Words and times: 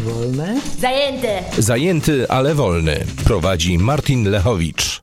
Wolne? 0.00 0.60
Zajęte! 0.78 1.42
Zajęty, 1.58 2.28
ale 2.28 2.54
wolny. 2.54 3.04
Prowadzi 3.24 3.78
Martin 3.78 4.30
Lechowicz. 4.30 5.00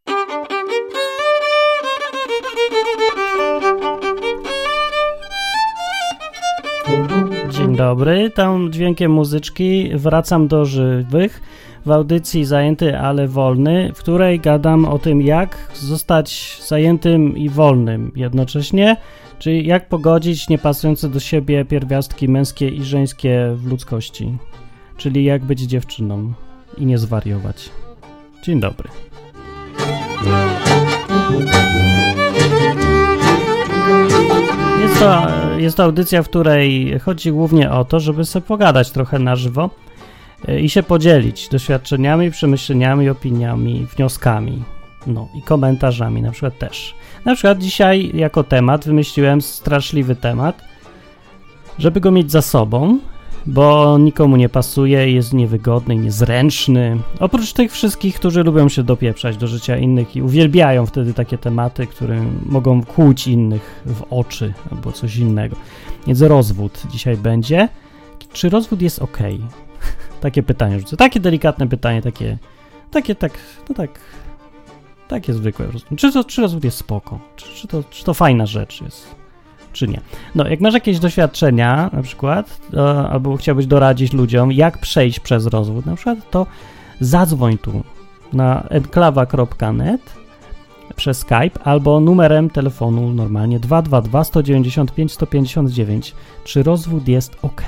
Dzień 7.49 7.75
dobry, 7.75 8.29
tam 8.29 8.71
dźwiękiem 8.71 9.11
muzyczki 9.11 9.89
wracam 9.93 10.47
do 10.47 10.65
żywych 10.65 11.41
w 11.85 11.91
audycji 11.91 12.45
Zajęty, 12.45 12.97
ale 12.97 13.27
wolny, 13.27 13.91
w 13.95 13.99
której 13.99 14.39
gadam 14.39 14.85
o 14.85 14.99
tym, 14.99 15.21
jak 15.21 15.57
zostać 15.73 16.57
zajętym 16.67 17.37
i 17.37 17.49
wolnym 17.49 18.11
jednocześnie, 18.15 18.97
czyli 19.39 19.67
jak 19.67 19.89
pogodzić 19.89 20.49
niepasujące 20.49 21.09
do 21.09 21.19
siebie 21.19 21.65
pierwiastki 21.65 22.29
męskie 22.29 22.69
i 22.69 22.83
żeńskie 22.83 23.51
w 23.55 23.67
ludzkości, 23.67 24.37
czyli 24.97 25.23
jak 25.23 25.45
być 25.45 25.59
dziewczyną 25.59 26.33
i 26.77 26.85
nie 26.85 26.97
zwariować. 26.97 27.69
Dzień 28.43 28.59
dobry. 28.59 28.89
Jest 34.81 34.99
to, 34.99 35.27
jest 35.57 35.77
to 35.77 35.83
audycja, 35.83 36.23
w 36.23 36.29
której 36.29 36.99
chodzi 36.99 37.31
głównie 37.31 37.71
o 37.71 37.85
to, 37.85 37.99
żeby 37.99 38.25
sobie 38.25 38.45
pogadać 38.45 38.91
trochę 38.91 39.19
na 39.19 39.35
żywo 39.35 39.69
e, 40.47 40.59
i 40.59 40.69
się 40.69 40.83
podzielić 40.83 41.49
doświadczeniami, 41.49 42.31
przemyśleniami, 42.31 43.09
opiniami, 43.09 43.87
wnioskami, 43.95 44.63
no 45.07 45.27
i 45.35 45.41
komentarzami 45.41 46.21
na 46.21 46.31
przykład 46.31 46.57
też. 46.57 46.95
Na 47.25 47.35
przykład 47.35 47.57
dzisiaj 47.57 48.11
jako 48.13 48.43
temat 48.43 48.85
wymyśliłem 48.85 49.41
straszliwy 49.41 50.15
temat, 50.15 50.61
żeby 51.79 51.99
go 51.99 52.11
mieć 52.11 52.31
za 52.31 52.41
sobą, 52.41 52.99
bo 53.47 53.97
nikomu 53.97 54.35
nie 54.35 54.49
pasuje, 54.49 55.11
jest 55.11 55.33
niewygodny, 55.33 55.95
niezręczny. 55.95 56.97
Oprócz 57.19 57.53
tych 57.53 57.71
wszystkich, 57.71 58.15
którzy 58.15 58.43
lubią 58.43 58.69
się 58.69 58.83
dopieprzać 58.83 59.37
do 59.37 59.47
życia 59.47 59.77
innych 59.77 60.15
i 60.15 60.21
uwielbiają 60.21 60.85
wtedy 60.85 61.13
takie 61.13 61.37
tematy, 61.37 61.87
które 61.87 62.25
mogą 62.45 62.83
kłuć 62.83 63.27
innych 63.27 63.83
w 63.85 64.03
oczy 64.09 64.53
albo 64.71 64.91
coś 64.91 65.17
innego. 65.17 65.55
Więc 66.07 66.21
rozwód 66.21 66.83
dzisiaj 66.91 67.17
będzie. 67.17 67.69
Czy 68.33 68.49
rozwód 68.49 68.81
jest 68.81 68.99
ok? 68.99 69.17
takie 70.21 70.43
pytanie 70.43 70.79
rzucę. 70.79 70.97
Takie 70.97 71.19
delikatne 71.19 71.67
pytanie, 71.67 72.01
takie, 72.01 72.37
takie, 72.91 73.15
tak, 73.15 73.31
no 73.69 73.75
tak, 73.75 73.99
takie 75.07 75.33
zwykłe. 75.33 75.67
Czy, 75.97 76.11
to, 76.11 76.23
czy 76.23 76.41
rozwód 76.41 76.63
jest 76.63 76.77
spoko? 76.77 77.19
Czy, 77.35 77.49
czy, 77.55 77.67
to, 77.67 77.83
czy 77.83 78.03
to 78.03 78.13
fajna 78.13 78.45
rzecz 78.45 78.81
jest? 78.81 79.26
Czy 79.77 79.87
nie. 79.87 80.01
No, 80.35 80.47
jak 80.47 80.61
masz 80.61 80.73
jakieś 80.73 80.99
doświadczenia, 80.99 81.89
na 81.93 82.01
przykład, 82.01 82.59
albo 83.09 83.37
chciałbyś 83.37 83.65
doradzić 83.65 84.13
ludziom, 84.13 84.51
jak 84.51 84.77
przejść 84.77 85.19
przez 85.19 85.45
rozwód, 85.45 85.85
na 85.85 85.95
przykład, 85.95 86.29
to 86.31 86.45
zadzwoń 86.99 87.57
tu 87.57 87.83
na 88.33 88.63
enklawa.net 88.69 90.01
przez 90.95 91.17
Skype 91.17 91.59
albo 91.63 91.99
numerem 91.99 92.49
telefonu 92.49 93.13
normalnie 93.13 93.59
222 93.59 94.23
195 94.23 95.11
159. 95.11 96.15
Czy 96.43 96.63
rozwód 96.63 97.07
jest 97.07 97.35
ok? 97.41 97.61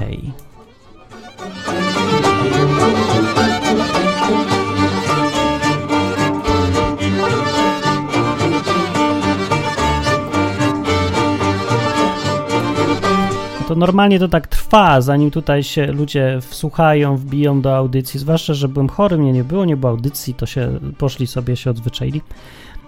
To 13.69 13.75
normalnie 13.75 14.19
to 14.19 14.27
tak 14.27 14.47
trwa, 14.47 15.01
zanim 15.01 15.31
tutaj 15.31 15.63
się 15.63 15.91
ludzie 15.91 16.39
wsłuchają, 16.41 17.17
wbiją 17.17 17.61
do 17.61 17.75
audycji, 17.75 18.19
zwłaszcza, 18.19 18.53
że 18.53 18.67
byłem 18.67 18.89
chory, 18.89 19.17
mnie 19.17 19.33
nie 19.33 19.43
było, 19.43 19.65
nie 19.65 19.77
było 19.77 19.91
audycji, 19.91 20.33
to 20.33 20.45
się 20.45 20.79
poszli 20.97 21.27
sobie, 21.27 21.55
się 21.55 21.69
odzwyczaili. 21.69 22.21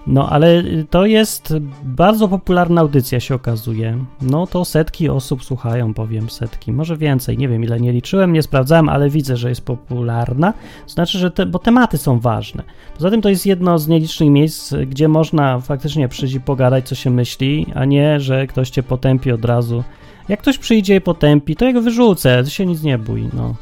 No, 0.08 0.30
ale 0.30 0.64
to 0.90 1.06
jest 1.06 1.54
bardzo 1.84 2.28
popularna 2.28 2.82
audycja, 2.82 3.20
się 3.20 3.36
okazuje. 3.36 4.06
No, 4.22 4.48
to 4.48 4.66
setki 4.66 5.10
osób 5.10 5.44
słuchają, 5.44 5.94
powiem 5.94 6.30
setki, 6.30 6.72
może 6.72 6.98
więcej, 6.98 7.38
nie 7.38 7.48
wiem 7.48 7.64
ile 7.64 7.80
nie 7.80 7.92
liczyłem, 7.92 8.34
nie 8.34 8.44
sprawdzałem, 8.44 8.90
ale 8.90 9.10
widzę, 9.10 9.38
że 9.38 9.50
jest 9.50 9.66
popularna. 9.66 10.54
Znaczy, 10.88 11.18
że 11.18 11.32
te, 11.32 11.46
bo 11.46 11.60
tematy 11.60 11.98
są 11.98 12.20
ważne. 12.20 12.64
Poza 12.96 13.10
tym 13.10 13.22
to 13.22 13.30
jest 13.30 13.46
jedno 13.46 13.80
z 13.80 13.88
nielicznych 13.88 14.30
miejsc, 14.30 14.74
gdzie 14.88 15.08
można 15.08 15.60
faktycznie 15.60 16.08
przyjść 16.08 16.36
i 16.36 16.42
pogadać, 16.42 16.88
co 16.88 16.96
się 16.96 17.10
myśli, 17.10 17.66
a 17.76 17.86
nie, 17.86 18.20
że 18.20 18.48
ktoś 18.48 18.70
cię 18.70 18.84
potępi 18.84 19.32
od 19.32 19.46
razu 19.46 19.84
jak 20.30 20.42
ktoś 20.42 20.58
przyjdzie 20.58 20.96
i 20.96 21.02
potępi, 21.02 21.56
to 21.56 21.66
ja 21.66 21.74
go 21.74 21.82
wyrzucę, 21.82 22.44
się 22.48 22.66
nic 22.66 22.84
nie 22.84 22.98
bój, 22.98 23.30
no. 23.34 23.56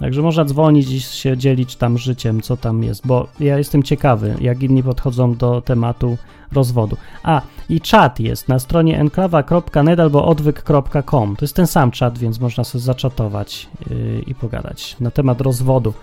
Także 0.00 0.22
można 0.22 0.44
dzwonić 0.44 0.90
i 0.90 1.00
się 1.00 1.36
dzielić 1.36 1.76
tam 1.76 1.98
życiem, 1.98 2.40
co 2.40 2.56
tam 2.56 2.82
jest, 2.82 3.06
bo 3.06 3.28
ja 3.40 3.58
jestem 3.58 3.82
ciekawy, 3.82 4.34
jak 4.40 4.62
inni 4.62 4.82
podchodzą 4.82 5.34
do 5.34 5.60
tematu 5.60 6.16
rozwodu. 6.52 6.96
A, 7.22 7.42
i 7.68 7.80
czat 7.80 8.20
jest 8.20 8.48
na 8.48 8.58
stronie 8.58 9.00
enklawa.net 9.00 10.00
albo 10.00 10.24
odwyk.com. 10.24 11.36
To 11.36 11.44
jest 11.44 11.56
ten 11.56 11.66
sam 11.66 11.90
czat, 11.90 12.18
więc 12.18 12.40
można 12.40 12.64
sobie 12.64 12.82
zaczatować 12.82 13.68
yy, 13.90 14.22
i 14.26 14.34
pogadać 14.34 14.96
na 15.00 15.10
temat 15.10 15.40
rozwodu. 15.40 15.94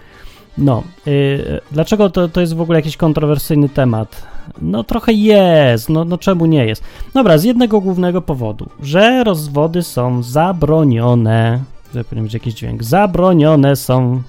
No, 0.57 0.83
yy, 1.05 1.61
dlaczego 1.71 2.09
to, 2.09 2.27
to 2.27 2.41
jest 2.41 2.55
w 2.55 2.61
ogóle 2.61 2.79
jakiś 2.79 2.97
kontrowersyjny 2.97 3.69
temat? 3.69 4.27
No 4.61 4.83
trochę 4.83 5.13
jest, 5.13 5.89
no, 5.89 6.05
no 6.05 6.17
czemu 6.17 6.45
nie 6.45 6.65
jest? 6.65 6.83
Dobra, 7.13 7.37
z 7.37 7.43
jednego 7.43 7.81
głównego 7.81 8.21
powodu, 8.21 8.69
że 8.81 9.23
rozwody 9.23 9.83
są 9.83 10.23
zabronione. 10.23 11.63
Powinien 12.09 12.23
być 12.23 12.33
jakiś 12.33 12.53
dźwięk. 12.53 12.83
Zabronione 12.83 13.75
są. 13.75 14.21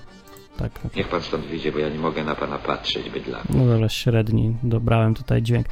Tak. 0.57 0.81
Niech 0.97 1.09
pan 1.09 1.23
stąd 1.23 1.47
wyjdzie, 1.47 1.73
bo 1.73 1.79
ja 1.79 1.89
nie 1.89 1.99
mogę 1.99 2.25
na 2.25 2.35
pana 2.35 2.59
patrzeć, 2.59 3.11
bydla. 3.11 3.39
No 3.51 3.67
dobra, 3.67 3.89
średni, 3.89 4.55
dobrałem 4.63 5.15
tutaj 5.15 5.43
dźwięk. 5.43 5.67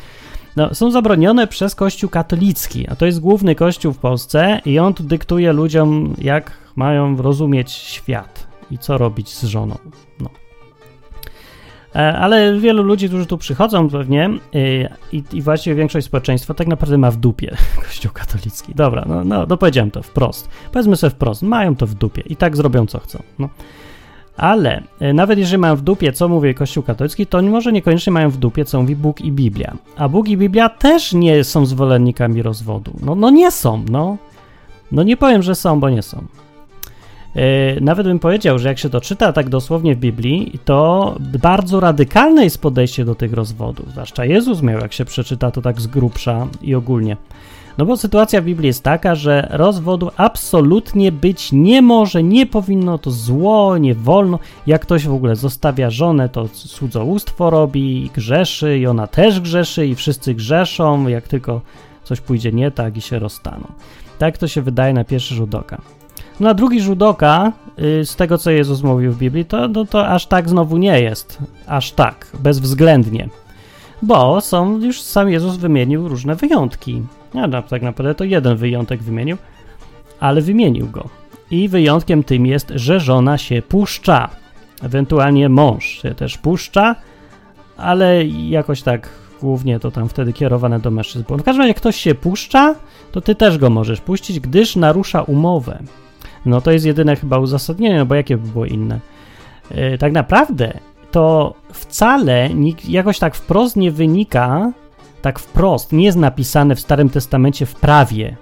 No, 0.57 0.75
są 0.75 0.91
zabronione 0.91 1.47
przez 1.47 1.75
Kościół 1.75 2.11
katolicki, 2.11 2.89
a 2.89 2.97
to 2.97 3.07
jest 3.07 3.21
główny 3.21 3.55
kościół 3.55 3.93
w 3.93 3.99
Polsce 3.99 4.61
i 4.65 4.79
on 4.79 4.95
tu 4.95 5.03
dyktuje 5.03 5.53
ludziom, 5.53 6.15
jak 6.19 6.53
mają 6.77 7.17
rozumieć 7.17 7.73
świat 7.73 8.47
i 8.71 8.79
co 8.79 8.99
robić 8.99 9.29
z 9.35 9.45
żoną. 9.45 9.79
No. 11.97 12.03
E, 12.03 12.19
ale 12.19 12.59
wielu 12.59 12.83
ludzi, 12.83 13.09
którzy 13.09 13.27
tu 13.27 13.39
przychodzą 13.39 13.91
pewnie 13.91 14.25
e, 14.25 14.31
i, 15.13 15.23
i 15.33 15.43
właściwie 15.43 15.77
większość 15.77 16.07
społeczeństwa 16.07 16.55
tak 16.55 16.67
naprawdę 16.67 16.99
ma 16.99 17.11
w 17.11 17.17
dupie 17.17 17.57
Kościół 17.85 18.13
katolicki. 18.15 18.75
Dobra, 18.75 19.05
no, 19.09 19.25
no, 19.25 19.47
no 19.49 19.57
powiedziałem 19.57 19.91
to 19.91 20.03
wprost. 20.03 20.49
Powiedzmy 20.73 20.97
sobie 20.97 21.11
wprost, 21.11 21.43
mają 21.43 21.77
to 21.77 21.87
w 21.87 21.95
dupie 21.95 22.23
i 22.27 22.37
tak 22.37 22.57
zrobią 22.57 22.87
co 22.87 22.99
chcą. 22.99 23.23
No. 23.39 23.49
Ale 24.37 24.83
e, 25.01 25.13
nawet 25.13 25.39
jeżeli 25.39 25.59
mają 25.59 25.77
w 25.77 25.83
dupie, 25.83 26.13
co 26.13 26.29
mówi 26.29 26.55
Kościół 26.55 26.83
katolicki, 26.83 27.27
to 27.27 27.43
może 27.43 27.73
niekoniecznie 27.73 28.13
mają 28.13 28.31
w 28.31 28.37
dupie, 28.37 28.65
co 28.65 28.81
mówi 28.81 28.97
Bóg 28.97 29.21
i 29.21 29.33
Biblia. 29.33 29.77
A 29.97 30.09
Bóg 30.09 30.29
i 30.29 30.37
Biblia 30.37 30.69
też 30.69 31.13
nie 31.13 31.45
są 31.45 31.67
zwolennikami 31.67 32.43
rozwodu. 32.43 32.93
No, 33.03 33.15
no 33.15 33.31
nie 33.31 33.51
są, 33.51 33.85
no. 33.91 34.17
No 34.93 35.03
nie 35.03 35.17
powiem, 35.17 35.43
że 35.43 35.55
są, 35.55 35.81
bo 35.81 35.91
nie 35.91 36.03
są. 36.03 36.25
E, 37.37 37.81
nawet 37.81 38.07
bym 38.07 38.19
powiedział, 38.19 38.59
że 38.59 38.69
jak 38.69 38.79
się 38.79 38.91
to 38.91 39.01
czyta 39.01 39.33
tak 39.33 39.49
dosłownie 39.49 39.95
w 39.95 39.99
Biblii, 39.99 40.59
to 40.65 41.15
bardzo 41.21 41.81
radykalne 41.81 42.45
jest 42.45 42.63
podejście 42.63 43.05
do 43.05 43.15
tych 43.15 43.33
rozwodów. 43.33 43.91
Zwłaszcza 43.91 44.25
Jezus 44.25 44.63
miał, 44.63 44.81
jak 44.81 44.93
się 44.93 45.05
przeczyta 45.05 45.51
to 45.51 45.63
tak 45.63 45.81
z 45.81 45.87
grubsza 45.87 46.47
i 46.63 46.75
ogólnie. 46.75 47.17
No 47.79 47.87
bo 47.87 47.97
sytuacja 47.97 48.41
w 48.41 48.45
Biblii 48.45 48.67
jest 48.67 48.83
taka, 48.83 49.15
że 49.15 49.49
rozwodu 49.51 50.11
absolutnie 50.17 51.13
być 51.13 51.53
nie 51.53 51.83
może, 51.83 52.23
nie 52.23 52.47
powinno, 52.47 52.99
to 52.99 53.11
zło, 53.11 53.79
nie 53.79 53.95
wolno. 53.95 54.39
Jak 54.67 54.83
ktoś 54.83 55.07
w 55.07 55.13
ogóle 55.13 55.37
zostawia 55.37 55.91
żonę, 55.91 56.29
to 56.29 56.49
cudzołóstwo 56.49 57.51
robi, 57.51 58.11
grzeszy 58.15 58.79
i 58.79 58.87
ona 58.87 59.07
też 59.07 59.41
grzeszy 59.41 59.87
i 59.87 59.95
wszyscy 59.95 60.35
grzeszą, 60.35 61.09
jak 61.09 61.29
tylko 61.29 61.61
coś 62.05 62.21
pójdzie 62.21 62.53
nie 62.53 62.71
tak 62.71 62.97
i 62.97 63.01
się 63.01 63.19
rozstaną. 63.19 63.67
Tak 64.19 64.39
to 64.39 64.49
się 64.49 64.63
wydaje 64.63 64.95
na 64.95 65.05
pierwszy 65.05 65.35
rzut 65.35 65.55
oka. 65.55 65.96
No 66.41 66.49
a 66.49 66.55
drugi 66.55 66.81
rzut 66.81 67.03
oka, 67.03 67.53
y, 67.79 68.07
z 68.07 68.17
tego 68.17 68.39
co 68.39 68.51
Jezus 68.51 68.83
mówił 68.83 69.13
w 69.13 69.19
Biblii, 69.19 69.45
to, 69.45 69.69
no 69.69 69.85
to 69.85 70.09
aż 70.09 70.27
tak 70.27 70.49
znowu 70.49 70.77
nie 70.77 71.01
jest. 71.01 71.39
Aż 71.67 71.93
tak, 71.93 72.27
bezwzględnie. 72.41 73.29
Bo 74.03 74.41
są, 74.41 74.81
już 74.81 75.03
sam 75.03 75.31
Jezus 75.31 75.57
wymienił 75.57 76.09
różne 76.09 76.35
wyjątki. 76.35 77.03
No, 77.35 77.63
tak 77.63 77.83
naprawdę 77.83 78.15
to 78.15 78.25
jeden 78.25 78.57
wyjątek 78.57 79.03
wymienił, 79.03 79.37
ale 80.21 80.41
wymienił 80.41 80.89
go. 80.89 81.09
I 81.51 81.69
wyjątkiem 81.69 82.25
tym 82.25 82.47
jest, 82.47 82.73
że 82.75 83.01
żona 83.01 83.39
się 83.39 83.63
puszcza. 83.63 84.31
Ewentualnie 84.83 85.49
mąż 85.49 85.85
się 86.03 86.15
też 86.15 86.39
puszcza, 86.39 86.97
ale 87.77 88.27
jakoś 88.27 88.83
tak 88.83 89.09
głównie 89.41 89.81
to 89.81 89.91
tam 89.91 90.09
wtedy 90.09 90.33
kierowane 90.33 90.81
do 90.81 90.91
mężczyzn. 90.91 91.25
W 91.29 91.43
każdym 91.43 91.57
razie, 91.57 91.69
jak 91.69 91.77
ktoś 91.77 91.97
się 91.97 92.15
puszcza, 92.15 92.75
to 93.13 93.21
ty 93.21 93.35
też 93.35 93.59
go 93.59 93.71
możesz 93.71 94.01
puścić, 94.01 94.41
gdyż 94.41 94.77
narusza 94.77 95.23
umowę. 95.23 95.79
No 96.47 96.61
to 96.61 96.71
jest 96.71 96.87
jedyne 96.87 97.17
chyba 97.17 97.39
uzasadnienie, 97.39 97.99
no 97.99 98.07
bo 98.07 98.15
jakie 98.15 98.37
by 98.37 98.49
było 98.49 98.67
inne? 98.67 99.01
Yy, 99.71 99.99
tak 99.99 100.13
naprawdę 100.13 100.79
to 101.11 101.55
wcale 101.73 102.51
jakoś 102.89 103.19
tak 103.19 103.35
wprost 103.35 103.77
nie 103.77 103.91
wynika, 103.91 104.73
tak 105.23 105.39
wprost, 105.39 105.93
nie 105.93 106.05
jest 106.05 106.19
napisane 106.19 106.75
w 106.75 106.81
Starym 106.81 107.09
Testamencie 107.09 107.67
w 107.67 107.75
prawie, 107.75 108.37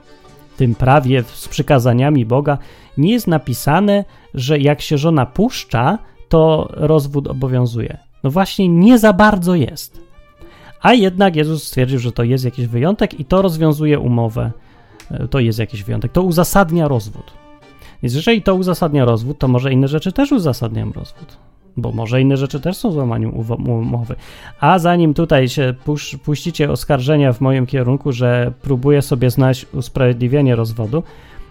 tym 0.57 0.75
prawie 0.75 1.23
z 1.23 1.49
przykazaniami 1.49 2.27
Boga 2.27 2.59
nie 2.99 3.13
jest 3.13 3.27
napisane, 3.27 4.05
że 4.35 4.59
jak 4.59 4.81
się 4.81 4.99
żona 4.99 5.27
puszcza, 5.27 5.99
to 6.29 6.69
rozwód 6.71 7.29
obowiązuje. 7.29 7.99
No 8.23 8.31
właśnie 8.31 8.69
nie 8.69 8.99
za 8.99 9.13
bardzo 9.13 9.55
jest. 9.55 10.01
A 10.83 10.95
jednak 10.95 11.37
Jezus 11.37 11.63
stwierdził, 11.63 11.99
że 11.99 12.13
to 12.13 12.23
jest 12.23 12.45
jakiś 12.45 12.67
wyjątek 12.67 13.21
i 13.21 13.25
to 13.25 13.43
rozwiązuje 13.43 13.99
umowę. 13.99 14.53
E, 15.11 15.29
to 15.29 15.41
jest 15.41 15.59
jakiś 15.59 15.83
wyjątek. 15.83 16.13
To 16.13 16.23
uzasadnia 16.23 16.89
rozwód. 16.89 17.44
Więc 18.03 18.15
jeżeli 18.15 18.43
to 18.43 18.55
uzasadnia 18.55 19.05
rozwód, 19.05 19.39
to 19.39 19.49
może 19.49 19.73
inne 19.73 19.89
rzeczy 19.89 20.13
też 20.13 20.33
uzasadniają 20.33 20.93
rozwód. 20.93 21.37
Bo 21.77 21.93
może 21.93 22.21
inne 22.21 22.37
rzeczy 22.37 22.61
też 22.61 22.77
są 22.77 22.93
złamaniem 22.93 23.35
umowy. 23.67 24.17
A 24.61 24.79
zanim 24.79 25.15
tutaj 25.15 25.49
się 25.49 25.75
pusz, 25.85 26.17
puścicie 26.25 26.71
oskarżenia 26.71 27.33
w 27.33 27.41
moim 27.41 27.67
kierunku, 27.67 28.13
że 28.13 28.53
próbuję 28.63 29.03
sobie 29.03 29.31
znaleźć 29.31 29.67
usprawiedliwienie 29.73 30.57
rozwodu, 30.57 31.03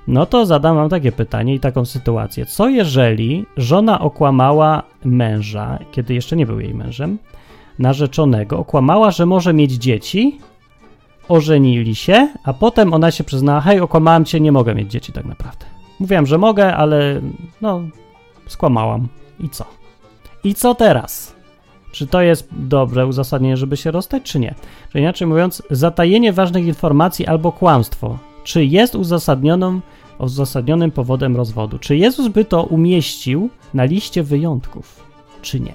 no 0.07 0.25
to 0.25 0.45
zadam 0.45 0.75
wam 0.75 0.90
takie 0.90 1.12
pytanie 1.12 1.56
i 1.56 1.60
taką 1.60 1.86
sytuację. 1.86 2.45
Co 2.45 2.69
jeżeli 2.69 3.45
żona 3.57 4.00
okłamała 4.00 4.84
męża, 5.06 5.80
kiedy 5.92 6.13
jeszcze 6.13 6.36
nie 6.36 6.45
był 6.45 6.60
jej 6.60 6.74
mężem, 6.74 7.18
narzeczonego, 7.80 8.60
okłamała, 8.60 9.12
że 9.12 9.25
może 9.25 9.54
mieć 9.54 9.72
dzieci, 9.72 10.40
ożenili 11.28 11.95
się, 11.95 12.28
a 12.44 12.54
potem 12.54 12.94
ona 12.94 13.12
się 13.12 13.24
przyznała, 13.24 13.62
hej, 13.62 13.80
okłamałam 13.80 14.25
cię, 14.25 14.40
nie 14.40 14.51
mogę 14.51 14.75
mieć 14.75 14.92
dzieci 14.92 15.12
tak 15.12 15.25
naprawdę. 15.25 15.72
Mówiłam, 16.00 16.25
że 16.25 16.38
mogę, 16.38 16.75
ale 16.75 17.22
no, 17.62 17.81
skłamałam. 18.48 19.07
I 19.40 19.50
co? 19.50 19.66
I 20.44 20.56
co 20.56 20.75
teraz? 20.75 21.36
Czy 21.92 22.07
to 22.07 22.22
jest 22.22 22.48
dobre 22.51 23.07
uzasadnienie, 23.07 23.57
żeby 23.57 23.78
się 23.78 23.92
rozstać, 23.92 24.24
czy 24.24 24.40
nie? 24.40 24.56
Czy 24.92 25.00
inaczej 25.00 25.28
mówiąc, 25.28 25.63
zatajenie 25.69 26.34
ważnych 26.34 26.66
informacji 26.66 27.28
albo 27.28 27.51
kłamstwo, 27.51 28.18
czy 28.44 28.66
jest 28.66 28.95
uzasadnioną, 28.95 29.81
uzasadnionym 30.19 30.92
powodem 30.92 31.36
rozwodu? 31.36 31.80
Czy 31.80 31.98
Jezus 31.98 32.28
by 32.28 32.45
to 32.45 32.63
umieścił 32.63 33.50
na 33.74 33.84
liście 33.84 34.24
wyjątków, 34.24 35.06
czy 35.42 35.60
nie? 35.60 35.74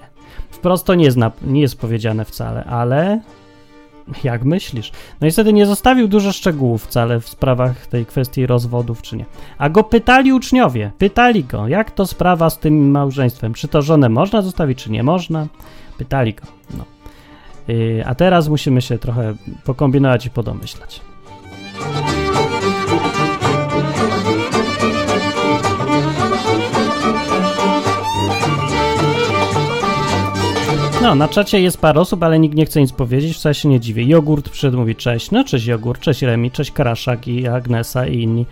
Wprost 0.51 0.87
to 0.87 0.95
nie 0.95 1.05
jest, 1.05 1.17
na, 1.17 1.33
nie 1.43 1.61
jest 1.61 1.81
powiedziane 1.81 2.25
wcale, 2.25 2.65
ale 2.65 3.21
jak 4.25 4.45
myślisz? 4.45 4.93
No 5.21 5.27
i 5.27 5.31
wtedy 5.31 5.53
nie 5.53 5.67
zostawił 5.67 6.09
dużo 6.09 6.33
szczegółów 6.33 6.85
wcale 6.85 7.21
w 7.21 7.29
sprawach 7.29 7.87
tej 7.87 8.07
kwestii 8.07 8.47
rozwodów, 8.47 9.03
czy 9.03 9.17
nie. 9.17 9.25
A 9.59 9.69
go 9.69 9.85
pytali 9.85 10.33
uczniowie, 10.33 10.91
pytali 10.99 11.45
go, 11.45 11.69
jak 11.69 11.91
to 11.91 12.07
sprawa 12.07 12.51
z 12.51 12.59
tym 12.59 12.91
małżeństwem, 12.91 13.55
czy 13.55 13.69
to 13.69 13.83
żonę 13.83 14.09
można 14.09 14.43
zostawić, 14.43 14.83
czy 14.83 14.91
nie 14.91 15.03
można. 15.03 15.47
Pytali 15.99 16.35
go, 16.35 16.47
no. 16.79 16.85
Yy, 17.69 18.05
a 18.07 18.15
teraz 18.15 18.49
musimy 18.49 18.83
się 18.83 18.99
trochę 18.99 19.35
pokombinować 19.65 20.27
i 20.27 20.31
podomyślać. 20.31 21.01
No, 31.03 31.15
na 31.15 31.29
czacie 31.29 31.61
jest 31.61 31.81
parę 31.81 32.01
osób, 32.01 32.23
ale 32.23 32.39
nikt 32.39 32.57
nie 32.57 32.67
chce 32.67 32.81
nic 32.81 32.93
powiedzieć, 32.93 33.37
wcale 33.37 33.55
się 33.55 33.69
nie 33.69 33.81
dziwię. 33.81 34.05
Jogurt 34.05 34.49
przyszedł 34.49 34.79
mówi 34.79 34.97
cześć, 34.97 35.31
no 35.31 35.45
cześć 35.45 35.67
Jogurt, 35.67 36.01
cześć 36.01 36.23
Remi, 36.23 36.51
cześć 36.51 36.73
Karaszak 36.73 37.29
i 37.29 37.49
Agnesa 37.49 38.07
i 38.07 38.23
inni. 38.23 38.47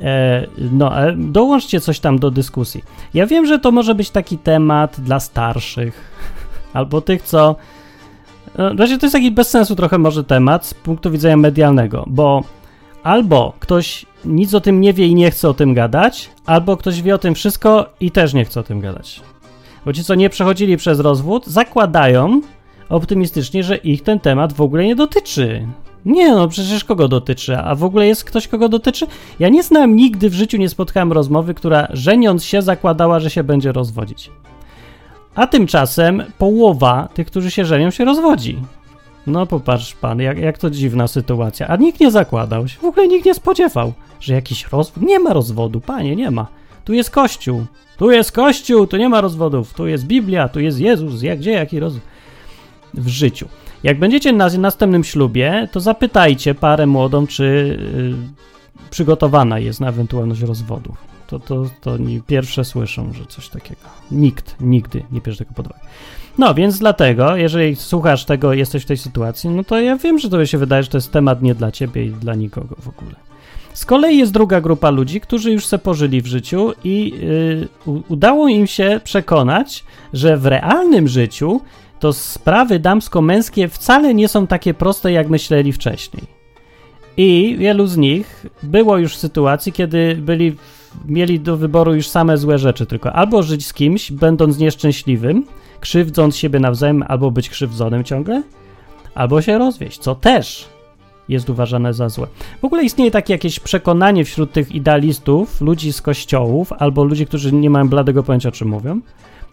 E, 0.00 0.46
no, 0.72 0.92
ale 0.92 1.16
dołączcie 1.16 1.80
coś 1.80 2.00
tam 2.00 2.18
do 2.18 2.30
dyskusji. 2.30 2.84
Ja 3.14 3.26
wiem, 3.26 3.46
że 3.46 3.58
to 3.58 3.72
może 3.72 3.94
być 3.94 4.10
taki 4.10 4.38
temat 4.38 5.00
dla 5.00 5.20
starszych, 5.20 6.12
albo 6.72 7.00
tych, 7.00 7.22
co... 7.22 7.56
No, 8.58 8.74
razie 8.74 8.98
to 8.98 9.06
jest 9.06 9.14
taki 9.14 9.30
bez 9.30 9.50
sensu 9.50 9.76
trochę 9.76 9.98
może 9.98 10.24
temat 10.24 10.66
z 10.66 10.74
punktu 10.74 11.10
widzenia 11.10 11.36
medialnego, 11.36 12.04
bo 12.06 12.44
albo 13.02 13.52
ktoś 13.60 14.06
nic 14.24 14.54
o 14.54 14.60
tym 14.60 14.80
nie 14.80 14.92
wie 14.92 15.06
i 15.06 15.14
nie 15.14 15.30
chce 15.30 15.48
o 15.48 15.54
tym 15.54 15.74
gadać, 15.74 16.30
albo 16.46 16.76
ktoś 16.76 17.02
wie 17.02 17.14
o 17.14 17.18
tym 17.18 17.34
wszystko 17.34 17.86
i 18.00 18.10
też 18.10 18.34
nie 18.34 18.44
chce 18.44 18.60
o 18.60 18.62
tym 18.62 18.80
gadać. 18.80 19.31
Bo 19.84 19.92
ci, 19.92 20.04
co 20.04 20.14
nie 20.14 20.30
przechodzili 20.30 20.76
przez 20.76 21.00
rozwód, 21.00 21.46
zakładają 21.46 22.40
optymistycznie, 22.88 23.62
że 23.62 23.76
ich 23.76 24.02
ten 24.02 24.20
temat 24.20 24.52
w 24.52 24.60
ogóle 24.60 24.84
nie 24.84 24.96
dotyczy. 24.96 25.66
Nie, 26.04 26.30
no 26.30 26.48
przecież 26.48 26.84
kogo 26.84 27.08
dotyczy? 27.08 27.58
A 27.58 27.74
w 27.74 27.84
ogóle 27.84 28.06
jest 28.06 28.24
ktoś, 28.24 28.48
kogo 28.48 28.68
dotyczy? 28.68 29.06
Ja 29.38 29.48
nie 29.48 29.62
znam 29.62 29.96
nigdy 29.96 30.30
w 30.30 30.34
życiu, 30.34 30.56
nie 30.56 30.68
spotkałem 30.68 31.12
rozmowy, 31.12 31.54
która 31.54 31.88
żeniąc 31.90 32.44
się 32.44 32.62
zakładała, 32.62 33.20
że 33.20 33.30
się 33.30 33.44
będzie 33.44 33.72
rozwodzić. 33.72 34.30
A 35.34 35.46
tymczasem 35.46 36.22
połowa 36.38 37.08
tych, 37.14 37.26
którzy 37.26 37.50
się 37.50 37.64
żenią, 37.64 37.90
się 37.90 38.04
rozwodzi. 38.04 38.58
No 39.26 39.46
popatrz 39.46 39.94
pan, 39.94 40.20
jak, 40.20 40.38
jak 40.38 40.58
to 40.58 40.70
dziwna 40.70 41.08
sytuacja. 41.08 41.68
A 41.68 41.76
nikt 41.76 42.00
nie 42.00 42.10
zakładał 42.10 42.68
się, 42.68 42.80
w 42.80 42.84
ogóle 42.84 43.08
nikt 43.08 43.26
nie 43.26 43.34
spodziewał, 43.34 43.92
że 44.20 44.34
jakiś 44.34 44.68
rozwód. 44.72 45.02
Nie 45.02 45.18
ma 45.18 45.32
rozwodu, 45.32 45.80
panie, 45.80 46.16
nie 46.16 46.30
ma. 46.30 46.46
Tu 46.84 46.92
jest 46.92 47.10
kościół. 47.10 47.64
Tu 48.02 48.10
jest 48.10 48.32
Kościół, 48.32 48.86
tu 48.86 48.96
nie 48.96 49.08
ma 49.08 49.20
rozwodów, 49.20 49.74
tu 49.74 49.86
jest 49.86 50.04
Biblia, 50.04 50.48
tu 50.48 50.60
jest 50.60 50.80
Jezus, 50.80 51.22
jak, 51.22 51.38
gdzie 51.38 51.50
jaki 51.50 51.80
rozwód 51.80 52.02
w 52.94 53.08
życiu. 53.08 53.48
Jak 53.82 53.98
będziecie 53.98 54.32
na 54.32 54.48
następnym 54.48 55.04
ślubie, 55.04 55.68
to 55.72 55.80
zapytajcie 55.80 56.54
parę 56.54 56.86
młodą, 56.86 57.26
czy 57.26 57.44
y, 57.44 58.90
przygotowana 58.90 59.58
jest 59.58 59.80
na 59.80 59.88
ewentualność 59.88 60.40
rozwodu. 60.40 60.94
To, 61.26 61.38
to, 61.38 61.64
to 61.80 61.96
nie 61.96 62.20
pierwsze 62.20 62.64
słyszą, 62.64 63.12
że 63.12 63.26
coś 63.26 63.48
takiego. 63.48 63.80
Nikt 64.10 64.56
nigdy 64.60 65.02
nie 65.12 65.20
bierze 65.20 65.38
tego 65.38 65.54
pod 65.54 65.66
uwagę. 65.66 65.80
No, 66.38 66.54
więc 66.54 66.78
dlatego, 66.78 67.36
jeżeli 67.36 67.76
słuchasz 67.76 68.24
tego, 68.24 68.52
jesteś 68.52 68.82
w 68.82 68.86
tej 68.86 68.96
sytuacji, 68.96 69.50
no 69.50 69.64
to 69.64 69.80
ja 69.80 69.96
wiem, 69.96 70.18
że 70.18 70.30
to 70.30 70.46
się 70.46 70.58
wydaje, 70.58 70.82
że 70.82 70.88
to 70.88 70.96
jest 70.96 71.12
temat 71.12 71.42
nie 71.42 71.54
dla 71.54 71.72
ciebie 71.72 72.04
i 72.04 72.10
dla 72.10 72.34
nikogo 72.34 72.76
w 72.78 72.88
ogóle. 72.88 73.31
Z 73.74 73.84
kolei 73.84 74.18
jest 74.18 74.32
druga 74.32 74.60
grupa 74.60 74.90
ludzi, 74.90 75.20
którzy 75.20 75.52
już 75.52 75.66
se 75.66 75.78
pożyli 75.78 76.22
w 76.22 76.26
życiu 76.26 76.72
i 76.84 77.14
yy, 77.86 78.02
udało 78.08 78.48
im 78.48 78.66
się 78.66 79.00
przekonać, 79.04 79.84
że 80.12 80.36
w 80.36 80.46
realnym 80.46 81.08
życiu 81.08 81.60
to 82.00 82.12
sprawy 82.12 82.78
damsko-męskie 82.78 83.68
wcale 83.68 84.14
nie 84.14 84.28
są 84.28 84.46
takie 84.46 84.74
proste, 84.74 85.12
jak 85.12 85.28
myśleli 85.28 85.72
wcześniej. 85.72 86.22
I 87.16 87.56
wielu 87.58 87.86
z 87.86 87.96
nich 87.96 88.46
było 88.62 88.98
już 88.98 89.14
w 89.14 89.18
sytuacji, 89.18 89.72
kiedy 89.72 90.16
byli, 90.16 90.56
mieli 91.04 91.40
do 91.40 91.56
wyboru 91.56 91.94
już 91.94 92.08
same 92.08 92.36
złe 92.36 92.58
rzeczy, 92.58 92.86
tylko 92.86 93.12
albo 93.12 93.42
żyć 93.42 93.66
z 93.66 93.72
kimś, 93.72 94.12
będąc 94.12 94.58
nieszczęśliwym, 94.58 95.44
krzywdząc 95.80 96.36
siebie 96.36 96.60
nawzajem, 96.60 97.04
albo 97.08 97.30
być 97.30 97.48
krzywdzonym 97.48 98.04
ciągle, 98.04 98.42
albo 99.14 99.42
się 99.42 99.58
rozwieść, 99.58 99.98
co 99.98 100.14
też 100.14 100.68
jest 101.28 101.50
uważane 101.50 101.94
za 101.94 102.08
złe. 102.08 102.26
W 102.60 102.64
ogóle 102.64 102.84
istnieje 102.84 103.10
takie 103.10 103.32
jakieś 103.32 103.60
przekonanie 103.60 104.24
wśród 104.24 104.52
tych 104.52 104.72
idealistów, 104.72 105.60
ludzi 105.60 105.92
z 105.92 106.02
kościołów, 106.02 106.72
albo 106.72 107.04
ludzi, 107.04 107.26
którzy 107.26 107.52
nie 107.52 107.70
mają 107.70 107.88
bladego 107.88 108.22
pojęcia, 108.22 108.48
o 108.48 108.52
czym 108.52 108.68
mówią, 108.68 109.00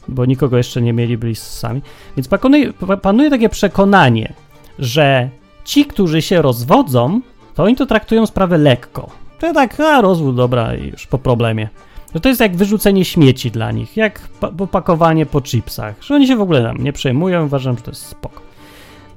bo 0.07 0.25
nikogo 0.25 0.57
jeszcze 0.57 0.81
nie 0.81 0.93
mieli, 0.93 1.17
byli 1.17 1.35
sami. 1.35 1.81
Więc 2.17 2.27
panuje, 2.27 2.73
panuje 3.01 3.29
takie 3.29 3.49
przekonanie, 3.49 4.33
że 4.79 5.29
ci, 5.63 5.85
którzy 5.85 6.21
się 6.21 6.41
rozwodzą, 6.41 7.21
to 7.55 7.63
oni 7.63 7.75
to 7.75 7.85
traktują 7.85 8.25
sprawę 8.25 8.57
lekko. 8.57 9.09
To 9.39 9.53
tak, 9.53 9.79
a 9.79 10.01
rozwód, 10.01 10.35
dobra, 10.35 10.73
już 10.73 11.07
po 11.07 11.17
problemie. 11.17 11.69
Że 12.13 12.19
to 12.19 12.29
jest 12.29 12.41
jak 12.41 12.55
wyrzucenie 12.55 13.05
śmieci 13.05 13.51
dla 13.51 13.71
nich, 13.71 13.97
jak 13.97 14.21
opakowanie 14.59 15.25
po 15.25 15.41
chipsach, 15.41 15.95
że 16.01 16.15
oni 16.15 16.27
się 16.27 16.35
w 16.35 16.41
ogóle 16.41 16.63
tam 16.63 16.77
nie 16.77 16.93
przejmują, 16.93 17.45
uważam, 17.45 17.77
że 17.77 17.83
to 17.83 17.91
jest 17.91 18.05
spoko. 18.05 18.48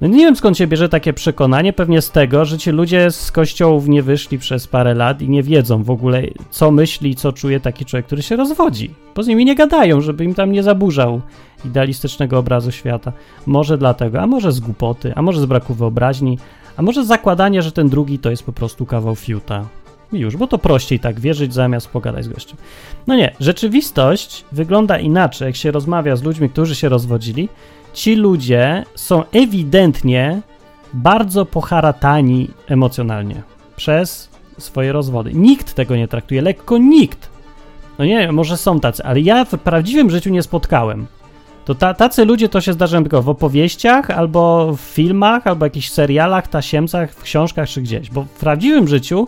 No 0.03 0.09
nie 0.09 0.25
wiem 0.25 0.35
skąd 0.35 0.57
się 0.57 0.67
bierze 0.67 0.89
takie 0.89 1.13
przekonanie, 1.13 1.73
pewnie 1.73 2.01
z 2.01 2.11
tego, 2.11 2.45
że 2.45 2.57
ci 2.57 2.71
ludzie 2.71 3.11
z 3.11 3.31
kościołów 3.31 3.87
nie 3.87 4.03
wyszli 4.03 4.39
przez 4.39 4.67
parę 4.67 4.93
lat 4.93 5.21
i 5.21 5.29
nie 5.29 5.43
wiedzą 5.43 5.83
w 5.83 5.89
ogóle, 5.89 6.23
co 6.49 6.71
myśli 6.71 7.09
i 7.09 7.15
co 7.15 7.33
czuje 7.33 7.59
taki 7.59 7.85
człowiek, 7.85 8.05
który 8.05 8.21
się 8.21 8.35
rozwodzi. 8.35 8.93
Bo 9.15 9.23
z 9.23 9.27
nimi 9.27 9.45
nie 9.45 9.55
gadają, 9.55 10.01
żeby 10.01 10.23
im 10.23 10.33
tam 10.33 10.51
nie 10.51 10.63
zaburzał 10.63 11.21
idealistycznego 11.65 12.39
obrazu 12.39 12.71
świata. 12.71 13.13
Może 13.45 13.77
dlatego, 13.77 14.21
a 14.21 14.27
może 14.27 14.51
z 14.51 14.59
głupoty, 14.59 15.13
a 15.15 15.21
może 15.21 15.41
z 15.41 15.45
braku 15.45 15.73
wyobraźni, 15.73 16.37
a 16.77 16.81
może 16.81 17.03
z 17.03 17.07
zakładania, 17.07 17.61
że 17.61 17.71
ten 17.71 17.89
drugi 17.89 18.19
to 18.19 18.29
jest 18.29 18.43
po 18.43 18.53
prostu 18.53 18.85
kawał 18.85 19.15
fiuta. 19.15 19.65
Już, 20.13 20.37
bo 20.37 20.47
to 20.47 20.57
prościej 20.57 20.99
tak 20.99 21.19
wierzyć 21.19 21.53
zamiast 21.53 21.87
pogadać 21.87 22.25
z 22.25 22.27
gościem. 22.27 22.57
No 23.07 23.15
nie, 23.15 23.35
rzeczywistość 23.39 24.45
wygląda 24.51 24.99
inaczej, 24.99 25.45
jak 25.45 25.55
się 25.55 25.71
rozmawia 25.71 26.15
z 26.15 26.23
ludźmi, 26.23 26.49
którzy 26.49 26.75
się 26.75 26.89
rozwodzili 26.89 27.49
ci 27.93 28.15
ludzie 28.15 28.83
są 28.95 29.23
ewidentnie 29.31 30.41
bardzo 30.93 31.45
poharatani 31.45 32.49
emocjonalnie 32.67 33.43
przez 33.75 34.29
swoje 34.57 34.91
rozwody. 34.91 35.31
Nikt 35.33 35.73
tego 35.73 35.95
nie 35.95 36.07
traktuje, 36.07 36.41
lekko 36.41 36.77
nikt. 36.77 37.29
No 37.97 38.05
nie 38.05 38.31
może 38.31 38.57
są 38.57 38.79
tacy, 38.79 39.03
ale 39.03 39.21
ja 39.21 39.45
w 39.45 39.57
prawdziwym 39.57 40.09
życiu 40.09 40.29
nie 40.29 40.43
spotkałem. 40.43 41.07
To 41.65 41.75
ta, 41.75 41.93
tacy 41.93 42.25
ludzie 42.25 42.49
to 42.49 42.61
się 42.61 42.73
zdarzają 42.73 43.03
tylko 43.03 43.21
w 43.21 43.29
opowieściach, 43.29 44.09
albo 44.09 44.73
w 44.73 44.79
filmach, 44.79 45.47
albo 45.47 45.65
jakichś 45.65 45.89
serialach, 45.89 46.47
tasiemcach, 46.47 47.13
w 47.13 47.23
książkach 47.23 47.69
czy 47.69 47.81
gdzieś. 47.81 48.09
Bo 48.09 48.23
w 48.23 48.29
prawdziwym 48.29 48.87
życiu 48.87 49.27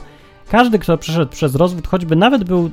każdy, 0.49 0.79
kto 0.79 0.97
przeszedł 0.97 1.31
przez 1.31 1.55
rozwód, 1.55 1.87
choćby 1.87 2.15
nawet 2.15 2.43
był 2.43 2.71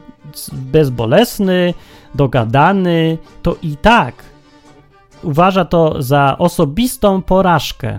bezbolesny, 0.52 1.74
dogadany, 2.14 3.18
to 3.42 3.56
i 3.62 3.76
tak 3.76 4.31
uważa 5.22 5.64
to 5.64 6.02
za 6.02 6.36
osobistą 6.38 7.22
porażkę, 7.22 7.98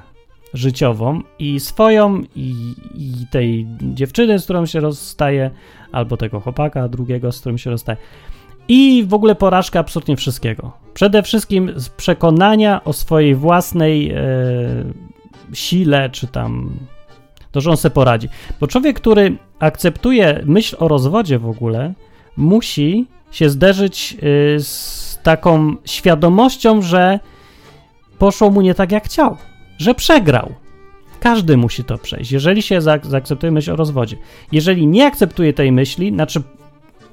życiową 0.53 1.21
i 1.39 1.59
swoją, 1.59 2.21
i, 2.35 2.75
i 2.95 3.27
tej 3.31 3.67
dziewczyny, 3.81 4.39
z 4.39 4.43
którą 4.43 4.65
się 4.65 4.79
rozstaje, 4.79 5.51
albo 5.91 6.17
tego 6.17 6.39
chłopaka 6.39 6.87
drugiego, 6.87 7.31
z 7.31 7.39
którym 7.39 7.57
się 7.57 7.69
rozstaje. 7.69 7.97
I 8.67 9.05
w 9.07 9.13
ogóle 9.13 9.35
porażka 9.35 9.79
absolutnie 9.79 10.15
wszystkiego. 10.15 10.71
Przede 10.93 11.23
wszystkim 11.23 11.71
z 11.75 11.89
przekonania 11.89 12.83
o 12.83 12.93
swojej 12.93 13.35
własnej 13.35 14.11
e, 14.11 14.23
sile, 15.53 16.09
czy 16.09 16.27
tam 16.27 16.69
to, 17.51 17.61
że 17.61 17.69
on 17.69 17.77
sobie 17.77 17.95
poradzi. 17.95 18.29
Bo 18.59 18.67
człowiek, 18.67 18.99
który 18.99 19.37
akceptuje 19.59 20.41
myśl 20.45 20.75
o 20.79 20.87
rozwodzie 20.87 21.39
w 21.39 21.49
ogóle, 21.49 21.93
musi 22.37 23.07
się 23.31 23.49
zderzyć 23.49 24.17
y, 24.23 24.63
z 24.63 25.12
taką 25.23 25.75
świadomością, 25.85 26.81
że 26.81 27.19
poszło 28.19 28.49
mu 28.49 28.61
nie 28.61 28.73
tak, 28.73 28.91
jak 28.91 29.05
chciał, 29.05 29.37
że 29.77 29.95
przegrał. 29.95 30.53
Każdy 31.19 31.57
musi 31.57 31.83
to 31.83 31.97
przejść, 31.97 32.31
jeżeli 32.31 32.61
się 32.61 32.81
zaakceptuje 32.81 33.51
myśl 33.51 33.71
o 33.71 33.75
rozwodzie. 33.75 34.17
Jeżeli 34.51 34.87
nie 34.87 35.05
akceptuje 35.05 35.53
tej 35.53 35.71
myśli, 35.71 36.09
znaczy, 36.09 36.41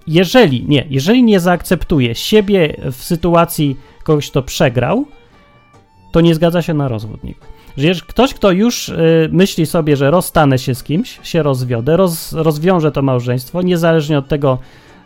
jeżeli 0.06 0.64
nie, 0.68 0.86
jeżeli 0.90 1.22
nie 1.22 1.40
zaakceptuje 1.40 2.14
siebie 2.14 2.76
w 2.92 3.04
sytuacji 3.04 3.76
kogoś, 4.04 4.30
kto 4.30 4.42
przegrał, 4.42 5.06
to 6.12 6.20
nie 6.20 6.34
zgadza 6.34 6.62
się 6.62 6.74
na 6.74 6.88
rozwód. 6.88 7.20
Że 7.76 7.94
ktoś, 8.06 8.34
kto 8.34 8.50
już 8.50 8.88
y, 8.88 9.28
myśli 9.32 9.66
sobie, 9.66 9.96
że 9.96 10.10
rozstanę 10.10 10.58
się 10.58 10.74
z 10.74 10.82
kimś, 10.82 11.20
się 11.22 11.42
rozwiodę, 11.42 11.96
roz, 11.96 12.32
rozwiążę 12.32 12.92
to 12.92 13.02
małżeństwo, 13.02 13.62
niezależnie 13.62 14.18
od 14.18 14.28
tego, 14.28 14.58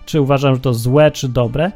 czy 0.07 0.21
uważam, 0.21 0.55
że 0.55 0.61
to 0.61 0.75
złe, 0.75 1.11
czy 1.11 1.29
dobre, 1.29 1.73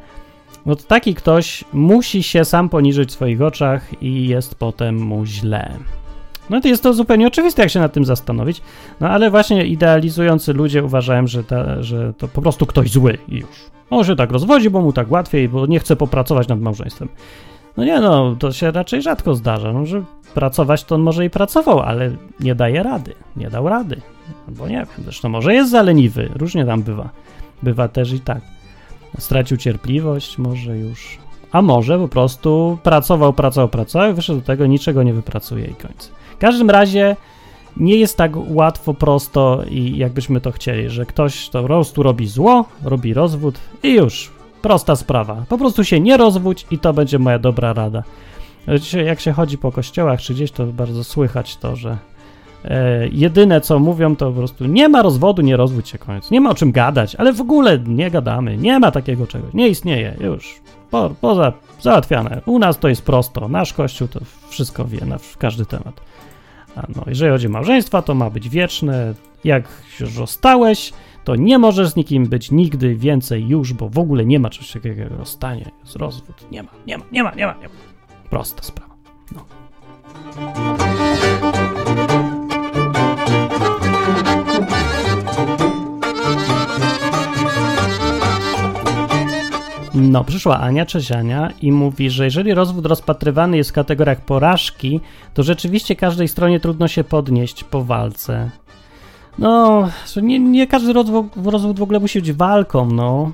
no 0.69 0.77
to 0.77 0.83
taki 0.83 1.15
ktoś 1.15 1.65
musi 1.73 2.23
się 2.23 2.45
sam 2.45 2.69
poniżyć 2.69 3.09
w 3.11 3.13
swoich 3.13 3.43
oczach 3.43 4.03
i 4.03 4.29
jest 4.29 4.55
potem 4.55 4.97
mu 4.97 5.27
źle. 5.27 5.71
No 6.51 6.61
to 6.61 6.69
jest 6.69 6.83
to 6.83 6.95
zupełnie 6.95 7.27
oczywiste, 7.27 7.63
jak 7.63 7.71
się 7.71 7.81
nad 7.81 7.93
tym 7.93 8.05
zastanowić, 8.05 8.63
no 9.01 9.09
ale 9.09 9.31
właśnie 9.31 9.67
idealizujący 9.67 10.53
ludzie 10.53 10.85
uważają, 10.85 11.27
że, 11.27 11.45
ta, 11.45 11.83
że 11.83 12.13
to 12.19 12.29
po 12.29 12.43
prostu 12.43 12.67
ktoś 12.67 12.91
zły 12.91 13.19
i 13.29 13.37
już. 13.37 13.71
On 13.91 14.05
się 14.05 14.17
tak 14.17 14.33
rozwodzi, 14.33 14.71
bo 14.71 14.81
mu 14.81 14.93
tak 14.93 15.11
łatwiej, 15.11 15.49
bo 15.49 15.67
nie 15.67 15.81
chce 15.81 15.97
popracować 15.97 16.49
nad 16.49 16.61
małżeństwem. 16.61 17.09
No 17.77 17.85
nie 17.85 18.01
no, 18.01 18.37
to 18.39 18.53
się 18.53 18.71
raczej 18.71 19.03
rzadko 19.03 19.35
zdarza, 19.35 19.73
no, 19.73 19.87
że 19.87 20.03
pracować 20.35 20.85
to 20.85 20.95
on 20.95 21.01
może 21.01 21.25
i 21.25 21.31
pracował, 21.31 21.81
ale 21.81 22.11
nie 22.41 22.55
daje 22.55 22.83
rady, 22.83 23.15
nie 23.37 23.51
dał 23.51 23.69
rady, 23.69 24.01
albo 24.49 24.69
nie 24.69 24.77
wiem, 24.77 25.05
zresztą 25.05 25.29
może 25.29 25.55
jest 25.55 25.71
zaleniwy, 25.71 26.31
różnie 26.35 26.65
tam 26.65 26.83
bywa. 26.83 27.09
Bywa 27.63 27.89
też 27.89 28.13
i 28.13 28.21
tak. 28.21 28.58
Stracił 29.19 29.57
cierpliwość, 29.57 30.39
może 30.39 30.79
już. 30.79 31.19
A 31.53 31.63
może 31.63 31.99
po 31.99 32.09
prostu 32.09 32.79
pracował, 32.83 33.33
pracował, 33.33 33.69
pracował 33.69 34.15
wyszedł 34.15 34.41
do 34.41 34.47
tego, 34.47 34.67
niczego 34.67 35.03
nie 35.03 35.15
wypracuje 35.15 35.65
i 35.65 35.75
kończy. 35.75 36.09
W 36.35 36.39
każdym 36.39 36.71
razie 36.71 37.17
nie 37.77 37.97
jest 37.97 38.17
tak 38.17 38.33
łatwo, 38.49 38.95
prosto 38.95 39.63
i 39.71 39.97
jakbyśmy 39.97 40.41
to 40.41 40.53
chcieli, 40.53 40.91
że 40.91 41.07
ktoś 41.07 41.49
to 41.49 41.61
po 41.61 41.67
prostu 41.67 42.03
robi 42.03 42.27
zło, 42.27 42.65
robi 42.85 43.15
rozwód 43.15 43.59
i 43.83 43.95
już. 43.95 44.31
Prosta 44.63 44.97
sprawa. 44.97 45.45
Po 45.49 45.59
prostu 45.59 45.85
się 45.85 46.01
nie 46.01 46.17
rozwódź 46.17 46.67
i 46.71 46.79
to 46.79 46.93
będzie 46.93 47.19
moja 47.19 47.39
dobra 47.39 47.73
rada. 47.73 48.03
Jak 49.07 49.21
się 49.21 49.33
chodzi 49.33 49.59
po 49.59 49.73
kościołach 49.73 50.21
czy 50.21 50.35
gdzieś, 50.35 50.51
to 50.51 50.67
bardzo 50.67 51.05
słychać 51.05 51.57
to, 51.57 51.77
że 51.77 51.99
jedyne 53.13 53.61
co 53.61 53.79
mówią 53.79 54.17
to 54.17 54.27
po 54.31 54.39
prostu 54.39 54.67
nie 54.67 54.89
ma 54.89 55.03
rozwodu, 55.03 55.43
nie 55.43 55.57
rozwódź 55.57 55.89
się 55.89 55.99
koniec. 55.99 56.31
Nie 56.31 56.41
ma 56.41 56.51
o 56.51 56.55
czym 56.55 56.73
gadać, 56.73 57.15
ale 57.15 57.33
w 57.33 57.41
ogóle 57.41 57.79
nie 57.79 58.11
gadamy. 58.11 58.57
Nie 58.57 58.79
ma 58.79 58.91
takiego 58.91 59.27
czegoś. 59.27 59.55
Nie 59.55 59.69
istnieje 59.69 60.17
już. 60.21 60.61
Po, 60.91 61.11
poza 61.21 61.53
załatwiane. 61.81 62.43
U 62.47 62.59
nas 62.59 62.79
to 62.79 62.89
jest 62.89 63.03
prosto. 63.03 63.49
Nasz 63.49 63.73
kościół 63.73 64.09
to 64.09 64.21
wszystko 64.49 64.85
wie 64.85 65.07
na 65.07 65.17
każdy 65.39 65.67
temat. 65.67 66.01
A 66.77 66.83
no, 66.97 67.03
jeżeli 67.07 67.33
chodzi 67.33 67.47
o 67.47 67.51
małżeństwa, 67.51 68.03
to 68.03 68.15
ma 68.15 68.31
być 68.31 68.49
wieczne. 68.49 69.15
Jak 69.45 69.69
już 70.01 70.17
rozstałeś, 70.17 70.93
to 71.25 71.37
nie 71.37 71.59
możesz 71.59 71.89
z 71.89 71.97
nikim 71.97 72.27
być 72.27 72.51
nigdy 72.51 72.95
więcej 72.95 73.49
już, 73.49 73.73
bo 73.73 73.89
w 73.89 73.99
ogóle 73.99 74.25
nie 74.25 74.41
ma 74.41 74.51
czegoś 74.51 74.73
takiego 74.73 75.03
jak 75.03 75.11
rozstanie, 75.11 75.71
jest 75.85 75.97
rozwód. 75.97 76.51
Nie 76.51 76.63
ma, 76.63 76.69
nie 76.87 76.99
ma, 76.99 77.05
nie 77.13 77.23
ma, 77.23 77.31
nie 77.35 77.47
ma. 77.47 77.55
Nie 77.55 77.69
ma. 77.69 77.75
Prosta 78.31 78.63
sprawa. 78.63 78.95
No. 79.35 79.45
No, 90.01 90.25
przyszła 90.25 90.59
Ania, 90.61 90.87
cześć 90.87 91.11
i 91.63 91.73
mówi, 91.73 92.11
że 92.11 92.25
jeżeli 92.25 92.55
rozwód 92.55 92.87
rozpatrywany 92.87 93.57
jest 93.57 93.71
w 93.71 93.73
kategoriach 93.73 94.21
porażki, 94.21 95.01
to 95.35 95.43
rzeczywiście 95.43 95.97
każdej 95.97 96.29
stronie 96.29 96.61
trudno 96.61 96.89
się 96.89 97.05
podnieść 97.05 97.65
po 97.65 97.85
walce. 97.85 98.51
No, 99.39 99.89
nie, 100.23 100.39
nie 100.39 100.67
każdy 100.67 100.93
rozwód, 100.93 101.27
rozwód 101.45 101.79
w 101.79 101.83
ogóle 101.83 102.01
musi 102.01 102.21
być 102.21 102.33
walką, 102.33 102.91
no. 102.91 103.33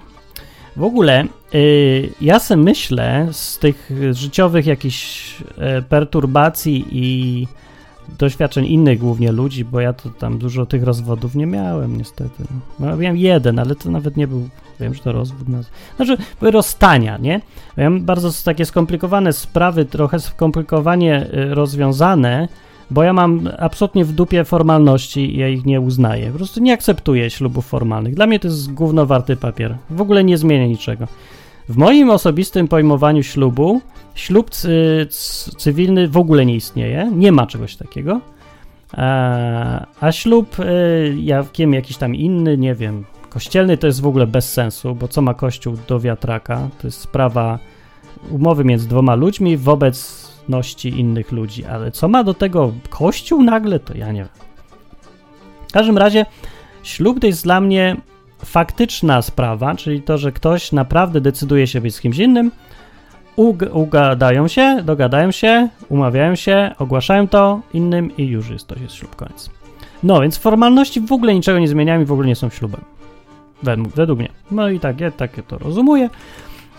W 0.76 0.82
ogóle 0.82 1.24
yy, 1.52 2.10
ja 2.20 2.38
sobie 2.38 2.62
myślę 2.62 3.28
z 3.32 3.58
tych 3.58 3.90
życiowych 4.10 4.66
jakichś 4.66 5.34
yy, 5.40 5.82
perturbacji 5.82 6.86
i 6.90 7.46
doświadczeń 8.18 8.66
innych 8.66 8.98
głównie 8.98 9.32
ludzi, 9.32 9.64
bo 9.64 9.80
ja 9.80 9.92
to 9.92 10.10
tam 10.10 10.38
dużo 10.38 10.66
tych 10.66 10.82
rozwodów 10.82 11.34
nie 11.34 11.46
miałem 11.46 11.98
niestety. 11.98 12.44
No, 12.80 12.96
miałem 12.96 13.16
jeden, 13.16 13.58
ale 13.58 13.74
to 13.74 13.90
nawet 13.90 14.16
nie 14.16 14.26
był, 14.26 14.48
wiem, 14.80 14.94
że 14.94 15.02
to 15.02 15.12
rozwód. 15.12 15.48
Znaczy, 15.96 16.16
były 16.40 16.50
rozstania, 16.50 17.18
nie? 17.18 17.40
Miałem 17.76 18.04
bardzo 18.04 18.30
takie 18.44 18.64
skomplikowane 18.64 19.32
sprawy, 19.32 19.84
trochę 19.84 20.20
skomplikowanie 20.20 21.26
y, 21.34 21.54
rozwiązane, 21.54 22.48
bo 22.90 23.02
ja 23.02 23.12
mam 23.12 23.48
absolutnie 23.58 24.04
w 24.04 24.12
dupie 24.12 24.44
formalności 24.44 25.34
i 25.34 25.38
ja 25.38 25.48
ich 25.48 25.64
nie 25.64 25.80
uznaję. 25.80 26.30
Po 26.30 26.36
prostu 26.36 26.60
nie 26.60 26.72
akceptuję 26.72 27.30
ślubów 27.30 27.66
formalnych. 27.66 28.14
Dla 28.14 28.26
mnie 28.26 28.40
to 28.40 28.48
jest 28.48 28.72
głównowarty 28.72 29.36
papier. 29.36 29.76
W 29.90 30.00
ogóle 30.00 30.24
nie 30.24 30.38
zmienia 30.38 30.66
niczego. 30.66 31.06
W 31.68 31.76
moim 31.76 32.10
osobistym 32.10 32.68
pojmowaniu 32.68 33.22
ślubu, 33.22 33.80
ślub 34.14 34.50
cywilny 35.58 36.08
w 36.08 36.16
ogóle 36.16 36.46
nie 36.46 36.56
istnieje, 36.56 37.10
nie 37.14 37.32
ma 37.32 37.46
czegoś 37.46 37.76
takiego. 37.76 38.20
A, 38.92 39.86
a 40.00 40.12
ślub 40.12 40.58
y, 40.58 41.16
jakiem 41.20 41.74
jakiś 41.74 41.96
tam 41.96 42.14
inny, 42.14 42.58
nie 42.58 42.74
wiem, 42.74 43.04
kościelny 43.30 43.76
to 43.76 43.86
jest 43.86 44.00
w 44.00 44.06
ogóle 44.06 44.26
bez 44.26 44.52
sensu, 44.52 44.94
bo 44.94 45.08
co 45.08 45.22
ma 45.22 45.34
kościół 45.34 45.76
do 45.88 46.00
wiatraka? 46.00 46.68
To 46.80 46.86
jest 46.86 47.00
sprawa 47.00 47.58
umowy 48.30 48.64
między 48.64 48.88
dwoma 48.88 49.14
ludźmi 49.14 49.56
w 49.56 49.68
obecności 49.68 50.88
innych 50.88 51.32
ludzi, 51.32 51.64
ale 51.64 51.90
co 51.90 52.08
ma 52.08 52.24
do 52.24 52.34
tego 52.34 52.72
kościół 52.90 53.42
nagle, 53.42 53.80
to 53.80 53.96
ja 53.96 54.12
nie 54.12 54.20
wiem. 54.20 54.44
W 55.68 55.72
każdym 55.72 55.98
razie 55.98 56.26
ślub 56.82 57.20
to 57.20 57.26
jest 57.26 57.44
dla 57.44 57.60
mnie 57.60 57.96
faktyczna 58.44 59.22
sprawa, 59.22 59.74
czyli 59.74 60.02
to, 60.02 60.18
że 60.18 60.32
ktoś 60.32 60.72
naprawdę 60.72 61.20
decyduje 61.20 61.66
się 61.66 61.80
być 61.80 61.94
z 61.94 62.00
kimś 62.00 62.18
innym, 62.18 62.50
ug 63.36 63.62
ugadają 63.72 64.48
się, 64.48 64.82
dogadają 64.84 65.30
się, 65.30 65.68
umawiają 65.88 66.34
się, 66.34 66.74
ogłaszają 66.78 67.28
to 67.28 67.60
innym 67.74 68.16
i 68.16 68.26
już 68.26 68.50
jest 68.50 68.66
to 68.66 68.74
jest 68.82 68.94
ślub 68.94 69.16
koniec. 69.16 69.50
No 70.02 70.20
więc 70.20 70.38
formalności 70.38 71.00
w 71.00 71.12
ogóle 71.12 71.34
niczego 71.34 71.58
nie 71.58 71.68
zmieniają 71.68 72.00
i 72.00 72.04
w 72.04 72.12
ogóle 72.12 72.28
nie 72.28 72.36
są 72.36 72.50
ślubem. 72.50 72.80
Według, 73.62 73.88
według 73.88 74.18
mnie. 74.18 74.28
No 74.50 74.68
i 74.68 74.80
tak, 74.80 75.00
ja 75.00 75.10
takie 75.10 75.42
to 75.42 75.58
rozumuję. 75.58 76.10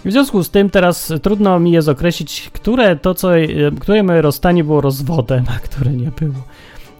W 0.05 0.11
związku 0.11 0.43
z 0.43 0.49
tym 0.49 0.69
teraz 0.69 1.13
trudno 1.21 1.59
mi 1.59 1.71
jest 1.71 1.89
określić, 1.89 2.49
które 2.53 2.95
to, 2.95 3.13
co, 3.13 3.29
które 3.79 4.03
moje 4.03 4.21
rozstanie 4.21 4.63
było 4.63 4.81
rozwodem, 4.81 5.45
a 5.55 5.59
które 5.59 5.91
nie 5.91 6.11
było. 6.19 6.43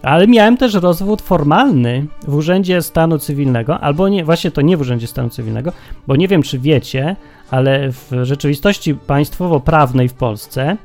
Ale 0.06 0.26
miałem 0.26 0.56
też 0.56 0.74
rozwód 0.74 1.22
formalny 1.22 2.06
w 2.26 2.34
Urzędzie 2.34 2.82
Stanu 2.82 3.18
Cywilnego, 3.18 3.80
albo 3.80 4.08
nie, 4.08 4.24
właśnie 4.24 4.50
to 4.50 4.60
nie 4.60 4.76
w 4.76 4.80
Urzędzie 4.80 5.06
Stanu 5.06 5.30
Cywilnego, 5.30 5.72
bo 6.06 6.16
nie 6.16 6.28
wiem, 6.28 6.42
czy 6.42 6.58
wiecie, 6.58 7.16
ale 7.50 7.92
w 7.92 8.10
rzeczywistości 8.22 8.94
państwowo-prawnej 8.94 10.08
w 10.08 10.14
Polsce 10.14 10.76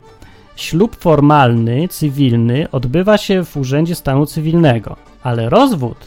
ślub 0.56 0.96
formalny, 0.96 1.88
cywilny 1.88 2.68
odbywa 2.72 3.18
się 3.18 3.46
w 3.46 3.58
Urzędzie 3.58 3.96
Stanu 3.96 4.26
Cywilnego, 4.26 4.96
ale 5.24 5.50
rozwód 5.50 5.98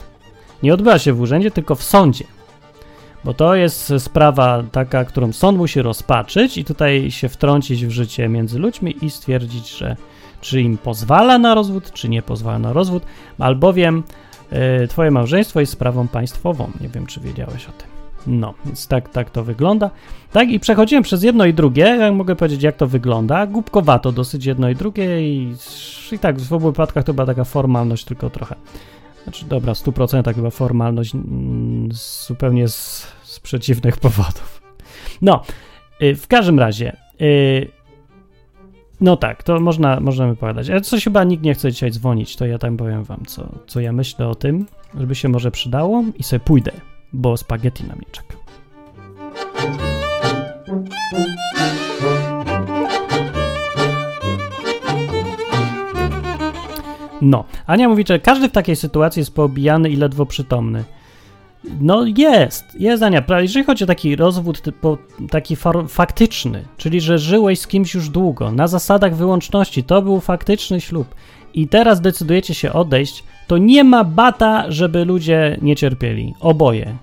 nie 0.63 0.75
odbywa 0.75 0.99
się 0.99 1.13
w 1.13 1.21
urzędzie, 1.21 1.51
tylko 1.51 1.75
w 1.75 1.83
sądzie. 1.83 2.25
Bo 3.25 3.35
to 3.35 3.55
jest 3.55 3.93
sprawa 3.99 4.63
taka, 4.73 5.05
którą 5.05 5.33
sąd 5.33 5.59
musi 5.59 5.83
rozpatrzyć 5.83 6.59
i 6.59 6.65
tutaj 6.65 7.11
się 7.11 7.29
wtrącić 7.29 7.87
w 7.87 7.91
życie 7.91 8.29
między 8.29 8.59
ludźmi 8.59 8.97
i 9.03 9.11
stwierdzić, 9.11 9.79
że 9.79 9.97
czy 10.45 10.61
im 10.61 10.79
pozwala 10.79 11.39
na 11.39 11.55
rozwód, 11.55 11.93
czy 11.93 12.09
nie 12.09 12.23
pozwala 12.23 12.59
na 12.59 12.73
rozwód, 12.73 13.03
albowiem 13.39 14.03
y, 14.83 14.89
twoje 14.89 15.11
małżeństwo 15.11 15.61
jest 15.61 15.73
sprawą 15.73 16.09
państwową. 16.09 16.71
Nie 16.81 16.89
wiem, 16.89 17.07
czy 17.07 17.21
wiedziałeś 17.21 17.69
o 17.69 17.73
tym. 17.73 17.89
No, 18.27 18.55
więc 18.67 18.89
tak, 18.89 19.09
tak 19.09 19.31
to 19.31 19.45
wygląda. 19.45 19.91
Tak, 20.33 20.51
i 20.51 20.61
przechodziłem 20.61 21.03
przez 21.03 21.23
jedno 21.23 21.47
i 21.47 21.55
drugie. 21.55 21.83
Ja 21.83 22.13
mogę 22.13 22.37
powiedzieć, 22.37 22.63
jak 22.63 22.77
to 22.77 22.87
wygląda. 22.87 23.47
Głupkowato 23.47 24.13
dosyć 24.13 24.47
jedno 24.47 24.69
i 24.69 24.75
drugie, 24.75 25.23
i, 25.23 25.55
i 26.13 26.19
tak 26.19 26.41
w 26.41 26.53
obu 26.53 26.67
wypadkach 26.67 27.05
to 27.05 27.15
była 27.15 27.27
taka 27.27 27.45
formalność, 27.45 28.05
tylko 28.05 28.31
trochę. 28.31 28.55
Znaczy, 29.23 29.47
dobra, 29.47 29.75
w 29.75 29.79
100% 29.79 30.35
chyba 30.35 30.51
formalność 30.51 31.13
zupełnie 32.27 32.69
z, 32.69 33.13
z 33.23 33.41
przeciwnych 33.41 33.97
powodów. 33.97 34.63
No, 35.23 35.43
y, 36.03 36.15
w 36.15 36.27
każdym 36.27 36.59
razie. 36.59 36.97
Y, 37.21 37.84
No 39.05 39.17
tak, 39.17 39.43
to 39.43 39.61
można, 39.61 40.01
możemy 40.01 40.37
pogadać. 40.37 40.71
Ale 40.71 40.81
coś 40.81 41.05
chyba 41.05 41.25
nikt 41.25 41.43
nie 41.43 41.55
chce 41.55 41.73
dzisiaj 41.73 41.91
dzwonić, 41.91 42.37
to 42.37 42.47
ja 42.47 42.59
tam 42.59 42.77
powiem 42.77 43.05
wam, 43.05 43.23
co, 43.27 43.49
co 43.67 43.81
ja 43.81 43.93
myślę 43.93 44.29
o 44.29 44.35
tym, 44.35 44.67
żeby 44.95 45.15
się 45.15 45.29
może 45.29 45.51
przydało 45.51 46.05
i 46.19 46.23
sobie 46.23 46.41
pójdę, 46.41 46.73
bo 47.13 47.37
spaghetti 47.37 47.85
na 47.85 47.95
mnie 47.95 48.07
czeka. 48.13 48.35
No, 57.23 57.45
Ania 57.67 57.89
mówi, 57.89 58.05
że 58.09 58.19
każdy 58.19 58.49
w 58.49 58.53
takiej 58.53 58.77
sytuacji 58.77 59.21
jest 59.21 59.35
poobijany 59.35 59.91
i 59.91 59.97
ledwo 59.97 60.27
przytomny. 60.27 60.85
No 61.81 62.05
jest, 62.17 62.81
jest 62.81 63.03
Ania. 63.03 63.23
Jeżeli 63.41 63.65
chodzi 63.65 63.85
o 63.85 63.87
taki 63.87 64.17
rozwód 64.17 64.61
typu, 64.61 64.99
taki 65.31 65.57
faktyczny, 65.89 66.65
czyli 66.77 67.01
że 67.01 67.19
żyłeś 67.19 67.61
z 67.61 67.67
kimś 67.67 67.95
już 67.95 68.09
długo, 68.09 68.53
na 68.53 68.67
zasadach 68.67 69.17
wyłączności, 69.17 69.85
to 69.85 70.03
był 70.03 70.21
faktyczny 70.21 70.81
ślub 70.81 71.15
i 71.55 71.69
teraz 71.69 72.01
decydujecie 72.01 72.55
się 72.55 72.73
odejść, 72.73 73.25
to 73.47 73.59
nie 73.59 73.85
ma 73.85 74.05
bata, 74.05 74.65
żeby 74.69 75.05
ludzie 75.05 75.59
nie 75.63 75.77
cierpieli. 75.77 76.35
Oboje. 76.41 76.97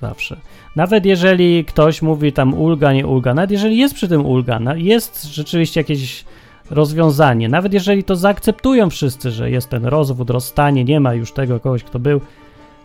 Zawsze. 0.00 0.36
Nawet 0.76 1.06
jeżeli 1.06 1.64
ktoś 1.64 2.02
mówi 2.02 2.32
tam 2.32 2.54
ulga, 2.54 2.92
nie 2.92 3.06
ulga, 3.06 3.34
nawet 3.34 3.50
jeżeli 3.50 3.76
jest 3.78 3.94
przy 3.94 4.08
tym 4.08 4.26
ulga, 4.26 4.60
jest 4.76 5.24
rzeczywiście 5.24 5.80
jakieś 5.80 6.24
rozwiązanie, 6.70 7.48
nawet 7.48 7.72
jeżeli 7.72 8.04
to 8.04 8.16
zaakceptują 8.16 8.90
wszyscy, 8.90 9.30
że 9.30 9.50
jest 9.50 9.68
ten 9.68 9.84
rozwód, 9.84 10.30
rozstanie, 10.30 10.84
nie 10.84 11.00
ma 11.00 11.14
już 11.14 11.32
tego 11.32 11.60
kogoś, 11.60 11.84
kto 11.84 11.98
był, 11.98 12.20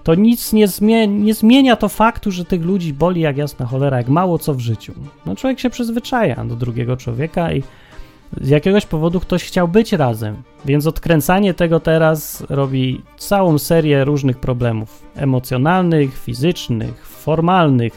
to 0.04 0.16
nic 0.16 0.54
nie, 0.54 0.68
zmie 0.68 1.08
nie 1.08 1.34
zmienia 1.34 1.76
to 1.76 1.90
faktu, 1.90 2.32
że 2.32 2.46
tych 2.46 2.62
ludzi 2.62 2.94
boli 2.94 3.22
jak 3.22 3.38
jasna 3.38 3.66
cholera, 3.66 3.98
jak 3.98 4.10
mało 4.10 4.40
co 4.40 4.54
w 4.54 4.60
życiu. 4.60 4.94
No 5.26 5.36
człowiek 5.36 5.60
się 5.60 5.70
przyzwyczaja 5.70 6.46
do 6.46 6.56
drugiego 6.56 6.98
człowieka 6.98 7.54
i 7.54 7.64
z 8.42 8.50
jakiegoś 8.50 8.86
powodu 8.86 9.20
ktoś 9.20 9.44
chciał 9.44 9.68
być 9.68 9.94
razem, 9.94 10.36
więc 10.66 10.88
odkręcanie 10.88 11.54
tego 11.54 11.80
teraz 11.80 12.44
robi 12.50 13.02
całą 13.18 13.58
serię 13.58 14.06
różnych 14.06 14.38
problemów 14.40 15.04
emocjonalnych, 15.16 16.18
fizycznych, 16.20 17.08
formalnych, 17.08 17.94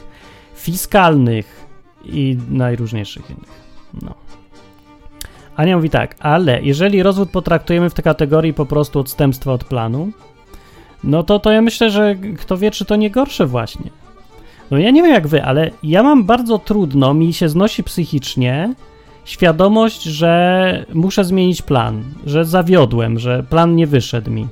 fiskalnych 0.54 1.66
i 2.04 2.38
najróżniejszych 2.50 3.30
innych. 3.30 3.66
No. 4.02 4.14
Ania 5.56 5.76
mówi 5.76 5.90
tak, 5.90 6.16
ale 6.20 6.62
jeżeli 6.62 7.02
rozwód 7.02 7.30
potraktujemy 7.30 7.90
w 7.90 7.94
tej 7.94 8.04
kategorii 8.04 8.54
po 8.54 8.66
prostu 8.66 8.98
odstępstwa 9.00 9.52
od 9.52 9.64
planu, 9.64 10.12
no 11.04 11.22
to, 11.22 11.38
to 11.38 11.52
ja 11.52 11.62
myślę, 11.62 11.90
że 11.90 12.14
kto 12.38 12.56
wie, 12.56 12.70
czy 12.70 12.84
to 12.84 12.96
nie 12.96 13.10
gorsze 13.10 13.46
właśnie. 13.46 13.90
No 14.70 14.78
ja 14.78 14.90
nie 14.90 15.02
wiem 15.02 15.12
jak 15.12 15.28
wy, 15.28 15.44
ale 15.44 15.70
ja 15.82 16.02
mam 16.02 16.24
bardzo 16.24 16.58
trudno, 16.58 17.14
mi 17.14 17.32
się 17.32 17.48
znosi 17.48 17.84
psychicznie 17.84 18.74
świadomość, 19.24 20.02
że 20.02 20.84
muszę 20.94 21.24
zmienić 21.24 21.62
plan, 21.62 22.04
że 22.26 22.44
zawiodłem, 22.44 23.18
że 23.18 23.42
plan 23.42 23.76
nie 23.76 23.86
wyszedł 23.86 24.30
mi. 24.30 24.48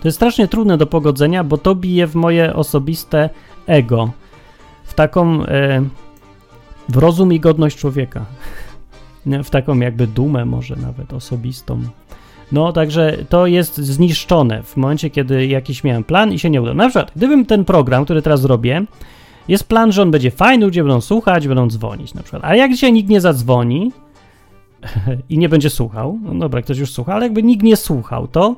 To 0.00 0.08
jest 0.08 0.18
strasznie 0.18 0.48
trudne 0.48 0.78
do 0.78 0.86
pogodzenia, 0.86 1.44
bo 1.44 1.58
to 1.58 1.74
bije 1.74 2.06
w 2.06 2.14
moje 2.14 2.54
osobiste 2.54 3.30
ego, 3.66 4.10
w 4.84 4.94
taką 4.94 5.44
e, 5.44 5.82
w 6.88 6.96
rozum 6.96 7.32
i 7.32 7.40
godność 7.40 7.78
człowieka, 7.78 8.24
w 9.44 9.50
taką 9.50 9.78
jakby 9.78 10.06
dumę 10.06 10.44
może 10.44 10.76
nawet 10.76 11.12
osobistą. 11.12 11.82
No, 12.52 12.72
także 12.72 13.16
to 13.28 13.46
jest 13.46 13.76
zniszczone 13.76 14.62
w 14.62 14.76
momencie, 14.76 15.10
kiedy 15.10 15.46
jakiś 15.46 15.84
miałem 15.84 16.04
plan 16.04 16.32
i 16.32 16.38
się 16.38 16.50
nie 16.50 16.62
udał. 16.62 16.74
Na 16.74 16.88
przykład, 16.88 17.12
gdybym 17.16 17.46
ten 17.46 17.64
program, 17.64 18.04
który 18.04 18.22
teraz 18.22 18.44
robię, 18.44 18.84
jest 19.48 19.68
plan, 19.68 19.92
że 19.92 20.02
on 20.02 20.10
będzie 20.10 20.30
fajny, 20.30 20.66
ludzie 20.66 20.82
będą 20.82 21.00
słuchać, 21.00 21.48
będą 21.48 21.68
dzwonić 21.68 22.14
na 22.14 22.22
przykład. 22.22 22.44
A 22.44 22.54
jak 22.54 22.70
dzisiaj 22.70 22.92
nikt 22.92 23.10
nie 23.10 23.20
zadzwoni 23.20 23.92
i 25.30 25.38
nie 25.38 25.48
będzie 25.48 25.70
słuchał, 25.70 26.18
no 26.22 26.34
dobra, 26.34 26.62
ktoś 26.62 26.78
już 26.78 26.90
słucha, 26.90 27.14
ale 27.14 27.26
jakby 27.26 27.42
nikt 27.42 27.62
nie 27.62 27.76
słuchał, 27.76 28.28
to 28.28 28.56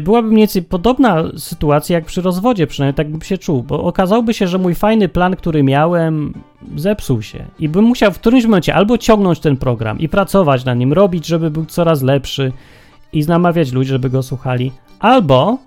byłaby 0.00 0.28
mniej 0.28 0.38
więcej 0.38 0.62
podobna 0.62 1.24
sytuacja 1.36 1.94
jak 1.94 2.04
przy 2.04 2.22
rozwodzie, 2.22 2.66
przynajmniej 2.66 2.94
tak 2.94 3.10
bym 3.10 3.22
się 3.22 3.38
czuł, 3.38 3.62
bo 3.62 3.84
okazałoby 3.84 4.34
się, 4.34 4.48
że 4.48 4.58
mój 4.58 4.74
fajny 4.74 5.08
plan, 5.08 5.36
który 5.36 5.62
miałem, 5.62 6.34
zepsuł 6.76 7.22
się 7.22 7.44
i 7.58 7.68
bym 7.68 7.84
musiał 7.84 8.12
w 8.12 8.18
którymś 8.18 8.44
momencie 8.44 8.74
albo 8.74 8.98
ciągnąć 8.98 9.40
ten 9.40 9.56
program 9.56 9.98
i 9.98 10.08
pracować 10.08 10.64
na 10.64 10.74
nim, 10.74 10.92
robić, 10.92 11.26
żeby 11.26 11.50
był 11.50 11.64
coraz 11.64 12.02
lepszy 12.02 12.52
i 13.12 13.26
namawiać 13.26 13.72
ludzi, 13.72 13.90
żeby 13.90 14.10
go 14.10 14.22
słuchali, 14.22 14.72
albo 14.98 15.58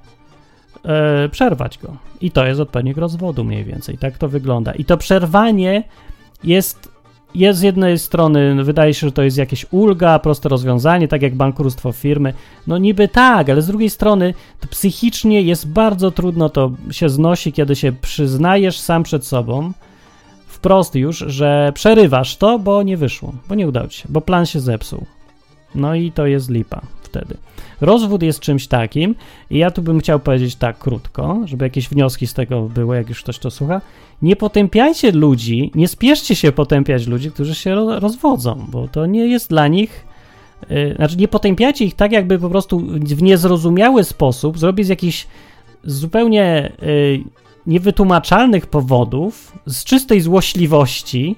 yy, 0.84 1.30
przerwać 1.30 1.78
go. 1.78 1.98
I 2.22 2.32
to 2.32 2.46
jest 2.46 2.60
odpowiednik 2.60 2.98
rozwodu 2.98 3.44
mniej 3.44 3.64
więcej. 3.64 3.98
Tak 3.98 4.18
to 4.18 4.30
wygląda. 4.30 4.72
I 4.72 4.86
to 4.86 4.98
przerwanie 4.98 5.84
jest, 6.44 6.92
jest 7.36 7.60
z 7.60 7.62
jednej 7.62 8.00
strony, 8.00 8.64
wydaje 8.64 8.94
się, 8.94 9.08
że 9.08 9.12
to 9.12 9.24
jest 9.24 9.38
jakieś 9.38 9.66
ulga, 9.72 10.20
proste 10.20 10.50
rozwiązanie, 10.50 11.08
tak 11.08 11.22
jak 11.22 11.36
bankructwo 11.36 11.92
firmy. 11.92 12.34
No 12.68 12.78
niby 12.78 13.08
tak, 13.08 13.50
ale 13.50 13.62
z 13.62 13.68
drugiej 13.68 13.90
strony 13.90 14.34
psychicznie 14.70 15.42
jest 15.42 15.68
bardzo 15.68 16.12
trudno 16.12 16.50
to 16.50 16.72
się 16.92 17.10
znosi, 17.10 17.54
kiedy 17.54 17.76
się 17.76 17.92
przyznajesz 17.92 18.80
sam 18.80 19.04
przed 19.04 19.26
sobą, 19.26 19.72
wprost 20.48 20.96
już, 20.96 21.18
że 21.18 21.72
przerywasz 21.74 22.38
to, 22.38 22.60
bo 22.60 22.84
nie 22.84 22.98
wyszło, 22.98 23.34
bo 23.50 23.56
nie 23.56 23.68
udało 23.68 23.88
ci 23.88 24.02
się, 24.02 24.08
bo 24.10 24.22
plan 24.22 24.46
się 24.46 24.60
zepsuł. 24.60 25.06
No 25.76 25.96
i 25.96 26.12
to 26.12 26.26
jest 26.26 26.50
lipa 26.50 26.82
wtedy. 27.02 27.38
Rozwód 27.82 28.24
jest 28.24 28.40
czymś 28.40 28.68
takim 28.68 29.16
i 29.50 29.58
ja 29.58 29.72
tu 29.72 29.82
bym 29.82 30.00
chciał 30.00 30.20
powiedzieć 30.20 30.56
tak 30.56 30.80
krótko, 30.80 31.42
żeby 31.46 31.66
jakieś 31.66 31.90
wnioski 31.90 32.28
z 32.28 32.34
tego 32.34 32.62
były, 32.62 32.96
jak 32.96 33.10
już 33.10 33.24
ktoś 33.24 33.40
to 33.40 33.52
słucha. 33.52 33.82
Nie 34.22 34.36
potępiajcie 34.36 35.12
ludzi, 35.12 35.72
nie 35.76 35.88
spieszcie 35.88 36.36
się 36.36 36.52
potępiać 36.52 37.08
ludzi, 37.08 37.32
którzy 37.32 37.56
się 37.56 37.76
rozwodzą, 38.00 38.66
bo 38.70 38.88
to 38.88 39.06
nie 39.06 39.28
jest 39.28 39.50
dla 39.50 39.68
nich 39.68 40.06
yy, 40.70 40.94
znaczy 40.96 41.18
nie 41.18 41.28
potępiacie 41.28 41.86
ich 41.86 41.96
tak, 41.96 42.12
jakby 42.12 42.40
po 42.40 42.50
prostu 42.50 42.80
w 43.00 43.22
niezrozumiały 43.22 44.04
sposób 44.04 44.60
zrobić 44.60 44.86
z 44.86 44.90
jakichś 44.90 45.28
zupełnie 45.84 46.72
yy, 46.82 47.24
niewytłumaczalnych 47.68 48.68
powodów, 48.68 49.54
z 49.66 49.84
czystej 49.84 50.22
złośliwości, 50.22 51.36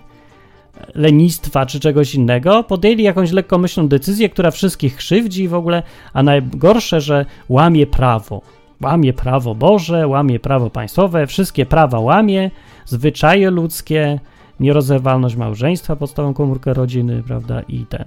lenistwa 0.96 1.65
czy 1.65 1.80
czegoś 1.80 2.15
innego, 2.15 2.63
podjęli 2.63 3.04
jakąś 3.04 3.32
lekkomyślną 3.32 3.88
decyzję, 3.88 4.30
która 4.30 4.52
wszystkich 4.52 4.96
krzywdzi 4.96 5.48
w 5.48 5.54
ogóle, 5.54 5.84
a 6.13 6.24
najgorsze, 6.24 7.02
że 7.02 7.26
łamie 7.50 7.88
prawo. 7.88 8.42
Łamie 8.82 9.13
prawo 9.13 9.56
Boże, 9.56 10.08
łamie 10.08 10.39
prawo 10.39 10.70
państwowe, 10.70 11.28
wszystkie 11.28 11.65
prawa 11.65 12.00
łamie, 12.00 12.52
zwyczaje 12.86 13.50
ludzkie, 13.52 14.20
nierozerwalność 14.60 15.36
małżeństwa, 15.36 15.96
podstawową 15.96 16.34
komórkę 16.34 16.74
rodziny, 16.74 17.24
prawda, 17.28 17.62
i 17.62 17.86
ten. 17.86 18.06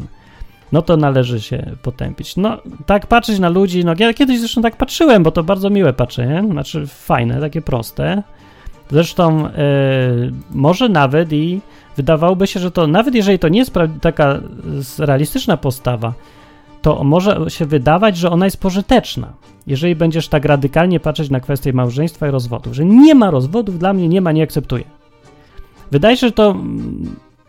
No 0.73 0.83
to 0.83 0.97
należy 0.97 1.41
się 1.41 1.71
potępić. 1.83 2.37
No, 2.37 2.59
tak 2.87 3.07
patrzeć 3.07 3.39
na 3.39 3.49
ludzi, 3.49 3.85
no 3.85 3.95
ja 3.99 4.15
kiedyś 4.15 4.39
zresztą 4.39 4.63
tak 4.63 4.77
patrzyłem, 4.77 5.23
bo 5.23 5.31
to 5.31 5.43
bardzo 5.43 5.71
miłe 5.71 5.93
patrzenie, 5.93 6.45
znaczy 6.51 6.87
fajne, 6.87 7.41
takie 7.41 7.63
proste. 7.63 8.23
Zresztą 8.93 9.43
yy, 9.43 9.49
może 10.51 10.89
nawet 10.89 11.33
i 11.33 11.61
wydawałoby 11.97 12.47
się, 12.47 12.61
że 12.61 12.71
to 12.71 12.87
nawet 12.87 13.15
jeżeli 13.15 13.39
to 13.39 13.49
nie 13.49 13.59
jest 13.59 13.73
taka 14.01 14.41
realistyczna 14.99 15.57
postawa, 15.57 16.13
to 16.83 17.05
może 17.05 17.45
się 17.49 17.67
wydawać, 17.67 18.17
że 18.17 18.31
ona 18.31 18.45
jest 18.45 18.61
pożyteczna. 18.61 19.33
Jeżeli 19.67 19.95
będziesz 19.95 20.29
tak 20.29 20.45
radykalnie 20.45 21.01
patrzeć 21.01 21.31
na 21.31 21.41
kwestię 21.41 21.73
małżeństwa 21.73 22.29
i 22.29 22.31
rozwodów, 22.31 22.75
że 22.75 22.85
nie 22.85 23.15
ma 23.15 23.31
rozwodów, 23.31 23.79
dla 23.79 23.93
mnie 23.93 24.09
nie 24.09 24.21
ma, 24.21 24.33
nie 24.33 24.43
akceptuję. 24.43 24.85
Wydaje 25.91 26.17
się, 26.17 26.27
że 26.27 26.33
to. 26.33 26.57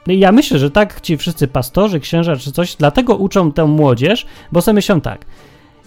No 0.08 0.14
ja 0.14 0.32
myślę, 0.32 0.60
że 0.60 0.72
tak 0.72 1.02
ci 1.02 1.18
wszyscy 1.18 1.48
pastorzy, 1.48 2.00
księża 2.00 2.36
czy 2.36 2.52
coś, 2.52 2.76
dlatego 2.76 3.16
uczą 3.16 3.52
tę 3.52 3.66
młodzież, 3.66 4.26
bo 4.52 4.62
sobie 4.62 4.76
myślą 4.76 5.02
tak. 5.02 5.26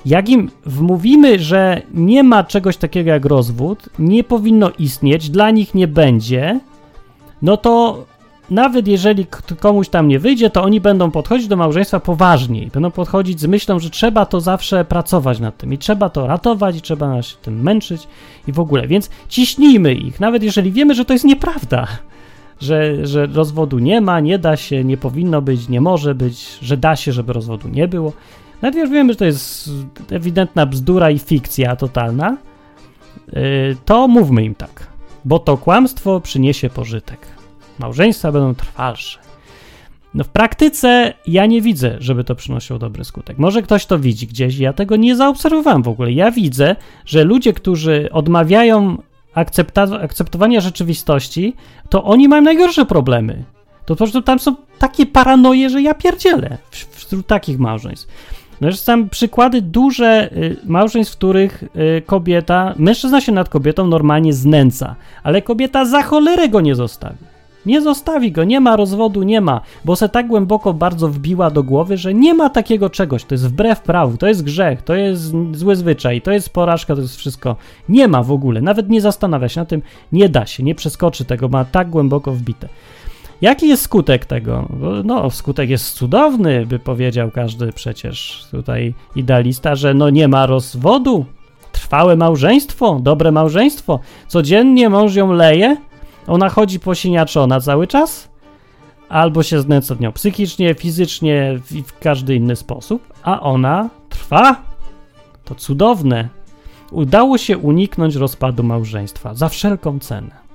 Jak 0.06 0.28
im 0.28 0.50
wmówimy, 0.66 1.38
że 1.38 1.82
nie 1.94 2.22
ma 2.22 2.44
czegoś 2.44 2.76
takiego 2.76 3.10
jak 3.10 3.24
rozwód, 3.24 3.88
nie 3.98 4.24
powinno 4.24 4.70
istnieć, 4.78 5.30
dla 5.30 5.50
nich 5.50 5.74
nie 5.74 5.88
będzie, 5.88 6.60
no 7.42 7.56
to 7.56 8.04
nawet 8.50 8.88
jeżeli 8.88 9.26
komuś 9.60 9.88
tam 9.88 10.08
nie 10.08 10.18
wyjdzie, 10.18 10.50
to 10.50 10.62
oni 10.62 10.80
będą 10.80 11.10
podchodzić 11.10 11.48
do 11.48 11.56
małżeństwa 11.56 12.00
poważniej. 12.00 12.70
Będą 12.72 12.90
podchodzić 12.90 13.40
z 13.40 13.46
myślą, 13.46 13.78
że 13.78 13.90
trzeba 13.90 14.26
to 14.26 14.40
zawsze 14.40 14.84
pracować 14.84 15.40
nad 15.40 15.56
tym 15.56 15.72
i 15.72 15.78
trzeba 15.78 16.08
to 16.08 16.26
ratować 16.26 16.76
i 16.76 16.80
trzeba 16.80 17.08
nas 17.08 17.36
tym 17.42 17.62
męczyć 17.62 18.08
i 18.48 18.52
w 18.52 18.60
ogóle. 18.60 18.86
Więc 18.86 19.10
ciśnijmy 19.28 19.94
ich, 19.94 20.20
nawet 20.20 20.42
jeżeli 20.42 20.72
wiemy, 20.72 20.94
że 20.94 21.04
to 21.04 21.12
jest 21.12 21.24
nieprawda. 21.24 21.86
Że, 22.60 23.06
że 23.06 23.26
rozwodu 23.26 23.78
nie 23.78 24.00
ma, 24.00 24.20
nie 24.20 24.38
da 24.38 24.56
się, 24.56 24.84
nie 24.84 24.96
powinno 24.96 25.42
być, 25.42 25.68
nie 25.68 25.80
może 25.80 26.14
być, 26.14 26.58
że 26.62 26.76
da 26.76 26.96
się, 26.96 27.12
żeby 27.12 27.32
rozwodu 27.32 27.68
nie 27.68 27.88
było. 27.88 28.12
Nawet 28.62 28.80
już 28.80 28.90
wiemy, 28.90 29.12
że 29.12 29.18
to 29.18 29.24
jest 29.24 29.70
ewidentna 30.10 30.66
bzdura 30.66 31.10
i 31.10 31.18
fikcja 31.18 31.76
totalna, 31.76 32.36
y, 33.28 33.76
to 33.84 34.08
mówmy 34.08 34.44
im 34.44 34.54
tak, 34.54 34.86
bo 35.24 35.38
to 35.38 35.56
kłamstwo 35.56 36.20
przyniesie 36.20 36.70
pożytek 36.70 37.36
małżeństwa 37.78 38.32
będą 38.32 38.54
trwalsze. 38.54 39.18
No 40.14 40.24
w 40.24 40.28
praktyce 40.28 41.14
ja 41.26 41.46
nie 41.46 41.62
widzę, 41.62 41.96
żeby 42.00 42.24
to 42.24 42.34
przynosiło 42.34 42.78
dobry 42.78 43.04
skutek. 43.04 43.38
Może 43.38 43.62
ktoś 43.62 43.86
to 43.86 43.98
widzi 43.98 44.26
gdzieś, 44.26 44.58
ja 44.58 44.72
tego 44.72 44.96
nie 44.96 45.16
zaobserwowałem 45.16 45.82
w 45.82 45.88
ogóle. 45.88 46.12
Ja 46.12 46.30
widzę, 46.30 46.76
że 47.06 47.24
ludzie, 47.24 47.52
którzy 47.52 48.08
odmawiają 48.12 48.98
akceptowania 50.02 50.60
rzeczywistości, 50.60 51.54
to 51.88 52.04
oni 52.04 52.28
mają 52.28 52.42
najgorsze 52.42 52.86
problemy. 52.86 53.44
To 53.86 53.94
po 53.94 53.96
prostu 53.96 54.22
tam 54.22 54.38
są 54.38 54.56
takie 54.78 55.06
paranoje, 55.06 55.70
że 55.70 55.82
ja 55.82 55.94
pierdzielę 55.94 56.58
wśród 56.70 57.26
takich 57.26 57.58
małżeństw. 57.58 58.08
No 58.60 58.68
już 58.68 58.80
tam 58.80 59.08
przykłady 59.08 59.62
duże 59.62 60.32
y, 60.32 60.56
małżeństw, 60.64 61.14
w 61.14 61.16
których 61.16 61.62
y, 61.62 62.02
kobieta, 62.06 62.74
mężczyzna 62.76 63.20
się 63.20 63.32
nad 63.32 63.48
kobietą 63.48 63.86
normalnie 63.86 64.32
znęca, 64.32 64.96
ale 65.22 65.42
kobieta 65.42 65.84
za 65.84 66.02
cholerę 66.02 66.48
go 66.48 66.60
nie 66.60 66.74
zostawi. 66.74 67.16
Nie 67.66 67.80
zostawi 67.80 68.32
go, 68.32 68.44
nie 68.44 68.60
ma 68.60 68.76
rozwodu, 68.76 69.22
nie 69.22 69.40
ma, 69.40 69.60
bo 69.84 69.96
se 69.96 70.08
tak 70.08 70.26
głęboko 70.26 70.74
bardzo 70.74 71.08
wbiła 71.08 71.50
do 71.50 71.62
głowy, 71.62 71.96
że 71.96 72.14
nie 72.14 72.34
ma 72.34 72.50
takiego 72.50 72.90
czegoś, 72.90 73.24
to 73.24 73.34
jest 73.34 73.48
wbrew 73.48 73.80
prawu, 73.80 74.16
to 74.16 74.26
jest 74.28 74.44
grzech, 74.44 74.82
to 74.82 74.94
jest 74.94 75.32
zły 75.52 75.76
zwyczaj, 75.76 76.22
to 76.22 76.32
jest 76.32 76.50
porażka, 76.50 76.94
to 76.94 77.00
jest 77.00 77.16
wszystko. 77.16 77.56
Nie 77.88 78.08
ma 78.08 78.22
w 78.22 78.32
ogóle, 78.32 78.60
nawet 78.60 78.88
nie 78.88 79.00
zastanawia 79.00 79.48
się 79.48 79.60
na 79.60 79.66
tym, 79.66 79.82
nie 80.12 80.28
da 80.28 80.46
się, 80.46 80.62
nie 80.62 80.74
przeskoczy 80.74 81.24
tego, 81.24 81.48
ma 81.48 81.64
tak 81.64 81.90
głęboko 81.90 82.32
wbite. 82.32 82.68
Jaki 83.40 83.68
jest 83.68 83.83
skutek 83.83 84.27
tego? 84.27 84.68
No, 85.05 85.31
skutek 85.31 85.70
jest 85.70 85.94
cudowny, 85.94 86.66
by 86.66 86.79
powiedział 86.79 87.31
każdy 87.31 87.72
przecież 87.72 88.46
tutaj 88.51 88.94
idealista, 89.16 89.75
że 89.75 89.94
no 89.94 90.11
nie 90.11 90.29
ma 90.29 90.46
rozwodu, 90.46 91.27
trwałe 91.72 92.16
małżeństwo, 92.16 93.01
dobre 93.03 93.33
małżeństwo. 93.33 94.01
Codziennie 94.29 94.88
mąż 94.88 95.14
ją 95.14 95.33
leje, 95.33 95.77
ona 96.27 96.49
chodzi 96.49 96.81
posiniaczona 96.81 97.61
cały 97.61 97.87
czas, 97.87 98.29
albo 99.09 99.42
się 99.42 99.61
znęca 99.61 99.94
nią 100.01 100.12
psychicznie, 100.12 100.75
fizycznie, 100.75 101.61
w, 101.64 101.83
w 101.83 101.99
każdy 101.99 102.35
inny 102.35 102.57
sposób, 102.57 103.12
a 103.22 103.40
ona 103.40 103.90
trwa. 104.09 104.57
To 105.44 105.55
cudowne. 105.55 106.29
Udało 106.90 107.38
się 107.38 107.59
uniknąć 107.59 108.14
rozpadu 108.14 108.62
małżeństwa 108.62 109.35
za 109.35 109.49
wszelką 109.49 109.99
cenę. 109.99 110.45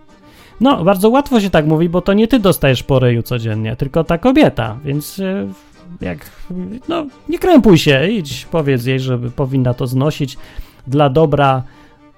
No, 0.62 0.84
bardzo 0.84 1.10
łatwo 1.10 1.41
się 1.41 1.50
tak 1.50 1.65
mówi, 1.65 1.89
bo 1.89 2.02
to 2.02 2.13
nie 2.13 2.28
ty 2.28 2.39
dostajesz 2.39 2.84
po 2.84 3.00
ryju 3.00 3.24
codziennie, 3.24 3.76
tylko 3.76 4.04
ta 4.04 4.17
kobieta, 4.17 4.78
więc 4.86 5.19
e, 5.19 5.47
jak, 6.02 6.30
no, 6.88 7.06
nie 7.30 7.39
krępuj 7.39 7.78
się, 7.78 8.08
idź, 8.08 8.45
powiedz 8.45 8.86
jej, 8.86 9.00
żeby 9.00 9.32
powinna 9.32 9.74
to 9.74 9.88
znosić 9.88 10.38
dla 10.88 11.10
dobra 11.10 11.63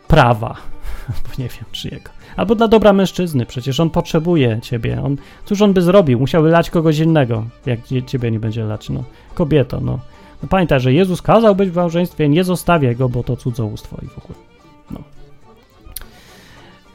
prawa, 0.07 0.55
bo 1.23 1.43
nie 1.43 1.49
wiem 1.49 1.65
czyjego. 1.71 2.09
Albo 2.35 2.55
dla 2.55 2.67
dobra 2.67 2.93
mężczyzny, 2.93 3.45
przecież 3.45 3.79
on 3.79 3.89
potrzebuje 3.89 4.59
ciebie. 4.61 5.01
On, 5.03 5.17
cóż 5.45 5.61
on 5.61 5.73
by 5.73 5.81
zrobił? 5.81 6.19
Musiałby 6.19 6.49
lać 6.49 6.69
kogoś 6.69 6.99
innego, 6.99 7.45
jak 7.65 7.79
ciebie 8.05 8.31
nie 8.31 8.39
będzie 8.39 8.63
lać. 8.63 8.89
No, 8.89 9.03
kobieto, 9.33 9.79
no. 9.79 9.99
no 10.43 10.49
pamiętaj, 10.49 10.79
że 10.79 10.93
Jezus 10.93 11.21
kazał 11.21 11.55
być 11.55 11.69
w 11.69 11.75
małżeństwie, 11.75 12.29
nie 12.29 12.43
zostawiaj 12.43 12.95
go, 12.95 13.09
bo 13.09 13.23
to 13.23 13.37
cudzołóstwo 13.37 13.97
i 14.03 14.07
w 14.07 14.17
ogóle. 14.17 14.52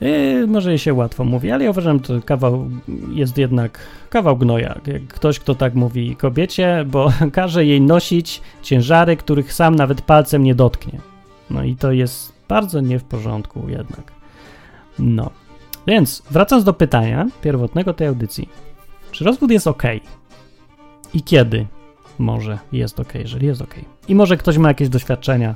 Yy, 0.01 0.47
może 0.47 0.79
się 0.79 0.95
łatwo 0.95 1.25
mówi, 1.25 1.51
ale 1.51 1.65
ja 1.65 1.71
uważam, 1.71 2.01
że 2.05 2.21
kawał 2.23 2.71
jest 3.13 3.39
jednak 3.39 3.79
kawał 4.11 4.37
gnoja. 4.37 4.81
Ktoś, 5.09 5.39
kto 5.39 5.55
tak 5.55 5.75
mówi 5.75 6.17
kobiecie, 6.17 6.85
bo 6.87 7.13
każe 7.33 7.65
jej 7.65 7.81
nosić 7.81 8.41
ciężary, 8.63 9.17
których 9.17 9.53
sam 9.53 9.75
nawet 9.75 10.03
palcem 10.03 10.45
nie 10.45 10.55
dotknie. 10.55 10.99
No 11.51 11.65
i 11.65 11.77
to 11.77 11.93
jest 11.93 12.33
bardzo 12.49 12.81
nie 12.81 12.99
w 12.99 13.05
porządku 13.05 13.69
jednak. 13.69 14.13
No. 14.99 15.31
Więc 15.87 16.23
wracając 16.31 16.65
do 16.65 16.73
pytania 16.73 17.27
pierwotnego 17.43 17.95
tej 17.95 18.07
audycji. 18.07 18.49
Czy 19.13 19.25
rozwód 19.25 19.51
jest 19.51 19.67
ok? 19.67 19.83
I 21.15 21.23
kiedy 21.23 21.67
może 22.19 22.59
jest 22.73 23.01
ok, 23.01 23.15
jeżeli 23.15 23.47
jest 23.47 23.63
ok? 23.63 23.75
I 24.09 24.15
może 24.15 24.37
ktoś 24.37 24.59
ma 24.59 24.69
jakieś 24.69 24.89
doświadczenia, 24.89 25.55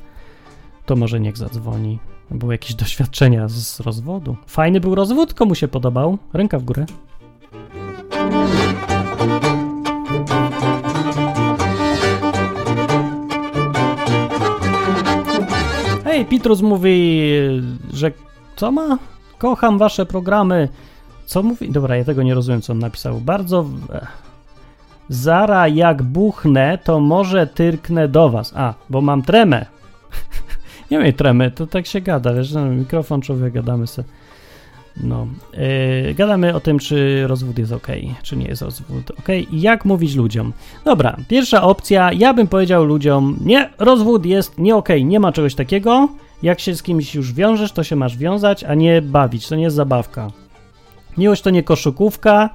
to 0.86 0.96
może 0.96 1.20
niech 1.20 1.36
zadzwoni 1.36 1.98
były 2.30 2.54
jakieś 2.54 2.74
doświadczenia 2.74 3.48
z 3.48 3.80
rozwodu. 3.80 4.36
Fajny 4.46 4.80
był 4.80 4.94
rozwód, 4.94 5.34
komu 5.34 5.54
się 5.54 5.68
podobał? 5.68 6.18
Ręka 6.32 6.58
w 6.58 6.64
górę. 6.64 6.86
Hej, 16.04 16.26
Pitrus 16.26 16.60
mówi, 16.60 17.22
że 17.92 18.10
co 18.56 18.72
ma? 18.72 18.98
Kocham 19.38 19.78
wasze 19.78 20.06
programy. 20.06 20.68
Co 21.26 21.42
mówi? 21.42 21.70
Dobra, 21.70 21.96
ja 21.96 22.04
tego 22.04 22.22
nie 22.22 22.34
rozumiem, 22.34 22.62
co 22.62 22.72
on 22.72 22.78
napisał. 22.78 23.20
Bardzo. 23.20 23.64
Zara, 25.08 25.68
jak 25.68 26.02
buchnę, 26.02 26.78
to 26.84 27.00
może 27.00 27.46
tyrknę 27.46 28.08
do 28.08 28.30
was. 28.30 28.52
A, 28.56 28.74
bo 28.90 29.00
mam 29.00 29.22
tremę. 29.22 29.66
Nie 30.92 30.98
miej 30.98 31.14
tremy, 31.14 31.50
to 31.50 31.66
tak 31.66 31.86
się 31.86 32.00
gada, 32.00 32.34
wiesz, 32.34 32.52
no, 32.52 32.66
mikrofon 32.66 33.20
człowiek, 33.20 33.52
gadamy 33.52 33.86
sobie. 33.86 34.08
No, 35.02 35.26
yy, 36.06 36.14
gadamy 36.14 36.54
o 36.54 36.60
tym, 36.60 36.78
czy 36.78 37.26
rozwód 37.26 37.58
jest 37.58 37.72
ok, 37.72 37.86
czy 38.22 38.36
nie 38.36 38.46
jest 38.46 38.62
rozwód 38.62 39.10
ok 39.10 39.28
i 39.50 39.60
jak 39.60 39.84
mówić 39.84 40.14
ludziom. 40.14 40.52
Dobra, 40.84 41.16
pierwsza 41.28 41.62
opcja, 41.62 42.12
ja 42.12 42.34
bym 42.34 42.46
powiedział 42.46 42.84
ludziom, 42.84 43.38
nie, 43.44 43.70
rozwód 43.78 44.26
jest 44.26 44.58
nie 44.58 44.76
ok, 44.76 44.88
nie 45.04 45.20
ma 45.20 45.32
czegoś 45.32 45.54
takiego, 45.54 46.08
jak 46.42 46.60
się 46.60 46.74
z 46.74 46.82
kimś 46.82 47.14
już 47.14 47.32
wiążesz, 47.32 47.72
to 47.72 47.84
się 47.84 47.96
masz 47.96 48.16
wiązać, 48.16 48.64
a 48.64 48.74
nie 48.74 49.02
bawić, 49.02 49.48
to 49.48 49.56
nie 49.56 49.62
jest 49.62 49.76
zabawka. 49.76 50.30
Miłość 51.18 51.42
to 51.42 51.50
nie 51.50 51.62
koszykówka, 51.62 52.50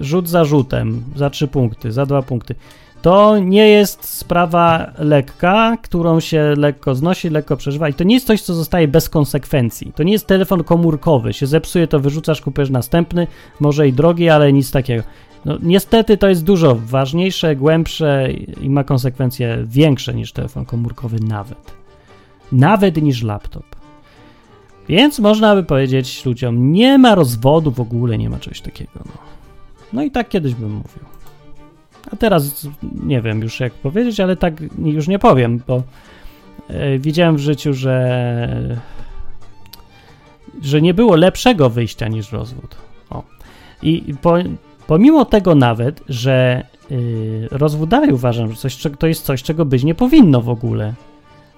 rzut 0.00 0.28
za 0.28 0.44
rzutem, 0.44 1.04
za 1.16 1.30
trzy 1.30 1.48
punkty, 1.48 1.92
za 1.92 2.06
dwa 2.06 2.22
punkty. 2.22 2.54
To 3.02 3.38
nie 3.38 3.68
jest 3.68 4.04
sprawa 4.04 4.92
lekka, 4.98 5.76
którą 5.82 6.20
się 6.20 6.54
lekko 6.56 6.94
znosi, 6.94 7.30
lekko 7.30 7.56
przeżywa 7.56 7.88
i 7.88 7.94
to 7.94 8.04
nie 8.04 8.14
jest 8.14 8.26
coś, 8.26 8.42
co 8.42 8.54
zostaje 8.54 8.88
bez 8.88 9.08
konsekwencji. 9.08 9.92
To 9.96 10.02
nie 10.02 10.12
jest 10.12 10.26
telefon 10.26 10.64
komórkowy, 10.64 11.32
się 11.32 11.46
zepsuje, 11.46 11.86
to 11.86 12.00
wyrzucasz, 12.00 12.40
kupujesz 12.40 12.70
następny, 12.70 13.26
może 13.60 13.88
i 13.88 13.92
drogi, 13.92 14.28
ale 14.28 14.52
nic 14.52 14.70
takiego. 14.70 15.02
No, 15.44 15.58
niestety 15.62 16.16
to 16.16 16.28
jest 16.28 16.44
dużo 16.44 16.74
ważniejsze, 16.74 17.56
głębsze 17.56 18.32
i 18.60 18.70
ma 18.70 18.84
konsekwencje 18.84 19.64
większe 19.66 20.14
niż 20.14 20.32
telefon 20.32 20.64
komórkowy 20.64 21.20
nawet. 21.20 21.74
Nawet 22.52 23.02
niż 23.02 23.22
laptop. 23.22 23.64
Więc 24.88 25.18
można 25.18 25.54
by 25.54 25.64
powiedzieć 25.64 26.24
ludziom, 26.24 26.72
nie 26.72 26.98
ma 26.98 27.14
rozwodu 27.14 27.70
w 27.70 27.80
ogóle, 27.80 28.18
nie 28.18 28.30
ma 28.30 28.38
czegoś 28.38 28.60
takiego. 28.60 28.90
No, 28.94 29.12
no 29.92 30.02
i 30.02 30.10
tak 30.10 30.28
kiedyś 30.28 30.54
bym 30.54 30.72
mówił. 30.72 31.19
A 32.12 32.16
teraz 32.16 32.68
nie 33.04 33.22
wiem 33.22 33.42
już 33.42 33.60
jak 33.60 33.72
powiedzieć, 33.72 34.20
ale 34.20 34.36
tak 34.36 34.54
już 34.84 35.08
nie 35.08 35.18
powiem, 35.18 35.62
bo 35.66 35.82
e, 36.68 36.98
widziałem 36.98 37.36
w 37.36 37.40
życiu, 37.40 37.74
że 37.74 38.78
że 40.62 40.82
nie 40.82 40.94
było 40.94 41.16
lepszego 41.16 41.70
wyjścia 41.70 42.08
niż 42.08 42.32
rozwód. 42.32 42.76
O. 43.10 43.22
I 43.82 44.14
po, 44.22 44.34
pomimo 44.86 45.24
tego 45.24 45.54
nawet, 45.54 46.02
że 46.08 46.64
yy, 46.90 48.14
uważam, 48.14 48.50
że 48.50 48.56
coś, 48.56 48.78
to 48.98 49.06
jest 49.06 49.24
coś, 49.24 49.42
czego 49.42 49.64
być 49.64 49.84
nie 49.84 49.94
powinno 49.94 50.40
w 50.40 50.48
ogóle, 50.48 50.94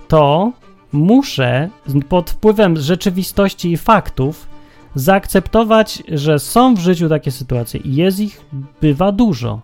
to 0.08 0.52
muszę 0.92 1.68
pod 2.08 2.30
wpływem 2.30 2.76
rzeczywistości 2.76 3.72
i 3.72 3.76
faktów 3.76 4.48
zaakceptować, 4.94 6.02
że 6.08 6.38
są 6.38 6.74
w 6.74 6.78
życiu 6.78 7.08
takie 7.08 7.30
sytuacje 7.30 7.80
i 7.80 7.94
jest 7.94 8.20
ich 8.20 8.40
bywa 8.80 9.12
dużo 9.12 9.60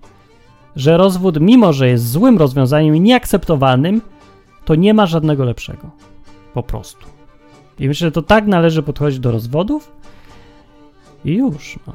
że 0.76 0.96
rozwód, 0.96 1.40
mimo 1.40 1.72
że 1.72 1.88
jest 1.88 2.10
złym 2.10 2.38
rozwiązaniem 2.38 2.96
i 2.96 3.00
nieakceptowalnym, 3.00 4.00
to 4.64 4.74
nie 4.74 4.94
ma 4.94 5.06
żadnego 5.06 5.44
lepszego. 5.44 5.90
Po 6.54 6.62
prostu. 6.62 7.06
I 7.78 7.88
myślę, 7.88 8.06
że 8.06 8.12
to 8.12 8.22
tak 8.22 8.46
należy 8.46 8.82
podchodzić 8.82 9.20
do 9.20 9.30
rozwodów 9.30 9.92
i 11.24 11.34
już. 11.34 11.78
No. 11.86 11.92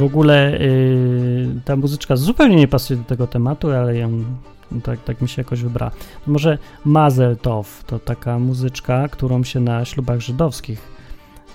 W 0.00 0.02
ogóle 0.02 0.58
yy, 0.60 1.39
ta 1.64 1.76
muzyczka 1.76 2.16
zupełnie 2.16 2.56
nie 2.56 2.68
pasuje 2.68 2.98
do 2.98 3.04
tego 3.04 3.26
tematu, 3.26 3.70
ale 3.70 3.96
ją 3.96 4.24
tak, 4.82 5.04
tak 5.04 5.20
mi 5.20 5.28
się 5.28 5.42
jakoś 5.42 5.62
wybrała. 5.62 5.92
Może 6.26 6.58
Mazel 6.84 7.36
Tov 7.36 7.68
to 7.86 7.98
taka 7.98 8.38
muzyczka, 8.38 9.08
którą 9.08 9.44
się 9.44 9.60
na 9.60 9.84
ślubach 9.84 10.20
żydowskich 10.20 10.88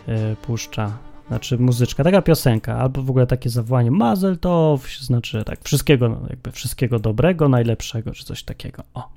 yy, 0.08 0.36
puszcza. 0.42 0.98
Znaczy 1.28 1.58
muzyczka, 1.58 2.04
taka 2.04 2.22
piosenka, 2.22 2.78
albo 2.78 3.02
w 3.02 3.10
ogóle 3.10 3.28
takie 3.28 3.50
zawołanie 3.50 3.92
Mazel 3.92 4.38
Tov, 4.38 4.88
znaczy 5.02 5.44
tak, 5.44 5.60
wszystkiego, 5.64 6.10
no, 6.10 6.18
jakby 6.30 6.52
wszystkiego 6.52 7.00
dobrego, 7.00 7.50
najlepszego, 7.50 8.12
czy 8.12 8.26
coś 8.26 8.44
takiego. 8.44 8.84
O, 8.94 9.10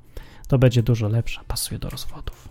to 0.47 0.57
będzie 0.57 0.83
dużo 0.83 1.09
lepsze, 1.09 1.41
pasuje 1.47 1.79
do 1.79 1.89
rozwodów. 1.89 2.48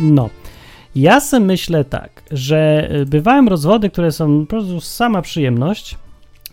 No. 0.00 0.30
Ja 0.94 1.20
sobie 1.20 1.46
myślę 1.46 1.84
tak, 1.84 2.22
że 2.30 2.90
y, 3.00 3.06
bywają 3.06 3.46
rozwody, 3.46 3.90
które 3.90 4.12
są 4.12 4.40
po 4.40 4.46
prostu 4.46 4.80
sama 4.80 5.22
przyjemność, 5.22 5.98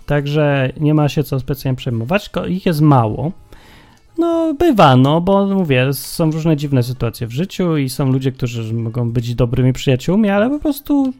także 0.05 0.71
nie 0.79 0.93
ma 0.93 1.09
się 1.09 1.23
co 1.23 1.39
specjalnie 1.39 1.77
przejmować, 1.77 2.29
ich 2.47 2.65
jest 2.65 2.81
mało. 2.81 3.31
No, 4.17 4.53
bywa, 4.53 4.95
no, 4.95 5.21
bo 5.21 5.45
mówię, 5.45 5.93
są 5.93 6.31
różne 6.31 6.57
dziwne 6.57 6.83
sytuacje 6.83 7.27
w 7.27 7.31
życiu 7.31 7.77
i 7.77 7.89
są 7.89 8.11
ludzie, 8.11 8.31
którzy 8.31 8.73
mogą 8.73 9.11
być 9.11 9.35
dobrymi 9.35 9.73
przyjaciółmi, 9.73 10.29
ale 10.29 10.49
po 10.49 10.59
prostu 10.59 11.13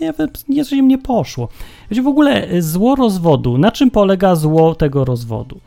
nie 0.00 0.14
nie, 0.48 0.62
im 0.72 0.88
nie 0.88 0.98
poszło. 0.98 1.48
Wiecie, 1.90 2.02
w 2.02 2.06
ogóle 2.06 2.62
zło 2.62 2.96
rozwodu, 2.96 3.58
na 3.58 3.72
czym 3.72 3.90
polega 3.90 4.34
zło 4.34 4.74
tego 4.74 5.04
rozwodu? 5.04 5.60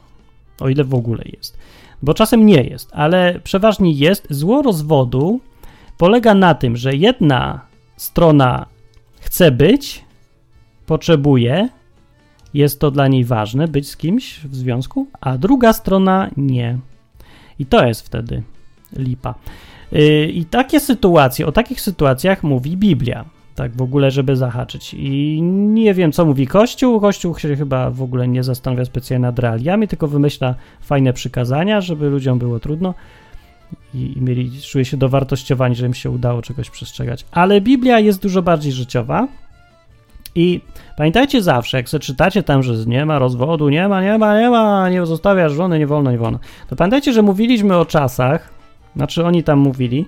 O 0.59 0.69
ile 0.69 0.83
w 0.83 0.93
ogóle 0.93 1.23
jest. 1.37 1.57
Bo 2.01 2.13
czasem 2.13 2.45
nie 2.45 2.63
jest, 2.63 2.89
ale 2.93 3.39
przeważnie 3.43 3.91
jest. 3.91 4.27
Zło 4.29 4.61
rozwodu 4.61 5.39
polega 6.01 6.33
na 6.33 6.53
tym, 6.53 6.77
że 6.77 6.95
jedna 6.95 7.61
strona 7.97 8.65
chce 9.19 9.51
być, 9.51 10.05
potrzebuje, 10.85 11.69
jest 12.53 12.79
to 12.79 12.91
dla 12.91 13.07
niej 13.07 13.25
ważne, 13.25 13.67
być 13.67 13.89
z 13.89 13.97
kimś 13.97 14.39
w 14.39 14.55
związku, 14.55 15.07
a 15.21 15.37
druga 15.37 15.73
strona 15.73 16.29
nie. 16.37 16.77
I 17.59 17.65
to 17.65 17.85
jest 17.85 18.01
wtedy 18.01 18.43
lipa. 18.97 19.35
Yy, 19.91 20.25
I 20.25 20.45
takie 20.45 20.79
sytuacje, 20.79 21.47
o 21.47 21.51
takich 21.51 21.81
sytuacjach 21.81 22.43
mówi 22.43 22.77
Biblia. 22.77 23.25
Tak 23.55 23.77
w 23.77 23.81
ogóle, 23.81 24.11
żeby 24.11 24.35
zahaczyć. 24.35 24.93
I 24.93 25.41
nie 25.41 25.93
wiem, 25.93 26.11
co 26.11 26.25
mówi 26.25 26.47
Kościół. 26.47 26.99
Kościół 26.99 27.39
się 27.39 27.55
chyba 27.55 27.91
w 27.91 28.01
ogóle 28.01 28.27
nie 28.27 28.43
zastanawia 28.43 28.85
specjalnie 28.85 29.27
nad 29.27 29.39
realiami, 29.39 29.87
tylko 29.87 30.07
wymyśla 30.07 30.55
fajne 30.81 31.13
przykazania, 31.13 31.81
żeby 31.81 32.09
ludziom 32.09 32.39
było 32.39 32.59
trudno 32.59 32.93
i, 33.93 34.17
i 34.17 34.21
mieli, 34.21 34.61
czuje 34.61 34.85
się 34.85 34.97
dowartościowani, 34.97 35.75
że 35.75 35.85
im 35.85 35.93
się 35.93 36.09
udało 36.09 36.41
czegoś 36.41 36.69
przestrzegać. 36.69 37.25
Ale 37.31 37.61
Biblia 37.61 37.99
jest 37.99 38.21
dużo 38.21 38.41
bardziej 38.41 38.71
życiowa 38.71 39.27
i 40.35 40.61
pamiętajcie 40.97 41.41
zawsze, 41.41 41.77
jak 41.77 41.89
sobie 41.89 42.01
czytacie 42.01 42.43
tam, 42.43 42.63
że 42.63 42.73
nie 42.85 43.05
ma 43.05 43.19
rozwodu, 43.19 43.69
nie 43.69 43.87
ma, 43.87 44.01
nie 44.01 44.17
ma, 44.17 44.39
nie 44.39 44.49
ma, 44.49 44.89
nie 44.89 45.05
zostawiasz 45.05 45.53
żony, 45.53 45.79
nie 45.79 45.87
wolno, 45.87 46.11
nie 46.11 46.17
wolno, 46.17 46.39
to 46.69 46.75
pamiętajcie, 46.75 47.13
że 47.13 47.21
mówiliśmy 47.21 47.77
o 47.77 47.85
czasach, 47.85 48.49
znaczy 48.95 49.25
oni 49.25 49.43
tam 49.43 49.59
mówili, 49.59 50.05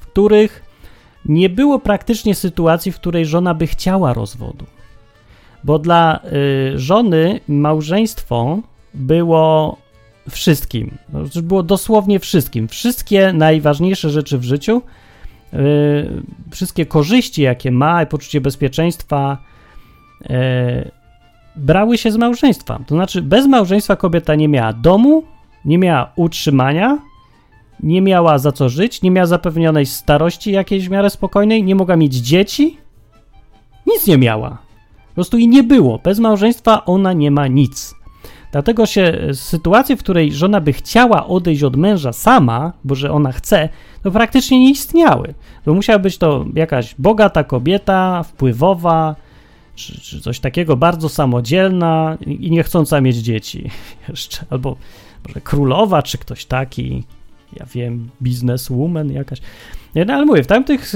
w 0.00 0.06
których 0.06 0.64
nie 1.24 1.48
było 1.48 1.78
praktycznie 1.78 2.34
sytuacji, 2.34 2.92
w 2.92 2.96
której 2.96 3.26
żona 3.26 3.54
by 3.54 3.66
chciała 3.66 4.12
rozwodu. 4.12 4.66
Bo 5.64 5.78
dla 5.78 6.20
y, 6.72 6.78
żony 6.78 7.40
małżeństwo 7.48 8.58
było 8.94 9.76
wszystkim. 10.30 10.98
No, 11.12 11.20
było 11.42 11.62
dosłownie 11.62 12.18
wszystkim. 12.20 12.68
Wszystkie 12.68 13.32
najważniejsze 13.32 14.10
rzeczy 14.10 14.38
w 14.38 14.44
życiu, 14.44 14.82
yy, 15.52 15.58
wszystkie 16.50 16.86
korzyści, 16.86 17.42
jakie 17.42 17.70
ma, 17.70 18.02
i 18.02 18.06
poczucie 18.06 18.40
bezpieczeństwa, 18.40 19.38
yy, 20.20 20.36
brały 21.56 21.98
się 21.98 22.10
z 22.10 22.16
małżeństwa. 22.16 22.80
To 22.86 22.94
znaczy, 22.94 23.22
bez 23.22 23.46
małżeństwa 23.46 23.96
kobieta 23.96 24.34
nie 24.34 24.48
miała 24.48 24.72
domu, 24.72 25.24
nie 25.64 25.78
miała 25.78 26.12
utrzymania, 26.16 26.98
nie 27.82 28.02
miała 28.02 28.38
za 28.38 28.52
co 28.52 28.68
żyć, 28.68 29.02
nie 29.02 29.10
miała 29.10 29.26
zapewnionej 29.26 29.86
starości 29.86 30.52
jakiejś 30.52 30.88
w 30.88 30.90
miarę 30.90 31.10
spokojnej, 31.10 31.64
nie 31.64 31.74
mogła 31.74 31.96
mieć 31.96 32.14
dzieci, 32.14 32.76
nic 33.86 34.06
nie 34.06 34.18
miała. 34.18 34.58
Po 35.08 35.14
prostu 35.14 35.38
jej 35.38 35.48
nie 35.48 35.62
było. 35.62 35.98
Bez 35.98 36.18
małżeństwa 36.18 36.84
ona 36.84 37.12
nie 37.12 37.30
ma 37.30 37.46
nic. 37.46 37.94
Dlatego 38.54 38.86
się 38.86 39.02
e, 39.02 39.34
sytuacje, 39.34 39.96
w 39.96 39.98
której 39.98 40.32
żona 40.32 40.60
by 40.60 40.72
chciała 40.72 41.26
odejść 41.26 41.62
od 41.62 41.76
męża 41.76 42.12
sama, 42.12 42.72
bo 42.84 42.94
że 42.94 43.12
ona 43.12 43.32
chce, 43.32 43.68
to 44.02 44.10
praktycznie 44.10 44.60
nie 44.60 44.70
istniały. 44.70 45.34
Bo 45.66 45.74
musiała 45.74 45.98
być 45.98 46.18
to 46.18 46.44
jakaś 46.54 46.94
bogata 46.98 47.44
kobieta, 47.44 48.22
wpływowa, 48.22 49.16
czy, 49.74 50.00
czy 50.00 50.20
coś 50.20 50.40
takiego, 50.40 50.76
bardzo 50.76 51.08
samodzielna 51.08 52.18
i 52.26 52.50
nie 52.50 52.62
chcąca 52.62 53.00
mieć 53.00 53.16
dzieci 53.16 53.70
jeszcze. 54.08 54.44
Albo 54.50 54.76
może 55.28 55.40
królowa, 55.40 56.02
czy 56.02 56.18
ktoś 56.18 56.44
taki, 56.44 57.04
ja 57.52 57.66
wiem, 57.74 58.08
bizneswoman 58.22 59.12
jakaś. 59.12 59.38
No, 59.94 60.14
ale 60.14 60.24
mówię, 60.24 60.42
w 60.42 60.46
tamtych, 60.46 60.92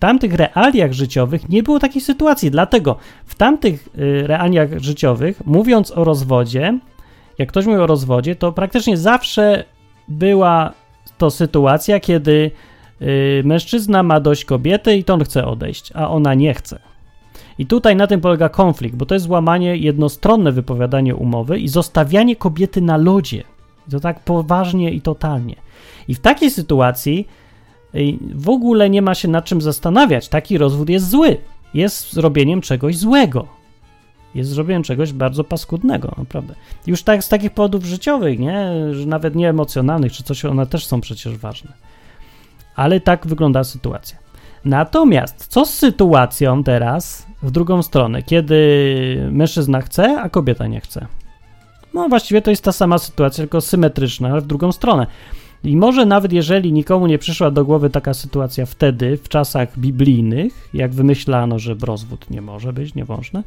tamtych 0.00 0.34
realiach 0.34 0.92
życiowych 0.92 1.48
nie 1.48 1.62
było 1.62 1.78
takiej 1.78 2.02
sytuacji. 2.02 2.50
Dlatego 2.50 2.96
w 3.24 3.34
tamtych 3.34 3.88
y, 3.98 4.26
realiach 4.26 4.78
życiowych, 4.78 5.46
mówiąc 5.46 5.90
o 5.90 6.04
rozwodzie, 6.04 6.78
jak 7.38 7.48
ktoś 7.48 7.66
mówi 7.66 7.78
o 7.78 7.86
rozwodzie, 7.86 8.36
to 8.36 8.52
praktycznie 8.52 8.96
zawsze 8.96 9.64
była 10.08 10.72
to 11.18 11.30
sytuacja, 11.30 12.00
kiedy 12.00 12.50
y, 13.02 13.42
mężczyzna 13.44 14.02
ma 14.02 14.20
dość 14.20 14.44
kobiety 14.44 14.96
i 14.96 15.04
to 15.04 15.14
on 15.14 15.24
chce 15.24 15.46
odejść, 15.46 15.92
a 15.94 16.10
ona 16.10 16.34
nie 16.34 16.54
chce. 16.54 16.78
I 17.58 17.66
tutaj 17.66 17.96
na 17.96 18.06
tym 18.06 18.20
polega 18.20 18.48
konflikt, 18.48 18.96
bo 18.96 19.06
to 19.06 19.14
jest 19.14 19.26
złamanie 19.26 19.76
jednostronne 19.76 20.52
wypowiadanie 20.52 21.16
umowy 21.16 21.58
i 21.58 21.68
zostawianie 21.68 22.36
kobiety 22.36 22.80
na 22.80 22.96
lodzie. 22.96 23.42
To 23.90 24.00
tak 24.00 24.20
poważnie 24.20 24.90
i 24.90 25.00
totalnie. 25.00 25.56
I 26.08 26.14
w 26.14 26.20
takiej 26.20 26.50
sytuacji 26.50 27.28
w 28.34 28.48
ogóle 28.48 28.90
nie 28.90 29.02
ma 29.02 29.14
się 29.14 29.28
nad 29.28 29.44
czym 29.44 29.60
zastanawiać. 29.60 30.28
Taki 30.28 30.58
rozwód 30.58 30.88
jest 30.88 31.10
zły. 31.10 31.36
Jest 31.74 32.12
zrobieniem 32.12 32.60
czegoś 32.60 32.96
złego 32.96 33.60
jest 34.34 34.50
zrobieniem 34.50 34.82
czegoś 34.82 35.12
bardzo 35.12 35.44
paskudnego, 35.44 36.14
naprawdę. 36.18 36.54
Już 36.86 37.02
tak 37.02 37.24
z 37.24 37.28
takich 37.28 37.50
powodów 37.50 37.84
życiowych, 37.84 38.38
nie, 38.38 38.70
nawet 39.06 39.34
nie 39.34 39.48
emocjonalnych 39.48 40.12
czy 40.12 40.22
coś, 40.22 40.44
one 40.44 40.66
też 40.66 40.86
są 40.86 41.00
przecież 41.00 41.36
ważne. 41.36 41.72
Ale 42.76 43.00
tak 43.00 43.26
wygląda 43.26 43.64
sytuacja. 43.64 44.18
Natomiast 44.64 45.46
co 45.46 45.66
z 45.66 45.74
sytuacją 45.74 46.64
teraz 46.64 47.26
w 47.42 47.50
drugą 47.50 47.82
stronę, 47.82 48.22
kiedy 48.22 49.28
mężczyzna 49.32 49.80
chce, 49.80 50.20
a 50.20 50.28
kobieta 50.28 50.66
nie 50.66 50.80
chce? 50.80 51.06
No 51.94 52.08
właściwie 52.08 52.42
to 52.42 52.50
jest 52.50 52.64
ta 52.64 52.72
sama 52.72 52.98
sytuacja, 52.98 53.42
tylko 53.42 53.60
symetryczna, 53.60 54.28
ale 54.28 54.40
w 54.40 54.46
drugą 54.46 54.72
stronę. 54.72 55.06
I 55.64 55.76
może 55.76 56.06
nawet 56.06 56.32
jeżeli 56.32 56.72
nikomu 56.72 57.06
nie 57.06 57.18
przyszła 57.18 57.50
do 57.50 57.64
głowy 57.64 57.90
taka 57.90 58.14
sytuacja 58.14 58.66
wtedy, 58.66 59.16
w 59.16 59.28
czasach 59.28 59.78
biblijnych, 59.78 60.68
jak 60.74 60.94
wymyślano, 60.94 61.58
że 61.58 61.74
rozwód 61.74 62.30
nie 62.30 62.42
może 62.42 62.72
być, 62.72 62.94
nieważne, 62.94 63.42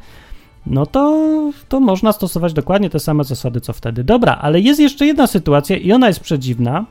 no 0.66 0.86
to, 0.86 1.52
to 1.70 1.80
można 1.80 2.12
stosować 2.12 2.54
dokładnie 2.54 2.90
te 2.90 3.00
same 3.00 3.24
zasady 3.24 3.62
co 3.62 3.74
wtedy. 3.74 4.04
Dobra, 4.04 4.38
ale 4.42 4.60
jest 4.60 4.80
jeszcze 4.80 5.06
jedna 5.06 5.28
sytuacja 5.28 5.78
i 5.78 5.92
ona 5.92 6.08
jest 6.08 6.20
przedziwna. 6.20 6.86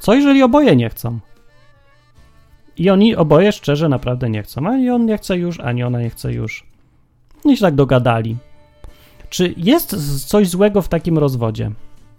Co 0.00 0.14
jeżeli 0.14 0.42
oboje 0.42 0.76
nie 0.76 0.90
chcą? 0.90 1.18
I 2.76 2.90
oni 2.90 3.16
oboje 3.16 3.52
szczerze 3.52 3.88
naprawdę 3.88 4.30
nie 4.30 4.42
chcą. 4.42 4.66
Ani 4.66 4.90
on 4.90 5.06
nie 5.06 5.18
chce 5.18 5.38
już, 5.38 5.60
ani 5.60 5.82
ona 5.82 6.00
nie 6.00 6.10
chce 6.10 6.32
już. 6.32 6.66
I 7.44 7.56
się 7.56 7.62
tak 7.62 7.74
dogadali. 7.74 8.36
Czy 9.30 9.54
jest 9.56 10.26
coś 10.26 10.48
złego 10.48 10.82
w 10.82 10.88
takim 10.88 11.18
rozwodzie? 11.18 11.70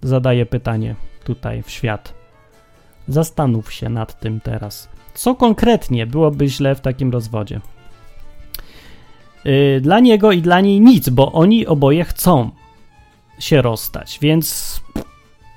Zadaję 0.01 0.45
pytanie 0.45 0.95
tutaj 1.23 1.63
w 1.63 1.69
świat. 1.69 2.13
Zastanów 3.07 3.73
się 3.73 3.89
nad 3.89 4.19
tym 4.19 4.39
teraz. 4.39 4.89
Co 5.13 5.35
konkretnie 5.35 6.07
byłoby 6.07 6.47
źle 6.47 6.75
w 6.75 6.81
takim 6.81 7.11
rozwodzie? 7.11 7.61
Y, 9.45 9.79
dla 9.81 9.99
niego 9.99 10.31
i 10.31 10.41
dla 10.41 10.61
niej 10.61 10.81
nic, 10.81 11.09
bo 11.09 11.31
oni 11.31 11.67
oboje 11.67 12.03
chcą 12.03 12.49
się 13.39 13.61
rozstać, 13.61 14.19
więc 14.21 14.79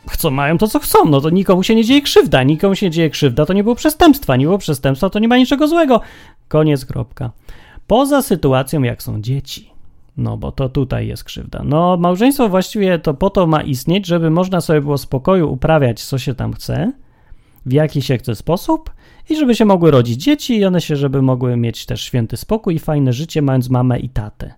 chcą, 0.09 0.31
mają 0.31 0.59
to, 0.59 0.69
co 0.69 0.79
chcą. 0.79 1.05
No 1.05 1.21
to 1.21 1.31
nikomu 1.31 1.63
się 1.63 1.75
nie 1.75 1.85
dzieje 1.85 2.03
krzywda, 2.03 2.43
nikomu 2.43 2.75
się 2.75 2.87
nie 2.87 2.91
dzieje 2.91 3.11
krzywda, 3.11 3.47
to 3.47 3.53
nie 3.53 3.63
było 3.63 3.75
przestępstwa, 3.75 4.37
nie 4.37 4.45
było 4.45 4.59
przestępstwa, 4.59 5.11
to 5.11 5.19
nie 5.19 5.29
ma 5.29 5.37
niczego 5.37 5.69
złego. 5.69 6.01
Koniec, 6.49 6.85
kropka. 6.85 7.31
Poza 7.87 8.23
sytuacją, 8.23 8.83
jak 8.83 9.03
są 9.03 9.23
dzieci. 9.23 9.74
No, 10.17 10.37
bo 10.37 10.53
to 10.53 10.69
tutaj 10.69 11.07
jest 11.07 11.25
krzywda. 11.25 11.63
No, 11.65 11.97
małżeństwo 11.97 12.49
właściwie 12.49 12.99
to 12.99 13.15
po 13.15 13.31
to 13.31 13.47
ma 13.47 13.63
istnieć, 13.63 14.07
żeby 14.07 14.31
można 14.31 14.61
sobie 14.61 14.81
było 14.81 14.99
spokoju 14.99 15.53
uprawiać, 15.53 16.05
co 16.05 16.19
się 16.19 16.35
tam 16.35 16.53
chce, 16.53 16.93
w 17.67 17.73
jaki 17.73 18.03
się 18.03 18.19
chce 18.19 18.35
sposób 18.35 18.91
i 19.31 19.37
żeby 19.37 19.55
się 19.55 19.65
mogły 19.65 19.91
rodzić 19.91 20.23
dzieci 20.23 20.59
i 20.59 20.65
one 20.65 20.81
się, 20.81 20.97
żeby 20.97 21.23
mogły 21.23 21.57
mieć 21.57 21.87
też 21.87 22.03
święty 22.03 22.37
spokój 22.37 22.75
i 22.75 22.79
fajne 22.79 23.13
życie, 23.13 23.43
mając 23.43 23.71
mamę 23.71 23.99
i 23.99 24.09
tatę. 24.09 24.55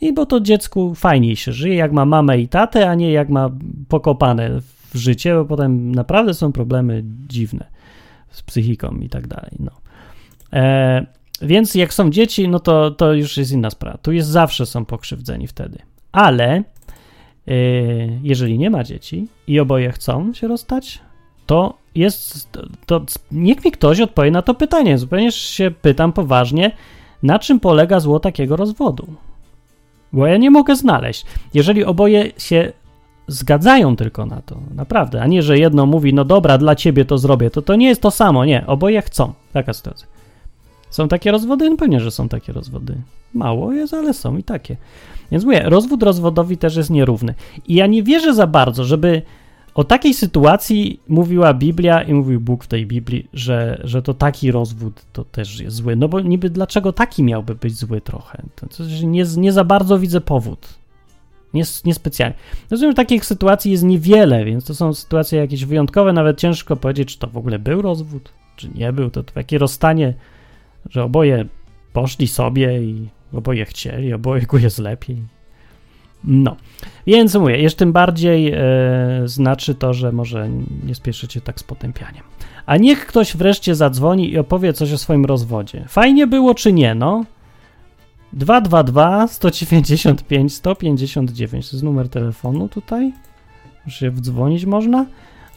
I 0.00 0.12
bo 0.12 0.26
to 0.26 0.40
dziecku 0.40 0.94
fajniej 0.94 1.36
się 1.36 1.52
żyje, 1.52 1.74
jak 1.74 1.92
ma 1.92 2.04
mamę 2.04 2.38
i 2.38 2.48
tatę, 2.48 2.90
a 2.90 2.94
nie 2.94 3.12
jak 3.12 3.28
ma 3.28 3.50
pokopane 3.88 4.60
w 4.94 4.96
życie, 4.96 5.34
bo 5.34 5.44
potem 5.44 5.94
naprawdę 5.94 6.34
są 6.34 6.52
problemy 6.52 7.02
dziwne 7.28 7.66
z 8.30 8.42
psychiką 8.42 8.96
i 9.00 9.08
tak 9.08 9.26
dalej. 9.26 9.50
No. 9.58 9.70
E, 10.52 11.06
więc 11.42 11.74
jak 11.74 11.94
są 11.94 12.10
dzieci, 12.10 12.48
no 12.48 12.60
to, 12.60 12.90
to 12.90 13.12
już 13.12 13.36
jest 13.36 13.52
inna 13.52 13.70
sprawa. 13.70 13.98
Tu 13.98 14.12
jest 14.12 14.28
zawsze 14.28 14.66
są 14.66 14.84
pokrzywdzeni 14.84 15.46
wtedy. 15.46 15.78
Ale 16.12 16.54
e, 16.54 16.62
jeżeli 18.22 18.58
nie 18.58 18.70
ma 18.70 18.84
dzieci 18.84 19.28
i 19.46 19.60
oboje 19.60 19.92
chcą 19.92 20.34
się 20.34 20.48
rozstać, 20.48 21.00
to 21.46 21.78
jest, 21.94 22.52
to, 22.52 22.62
to, 22.86 23.04
niech 23.32 23.64
mi 23.64 23.72
ktoś 23.72 24.00
odpowie 24.00 24.30
na 24.30 24.42
to 24.42 24.54
pytanie. 24.54 24.98
Zupełnie 24.98 25.32
się 25.32 25.70
pytam 25.82 26.12
poważnie, 26.12 26.70
na 27.22 27.38
czym 27.38 27.60
polega 27.60 28.00
zło 28.00 28.20
takiego 28.20 28.56
rozwodu? 28.56 29.06
Bo 30.12 30.26
ja 30.26 30.36
nie 30.36 30.50
mogę 30.50 30.76
znaleźć. 30.76 31.26
Jeżeli 31.54 31.84
oboje 31.84 32.30
się 32.38 32.72
zgadzają 33.28 33.96
tylko 33.96 34.26
na 34.26 34.42
to, 34.42 34.56
naprawdę, 34.74 35.22
a 35.22 35.26
nie, 35.26 35.42
że 35.42 35.58
jedno 35.58 35.86
mówi, 35.86 36.14
no 36.14 36.24
dobra, 36.24 36.58
dla 36.58 36.74
ciebie 36.74 37.04
to 37.04 37.18
zrobię, 37.18 37.50
to 37.50 37.62
to 37.62 37.76
nie 37.76 37.88
jest 37.88 38.02
to 38.02 38.10
samo, 38.10 38.44
nie, 38.44 38.66
oboje 38.66 39.02
chcą. 39.02 39.32
Taka 39.52 39.72
sytuacja. 39.72 40.06
Są 40.90 41.08
takie 41.08 41.30
rozwody? 41.30 41.70
No 41.70 41.76
pewnie, 41.76 42.00
że 42.00 42.10
są 42.10 42.28
takie 42.28 42.52
rozwody. 42.52 42.96
Mało 43.34 43.72
jest, 43.72 43.94
ale 43.94 44.14
są 44.14 44.36
i 44.36 44.42
takie. 44.42 44.76
Więc 45.30 45.44
mówię, 45.44 45.62
rozwód 45.64 46.02
rozwodowi 46.02 46.56
też 46.56 46.76
jest 46.76 46.90
nierówny. 46.90 47.34
I 47.68 47.74
ja 47.74 47.86
nie 47.86 48.02
wierzę 48.02 48.34
za 48.34 48.46
bardzo, 48.46 48.84
żeby 48.84 49.22
o 49.74 49.84
takiej 49.84 50.14
sytuacji 50.14 51.00
mówiła 51.08 51.54
Biblia 51.54 52.02
i 52.02 52.14
mówił 52.14 52.40
Bóg 52.40 52.64
w 52.64 52.66
tej 52.66 52.86
Biblii, 52.86 53.28
że, 53.32 53.80
że 53.84 54.02
to 54.02 54.14
taki 54.14 54.50
rozwód 54.50 55.04
to 55.12 55.24
też 55.24 55.60
jest 55.60 55.76
zły. 55.76 55.96
No 55.96 56.08
bo 56.08 56.20
niby 56.20 56.50
dlaczego 56.50 56.92
taki 56.92 57.22
miałby 57.22 57.54
być 57.54 57.76
zły 57.76 58.00
trochę? 58.00 58.42
To, 58.56 58.66
to 58.66 58.84
nie, 59.04 59.24
nie 59.36 59.52
za 59.52 59.64
bardzo 59.64 59.98
widzę 59.98 60.20
powód. 60.20 60.68
Niespecjalnie. 61.84 62.36
Nie 62.36 62.66
Rozumiem, 62.70 62.92
że 62.92 62.96
takich 62.96 63.24
sytuacji 63.24 63.72
jest 63.72 63.84
niewiele, 63.84 64.44
więc 64.44 64.64
to 64.64 64.74
są 64.74 64.94
sytuacje 64.94 65.38
jakieś 65.38 65.64
wyjątkowe, 65.64 66.12
nawet 66.12 66.38
ciężko 66.38 66.76
powiedzieć, 66.76 67.08
czy 67.08 67.18
to 67.18 67.26
w 67.26 67.36
ogóle 67.36 67.58
był 67.58 67.82
rozwód, 67.82 68.32
czy 68.56 68.68
nie 68.74 68.92
był. 68.92 69.10
To 69.10 69.22
takie 69.22 69.58
rozstanie, 69.58 70.14
że 70.90 71.04
oboje 71.04 71.44
poszli 71.92 72.28
sobie 72.28 72.82
i 72.82 73.08
oboje 73.32 73.64
chcieli, 73.64 74.12
obojegu 74.12 74.58
jest 74.58 74.78
lepiej. 74.78 75.22
No, 76.24 76.56
więc 77.06 77.34
mówię, 77.34 77.58
jeszcze 77.58 77.78
tym 77.78 77.92
bardziej 77.92 78.52
e, 78.52 78.58
znaczy 79.24 79.74
to, 79.74 79.94
że 79.94 80.12
może 80.12 80.48
nie 80.86 80.94
spieszycie 80.94 81.40
tak 81.40 81.60
z 81.60 81.62
potępianiem. 81.62 82.22
A 82.66 82.76
niech 82.76 83.06
ktoś 83.06 83.36
wreszcie 83.36 83.74
zadzwoni 83.74 84.30
i 84.30 84.38
opowie 84.38 84.72
coś 84.72 84.92
o 84.92 84.98
swoim 84.98 85.24
rozwodzie. 85.24 85.84
Fajnie 85.88 86.26
było 86.26 86.54
czy 86.54 86.72
nie, 86.72 86.94
no? 86.94 87.24
222 88.32 89.28
195 89.28 90.54
159 90.54 91.70
to 91.70 91.76
jest 91.76 91.82
numer 91.82 92.08
telefonu 92.08 92.68
tutaj. 92.68 93.12
Już 93.86 93.94
się 93.94 94.10
wdzwonić 94.10 94.64
można. 94.64 95.06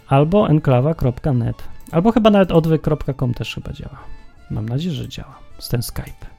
Albo 0.08 0.50
enklawa.net. 0.50 1.64
Albo 1.92 2.12
chyba 2.12 2.30
nawet 2.30 2.52
odwyk.com 2.52 3.34
też 3.34 3.56
chyba 3.56 3.74
działa. 3.74 4.19
Mam 4.50 4.70
nadzieję, 4.70 4.96
że 4.96 5.08
działa. 5.08 5.40
Z 5.60 5.70
ten 5.70 5.84
Skype. 5.84 6.30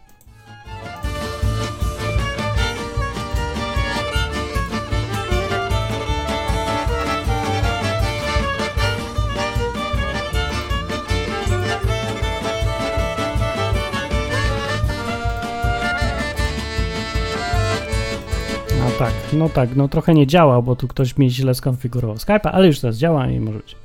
tak, 19.01 19.15
no 19.33 19.49
tak, 19.49 19.77
no 19.77 19.89
trochę 19.89 20.15
nie 20.15 20.27
działał, 20.27 20.63
bo 20.63 20.77
tu 20.77 20.89
ktoś 20.89 21.19
mi 21.19 21.31
źle 21.31 21.55
skonfigurował 21.55 22.17
Skype'a, 22.17 22.51
ale 22.53 22.67
już 22.67 22.81
teraz 22.81 22.97
działa 22.97 23.27
i 23.27 23.41
może 23.41 23.59
być. 23.59 23.77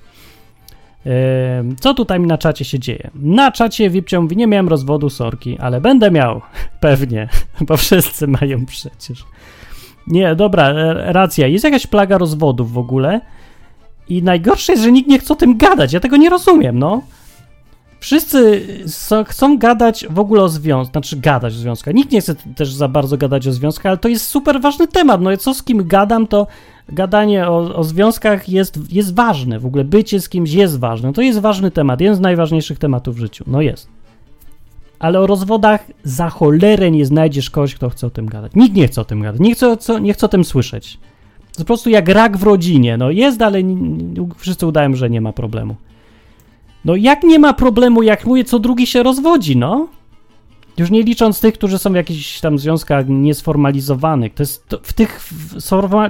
Co 1.80 1.94
tutaj 1.94 2.20
na 2.20 2.38
czacie 2.38 2.66
się 2.66 2.80
dzieje? 2.80 3.12
Na 3.16 3.52
czacie 3.52 3.90
Wipcio 3.90 4.22
mówi, 4.22 4.38
nie 4.38 4.48
miałem 4.48 4.68
rozwodu 4.68 5.10
sorki, 5.10 5.58
ale 5.60 5.82
będę 5.82 6.12
miał, 6.12 6.42
pewnie, 6.80 7.30
bo 7.68 7.78
wszyscy 7.78 8.28
mają 8.28 8.66
przecież. 8.66 9.26
Nie, 10.08 10.36
dobra, 10.36 10.70
e, 10.70 11.14
racja, 11.14 11.48
jest 11.48 11.64
jakaś 11.64 11.88
plaga 11.88 12.18
rozwodów 12.18 12.74
w 12.74 12.78
ogóle 12.78 13.22
i 14.10 14.24
najgorsze 14.24 14.74
jest, 14.74 14.84
że 14.84 14.92
nikt 14.92 15.10
nie 15.10 15.20
chce 15.20 15.34
o 15.34 15.36
tym 15.36 15.58
gadać, 15.58 15.94
ja 15.94 16.00
tego 16.00 16.18
nie 16.18 16.30
rozumiem, 16.30 16.80
no. 16.80 17.02
Wszyscy 18.00 18.68
chcą 19.28 19.58
gadać 19.58 20.06
w 20.10 20.20
ogóle 20.20 20.44
o 20.44 20.50
związkach, 20.50 20.92
znaczy 20.92 21.18
gadać 21.18 21.54
o 21.54 21.58
związkach. 21.58 21.94
Nikt 21.94 22.12
nie 22.12 22.22
chce 22.22 22.36
też 22.36 22.74
za 22.74 22.88
bardzo 22.88 23.18
gadać 23.18 23.48
o 23.48 23.52
związkach, 23.52 23.86
ale 23.86 23.98
to 23.98 24.08
jest 24.08 24.26
super 24.26 24.62
ważny 24.62 24.88
temat. 24.88 25.22
No 25.22 25.32
i 25.32 25.38
co 25.38 25.54
z 25.54 25.64
kim 25.64 25.88
gadam, 25.88 26.28
to 26.28 26.48
gadanie 26.90 27.48
o, 27.48 27.76
o 27.76 27.84
związkach 27.84 28.50
jest, 28.50 28.94
jest 28.94 29.16
ważne. 29.16 29.60
W 29.60 29.66
ogóle 29.66 29.84
bycie 29.84 30.22
z 30.22 30.30
kimś 30.30 30.52
jest 30.52 30.80
ważne. 30.80 31.14
To 31.14 31.22
jest 31.22 31.40
ważny 31.40 31.72
temat, 31.72 32.02
jeden 32.02 32.16
z 32.16 32.20
najważniejszych 32.20 32.80
tematów 32.80 33.16
w 33.16 33.20
życiu. 33.20 33.44
No 33.48 33.62
jest. 33.62 33.88
Ale 35.00 35.20
o 35.20 35.28
rozwodach 35.28 35.88
za 36.04 36.30
cholerę 36.30 36.92
nie 36.92 37.06
znajdziesz 37.06 37.50
kogoś, 37.50 37.76
kto 37.76 37.90
chce 37.90 38.08
o 38.08 38.10
tym 38.10 38.26
gadać. 38.26 38.52
Nikt 38.56 38.76
nie 38.76 38.88
chce 38.88 39.02
o 39.02 39.06
tym 39.06 39.22
gadać. 39.22 39.42
Nie 39.42 39.56
chce, 39.56 39.78
co, 39.78 40.00
nie 40.00 40.14
chce 40.14 40.26
o 40.26 40.30
tym 40.30 40.44
słyszeć. 40.44 41.00
To 41.54 41.60
po 41.60 41.66
prostu 41.66 41.90
jak 41.90 42.10
rak 42.10 42.38
w 42.38 42.44
rodzinie. 42.44 42.98
No 42.98 43.12
jest, 43.12 43.42
ale 43.42 43.62
wszyscy 44.38 44.68
udają, 44.68 44.96
że 44.96 45.10
nie 45.10 45.22
ma 45.22 45.34
problemu. 45.34 45.76
No 46.86 46.96
jak 46.96 47.24
nie 47.24 47.40
ma 47.40 47.54
problemu, 47.54 48.04
jak 48.04 48.26
mówię, 48.26 48.44
co 48.44 48.60
drugi 48.60 48.88
się 48.88 49.04
rozwodzi, 49.04 49.58
no? 49.58 49.88
Już 50.78 50.92
nie 50.92 51.04
licząc 51.04 51.40
tych, 51.40 51.54
którzy 51.54 51.80
są 51.80 51.92
w 51.92 51.96
jakichś 51.96 52.40
tam 52.40 52.60
związkach 52.60 53.06
niesformalizowanych. 53.10 54.34
To 54.34 54.44
jest 54.44 54.68
to 54.68 54.80
w 54.84 54.94
tych 54.94 55.30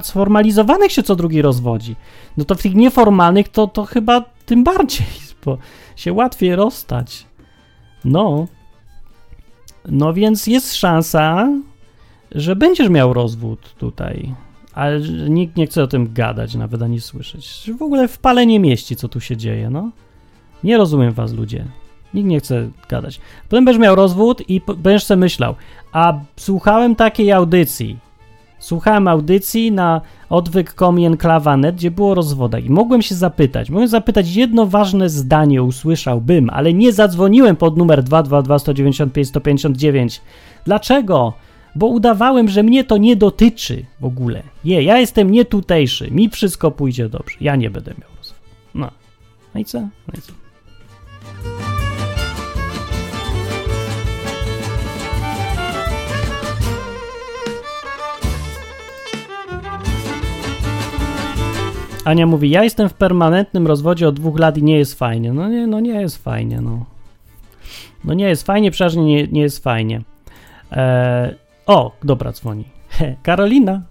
sformalizowanych 0.01 0.91
się 0.91 1.03
co 1.03 1.15
drugi 1.15 1.41
rozwodzi. 1.41 1.95
No 2.37 2.45
to 2.45 2.55
w 2.55 2.61
tych 2.61 2.75
nieformalnych 2.75 3.49
to, 3.49 3.67
to 3.67 3.85
chyba 3.85 4.23
tym 4.45 4.63
bardziej, 4.63 5.07
bo 5.45 5.57
się 5.95 6.13
łatwiej 6.13 6.55
rozstać. 6.55 7.25
No. 8.05 8.47
No 9.89 10.13
więc 10.13 10.47
jest 10.47 10.75
szansa, 10.75 11.49
że 12.31 12.55
będziesz 12.55 12.89
miał 12.89 13.13
rozwód 13.13 13.75
tutaj. 13.77 14.35
Ale 14.73 14.99
nikt 15.29 15.57
nie 15.57 15.67
chce 15.67 15.83
o 15.83 15.87
tym 15.87 16.13
gadać, 16.13 16.55
nawet 16.55 16.81
ani 16.81 17.01
słyszeć. 17.01 17.71
W 17.79 17.81
ogóle 17.81 18.07
w 18.07 18.19
pale 18.19 18.45
nie 18.45 18.59
mieści, 18.59 18.95
co 18.95 19.07
tu 19.07 19.19
się 19.19 19.37
dzieje, 19.37 19.69
no. 19.69 19.91
Nie 20.63 20.77
rozumiem 20.77 21.13
was, 21.13 21.33
ludzie. 21.33 21.65
Nikt 22.13 22.27
nie 22.27 22.39
chce 22.39 22.69
gadać. 22.89 23.19
Potem 23.49 23.65
będziesz 23.65 23.81
miał 23.81 23.95
rozwód 23.95 24.49
i 24.49 24.61
będziesz 24.77 25.03
sobie 25.03 25.19
myślał, 25.19 25.55
a 25.91 26.13
słuchałem 26.35 26.95
takiej 26.95 27.31
audycji. 27.31 27.97
Słuchałem 28.59 29.07
audycji 29.07 29.71
na 29.71 30.01
odwyk.com 30.29 30.99
i 30.99 31.05
enklawa.net, 31.05 31.75
gdzie 31.75 31.91
było 31.91 32.15
rozwoda 32.15 32.59
i 32.59 32.69
mogłem 32.69 33.01
się 33.01 33.15
zapytać, 33.15 33.69
mogłem 33.69 33.87
zapytać 33.87 34.35
jedno 34.35 34.65
ważne 34.65 35.09
zdanie 35.09 35.63
usłyszałbym, 35.63 36.49
ale 36.49 36.73
nie 36.73 36.93
zadzwoniłem 36.93 37.55
pod 37.55 37.77
numer 37.77 38.03
222 38.03 38.59
195 38.59 39.27
159. 39.27 40.21
Dlaczego? 40.65 41.33
Bo 41.75 41.87
udawałem, 41.87 42.49
że 42.49 42.63
mnie 42.63 42.83
to 42.83 42.97
nie 42.97 43.15
dotyczy 43.15 43.85
w 43.99 44.05
ogóle. 44.05 44.43
Nie, 44.65 44.81
ja 44.81 44.99
jestem 44.99 45.31
nietutejszy, 45.31 46.11
mi 46.11 46.29
wszystko 46.29 46.71
pójdzie 46.71 47.09
dobrze, 47.09 47.37
ja 47.41 47.55
nie 47.55 47.69
będę 47.69 47.91
miał 47.91 48.09
rozwodu. 48.17 48.41
No. 48.75 48.91
No 49.55 49.61
i 49.61 49.65
co? 49.65 49.79
No 49.79 50.13
i 50.17 50.21
co? 50.21 50.44
Ania 62.05 62.25
mówi, 62.25 62.49
ja 62.49 62.63
jestem 62.63 62.89
w 62.89 62.93
permanentnym 62.93 63.67
rozwodzie 63.67 64.07
od 64.07 64.15
dwóch 64.15 64.39
lat 64.39 64.57
i 64.57 64.63
nie 64.63 64.77
jest 64.77 64.99
fajnie. 64.99 65.33
No 65.33 65.49
nie, 65.49 65.67
no 65.67 65.79
nie 65.79 66.01
jest 66.01 66.23
fajnie, 66.23 66.61
no. 66.61 66.85
No 68.03 68.13
nie 68.13 68.25
jest 68.25 68.43
fajnie, 68.43 68.71
przeważnie 68.71 69.03
nie, 69.03 69.27
nie 69.27 69.41
jest 69.41 69.63
fajnie. 69.63 70.01
Eee, 70.71 71.35
o, 71.65 71.91
dobra, 72.03 72.31
dzwoni. 72.31 72.65
He, 72.89 73.15
Karolina. 73.23 73.81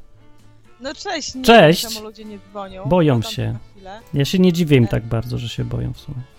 No 0.80 0.94
cześć. 0.94 1.34
Nie 1.34 1.42
cześć. 1.42 2.02
Ludzie 2.02 2.24
nie 2.24 2.38
dzwonią. 2.38 2.84
Boją 2.84 3.22
się. 3.22 3.58
Ja 4.14 4.24
się 4.24 4.38
nie 4.38 4.52
dziwię 4.52 4.76
im 4.76 4.86
tak 4.88 5.06
bardzo, 5.06 5.38
że 5.38 5.48
się 5.48 5.64
boją 5.64 5.92
w 5.92 5.98
sumie. 5.98 6.33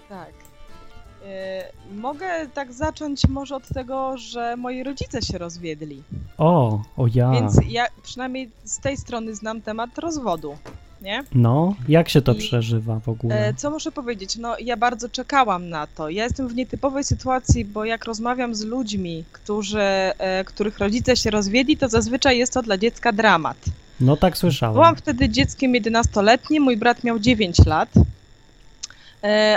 Yy, 1.91 1.97
mogę 1.97 2.27
tak 2.53 2.73
zacząć 2.73 3.27
może 3.27 3.55
od 3.55 3.67
tego, 3.67 4.17
że 4.17 4.57
moi 4.57 4.83
rodzice 4.83 5.21
się 5.21 5.37
rozwiedli. 5.37 6.03
O, 6.37 6.81
o 6.97 7.07
ja. 7.13 7.31
Więc 7.31 7.59
ja 7.69 7.85
przynajmniej 8.03 8.49
z 8.63 8.79
tej 8.79 8.97
strony 8.97 9.35
znam 9.35 9.61
temat 9.61 9.97
rozwodu 9.97 10.57
nie? 11.05 11.23
No, 11.35 11.75
jak 11.87 12.09
się 12.09 12.21
to 12.21 12.33
I, 12.33 12.37
przeżywa 12.37 12.99
w 12.99 13.09
ogóle? 13.09 13.47
E, 13.47 13.53
co 13.53 13.71
muszę 13.71 13.91
powiedzieć? 13.91 14.35
No, 14.35 14.55
ja 14.59 14.77
bardzo 14.77 15.09
czekałam 15.09 15.69
na 15.69 15.87
to. 15.87 16.09
Ja 16.09 16.23
jestem 16.23 16.47
w 16.47 16.55
nietypowej 16.55 17.03
sytuacji, 17.03 17.65
bo 17.65 17.85
jak 17.85 18.05
rozmawiam 18.05 18.55
z 18.55 18.63
ludźmi, 18.63 19.23
którzy, 19.31 19.81
e, 19.81 20.43
których 20.43 20.79
rodzice 20.79 21.15
się 21.15 21.29
rozwiedli, 21.29 21.77
to 21.77 21.89
zazwyczaj 21.89 22.37
jest 22.37 22.53
to 22.53 22.61
dla 22.61 22.77
dziecka 22.77 23.11
dramat. 23.11 23.57
No 23.99 24.17
tak 24.17 24.37
słyszałem. 24.37 24.73
Byłam 24.73 24.95
wtedy 24.95 25.29
dzieckiem 25.29 25.71
11-letnim, 25.71 26.63
mój 26.63 26.77
brat 26.77 27.03
miał 27.03 27.19
9 27.19 27.65
lat, 27.65 27.89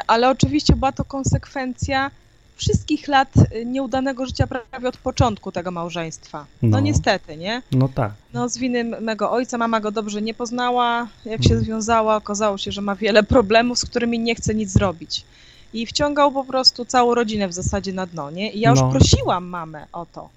ale 0.06 0.30
oczywiście 0.30 0.76
była 0.76 0.92
to 0.92 1.04
konsekwencja 1.04 2.10
wszystkich 2.58 3.08
lat 3.08 3.28
y, 3.36 3.66
nieudanego 3.66 4.26
życia 4.26 4.46
prawie 4.46 4.88
od 4.88 4.96
początku 4.96 5.52
tego 5.52 5.70
małżeństwa. 5.70 6.46
No, 6.62 6.68
no 6.68 6.80
niestety, 6.80 7.36
nie? 7.36 7.62
No 7.72 7.88
tak. 7.94 8.12
No 8.34 8.48
z 8.48 8.58
winy 8.58 8.84
mego 8.84 9.30
ojca, 9.30 9.58
mama 9.58 9.80
go 9.80 9.90
dobrze 9.90 10.22
nie 10.22 10.34
poznała, 10.34 11.08
jak 11.24 11.42
się 11.42 11.48
hmm. 11.48 11.64
związała, 11.64 12.16
okazało 12.16 12.58
się, 12.58 12.72
że 12.72 12.80
ma 12.80 12.96
wiele 12.96 13.22
problemów, 13.22 13.78
z 13.78 13.84
którymi 13.84 14.18
nie 14.18 14.34
chce 14.34 14.54
nic 14.54 14.70
zrobić. 14.70 15.24
I 15.72 15.86
wciągał 15.86 16.32
po 16.32 16.44
prostu 16.44 16.84
całą 16.84 17.14
rodzinę 17.14 17.48
w 17.48 17.52
zasadzie 17.52 17.92
na 17.92 18.06
dno, 18.06 18.30
nie? 18.30 18.52
I 18.52 18.60
ja 18.60 18.70
już 18.70 18.80
no. 18.80 18.90
prosiłam 18.90 19.46
mamę 19.46 19.86
o 19.92 20.06
to. 20.06 20.28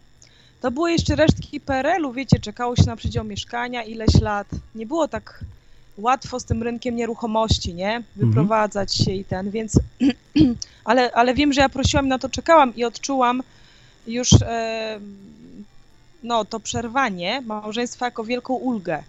To 0.62 0.72
były 0.72 0.92
jeszcze 0.92 1.16
resztki 1.16 1.60
PRL-u, 1.60 2.14
wiecie, 2.14 2.40
czekało 2.40 2.76
się 2.76 2.84
na 2.86 2.96
przydział 2.96 3.26
mieszkania 3.26 3.84
ileś 3.84 4.22
lat. 4.22 4.48
Nie 4.76 4.86
było 4.86 5.08
tak 5.08 5.44
łatwo 5.98 6.40
z 6.40 6.46
tym 6.46 6.64
rynkiem 6.64 6.96
nieruchomości, 6.96 7.74
nie? 7.74 7.96
Mhm. 7.96 8.06
Wyprowadzać 8.16 8.96
się 8.96 9.12
i 9.12 9.26
ten, 9.26 9.52
więc 9.52 9.80
ale, 10.86 11.12
ale 11.12 11.34
wiem, 11.34 11.54
że 11.54 11.62
ja 11.62 11.70
prosiłam, 11.70 12.08
na 12.08 12.20
to 12.20 12.30
czekałam 12.30 12.76
i 12.76 12.84
odczułam 12.84 13.44
już 14.08 14.34
e, 14.42 15.00
no, 16.24 16.46
to 16.46 16.60
przerwanie 16.60 17.42
małżeństwa 17.42 18.06
jako 18.06 18.24
wielką 18.24 18.54
ulgę. 18.54 19.04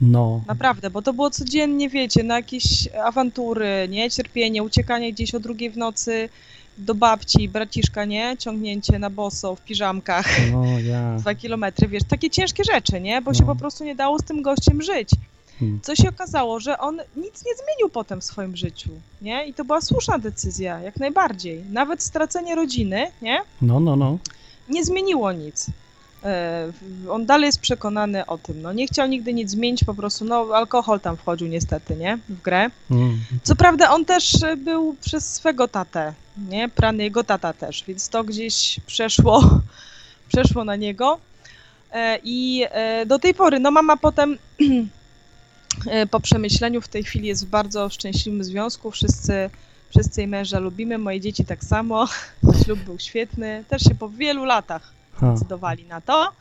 No. 0.00 0.40
Naprawdę, 0.46 0.90
bo 0.90 1.02
to 1.02 1.12
było 1.12 1.30
codziennie, 1.30 1.88
wiecie, 1.88 2.22
na 2.22 2.36
jakieś 2.36 2.88
awantury, 3.04 3.86
nie? 3.88 4.10
Cierpienie, 4.10 4.62
uciekanie 4.62 5.12
gdzieś 5.12 5.34
o 5.34 5.40
drugiej 5.40 5.70
w 5.70 5.76
nocy 5.76 6.28
do 6.78 6.94
babci, 6.94 7.48
braciszka, 7.48 8.04
nie? 8.04 8.36
Ciągnięcie 8.38 8.98
na 8.98 9.10
boso 9.10 9.56
w 9.56 9.60
piżamkach. 9.60 10.26
No, 10.52 10.64
ja. 10.78 11.16
Dwa 11.18 11.34
kilometry, 11.34 11.88
wiesz, 11.88 12.02
takie 12.08 12.30
ciężkie 12.30 12.64
rzeczy, 12.64 13.00
nie? 13.00 13.22
Bo 13.22 13.30
no. 13.30 13.38
się 13.38 13.46
po 13.46 13.56
prostu 13.56 13.84
nie 13.84 13.94
dało 13.94 14.18
z 14.18 14.22
tym 14.22 14.42
gościem 14.42 14.82
żyć. 14.82 15.10
Co 15.82 15.96
się 15.96 16.08
okazało, 16.08 16.60
że 16.60 16.78
on 16.78 17.00
nic 17.16 17.44
nie 17.46 17.52
zmienił 17.54 17.88
potem 17.92 18.20
w 18.20 18.24
swoim 18.24 18.56
życiu, 18.56 18.90
nie? 19.22 19.46
I 19.46 19.54
to 19.54 19.64
była 19.64 19.80
słuszna 19.80 20.18
decyzja, 20.18 20.80
jak 20.80 20.96
najbardziej. 20.96 21.64
Nawet 21.70 22.02
stracenie 22.02 22.54
rodziny, 22.54 23.10
nie? 23.22 23.40
No, 23.62 23.80
no, 23.80 23.96
no. 23.96 24.18
Nie 24.68 24.84
zmieniło 24.84 25.32
nic. 25.32 25.66
E, 26.24 26.72
on 27.10 27.26
dalej 27.26 27.46
jest 27.46 27.60
przekonany 27.60 28.26
o 28.26 28.38
tym. 28.38 28.62
No, 28.62 28.72
nie 28.72 28.86
chciał 28.86 29.08
nigdy 29.08 29.34
nic 29.34 29.50
zmienić, 29.50 29.84
po 29.84 29.94
prostu 29.94 30.24
no, 30.24 30.48
alkohol 30.54 31.00
tam 31.00 31.16
wchodził 31.16 31.48
niestety, 31.48 31.96
nie? 31.96 32.18
W 32.28 32.42
grę. 32.42 32.70
Mm. 32.90 33.18
Co 33.42 33.56
prawda 33.56 33.90
on 33.90 34.04
też 34.04 34.32
był 34.56 34.96
przez 35.00 35.34
swego 35.34 35.68
tatę, 35.68 36.14
nie? 36.48 36.68
Prany 36.68 37.02
jego 37.02 37.24
tata 37.24 37.52
też, 37.52 37.84
więc 37.88 38.08
to 38.08 38.24
gdzieś 38.24 38.80
przeszło, 38.86 39.60
przeszło 40.32 40.64
na 40.64 40.76
niego. 40.76 41.18
E, 41.92 42.18
I 42.24 42.64
e, 42.70 43.06
do 43.06 43.18
tej 43.18 43.34
pory, 43.34 43.60
no 43.60 43.70
mama 43.70 43.96
potem 43.96 44.38
po 46.10 46.20
przemyśleniu 46.20 46.80
w 46.80 46.88
tej 46.88 47.04
chwili 47.04 47.28
jest 47.28 47.46
w 47.46 47.50
bardzo 47.50 47.88
szczęśliwym 47.88 48.44
związku. 48.44 48.90
Wszyscy, 48.90 49.50
wszyscy 49.90 50.20
jej 50.20 50.28
męża 50.28 50.58
lubimy, 50.58 50.98
moje 50.98 51.20
dzieci 51.20 51.44
tak 51.44 51.64
samo. 51.64 52.08
Ślub 52.64 52.78
był 52.78 52.98
świetny. 52.98 53.64
Też 53.68 53.82
się 53.82 53.94
po 53.94 54.08
wielu 54.08 54.44
latach 54.44 54.92
zdecydowali 55.22 55.84
na 55.84 56.00
to. 56.00 56.32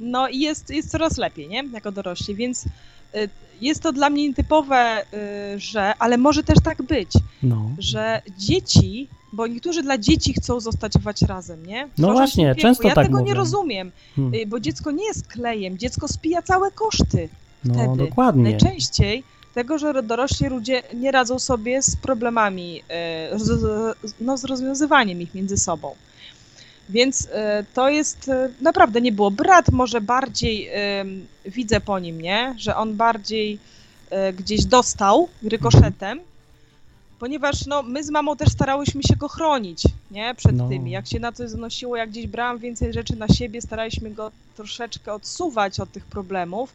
No 0.00 0.28
i 0.28 0.38
jest, 0.38 0.70
jest 0.70 0.90
coraz 0.90 1.18
lepiej, 1.18 1.48
nie? 1.48 1.64
Jako 1.72 1.92
dorośli, 1.92 2.34
więc 2.34 2.66
y, 2.66 3.28
jest 3.60 3.82
to 3.82 3.92
dla 3.92 4.10
mnie 4.10 4.28
nietypowe, 4.28 5.04
y, 5.54 5.60
że, 5.60 5.94
ale 5.98 6.18
może 6.18 6.42
też 6.42 6.58
tak 6.64 6.82
być, 6.82 7.12
no. 7.42 7.70
że 7.78 8.22
dzieci, 8.38 9.08
bo 9.32 9.46
niektórzy 9.46 9.82
dla 9.82 9.98
dzieci 9.98 10.34
chcą 10.34 10.60
zostawać 10.60 11.22
razem, 11.22 11.66
nie? 11.66 11.88
No 11.98 12.12
właśnie, 12.12 12.54
często 12.54 12.88
ja 12.88 12.94
tak 12.94 13.06
tego 13.06 13.18
mówię. 13.18 13.30
nie 13.30 13.34
rozumiem, 13.34 13.92
hmm. 14.16 14.32
Bo 14.46 14.60
dziecko 14.60 14.90
nie 14.90 15.06
jest 15.06 15.26
klejem, 15.26 15.78
dziecko 15.78 16.08
spija 16.08 16.42
całe 16.42 16.70
koszty 16.70 17.28
no, 17.64 17.74
wtedy. 17.74 17.96
dokładnie. 17.96 18.42
Najczęściej 18.42 19.24
tego, 19.54 19.78
że 19.78 20.02
dorośli 20.02 20.46
ludzie 20.46 20.82
nie 20.94 21.10
radzą 21.10 21.38
sobie 21.38 21.82
z 21.82 21.96
problemami, 21.96 22.82
no, 24.20 24.36
z 24.36 24.44
rozwiązywaniem 24.44 25.20
ich 25.20 25.34
między 25.34 25.56
sobą. 25.56 25.94
Więc 26.88 27.28
e, 27.32 27.64
to 27.74 27.88
jest 27.88 28.28
e, 28.28 28.50
naprawdę 28.60 29.00
nie 29.00 29.12
było. 29.12 29.30
Brat 29.30 29.70
może 29.72 30.00
bardziej 30.00 30.70
widzę 31.44 31.80
po 31.80 31.98
nim, 31.98 32.20
nie? 32.20 32.54
Że 32.58 32.76
on 32.76 32.96
bardziej 32.96 33.58
e, 34.10 34.32
gdzieś 34.32 34.64
dostał 34.64 35.28
rykoszetem, 35.42 36.20
ponieważ 37.18 37.66
no, 37.66 37.82
my 37.82 38.04
z 38.04 38.10
mamą 38.10 38.36
też 38.36 38.48
starałyśmy 38.48 39.02
się 39.02 39.16
go 39.16 39.28
chronić, 39.28 39.82
nie? 40.10 40.34
Przed 40.34 40.56
no. 40.56 40.68
tymi. 40.68 40.90
Jak 40.90 41.06
się 41.06 41.20
na 41.20 41.32
to 41.32 41.48
zanosiło, 41.48 41.96
jak 41.96 42.10
gdzieś 42.10 42.26
brałam 42.26 42.58
więcej 42.58 42.92
rzeczy 42.92 43.16
na 43.16 43.28
siebie, 43.28 43.62
staraliśmy 43.62 44.10
go 44.10 44.30
troszeczkę 44.56 45.12
odsuwać 45.14 45.80
od 45.80 45.92
tych 45.92 46.04
problemów. 46.04 46.72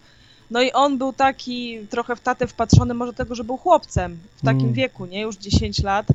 No 0.52 0.62
i 0.62 0.72
on 0.72 0.98
był 0.98 1.14
taki 1.14 1.80
trochę 1.90 2.16
w 2.16 2.22
tatę 2.22 2.48
wpatrzony 2.48 2.94
może 2.94 3.14
tego, 3.14 3.36
że 3.36 3.44
był 3.44 3.58
chłopcem 3.58 4.20
w 4.36 4.46
takim 4.46 4.62
mm. 4.62 4.74
wieku, 4.74 5.06
nie? 5.06 5.22
Już 5.22 5.38
10 5.38 5.84
lat 5.84 6.08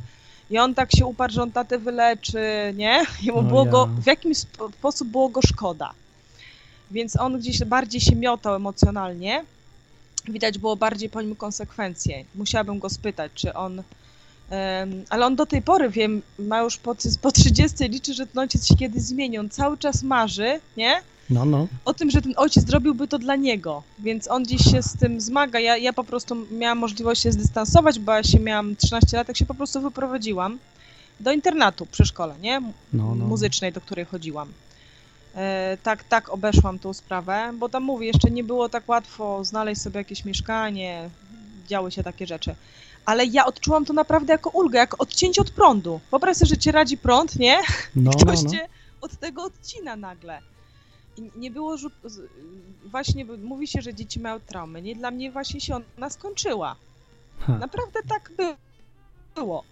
i 0.51 0.59
on 0.59 0.75
tak 0.75 0.93
się 0.97 1.07
uparł, 1.07 1.33
że 1.33 1.43
on 1.43 1.53
tatę 1.53 1.79
wyleczy, 1.79 2.41
nie? 2.77 3.07
I 3.25 3.33
mu 3.33 3.43
no 3.43 3.49
było 3.49 3.65
ja. 3.65 3.71
go, 3.71 3.87
w 3.87 4.07
jakimś 4.07 4.39
sposób 4.79 5.09
było 5.09 5.29
go 5.29 5.43
szkoda. 5.43 5.93
Więc 6.91 7.21
on 7.21 7.39
gdzieś 7.39 7.65
bardziej 7.65 8.01
się 8.01 8.17
miotał 8.17 8.55
emocjonalnie. 8.55 9.45
Widać 10.29 10.59
było 10.59 10.77
bardziej 10.77 11.09
po 11.09 11.23
nim 11.23 11.37
konsekwencje. 11.37 12.25
Musiałabym 12.35 12.79
go 12.79 12.91
spytać, 12.91 13.33
czy 13.35 13.55
on. 13.55 13.77
Um, 13.77 15.05
ale 15.09 15.27
on 15.27 15.37
do 15.37 15.47
tej 15.47 15.63
pory, 15.63 15.91
wiem, 15.91 16.23
ma 16.39 16.61
już 16.61 16.77
po, 16.77 16.97
po 17.23 17.33
30 17.33 17.85
liczy, 17.89 18.15
że 18.15 18.27
ten 18.27 18.39
ojciec 18.39 18.67
się 18.67 18.77
kiedyś 18.77 19.03
zmieni. 19.03 19.39
On 19.39 19.51
cały 19.51 19.79
czas 19.79 20.03
marzy, 20.03 20.61
nie? 20.77 21.03
No, 21.31 21.45
no. 21.45 21.67
o 21.85 21.95
tym, 21.95 22.11
że 22.11 22.23
ten 22.23 22.35
ojciec 22.37 22.67
zrobiłby 22.67 23.09
to 23.09 23.19
dla 23.19 23.37
niego, 23.37 23.83
więc 23.99 24.31
on 24.31 24.47
dziś 24.47 24.63
się 24.73 24.83
z 24.83 24.97
tym 24.97 25.21
zmaga. 25.21 25.61
Ja, 25.61 25.77
ja 25.77 25.93
po 25.93 26.05
prostu 26.05 26.37
miałam 26.51 26.79
możliwość 26.79 27.23
się 27.23 27.33
zdystansować, 27.33 27.99
bo 27.99 28.13
ja 28.13 28.23
się 28.23 28.41
miałam 28.41 28.77
13 28.77 29.17
lat, 29.17 29.29
jak 29.29 29.37
się 29.37 29.47
po 29.47 29.55
prostu 29.55 29.81
wyprowadziłam 29.81 30.59
do 31.21 31.33
internatu 31.33 31.87
przy 31.87 32.05
szkole, 32.05 32.35
nie? 32.41 32.61
No, 32.93 33.15
no. 33.15 33.25
Muzycznej, 33.27 33.73
do 33.73 33.81
której 33.81 34.05
chodziłam. 34.05 34.49
E, 35.35 35.77
tak, 35.83 36.05
tak 36.05 36.29
obeszłam 36.29 36.79
tą 36.79 36.93
sprawę, 36.93 37.53
bo 37.59 37.69
tam 37.69 37.83
mówię, 37.83 38.07
jeszcze 38.07 38.31
nie 38.31 38.45
było 38.45 38.69
tak 38.69 38.89
łatwo 38.89 39.45
znaleźć 39.45 39.81
sobie 39.81 39.99
jakieś 39.99 40.25
mieszkanie, 40.25 41.11
działy 41.67 41.91
się 41.91 42.03
takie 42.03 42.27
rzeczy. 42.27 42.55
Ale 43.05 43.27
ja 43.27 43.47
odczułam 43.47 43.85
to 43.85 43.93
naprawdę 43.93 44.33
jako 44.33 44.51
ulgę, 44.51 44.79
jako 44.79 44.99
odcięcie 44.99 45.41
od 45.41 45.51
prądu. 45.51 46.01
Wyobraź 46.11 46.37
sobie, 46.37 46.49
że 46.49 46.57
cię 46.57 46.73
radzi 46.73 46.99
prąd, 46.99 47.37
nie? 47.37 47.59
No, 47.97 48.11
Ktoś 48.11 48.37
no, 48.37 48.43
no. 48.45 48.51
cię 48.51 48.69
od 49.01 49.17
tego 49.17 49.43
odcina 49.43 49.97
nagle 49.97 50.41
nie 51.37 51.51
było 51.51 51.77
właśnie 52.85 53.25
mówi 53.25 53.67
się, 53.67 53.83
że 53.83 53.95
dzieci 53.95 54.21
mają 54.21 54.41
traumy. 54.41 54.83
Nie 54.83 54.95
dla 54.95 55.11
mnie 55.11 55.31
właśnie 55.33 55.61
się 55.61 55.81
ona 55.99 56.11
skończyła. 56.11 56.77
Ha. 57.41 57.59
Naprawdę 57.59 58.01
tak 58.09 58.33
było. 59.35 59.65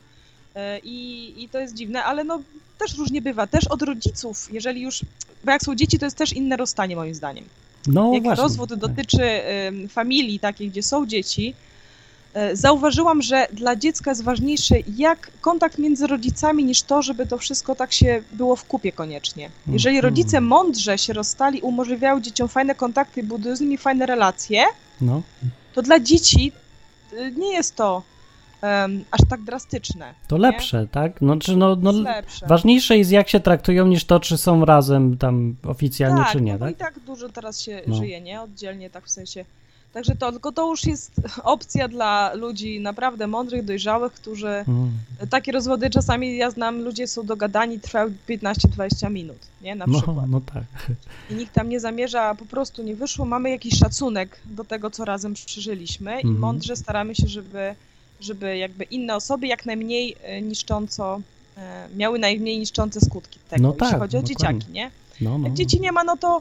E, 0.55 0.79
I, 0.79 1.35
I 1.45 1.49
to 1.49 1.59
jest 1.59 1.75
dziwne, 1.75 2.05
ale 2.05 2.25
no 2.25 2.43
też 2.79 2.99
różnie 2.99 3.23
bywa. 3.23 3.47
Też 3.47 3.67
od 3.67 3.83
rodziców, 3.83 4.49
jeżeli 4.53 4.83
już, 4.83 5.05
bo 5.45 5.51
jak 5.51 5.63
są 5.63 5.75
dzieci, 5.75 5.99
to 5.99 6.05
jest 6.05 6.17
też 6.17 6.33
inne 6.33 6.57
rozstanie 6.57 6.97
moim 6.97 7.15
zdaniem. 7.15 7.45
No, 7.87 8.13
jak 8.15 8.23
właśnie. 8.23 8.43
rozwód 8.43 8.75
dotyczy 8.75 9.41
familii 9.89 10.41
takiej, 10.41 10.71
gdzie 10.71 10.83
są 10.83 11.07
dzieci, 11.07 11.55
zauważyłam, 12.53 13.23
że 13.23 13.47
dla 13.53 13.77
dziecka 13.77 14.11
jest 14.11 14.25
ważniejszy 14.25 14.75
jak 14.97 15.31
kontakt 15.41 15.79
między 15.79 16.07
rodzicami, 16.07 16.65
niż 16.65 16.83
to, 16.83 17.03
żeby 17.03 17.27
to 17.27 17.39
wszystko 17.39 17.75
tak 17.75 17.93
się 17.93 18.23
było 18.33 18.57
w 18.57 18.65
kupie 18.65 18.93
koniecznie. 18.93 19.51
Jeżeli 19.67 19.97
mhm. 19.97 20.13
rodzice 20.13 20.41
mądrze 20.41 20.99
się 20.99 21.13
rozstali, 21.13 21.61
umożliwiają 21.61 22.21
dzieciom 22.21 22.49
fajne 22.49 22.75
kontakty, 22.75 23.23
budują 23.23 23.57
z 23.57 23.61
nimi 23.61 23.79
fajne 23.79 24.07
relacje, 24.07 24.65
no. 25.01 25.23
to 25.75 25.83
dla 25.83 26.01
dzieci 26.01 26.53
y, 27.13 27.33
nie 27.37 27.53
jest 27.53 27.77
to 27.77 28.03
um, 28.63 29.05
aż 29.11 29.21
tak 29.29 29.43
drastyczne. 29.43 30.15
To 30.29 30.39
lepsze, 30.39 30.81
nie? 30.81 30.89
tak? 30.89 31.21
No, 31.21 31.37
czy 31.37 31.57
no, 31.57 31.77
no, 31.77 31.93
lepsze. 31.93 32.47
Ważniejsze 32.47 32.99
jest, 32.99 33.11
jak 33.11 33.29
się 33.29 33.41
traktują, 33.41 33.87
niż 33.87 34.05
to, 34.05 34.21
czy 34.21 34.39
są 34.39 34.65
razem 34.65 35.19
tam 35.19 35.57
oficjalnie, 35.67 36.23
tak, 36.23 36.33
czy 36.33 36.41
nie, 36.41 36.53
no, 36.53 36.59
tak? 36.59 36.71
i 36.71 36.75
tak 36.75 37.01
dużo 37.01 37.29
teraz 37.29 37.61
się 37.61 37.83
no. 37.87 37.95
żyje, 37.95 38.21
nie? 38.21 38.43
Oddzielnie, 38.43 38.91
tak 38.91 39.07
w 39.07 39.11
sensie 39.11 39.45
Także 39.97 40.17
to, 40.17 40.33
tylko 40.33 40.53
to 40.53 40.71
już 40.71 40.85
jest 40.85 41.13
opcja 41.43 41.89
dla 41.89 42.35
ludzi 42.35 42.81
naprawdę 42.81 43.27
mądrych, 43.27 43.65
dojrzałych, 43.65 44.13
którzy 44.13 44.49
mm. 44.49 44.91
takie 45.31 45.53
rozwody 45.53 45.91
czasami, 45.91 46.37
ja 46.37 46.51
znam, 46.51 46.83
ludzie 46.83 47.09
są 47.09 47.27
dogadani, 47.27 47.81
trwają 47.81 48.13
15-20 48.29 49.11
minut, 49.11 49.37
nie? 49.63 49.75
Na 49.75 49.87
no, 49.87 49.99
przykład. 49.99 50.27
No 50.29 50.41
tak. 50.41 50.65
I 51.31 51.35
nikt 51.35 51.53
tam 51.53 51.69
nie 51.69 51.81
zamierza, 51.81 52.35
po 52.35 52.47
prostu 52.47 52.83
nie 52.83 52.97
wyszło, 52.97 53.25
mamy 53.25 53.51
jakiś 53.51 53.79
szacunek 53.79 54.41
do 54.45 54.65
tego, 54.65 54.91
co 54.91 55.05
razem 55.05 55.35
przeżyliśmy 55.35 56.11
mm. 56.11 56.21
i 56.21 56.27
mhm. 56.27 56.41
mądrze 56.41 56.77
staramy 56.77 57.15
się, 57.15 57.29
żeby, 57.29 57.75
żeby 58.21 58.57
jakby 58.57 58.85
inne 58.85 59.17
osoby 59.17 59.47
jak 59.47 59.67
najmniej 59.67 60.17
e, 60.23 60.43
niszcząco, 60.43 61.21
e, 61.57 61.89
miały 61.97 62.19
najmniej 62.19 62.59
niszczące 62.59 63.01
skutki 63.01 63.39
tego, 63.51 63.63
no 63.63 63.69
jeśli 63.69 63.91
tak, 63.91 63.99
chodzi 63.99 64.17
o 64.17 64.23
dokładnie. 64.23 64.37
dzieciaki, 64.37 64.73
nie? 64.73 64.91
No, 65.21 65.39
no. 65.39 65.49
Jak 65.49 65.57
dzieci 65.57 65.81
nie 65.81 65.93
ma, 65.93 66.05
no 66.05 66.17
to 66.17 66.41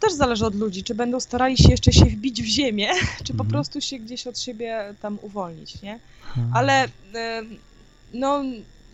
też 0.00 0.12
zależy 0.12 0.46
od 0.46 0.54
ludzi, 0.54 0.84
czy 0.84 0.94
będą 0.94 1.20
starali 1.20 1.56
się 1.56 1.70
jeszcze 1.70 1.92
się 1.92 2.04
wbić 2.04 2.42
w 2.42 2.46
ziemię, 2.46 2.88
czy 3.24 3.34
po 3.34 3.44
mhm. 3.44 3.50
prostu 3.50 3.80
się 3.80 3.98
gdzieś 3.98 4.26
od 4.26 4.38
siebie 4.38 4.94
tam 5.02 5.18
uwolnić, 5.22 5.82
nie? 5.82 5.98
Mhm. 6.28 6.50
Ale 6.54 6.88
no 8.14 8.42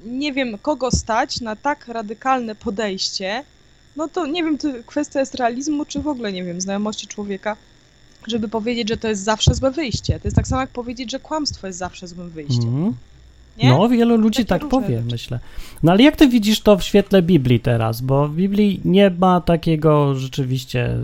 nie 0.05 0.32
wiem, 0.32 0.59
kogo 0.59 0.90
stać 0.90 1.40
na 1.40 1.57
tak 1.57 1.88
radykalne 1.88 2.55
podejście, 2.55 3.44
no 3.96 4.09
to 4.09 4.26
nie 4.26 4.44
wiem, 4.44 4.59
to 4.59 4.68
kwestia 4.86 5.20
jest 5.20 5.34
realizmu, 5.34 5.84
czy 5.84 6.00
w 6.00 6.09
ogóle, 6.09 6.32
nie 6.32 6.44
wiem, 6.44 6.61
znajomości 6.61 7.07
człowieka, 7.07 7.57
żeby 8.26 8.48
powiedzieć, 8.48 8.88
że 8.88 8.96
to 8.96 9.09
jest 9.09 9.22
zawsze 9.22 9.55
złe 9.55 9.70
wyjście. 9.70 10.20
To 10.20 10.26
jest 10.26 10.36
tak 10.36 10.46
samo 10.46 10.61
jak 10.61 10.70
powiedzieć, 10.70 11.11
że 11.11 11.20
kłamstwo 11.20 11.66
jest 11.66 11.78
zawsze 11.78 12.09
złym 12.09 12.30
wyjściem. 12.30 12.68
Mm. 12.68 12.94
Nie? 13.57 13.68
No, 13.68 13.88
wielu 13.88 14.16
ludzi 14.16 14.46
tak 14.46 14.68
powie, 14.68 14.96
rzeczy. 14.96 15.12
myślę. 15.12 15.38
No 15.82 15.92
ale 15.92 16.03
jak 16.03 16.16
ty 16.16 16.28
widzisz 16.28 16.61
to 16.61 16.76
w 16.76 16.82
świetle 16.82 17.22
Biblii 17.22 17.61
teraz? 17.61 18.00
Bo 18.00 18.28
w 18.28 18.34
Biblii 18.34 18.80
nie 18.84 19.11
ma 19.11 19.40
takiego 19.40 20.14
rzeczywiście. 20.14 20.96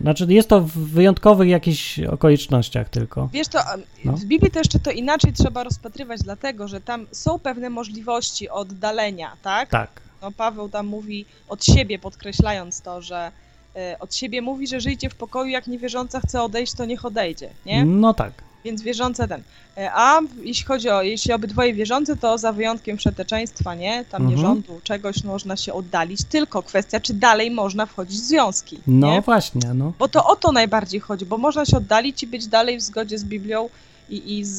Znaczy, 0.00 0.26
jest 0.28 0.48
to 0.48 0.60
w 0.60 0.72
wyjątkowych 0.72 1.48
jakichś 1.48 1.98
okolicznościach 1.98 2.88
tylko. 2.88 3.28
Wiesz, 3.32 3.48
to 3.48 3.58
no. 4.04 4.12
w 4.12 4.24
Biblii 4.24 4.50
to 4.50 4.58
jeszcze 4.58 4.78
to 4.78 4.90
inaczej 4.90 5.32
trzeba 5.32 5.64
rozpatrywać, 5.64 6.20
dlatego 6.22 6.68
że 6.68 6.80
tam 6.80 7.06
są 7.12 7.38
pewne 7.38 7.70
możliwości 7.70 8.48
oddalenia, 8.48 9.36
tak? 9.42 9.68
Tak. 9.68 9.90
No, 10.22 10.32
Paweł 10.32 10.68
tam 10.68 10.86
mówi 10.86 11.24
od 11.48 11.64
siebie, 11.64 11.98
podkreślając 11.98 12.80
to, 12.80 13.02
że 13.02 13.32
y, 13.76 13.98
od 13.98 14.14
siebie 14.14 14.42
mówi, 14.42 14.66
że 14.66 14.80
żyjcie 14.80 15.10
w 15.10 15.14
pokoju, 15.14 15.50
jak 15.50 15.66
niewierząca 15.66 16.20
chce 16.20 16.42
odejść, 16.42 16.72
to 16.72 16.84
niech 16.84 17.04
odejdzie, 17.04 17.50
nie? 17.66 17.84
No 17.84 18.14
tak. 18.14 18.32
Więc 18.64 18.82
wierzące 18.82 19.28
ten. 19.28 19.42
E, 19.76 19.90
a 19.94 20.20
jeśli 20.42 20.64
chodzi 20.64 20.90
o, 20.90 21.02
jeśli 21.02 21.32
obydwoje 21.32 21.74
wierzące, 21.74 22.16
to 22.16 22.38
za 22.38 22.52
wyjątkiem 22.52 22.96
przeteczeństwa, 22.96 23.74
nie? 23.74 24.04
Tam 24.04 24.22
mhm. 24.22 24.40
rządu 24.40 24.80
czegoś 24.84 25.24
można 25.24 25.56
się 25.56 25.72
oddalić, 25.72 26.24
tylko 26.24 26.62
kwestia, 26.62 27.00
czy 27.00 27.14
dalej 27.14 27.50
można 27.50 27.86
wchodzić 27.86 28.20
w 28.20 28.24
związki. 28.24 28.78
No 28.86 29.10
nie? 29.10 29.20
właśnie, 29.20 29.74
no. 29.74 29.92
Bo 29.98 30.08
to 30.08 30.26
o 30.26 30.36
to 30.36 30.52
najbardziej 30.52 31.00
chodzi, 31.00 31.26
bo 31.26 31.38
można 31.38 31.66
się 31.66 31.76
oddalić 31.76 32.22
i 32.22 32.26
być 32.26 32.46
dalej 32.46 32.78
w 32.78 32.82
zgodzie 32.82 33.18
z 33.18 33.24
Biblią 33.24 33.68
i, 34.08 34.38
i 34.38 34.44
z, 34.44 34.58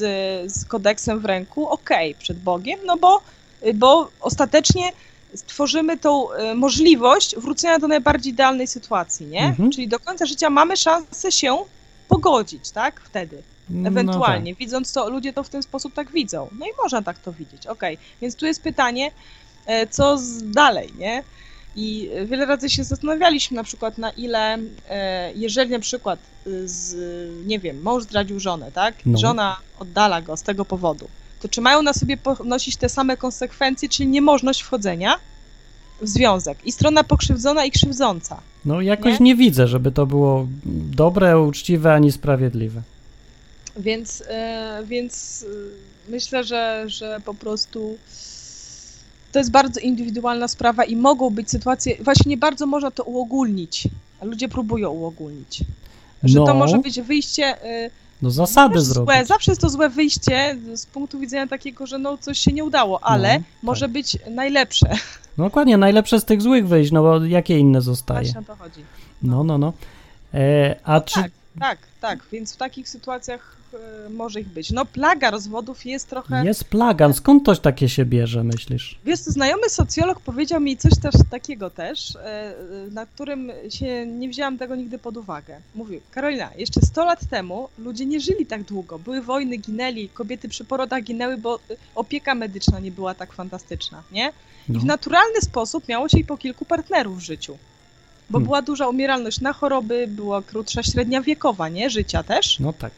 z 0.54 0.66
kodeksem 0.66 1.20
w 1.20 1.26
ręku, 1.26 1.68
okej, 1.68 2.12
okay, 2.12 2.22
przed 2.22 2.40
Bogiem, 2.40 2.80
no 2.86 2.98
bo, 2.98 3.22
bo 3.74 4.10
ostatecznie 4.22 4.92
stworzymy 5.36 5.98
tą 5.98 6.34
y, 6.34 6.56
możliwość 6.56 7.36
wrócenia 7.36 7.80
do 7.80 7.88
najbardziej 7.88 8.34
idealnej 8.34 8.68
sytuacji, 8.68 9.28
nie? 9.28 9.44
Mhm. 9.44 9.72
Czyli 9.72 9.88
do 9.88 10.00
końca 10.00 10.26
życia 10.26 10.50
mamy 10.50 10.78
szansę 10.78 11.32
się 11.32 11.58
pogodzić, 12.08 12.72
tak? 12.72 13.02
Wtedy. 13.02 13.44
Ewentualnie, 13.86 14.52
no 14.52 14.56
tak. 14.56 14.60
widząc 14.60 14.94
to, 14.94 15.10
ludzie 15.10 15.34
to 15.34 15.44
w 15.44 15.50
ten 15.50 15.64
sposób 15.64 15.94
tak 15.94 16.12
widzą. 16.12 16.48
No 16.60 16.66
i 16.66 16.70
można 16.84 17.02
tak 17.02 17.20
to 17.20 17.34
widzieć, 17.34 17.68
okej. 17.68 17.96
Okay. 17.96 18.06
Więc 18.22 18.36
tu 18.36 18.46
jest 18.46 18.62
pytanie, 18.62 19.12
e, 19.66 19.88
co 19.88 20.18
z 20.18 20.52
dalej, 20.52 20.90
nie? 20.98 21.24
I 21.76 22.10
wiele 22.26 22.46
razy 22.46 22.70
się 22.70 22.84
zastanawialiśmy 22.84 23.56
na 23.56 23.64
przykład 23.64 23.98
na 23.98 24.10
ile, 24.10 24.58
e, 24.90 25.34
jeżeli 25.36 25.72
na 25.72 25.80
przykład 25.80 26.20
z, 26.66 26.96
nie 27.48 27.60
wiem, 27.60 27.82
mąż 27.82 28.04
zdradził 28.04 28.40
żonę, 28.40 28.72
tak? 28.72 28.96
No. 29.06 29.20
Żona 29.20 29.58
oddala 29.80 30.22
go 30.22 30.38
z 30.38 30.44
tego 30.44 30.66
powodu, 30.66 31.08
to 31.42 31.50
czy 31.50 31.62
mają 31.62 31.82
na 31.82 31.94
sobie 31.94 32.18
ponosić 32.18 32.76
te 32.78 32.90
same 32.90 33.18
konsekwencje, 33.18 33.90
czyli 33.90 34.10
niemożność 34.10 34.62
wchodzenia 34.62 35.16
w 36.02 36.08
związek 36.08 36.58
i 36.66 36.72
strona 36.72 37.04
pokrzywdzona 37.04 37.66
i 37.66 37.72
krzywdząca. 37.72 38.38
No 38.66 38.82
jakoś 38.82 39.20
nie, 39.20 39.26
nie 39.26 39.36
widzę, 39.36 39.68
żeby 39.68 39.92
to 39.92 40.06
było 40.06 40.48
dobre, 40.96 41.40
uczciwe 41.40 41.94
ani 41.94 42.12
sprawiedliwe. 42.12 42.82
Więc, 43.78 44.24
e, 44.28 44.84
więc 44.86 45.46
e, 46.08 46.12
myślę, 46.12 46.44
że, 46.44 46.84
że 46.88 47.22
po 47.26 47.34
prostu 47.34 47.98
to 49.32 49.40
jest 49.40 49.52
bardzo 49.52 49.80
indywidualna 49.80 50.48
sprawa 50.48 50.84
i 50.84 50.96
mogą 50.96 51.30
być 51.30 51.50
sytuacje, 51.50 51.96
właśnie 52.04 52.30
nie 52.30 52.38
bardzo 52.38 52.66
można 52.66 52.92
to 52.92 53.04
uogólnić, 53.04 53.88
a 54.22 54.26
ludzie 54.26 54.50
próbują 54.50 54.90
uogólnić. 54.90 55.64
Że 56.24 56.40
no. 56.40 56.46
to 56.46 56.54
może 56.54 56.78
być 56.78 57.02
wyjście. 57.02 57.64
E, 57.64 57.90
no 58.22 58.32
zasady 58.32 58.82
zrobić. 58.82 59.16
Złe. 59.16 59.26
Zawsze 59.26 59.52
jest 59.52 59.62
to 59.62 59.70
złe 59.70 59.90
wyjście 59.90 60.58
z 60.74 60.86
punktu 60.86 61.20
widzenia 61.20 61.48
takiego, 61.48 61.88
że 61.88 61.98
no 61.98 62.18
coś 62.18 62.40
się 62.40 62.52
nie 62.52 62.64
udało, 62.64 63.04
ale 63.04 63.40
no, 63.40 63.46
może 63.64 63.86
tak. 63.86 63.92
być 63.92 64.18
najlepsze. 64.30 64.90
No 65.38 65.44
dokładnie, 65.44 65.78
najlepsze 65.78 66.20
z 66.20 66.26
tych 66.26 66.42
złych 66.42 66.68
wyjść, 66.68 66.92
no 66.92 67.02
bo 67.02 67.26
jakie 67.26 67.60
inne 67.60 67.82
zostaje. 67.82 68.22
Właśnie 68.22 68.40
o 68.40 68.44
to 68.44 68.56
chodzi. 68.56 68.84
No, 69.22 69.44
no, 69.44 69.58
no. 69.58 69.74
E, 70.34 70.76
a 70.84 70.94
no 70.94 71.02
czy... 71.02 71.22
Tak, 71.22 71.32
tak, 71.60 71.80
tak, 72.02 72.20
więc 72.32 72.54
w 72.54 72.58
takich 72.58 72.90
sytuacjach 72.90 73.61
może 74.10 74.42
ich 74.42 74.50
być. 74.50 74.72
No 74.72 74.86
plaga 74.86 75.32
rozwodów 75.32 75.86
jest 75.86 76.10
trochę... 76.10 76.46
Jest 76.46 76.64
plaga, 76.64 77.14
skąd 77.14 77.46
coś 77.46 77.60
takie 77.60 77.90
się 77.90 78.06
bierze, 78.06 78.44
myślisz? 78.44 79.00
Wiesz, 79.06 79.20
znajomy 79.20 79.70
socjolog 79.70 80.20
powiedział 80.20 80.62
mi 80.62 80.78
coś 80.78 81.00
też 81.00 81.16
takiego 81.30 81.70
też, 81.70 82.16
e, 82.16 82.54
na 82.92 83.06
którym 83.06 83.52
się 83.70 84.06
nie 84.06 84.30
wzięłam 84.30 84.58
tego 84.58 84.76
nigdy 84.76 85.00
pod 85.00 85.18
uwagę. 85.18 85.60
Mówił, 85.76 86.02
Karolina, 86.12 86.50
jeszcze 86.58 86.82
100 86.82 87.06
lat 87.06 87.20
temu 87.30 87.70
ludzie 87.78 88.06
nie 88.06 88.20
żyli 88.20 88.46
tak 88.46 88.64
długo. 88.64 89.00
Były 89.00 89.22
wojny, 89.22 89.58
ginęli, 89.58 90.10
kobiety 90.10 90.50
przy 90.50 90.66
porodach 90.66 91.04
ginęły, 91.04 91.38
bo 91.38 91.60
opieka 91.96 92.36
medyczna 92.36 92.80
nie 92.80 92.92
była 92.92 93.14
tak 93.14 93.34
fantastyczna, 93.34 94.04
nie? 94.12 94.34
I 94.70 94.74
w 94.74 94.76
no. 94.76 94.86
naturalny 94.86 95.42
sposób 95.42 95.88
miało 95.88 96.10
się 96.10 96.20
i 96.20 96.26
po 96.26 96.38
kilku 96.38 96.66
partnerów 96.66 97.18
w 97.18 97.22
życiu 97.22 97.58
bo 98.30 98.38
hmm. 98.38 98.46
była 98.46 98.62
duża 98.62 98.88
umieralność 98.88 99.42
na 99.42 99.54
choroby, 99.54 100.08
była 100.08 100.42
krótsza 100.42 100.84
średnia 100.84 101.22
wiekowa, 101.22 101.70
nie? 101.70 101.90
Życia 101.90 102.24
też. 102.24 102.60
No 102.60 102.74
tak 102.74 102.92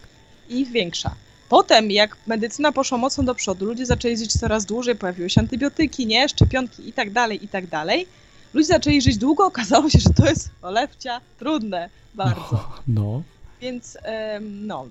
i 0.50 0.66
większa. 0.66 1.16
Potem, 1.50 1.92
jak 1.92 2.18
medycyna 2.28 2.72
poszła 2.72 2.98
mocno 2.98 3.24
do 3.24 3.36
przodu, 3.36 3.66
ludzie 3.66 3.86
zaczęli 3.86 4.18
żyć 4.18 4.34
coraz 4.34 4.66
dłużej, 4.66 4.96
pojawiły 4.96 5.30
się 5.30 5.42
antybiotyki, 5.42 6.06
nie, 6.06 6.30
szczepionki 6.30 6.90
i 6.90 6.94
tak 6.94 7.12
dalej, 7.12 7.46
i 7.46 7.48
tak 7.48 7.68
dalej. 7.68 8.08
Ludzie 8.54 8.68
zaczęli 8.68 9.02
żyć 9.02 9.18
długo, 9.18 9.46
okazało 9.46 9.90
się, 9.90 10.00
że 10.00 10.10
to 10.10 10.26
jest 10.26 10.50
olewcia 10.62 11.22
trudne 11.40 11.90
bardzo. 12.14 12.50
No. 12.52 12.84
no. 12.88 13.24
Więc 13.62 13.98
no, 14.42 14.88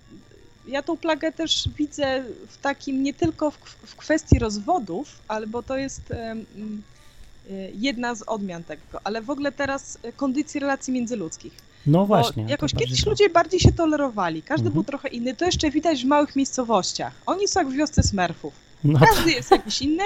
ja 0.68 0.82
tą 0.82 0.96
plagę 0.96 1.32
też 1.32 1.68
widzę 1.76 2.24
w 2.48 2.58
takim, 2.58 3.02
nie 3.02 3.14
tylko 3.14 3.50
w, 3.50 3.56
w 3.86 3.96
kwestii 3.96 4.38
rozwodów, 4.38 5.22
ale 5.28 5.46
bo 5.46 5.62
to 5.62 5.76
jest 5.76 6.00
um, 6.10 6.82
jedna 7.74 8.14
z 8.14 8.22
odmian 8.22 8.64
tego, 8.64 8.82
ale 9.04 9.22
w 9.22 9.30
ogóle 9.30 9.52
teraz 9.52 9.98
kondycji 10.16 10.60
relacji 10.60 10.92
międzyludzkich. 10.92 11.71
No 11.86 12.06
właśnie. 12.06 12.44
Bo 12.44 12.50
jakoś 12.50 12.74
kiedyś 12.74 13.06
ludzie 13.06 13.30
bardziej 13.30 13.60
się 13.60 13.72
tolerowali. 13.72 14.42
Każdy 14.42 14.66
mhm. 14.66 14.74
był 14.74 14.84
trochę 14.84 15.08
inny. 15.08 15.36
To 15.36 15.44
jeszcze 15.44 15.70
widać 15.70 16.04
w 16.04 16.06
małych 16.06 16.36
miejscowościach. 16.36 17.12
Oni 17.26 17.48
są 17.48 17.60
jak 17.60 17.68
w 17.68 17.72
wiosce 17.72 18.02
smerfów. 18.02 18.52
No 18.84 18.98
każdy 18.98 19.30
jest 19.32 19.50
jakiś 19.50 19.82
inny, 19.82 20.04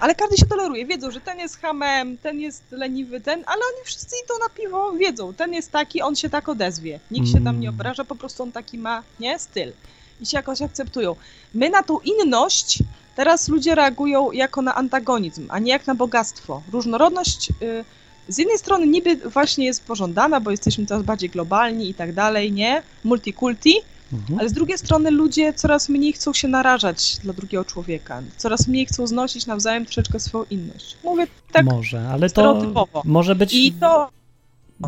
ale 0.00 0.14
każdy 0.14 0.36
się 0.36 0.46
toleruje. 0.46 0.86
Wiedzą, 0.86 1.10
że 1.10 1.20
ten 1.20 1.38
jest 1.38 1.58
hamem, 1.58 2.18
ten 2.18 2.40
jest 2.40 2.62
leniwy, 2.70 3.20
ten, 3.20 3.44
ale 3.46 3.60
oni 3.74 3.84
wszyscy 3.84 4.16
idą 4.24 4.34
na 4.38 4.48
piwo, 4.48 4.92
wiedzą, 4.92 5.34
ten 5.34 5.52
jest 5.52 5.72
taki, 5.72 6.02
on 6.02 6.16
się 6.16 6.30
tak 6.30 6.48
odezwie. 6.48 7.00
Nikt 7.10 7.28
się 7.28 7.44
tam 7.44 7.60
nie 7.60 7.68
mm. 7.68 7.80
obraża, 7.80 8.04
po 8.04 8.16
prostu 8.16 8.42
on 8.42 8.52
taki 8.52 8.78
ma, 8.78 9.02
nie, 9.20 9.38
styl. 9.38 9.72
I 10.20 10.26
się 10.26 10.36
jakoś 10.36 10.62
akceptują. 10.62 11.16
My 11.54 11.70
na 11.70 11.82
tą 11.82 11.98
inność 11.98 12.78
teraz 13.16 13.48
ludzie 13.48 13.74
reagują 13.74 14.32
jako 14.32 14.62
na 14.62 14.74
antagonizm, 14.74 15.46
a 15.50 15.58
nie 15.58 15.72
jak 15.72 15.86
na 15.86 15.94
bogactwo. 15.94 16.62
Różnorodność... 16.72 17.50
Y, 17.62 17.84
z 18.30 18.38
jednej 18.38 18.58
strony 18.58 18.86
niby 18.86 19.16
właśnie 19.16 19.64
jest 19.64 19.84
pożądana, 19.84 20.40
bo 20.40 20.50
jesteśmy 20.50 20.86
coraz 20.86 21.02
bardziej 21.02 21.30
globalni 21.30 21.90
i 21.90 21.94
tak 21.94 22.12
dalej, 22.12 22.52
nie? 22.52 22.82
Multikulti, 23.04 23.74
mhm. 24.12 24.38
ale 24.40 24.48
z 24.48 24.52
drugiej 24.52 24.78
strony 24.78 25.10
ludzie 25.10 25.52
coraz 25.52 25.88
mniej 25.88 26.12
chcą 26.12 26.32
się 26.32 26.48
narażać 26.48 27.16
dla 27.22 27.32
drugiego 27.32 27.64
człowieka, 27.64 28.22
coraz 28.36 28.68
mniej 28.68 28.86
chcą 28.86 29.06
znosić 29.06 29.46
nawzajem 29.46 29.84
troszeczkę 29.84 30.20
swoją 30.20 30.44
inność. 30.50 30.96
Mówię 31.04 31.26
tak 31.52 31.64
Może, 31.66 32.08
ale 32.08 32.30
to 32.30 32.62
może 33.04 33.34
być... 33.34 33.54
I 33.54 33.72
to... 33.72 34.08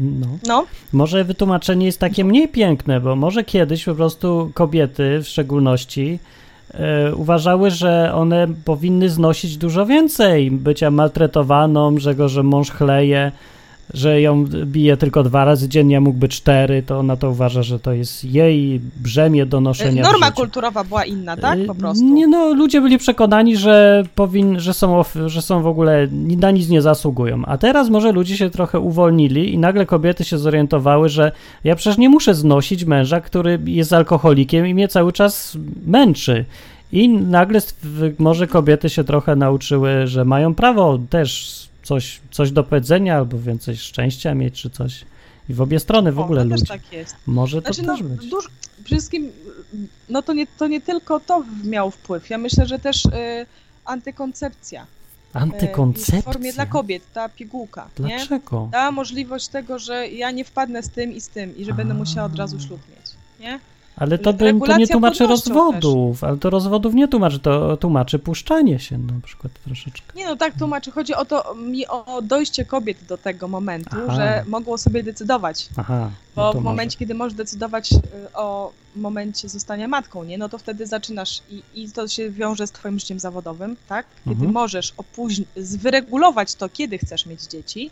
No. 0.00 0.26
no. 0.46 0.66
Może 0.92 1.24
wytłumaczenie 1.24 1.86
jest 1.86 1.98
takie 1.98 2.24
mniej 2.24 2.48
piękne, 2.48 3.00
bo 3.00 3.16
może 3.16 3.44
kiedyś 3.44 3.84
po 3.84 3.94
prostu 3.94 4.50
kobiety 4.54 5.20
w 5.22 5.28
szczególności 5.28 6.18
uważały, 7.16 7.70
że 7.70 8.12
one 8.14 8.46
powinny 8.64 9.08
znosić 9.08 9.56
dużo 9.56 9.86
więcej 9.86 10.50
bycia 10.50 10.90
maltretowaną, 10.90 11.98
że 11.98 12.14
go, 12.14 12.28
że 12.28 12.42
mąż 12.42 12.70
chleje, 12.70 13.32
że 13.94 14.20
ją 14.20 14.44
bije 14.46 14.96
tylko 14.96 15.22
dwa 15.22 15.44
razy 15.44 15.68
dziennie, 15.68 15.96
a 15.96 16.00
mógłby 16.00 16.28
cztery, 16.28 16.82
to 16.82 16.98
ona 16.98 17.16
to 17.16 17.30
uważa, 17.30 17.62
że 17.62 17.78
to 17.78 17.92
jest 17.92 18.24
jej 18.24 18.80
brzemię 18.96 19.46
do 19.46 19.60
noszenia 19.60 20.02
Norma 20.02 20.30
kulturowa 20.30 20.84
była 20.84 21.04
inna, 21.04 21.36
tak? 21.36 21.58
Po 21.66 21.74
prostu. 21.74 22.04
Nie 22.04 22.26
no, 22.26 22.54
ludzie 22.54 22.80
byli 22.80 22.98
przekonani, 22.98 23.56
że 23.56 24.02
powin, 24.14 24.60
że 24.60 24.74
są, 24.74 25.02
że 25.26 25.42
są 25.42 25.62
w 25.62 25.66
ogóle, 25.66 26.08
na 26.38 26.50
nic 26.50 26.68
nie 26.68 26.82
zasługują. 26.82 27.42
A 27.46 27.58
teraz 27.58 27.88
może 27.88 28.12
ludzie 28.12 28.36
się 28.36 28.50
trochę 28.50 28.80
uwolnili 28.80 29.54
i 29.54 29.58
nagle 29.58 29.86
kobiety 29.86 30.24
się 30.24 30.38
zorientowały, 30.38 31.08
że 31.08 31.32
ja 31.64 31.76
przecież 31.76 31.98
nie 31.98 32.08
muszę 32.08 32.34
znosić 32.34 32.84
męża, 32.84 33.20
który 33.20 33.58
jest 33.64 33.92
alkoholikiem 33.92 34.66
i 34.66 34.74
mnie 34.74 34.88
cały 34.88 35.12
czas 35.12 35.58
męczy. 35.86 36.44
I 36.92 37.08
nagle 37.08 37.60
może 38.18 38.46
kobiety 38.46 38.90
się 38.90 39.04
trochę 39.04 39.36
nauczyły, 39.36 40.06
że 40.06 40.24
mają 40.24 40.54
prawo 40.54 40.98
też 41.10 41.62
coś, 41.82 42.20
coś 42.30 42.50
do 42.50 42.64
powiedzenia 42.64 43.16
albo 43.16 43.38
więcej 43.38 43.76
szczęścia 43.76 44.34
mieć 44.34 44.62
czy 44.62 44.70
coś. 44.70 45.04
I 45.48 45.54
w 45.54 45.60
obie 45.60 45.80
strony 45.80 46.12
w 46.12 46.18
o, 46.18 46.24
ogóle 46.24 46.44
ludzie. 46.44 46.66
Tak 46.66 46.92
jest. 46.92 47.16
Może 47.26 47.60
znaczy, 47.60 47.80
to 47.80 47.86
no, 47.86 47.96
też 47.96 48.02
być. 48.02 48.30
Duż, 48.30 48.48
wszystkim, 48.84 49.32
no 50.08 50.22
to 50.22 50.32
nie, 50.32 50.46
to 50.46 50.66
nie 50.66 50.80
tylko 50.80 51.20
to 51.20 51.44
miał 51.64 51.90
wpływ. 51.90 52.30
Ja 52.30 52.38
myślę, 52.38 52.66
że 52.66 52.78
też 52.78 53.04
y, 53.04 53.10
antykoncepcja. 53.84 54.82
Y, 54.82 55.38
antykoncepcja? 55.38 56.20
w 56.20 56.24
formie 56.24 56.52
dla 56.52 56.66
kobiet, 56.66 57.02
ta 57.12 57.28
pigułka. 57.28 57.88
Dlaczego? 57.96 58.62
Nie? 58.64 58.70
Dała 58.70 58.90
możliwość 58.90 59.48
tego, 59.48 59.78
że 59.78 60.08
ja 60.08 60.30
nie 60.30 60.44
wpadnę 60.44 60.82
z 60.82 60.90
tym 60.90 61.12
i 61.12 61.20
z 61.20 61.28
tym 61.28 61.56
i 61.56 61.64
że 61.64 61.72
A. 61.72 61.74
będę 61.74 61.94
musiała 61.94 62.26
od 62.26 62.36
razu 62.36 62.60
ślub 62.60 62.80
mieć. 62.90 63.10
Nie? 63.40 63.60
Ale 63.96 64.18
to, 64.18 64.32
by, 64.32 64.54
to 64.66 64.76
nie 64.76 64.86
tłumaczy 64.86 65.26
rozwodów, 65.26 66.20
też. 66.20 66.28
ale 66.28 66.38
to 66.38 66.50
rozwodów 66.50 66.94
nie 66.94 67.08
tłumaczy, 67.08 67.38
to 67.38 67.76
tłumaczy 67.76 68.18
puszczanie 68.18 68.78
się 68.78 68.98
na 68.98 69.12
przykład 69.24 69.52
troszeczkę. 69.64 70.12
Nie 70.16 70.26
no, 70.26 70.36
tak 70.36 70.58
tłumaczy. 70.58 70.90
Chodzi 70.90 71.14
o 71.14 71.24
to, 71.24 71.54
mi 71.54 71.86
o 71.86 72.22
dojście 72.22 72.64
kobiet 72.64 73.04
do 73.08 73.18
tego 73.18 73.48
momentu, 73.48 73.96
Aha. 74.08 74.14
że 74.14 74.44
mogło 74.46 74.78
sobie 74.78 75.02
decydować. 75.02 75.68
Aha, 75.76 76.10
no 76.36 76.52
Bo 76.52 76.60
w 76.60 76.62
momencie, 76.62 76.94
może. 76.94 76.98
kiedy 76.98 77.14
możesz 77.14 77.34
decydować 77.34 77.92
y, 77.92 77.98
o 78.34 78.72
momencie 78.96 79.48
zostania 79.48 79.88
matką, 79.88 80.24
nie, 80.24 80.38
no 80.38 80.48
to 80.48 80.58
wtedy 80.58 80.86
zaczynasz 80.86 81.42
i, 81.50 81.62
i 81.74 81.92
to 81.92 82.08
się 82.08 82.30
wiąże 82.30 82.66
z 82.66 82.70
twoim 82.70 82.98
życiem 82.98 83.18
zawodowym, 83.18 83.76
tak? 83.88 84.06
Kiedy 84.24 84.34
mhm. 84.34 84.52
możesz 84.52 84.92
opóźnić, 84.96 85.48
wyregulować 85.56 86.54
to, 86.54 86.68
kiedy 86.68 86.98
chcesz 86.98 87.26
mieć 87.26 87.42
dzieci. 87.42 87.90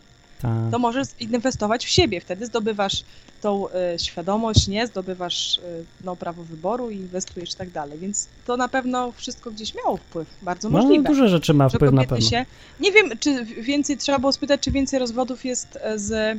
To 0.71 0.79
możesz 0.79 1.09
inwestować 1.21 1.87
w 1.87 1.89
siebie. 1.89 2.21
Wtedy 2.21 2.47
zdobywasz 2.47 3.05
tą 3.43 3.69
y, 3.69 3.99
świadomość, 3.99 4.69
nie? 4.69 4.87
Zdobywasz 4.87 5.59
y, 5.59 5.85
no, 6.05 6.17
prawo 6.17 6.45
wyboru 6.45 6.91
i 6.91 6.97
inwestujesz 6.97 7.53
i 7.53 7.57
tak 7.57 7.71
dalej. 7.71 7.99
Więc 7.99 8.29
to 8.47 8.57
na 8.57 8.69
pewno 8.69 9.13
wszystko 9.13 9.51
gdzieś 9.51 9.75
miało 9.75 9.97
wpływ. 9.97 10.29
Bardzo 10.43 10.71
no, 10.71 10.79
możliwe. 10.79 11.09
duże 11.09 11.29
rzeczy 11.29 11.55
ma 11.55 11.69
wpływ 11.69 11.93
na 11.93 12.05
pewno. 12.05 12.29
Się, 12.29 12.47
nie 12.81 12.93
wiem, 12.93 13.11
czy 13.21 13.45
więcej, 13.45 13.97
trzeba 13.97 14.19
było 14.19 14.33
spytać, 14.33 14.61
czy 14.61 14.71
więcej 14.71 14.99
rozwodów 14.99 15.45
jest 15.45 15.79
z 15.97 16.13
E, 16.13 16.37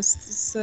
z, 0.00 0.16
z, 0.20 0.56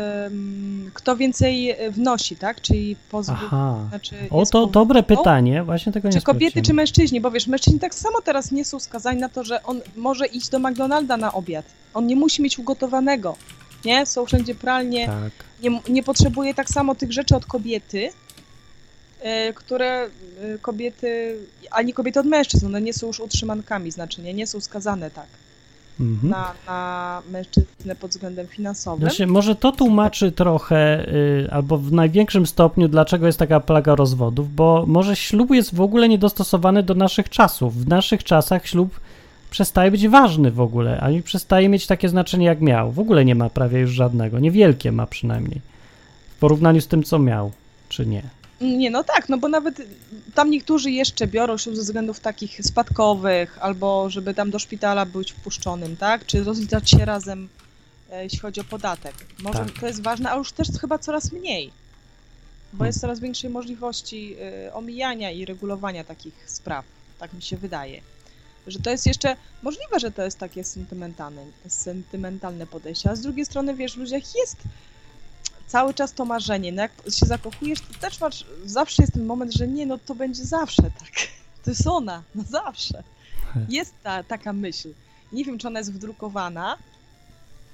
kto 0.93 1.15
więcej 1.15 1.75
wnosi, 1.91 2.35
tak? 2.35 2.61
Czyli 2.61 2.95
pozwól, 3.11 3.37
Aha. 3.45 3.85
Znaczy 3.89 4.15
o, 4.29 4.45
to 4.45 4.67
dobre 4.67 5.03
pytanie, 5.03 5.63
właśnie 5.63 5.91
tego 5.91 6.07
nie 6.07 6.13
Czy 6.13 6.21
kobiety, 6.21 6.61
czy 6.61 6.73
mężczyźni? 6.73 7.21
Bo 7.21 7.31
wiesz, 7.31 7.47
mężczyźni 7.47 7.79
tak 7.79 7.95
samo 7.95 8.21
teraz 8.21 8.51
nie 8.51 8.65
są 8.65 8.79
skazani 8.79 9.19
na 9.19 9.29
to, 9.29 9.43
że 9.43 9.63
on 9.63 9.81
może 9.95 10.25
iść 10.25 10.49
do 10.49 10.59
McDonalda 10.59 11.17
na 11.17 11.33
obiad. 11.33 11.65
On 11.93 12.07
nie 12.07 12.15
musi 12.15 12.41
mieć 12.41 12.59
ugotowanego, 12.59 13.35
nie? 13.85 14.05
Są 14.05 14.25
wszędzie 14.25 14.55
pralnie, 14.55 15.05
tak. 15.05 15.31
nie, 15.63 15.81
nie 15.89 16.03
potrzebuje 16.03 16.53
tak 16.53 16.69
samo 16.69 16.95
tych 16.95 17.11
rzeczy 17.11 17.35
od 17.35 17.45
kobiety, 17.45 18.09
e, 19.21 19.53
które 19.53 20.03
e, 20.03 20.09
kobiety, 20.61 21.37
ani 21.71 21.93
kobiety 21.93 22.19
od 22.19 22.25
mężczyzn, 22.25 22.65
one 22.65 22.81
nie 22.81 22.93
są 22.93 23.07
już 23.07 23.19
utrzymankami, 23.19 23.91
znaczy 23.91 24.21
nie, 24.21 24.33
nie 24.33 24.47
są 24.47 24.61
skazane 24.61 25.11
tak. 25.11 25.27
Mhm. 25.99 26.29
na, 26.29 26.53
na 26.67 27.21
mężczyznę 27.31 27.95
pod 27.95 28.11
względem 28.11 28.47
finansowym. 28.47 28.99
Znaczy, 28.99 29.27
może 29.27 29.55
to 29.55 29.71
tłumaczy 29.71 30.31
trochę, 30.31 31.05
yy, 31.41 31.51
albo 31.51 31.77
w 31.77 31.91
największym 31.91 32.45
stopniu, 32.45 32.87
dlaczego 32.87 33.25
jest 33.25 33.39
taka 33.39 33.59
plaga 33.59 33.95
rozwodów, 33.95 34.55
bo 34.55 34.83
może 34.87 35.15
ślub 35.15 35.51
jest 35.51 35.75
w 35.75 35.81
ogóle 35.81 36.09
niedostosowany 36.09 36.83
do 36.83 36.95
naszych 36.95 37.29
czasów. 37.29 37.75
W 37.75 37.87
naszych 37.87 38.23
czasach 38.23 38.67
ślub 38.67 38.99
przestaje 39.49 39.91
być 39.91 40.07
ważny 40.07 40.51
w 40.51 40.61
ogóle, 40.61 40.99
ani 40.99 41.23
przestaje 41.23 41.69
mieć 41.69 41.87
takie 41.87 42.09
znaczenie, 42.09 42.45
jak 42.45 42.61
miał. 42.61 42.91
W 42.91 42.99
ogóle 42.99 43.25
nie 43.25 43.35
ma 43.35 43.49
prawie 43.49 43.79
już 43.79 43.91
żadnego, 43.91 44.39
niewielkie 44.39 44.91
ma 44.91 45.07
przynajmniej, 45.07 45.61
w 46.35 46.39
porównaniu 46.39 46.81
z 46.81 46.87
tym, 46.87 47.03
co 47.03 47.19
miał, 47.19 47.51
czy 47.89 48.05
nie. 48.05 48.23
Nie, 48.61 48.91
no 48.91 49.03
tak, 49.03 49.29
no 49.29 49.37
bo 49.37 49.47
nawet 49.47 49.81
tam 50.33 50.49
niektórzy 50.49 50.91
jeszcze 50.91 51.27
biorą 51.27 51.57
się 51.57 51.75
ze 51.75 51.81
względów 51.81 52.19
takich 52.19 52.59
spadkowych, 52.63 53.57
albo 53.61 54.09
żeby 54.09 54.33
tam 54.33 54.51
do 54.51 54.59
szpitala 54.59 55.05
być 55.05 55.31
wpuszczonym, 55.31 55.97
tak? 55.97 56.25
Czy 56.25 56.43
rozliczać 56.43 56.89
się 56.89 57.05
razem, 57.05 57.49
e, 58.11 58.23
jeśli 58.23 58.39
chodzi 58.39 58.61
o 58.61 58.63
podatek. 58.63 59.13
Może 59.39 59.59
tak. 59.59 59.79
to 59.79 59.87
jest 59.87 60.01
ważne, 60.01 60.31
a 60.31 60.35
już 60.37 60.51
też 60.51 60.67
chyba 60.81 60.97
coraz 60.97 61.31
mniej, 61.31 61.71
bo 62.73 62.77
hmm. 62.77 62.87
jest 62.87 63.01
coraz 63.01 63.19
większej 63.19 63.49
możliwości 63.49 64.35
e, 64.41 64.73
omijania 64.73 65.31
i 65.31 65.45
regulowania 65.45 66.03
takich 66.03 66.43
spraw, 66.47 66.85
tak 67.19 67.33
mi 67.33 67.41
się 67.41 67.57
wydaje. 67.57 68.01
Że 68.67 68.79
to 68.79 68.89
jest 68.89 69.05
jeszcze 69.05 69.35
możliwe, 69.63 69.99
że 69.99 70.11
to 70.11 70.23
jest 70.23 70.39
takie 70.39 70.63
sentymentalne, 70.63 71.45
sentymentalne 71.67 72.67
podejście, 72.67 73.09
a 73.09 73.15
z 73.15 73.21
drugiej 73.21 73.45
strony, 73.45 73.75
wiesz, 73.75 73.93
w 73.93 73.97
ludziach 73.97 74.35
jest 74.35 74.57
cały 75.67 75.93
czas 75.93 76.13
to 76.13 76.25
marzenie. 76.25 76.71
No 76.71 76.81
jak 76.81 76.91
się 77.09 77.25
zakochujesz, 77.25 77.81
to 77.81 77.99
też 77.99 78.19
masz, 78.19 78.45
zawsze 78.65 79.03
jest 79.03 79.13
ten 79.13 79.25
moment, 79.25 79.53
że 79.53 79.67
nie, 79.67 79.85
no 79.85 79.97
to 79.97 80.15
będzie 80.15 80.45
zawsze 80.45 80.83
tak. 80.83 81.11
To 81.63 81.71
jest 81.71 81.87
ona, 81.87 82.23
no 82.35 82.43
zawsze. 82.49 83.03
Jest 83.69 83.93
ta, 84.03 84.23
taka 84.23 84.53
myśl. 84.53 84.93
Nie 85.31 85.45
wiem, 85.45 85.57
czy 85.57 85.67
ona 85.67 85.79
jest 85.79 85.93
wdrukowana 85.93 86.77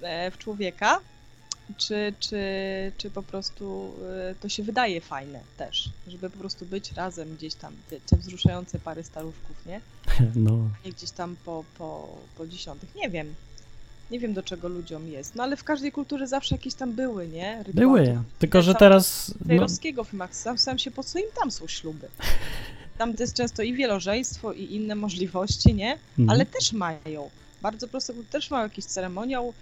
e, 0.01 0.31
w 0.31 0.37
człowieka, 0.37 0.99
czy, 1.77 2.13
czy, 2.19 2.41
czy 2.97 3.11
po 3.11 3.23
prostu 3.23 3.93
e, 4.29 4.35
to 4.35 4.49
się 4.49 4.63
wydaje 4.63 5.01
fajne 5.01 5.39
też, 5.57 5.89
żeby 6.07 6.29
po 6.29 6.37
prostu 6.37 6.65
być 6.65 6.91
razem 6.91 7.35
gdzieś 7.35 7.55
tam, 7.55 7.73
te, 7.89 7.99
te 7.99 8.17
wzruszające 8.17 8.79
pary 8.79 9.03
staruszków, 9.03 9.65
nie? 9.65 9.81
No. 10.35 10.69
Gdzieś 10.85 11.11
tam 11.11 11.35
po, 11.45 11.63
po, 11.77 12.17
po 12.37 12.47
dziesiątych, 12.47 12.95
nie 12.95 13.09
wiem. 13.09 13.35
Nie 14.11 14.19
wiem, 14.19 14.33
do 14.33 14.43
czego 14.43 14.67
ludziom 14.67 15.07
jest. 15.07 15.35
No 15.35 15.43
ale 15.43 15.57
w 15.57 15.63
każdej 15.63 15.91
kulturze 15.91 16.27
zawsze 16.27 16.55
jakieś 16.55 16.73
tam 16.73 16.93
były, 16.93 17.27
nie? 17.27 17.63
Były, 17.73 18.23
tylko 18.39 18.61
że 18.61 18.75
teraz... 18.75 19.33
Tajrowskiego 19.47 20.01
no... 20.01 20.05
filmach, 20.05 20.35
sam, 20.35 20.57
sam 20.57 20.79
się 20.79 20.91
po 20.91 21.03
co 21.03 21.19
im 21.19 21.25
tam 21.41 21.51
są 21.51 21.67
śluby. 21.67 22.07
Tam 22.97 23.13
to 23.13 23.23
jest 23.23 23.33
często 23.35 23.63
i 23.63 23.73
wielożeństwo, 23.73 24.53
i 24.53 24.75
inne 24.75 24.95
możliwości, 24.95 25.73
nie? 25.73 25.91
Mhm. 25.91 26.29
Ale 26.29 26.45
też 26.45 26.73
mają. 26.73 27.29
Bardzo 27.61 27.87
prosto, 27.87 28.13
też 28.31 28.51
mają 28.51 28.63
jakiś 28.63 28.85
ceremoniał 28.85 29.53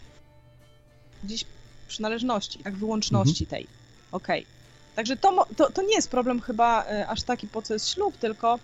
gdzieś 1.23 1.45
przynależności, 1.87 2.59
tak, 2.59 2.75
wyłączności 2.75 3.43
mhm. 3.43 3.49
tej. 3.49 3.67
Okej. 4.11 4.41
Okay. 4.41 4.59
Także 4.95 5.17
to, 5.17 5.47
to, 5.55 5.71
to 5.71 5.81
nie 5.81 5.95
jest 5.95 6.09
problem 6.09 6.41
chyba 6.41 6.85
e, 6.85 7.07
aż 7.07 7.23
taki, 7.23 7.47
po 7.47 7.61
co 7.61 7.73
jest 7.73 7.89
ślub, 7.89 8.17
tylko 8.17 8.59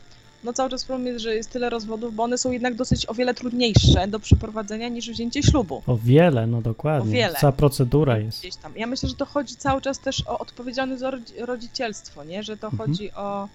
no 0.45 0.53
cały 0.53 0.69
czas 0.69 0.85
problem 0.85 1.07
jest, 1.07 1.19
że 1.19 1.35
jest 1.35 1.49
tyle 1.49 1.69
rozwodów, 1.69 2.15
bo 2.15 2.23
one 2.23 2.37
są 2.37 2.51
jednak 2.51 2.75
dosyć 2.75 3.09
o 3.09 3.13
wiele 3.13 3.33
trudniejsze 3.33 4.07
do 4.07 4.19
przeprowadzenia 4.19 4.89
niż 4.89 5.09
wzięcie 5.09 5.43
ślubu. 5.43 5.83
O 5.87 5.97
wiele, 5.97 6.47
no 6.47 6.61
dokładnie. 6.61 7.11
O 7.11 7.13
wiele. 7.13 7.35
Cała 7.41 7.53
procedura 7.53 8.17
jest. 8.17 8.39
Gdzieś 8.39 8.55
tam. 8.55 8.73
Ja 8.75 8.87
myślę, 8.87 9.09
że 9.09 9.15
to 9.15 9.25
chodzi 9.25 9.55
cały 9.55 9.81
czas 9.81 9.99
też 9.99 10.23
o 10.27 10.39
odpowiedzialność 10.39 10.99
za 10.99 11.11
rodzicielstwo, 11.39 12.23
nie? 12.23 12.43
Że 12.43 12.57
to 12.57 12.67
mhm. 12.67 12.89
chodzi 12.89 13.11
o 13.11 13.47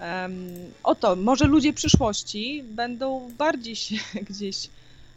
um, 0.00 0.54
o 0.82 0.94
to, 0.94 1.16
może 1.16 1.46
ludzie 1.46 1.72
przyszłości 1.72 2.64
będą 2.66 3.30
bardziej 3.38 3.76
się 3.76 3.96
gdzieś 4.30 4.68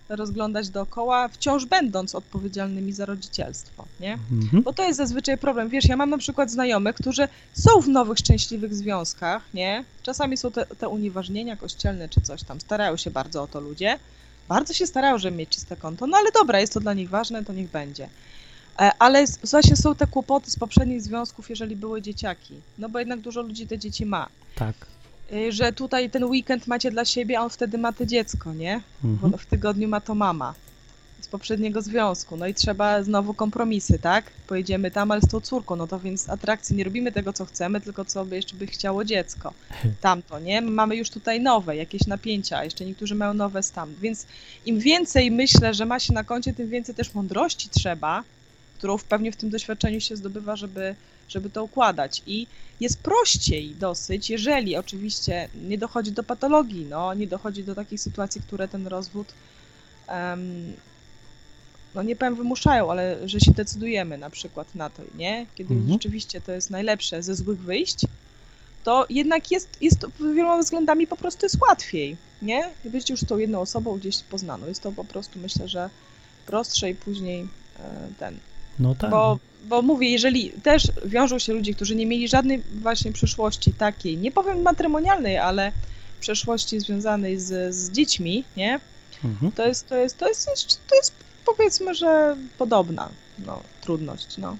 rozglądać 0.09 0.69
dookoła, 0.69 1.27
wciąż 1.27 1.65
będąc 1.65 2.15
odpowiedzialnymi 2.15 2.93
za 2.93 3.05
rodzicielstwo, 3.05 3.85
nie? 3.99 4.13
Mhm. 4.31 4.63
Bo 4.63 4.73
to 4.73 4.83
jest 4.83 4.97
zazwyczaj 4.97 5.37
problem. 5.37 5.69
Wiesz, 5.69 5.85
ja 5.85 5.97
mam 5.97 6.09
na 6.09 6.17
przykład 6.17 6.51
znajomych, 6.51 6.95
którzy 6.95 7.27
są 7.53 7.81
w 7.81 7.87
nowych, 7.87 8.17
szczęśliwych 8.17 8.75
związkach, 8.75 9.43
nie? 9.53 9.83
Czasami 10.03 10.37
są 10.37 10.51
te, 10.51 10.65
te 10.65 10.89
unieważnienia 10.89 11.55
kościelne 11.55 12.09
czy 12.09 12.21
coś 12.21 12.43
tam, 12.43 12.61
starają 12.61 12.97
się 12.97 13.11
bardzo 13.11 13.43
o 13.43 13.47
to 13.47 13.59
ludzie, 13.59 13.99
bardzo 14.47 14.73
się 14.73 14.87
starają, 14.87 15.17
żeby 15.17 15.37
mieć 15.37 15.49
czyste 15.49 15.75
konto, 15.75 16.07
no 16.07 16.17
ale 16.17 16.31
dobra, 16.31 16.59
jest 16.59 16.73
to 16.73 16.79
dla 16.79 16.93
nich 16.93 17.09
ważne, 17.09 17.45
to 17.45 17.53
niech 17.53 17.71
będzie. 17.71 18.09
E, 18.79 18.91
ale 18.99 19.25
właśnie 19.51 19.75
są 19.75 19.95
te 19.95 20.07
kłopoty 20.07 20.51
z 20.51 20.55
poprzednich 20.55 21.01
związków, 21.01 21.49
jeżeli 21.49 21.75
były 21.75 22.01
dzieciaki, 22.01 22.53
no 22.77 22.89
bo 22.89 22.99
jednak 22.99 23.19
dużo 23.19 23.41
ludzi 23.41 23.67
te 23.67 23.77
dzieci 23.77 24.05
ma. 24.05 24.27
Tak. 24.55 24.75
Y, 25.33 25.51
że 25.51 25.73
tutaj 25.73 26.09
ten 26.09 26.23
weekend 26.23 26.67
macie 26.67 26.91
dla 26.91 27.05
siebie, 27.05 27.39
a 27.39 27.41
on 27.41 27.49
wtedy 27.49 27.77
ma 27.77 27.93
to 27.93 28.05
dziecko, 28.05 28.53
nie? 28.53 28.81
Mhm. 29.03 29.31
Bo 29.31 29.37
w 29.37 29.45
tygodniu 29.45 29.87
ma 29.87 30.01
to 30.01 30.15
mama 30.15 30.53
z 31.21 31.27
poprzedniego 31.27 31.81
związku. 31.81 32.37
No 32.37 32.47
i 32.47 32.53
trzeba 32.53 33.03
znowu 33.03 33.33
kompromisy, 33.33 33.99
tak? 33.99 34.31
Pojedziemy 34.47 34.91
tam, 34.91 35.11
ale 35.11 35.21
z 35.21 35.27
tą 35.27 35.41
córką, 35.41 35.75
no 35.75 35.87
to 35.87 35.99
więc 35.99 36.29
atrakcji 36.29 36.75
nie 36.75 36.83
robimy 36.83 37.11
tego, 37.11 37.33
co 37.33 37.45
chcemy, 37.45 37.81
tylko 37.81 38.05
co 38.05 38.25
by 38.25 38.35
jeszcze 38.35 38.55
by 38.55 38.67
chciało 38.67 39.05
dziecko. 39.05 39.53
Tamto, 40.01 40.39
nie? 40.39 40.61
Mamy 40.61 40.95
już 40.95 41.09
tutaj 41.09 41.41
nowe, 41.41 41.75
jakieś 41.75 42.07
napięcia, 42.07 42.63
jeszcze 42.63 42.85
niektórzy 42.85 43.15
mają 43.15 43.33
nowe 43.33 43.63
stan. 43.63 43.93
Więc 44.01 44.25
im 44.65 44.79
więcej 44.79 45.31
myślę, 45.31 45.73
że 45.73 45.85
ma 45.85 45.99
się 45.99 46.13
na 46.13 46.23
koncie, 46.23 46.53
tym 46.53 46.69
więcej 46.69 46.95
też 46.95 47.13
mądrości 47.13 47.69
trzeba, 47.69 48.23
którą 48.77 48.97
pewnie 49.09 49.31
w 49.31 49.35
tym 49.35 49.49
doświadczeniu 49.49 50.01
się 50.01 50.15
zdobywa, 50.15 50.55
żeby 50.55 50.95
żeby 51.29 51.49
to 51.49 51.63
układać. 51.63 52.23
I 52.27 52.47
jest 52.79 52.99
prościej 52.99 53.75
dosyć, 53.75 54.29
jeżeli 54.29 54.75
oczywiście 54.75 55.49
nie 55.67 55.77
dochodzi 55.77 56.11
do 56.11 56.23
patologii, 56.23 56.85
no, 56.89 57.13
nie 57.13 57.27
dochodzi 57.27 57.63
do 57.63 57.75
takich 57.75 58.01
sytuacji, 58.01 58.41
które 58.41 58.67
ten 58.67 58.87
rozwód, 58.87 59.27
um, 60.09 60.73
no 61.95 62.03
nie 62.03 62.15
powiem 62.15 62.35
wymuszają, 62.35 62.91
ale 62.91 63.27
że 63.29 63.39
się 63.39 63.51
decydujemy 63.51 64.17
na 64.17 64.29
przykład 64.29 64.75
na 64.75 64.89
to, 64.89 65.03
nie? 65.15 65.45
Kiedy 65.55 65.73
mhm. 65.73 65.93
rzeczywiście 65.93 66.41
to 66.41 66.51
jest 66.51 66.69
najlepsze 66.69 67.23
ze 67.23 67.35
złych 67.35 67.59
wyjść, 67.59 68.05
to 68.83 69.05
jednak 69.09 69.51
jest, 69.51 69.77
jest 69.81 70.05
wieloma 70.19 70.61
względami 70.63 71.07
po 71.07 71.17
prostu 71.17 71.45
jest 71.45 71.61
łatwiej, 71.61 72.17
nie? 72.41 72.69
Być 72.85 73.09
już 73.09 73.19
tą 73.19 73.37
jedną 73.37 73.61
osobą 73.61 73.97
gdzieś 73.97 74.17
poznaną. 74.23 74.67
Jest 74.67 74.83
to 74.83 74.91
po 74.91 75.05
prostu, 75.05 75.39
myślę, 75.39 75.67
że 75.67 75.89
prostsze 76.45 76.89
i 76.89 76.95
później 76.95 77.47
e, 77.79 78.07
ten. 78.19 78.37
No 78.79 78.95
tak. 78.95 79.11
Bo 79.11 79.39
bo 79.67 79.81
mówię, 79.81 80.09
jeżeli 80.09 80.49
też 80.49 80.83
wiążą 81.05 81.39
się 81.39 81.53
ludzie, 81.53 81.73
którzy 81.73 81.95
nie 81.95 82.05
mieli 82.05 82.27
żadnej 82.27 82.63
właśnie 82.81 83.11
przyszłości 83.11 83.73
takiej, 83.73 84.17
nie 84.17 84.31
powiem 84.31 84.61
matrymonialnej, 84.61 85.37
ale 85.37 85.71
przeszłości 86.19 86.79
związanej 86.79 87.39
z, 87.39 87.75
z 87.75 87.91
dziećmi, 87.91 88.43
nie? 88.57 88.79
Mhm. 89.23 89.51
To, 89.51 89.67
jest, 89.67 89.87
to, 89.89 89.95
jest, 89.95 90.17
to, 90.17 90.29
jest, 90.29 90.45
to 90.89 90.95
jest 90.95 91.13
powiedzmy, 91.45 91.95
że 91.95 92.37
podobna 92.57 93.09
no, 93.45 93.61
trudność, 93.81 94.37
no. 94.37 94.57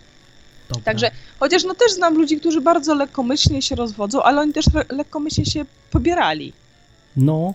Dobra. 0.69 0.83
Także, 0.83 1.11
chociaż 1.39 1.63
no 1.63 1.75
też 1.75 1.91
znam 1.91 2.17
ludzi, 2.17 2.39
którzy 2.39 2.61
bardzo 2.61 2.95
lekkomyślnie 2.95 3.61
się 3.61 3.75
rozwodzą, 3.75 4.23
ale 4.23 4.41
oni 4.41 4.53
też 4.53 4.65
lekkomyślnie 4.89 5.45
się 5.45 5.65
pobierali. 5.91 6.53
No, 7.15 7.53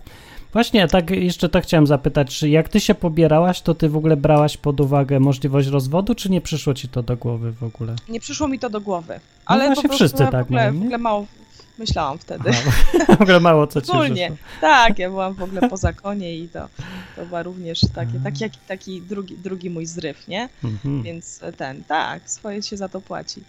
Właśnie, 0.53 0.89
tak 0.89 1.11
jeszcze 1.11 1.49
tak 1.49 1.65
chciałem 1.65 1.87
zapytać, 1.87 2.39
czy 2.39 2.49
jak 2.49 2.69
ty 2.69 2.81
się 2.81 2.95
pobierałaś, 2.95 3.61
to 3.61 3.75
ty 3.75 3.89
w 3.89 3.97
ogóle 3.97 4.17
brałaś 4.17 4.57
pod 4.57 4.81
uwagę 4.81 5.21
możliwość 5.21 5.69
rozwodu, 5.69 6.15
czy 6.15 6.31
nie 6.31 6.41
przyszło 6.41 6.75
ci 6.75 6.89
to 6.89 7.03
do 7.03 7.17
głowy 7.17 7.53
w 7.53 7.63
ogóle? 7.63 7.97
Nie 8.09 8.21
przyszło 8.21 8.49
mi 8.49 8.59
to 8.59 8.71
do 8.71 8.81
głowy, 8.81 9.15
no 9.15 9.21
ale 9.45 9.69
no 9.69 9.75
po 9.75 9.83
prostu 9.83 9.97
wszyscy 9.97 10.19
tak 10.19 10.31
w, 10.31 10.47
ogóle, 10.47 10.61
mają, 10.61 10.81
w 10.81 10.83
ogóle 10.83 10.99
mało 10.99 11.27
myślałam 11.79 12.19
wtedy. 12.19 12.51
w 13.19 13.23
ogóle 13.23 13.41
mało 13.41 13.67
co 13.67 13.81
ci 13.81 13.93
Ogólnie, 13.93 14.33
tak, 14.61 14.99
ja 14.99 15.09
byłam 15.09 15.35
w 15.35 15.43
ogóle 15.43 15.69
po 15.69 15.77
zakonie 15.77 16.37
i 16.37 16.49
to, 16.49 16.69
to 17.17 17.27
była 17.27 17.43
również 17.43 17.81
takie, 17.95 18.21
taki, 18.25 18.59
taki 18.69 19.03
drugi, 19.03 19.37
drugi 19.37 19.71
mój 19.71 19.87
zryw, 19.87 20.29
nie? 20.29 20.49
Mhm. 20.65 21.03
Więc 21.03 21.41
ten, 21.57 21.85
tak, 21.85 22.31
swoje 22.31 22.63
się 22.63 22.77
za 22.77 22.89
to 22.89 23.01
płaci. 23.01 23.43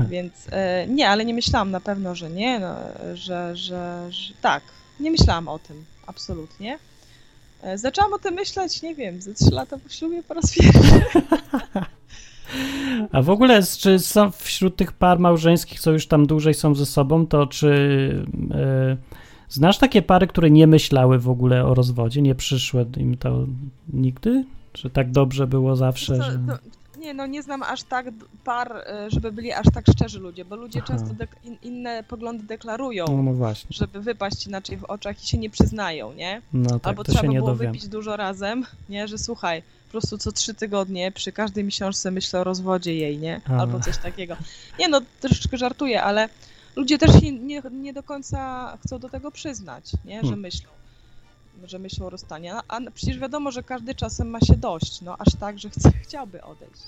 Więc 0.00 0.32
e, 0.50 0.86
nie, 0.86 1.08
ale 1.08 1.24
nie 1.24 1.34
myślałam 1.34 1.70
na 1.70 1.80
pewno, 1.80 2.14
że 2.14 2.30
nie, 2.30 2.58
no, 2.58 2.74
że, 3.14 3.56
że, 3.56 4.06
że 4.10 4.34
tak, 4.40 4.62
nie 5.00 5.10
myślałam 5.10 5.48
o 5.48 5.58
tym 5.58 5.84
absolutnie. 6.10 6.78
E, 7.62 7.78
zaczęłam 7.78 8.12
o 8.12 8.18
tym 8.18 8.34
myśleć, 8.34 8.82
nie 8.82 8.94
wiem, 8.94 9.22
ze 9.22 9.34
trzy 9.34 9.50
lata 9.50 9.78
po 9.78 9.88
ślubie 9.88 10.22
po 10.22 10.34
raz 10.34 10.54
pierwszy. 10.54 11.02
A 13.12 13.22
w 13.22 13.30
ogóle, 13.30 13.62
czy 13.78 13.98
są 13.98 14.30
wśród 14.30 14.76
tych 14.76 14.92
par 14.92 15.18
małżeńskich, 15.18 15.80
co 15.80 15.92
już 15.92 16.06
tam 16.06 16.26
dłużej 16.26 16.54
są 16.54 16.74
ze 16.74 16.86
sobą, 16.86 17.26
to 17.26 17.46
czy 17.46 17.66
yy, 18.50 18.96
znasz 19.48 19.78
takie 19.78 20.02
pary, 20.02 20.26
które 20.26 20.50
nie 20.50 20.66
myślały 20.66 21.18
w 21.18 21.28
ogóle 21.28 21.66
o 21.66 21.74
rozwodzie, 21.74 22.22
nie 22.22 22.34
przyszły 22.34 22.86
im 22.96 23.16
to 23.16 23.46
nigdy? 23.92 24.44
Czy 24.72 24.90
tak 24.90 25.10
dobrze 25.10 25.46
było 25.46 25.76
zawsze? 25.76 26.18
To, 26.18 26.22
że... 26.22 26.32
to, 26.32 26.58
nie, 27.00 27.14
no 27.14 27.26
nie 27.26 27.42
znam 27.42 27.62
aż 27.62 27.82
tak 27.82 28.06
par, 28.44 28.76
e, 28.76 29.10
żeby 29.10 29.32
byli 29.32 29.52
aż 29.52 29.66
tak 29.74 29.84
szczerzy 29.92 30.18
ludzie, 30.18 30.44
bo 30.44 30.56
ludzie 30.56 30.80
Aha. 30.84 30.86
często 30.88 31.24
in, 31.44 31.56
inne 31.62 32.02
poglądy 32.02 32.44
deklarują, 32.44 33.04
no, 33.08 33.22
no 33.22 33.32
właśnie. 33.32 33.68
żeby 33.70 34.00
wypaść 34.00 34.46
inaczej 34.46 34.76
w 34.76 34.84
oczach 34.84 35.24
i 35.24 35.26
się 35.26 35.38
nie 35.38 35.50
przyznają, 35.50 36.12
nie? 36.12 36.42
No 36.52 36.70
tak, 36.70 36.86
Albo 36.86 37.04
to 37.04 37.12
trzeba 37.12 37.22
się 37.22 37.28
nie 37.28 37.38
było 37.38 37.50
dowiem. 37.50 37.72
wypić 37.72 37.88
dużo 37.88 38.16
razem, 38.16 38.66
nie? 38.88 39.08
Że 39.08 39.18
słuchaj, 39.18 39.62
po 39.62 39.90
prostu 39.90 40.18
co 40.18 40.32
trzy 40.32 40.54
tygodnie 40.54 41.12
przy 41.12 41.32
każdej 41.32 41.64
miesiączce 41.64 42.10
myślę 42.10 42.40
o 42.40 42.44
rozwodzie 42.44 42.94
jej, 42.94 43.18
nie? 43.18 43.40
Albo 43.58 43.80
coś 43.80 43.96
takiego. 43.96 44.36
Nie 44.78 44.88
no, 44.88 45.00
troszeczkę 45.20 45.58
żartuję, 45.58 46.02
ale 46.02 46.28
ludzie 46.76 46.98
też 46.98 47.20
się 47.20 47.32
nie, 47.32 47.62
nie 47.70 47.92
do 47.92 48.02
końca 48.02 48.78
chcą 48.84 48.98
do 48.98 49.08
tego 49.08 49.30
przyznać, 49.30 49.92
nie? 50.04 50.16
Że 50.16 50.22
hmm. 50.22 50.40
myślą. 50.40 50.79
Że 51.68 51.78
myślą 51.78 52.06
o 52.06 52.10
rozstaniu. 52.10 52.54
A, 52.54 52.62
a 52.68 52.80
przecież 52.94 53.18
wiadomo, 53.18 53.50
że 53.50 53.62
każdy 53.62 53.94
czasem 53.94 54.30
ma 54.30 54.40
się 54.40 54.56
dość, 54.56 55.00
no 55.00 55.16
aż 55.18 55.34
tak, 55.40 55.58
że 55.58 55.70
chce, 55.70 55.92
chciałby 56.02 56.42
odejść. 56.44 56.82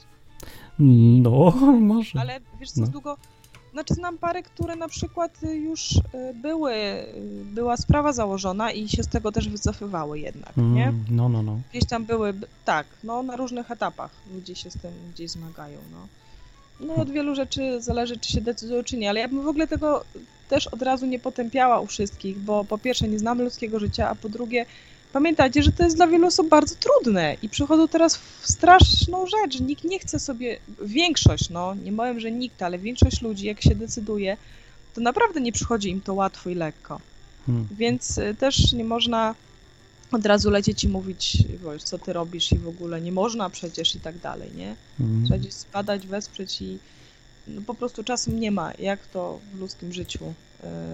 No, 0.79 1.51
może. 1.81 2.21
Ale 2.21 2.41
wiesz 2.61 2.71
co, 2.71 2.81
No. 2.81 2.87
długo... 2.87 3.17
Znaczy 3.73 3.95
znam 3.95 4.19
pary, 4.19 4.43
które 4.43 4.77
na 4.77 4.89
przykład 4.89 5.43
y, 5.43 5.55
już 5.57 5.93
y, 5.97 6.01
były, 6.43 6.75
y, 6.75 7.45
była 7.45 7.77
sprawa 7.77 8.13
założona 8.13 8.73
i 8.73 8.89
się 8.89 9.03
z 9.03 9.09
tego 9.09 9.33
też 9.33 9.49
wycofywały 9.49 10.21
jednak, 10.21 10.57
nie? 10.57 10.85
Mm, 10.89 11.05
no, 11.11 11.29
no, 11.29 11.43
no. 11.43 11.61
Gdzieś 11.71 11.85
tam 11.89 12.05
były, 12.05 12.35
tak, 12.65 12.87
no 13.05 13.23
na 13.23 13.37
różnych 13.37 13.71
etapach 13.71 14.11
ludzie 14.35 14.55
się 14.57 14.71
z 14.71 14.79
tym 14.79 14.91
gdzieś 15.15 15.31
zmagają, 15.31 15.79
no. 15.93 16.07
No 16.87 16.95
od 16.95 17.11
wielu 17.11 17.35
rzeczy 17.35 17.83
zależy, 17.83 18.17
czy 18.19 18.33
się 18.33 18.41
decydują, 18.41 18.83
czy 18.85 18.97
nie, 18.97 19.11
ale 19.11 19.21
ja 19.21 19.29
bym 19.29 19.43
w 19.43 19.49
ogóle 19.49 19.69
tego 19.69 20.05
też 20.53 20.67
od 20.67 20.83
razu 20.83 21.07
nie 21.07 21.19
potępiała 21.19 21.81
u 21.81 21.87
wszystkich, 21.87 22.39
bo 22.39 22.65
po 22.65 22.79
pierwsze 22.79 23.09
nie 23.09 23.19
znamy 23.19 23.45
ludzkiego 23.45 23.79
życia, 23.79 24.09
a 24.09 24.15
po 24.15 24.29
drugie 24.29 24.67
pamiętajcie, 25.13 25.63
że 25.63 25.73
to 25.73 25.85
jest 25.85 25.97
dla 25.97 26.07
wielu 26.07 26.27
osób 26.27 26.49
bardzo 26.49 26.75
trudne 26.75 27.37
i 27.43 27.49
przychodzą 27.49 27.89
teraz 27.89 28.17
w 28.17 28.51
straszną 28.51 29.27
rzecz, 29.27 29.61
nikt 29.61 29.85
nie 29.85 29.99
chce 29.99 30.19
sobie, 30.19 30.59
większość, 30.83 31.51
no 31.51 31.75
nie 31.75 31.93
powiem, 31.93 32.21
że 32.21 32.31
nikt, 32.31 32.63
ale 32.63 32.79
większość 32.79 33.23
ludzi 33.23 33.47
jak 33.47 33.63
się 33.63 33.75
decyduje, 33.75 34.37
to 34.95 35.01
naprawdę 35.01 35.41
nie 35.41 35.53
przychodzi 35.53 35.91
im 35.91 36.01
to 36.01 36.15
łatwo 36.15 36.51
i 36.51 36.55
lekko. 36.55 37.01
Mm. 37.49 37.69
Więc 37.71 38.19
y, 38.19 38.35
też 38.39 38.73
nie 38.73 38.85
można 38.85 39.35
od 40.13 40.27
razu 40.27 40.51
lecieć 40.51 40.85
i 40.85 40.89
mówić, 40.89 41.39
wiesz, 41.65 41.83
co 41.83 41.99
ty 41.99 42.13
robisz 42.13 42.53
i 42.53 42.59
w 42.59 42.69
ogóle 42.69 43.01
nie 43.01 43.13
można 43.13 43.51
przecież 43.51 43.95
i 43.95 44.01
tak 44.01 44.19
dalej, 44.19 44.51
nie? 44.57 44.77
Mm. 45.01 45.25
Trzeba 45.25 45.39
gdzieś 45.39 45.55
spadać, 45.55 46.07
wesprzeć 46.07 46.63
i 46.63 46.79
no, 47.47 47.63
po 47.67 47.75
prostu 47.75 48.05
czasem 48.05 48.41
nie 48.41 48.51
ma, 48.51 48.73
jak 48.79 49.07
to 49.07 49.41
w 49.55 49.61
ludzkim 49.61 49.93
życiu 49.93 50.35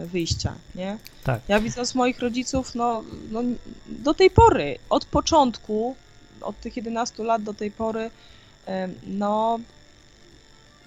y, 0.03 0.07
wyjścia, 0.07 0.55
nie? 0.75 0.99
Tak. 1.25 1.41
Ja 1.49 1.61
widząc 1.61 1.95
moich 1.95 2.19
rodziców, 2.19 2.75
no, 2.75 3.03
no 3.31 3.43
do 3.87 4.15
tej 4.15 4.31
pory, 4.31 4.79
od 4.91 5.05
początku, 5.05 5.97
od 6.41 6.61
tych 6.61 6.77
11 6.77 7.25
lat 7.25 7.43
do 7.43 7.55
tej 7.55 7.71
pory, 7.71 8.05
y, 8.05 8.11
no 9.07 9.59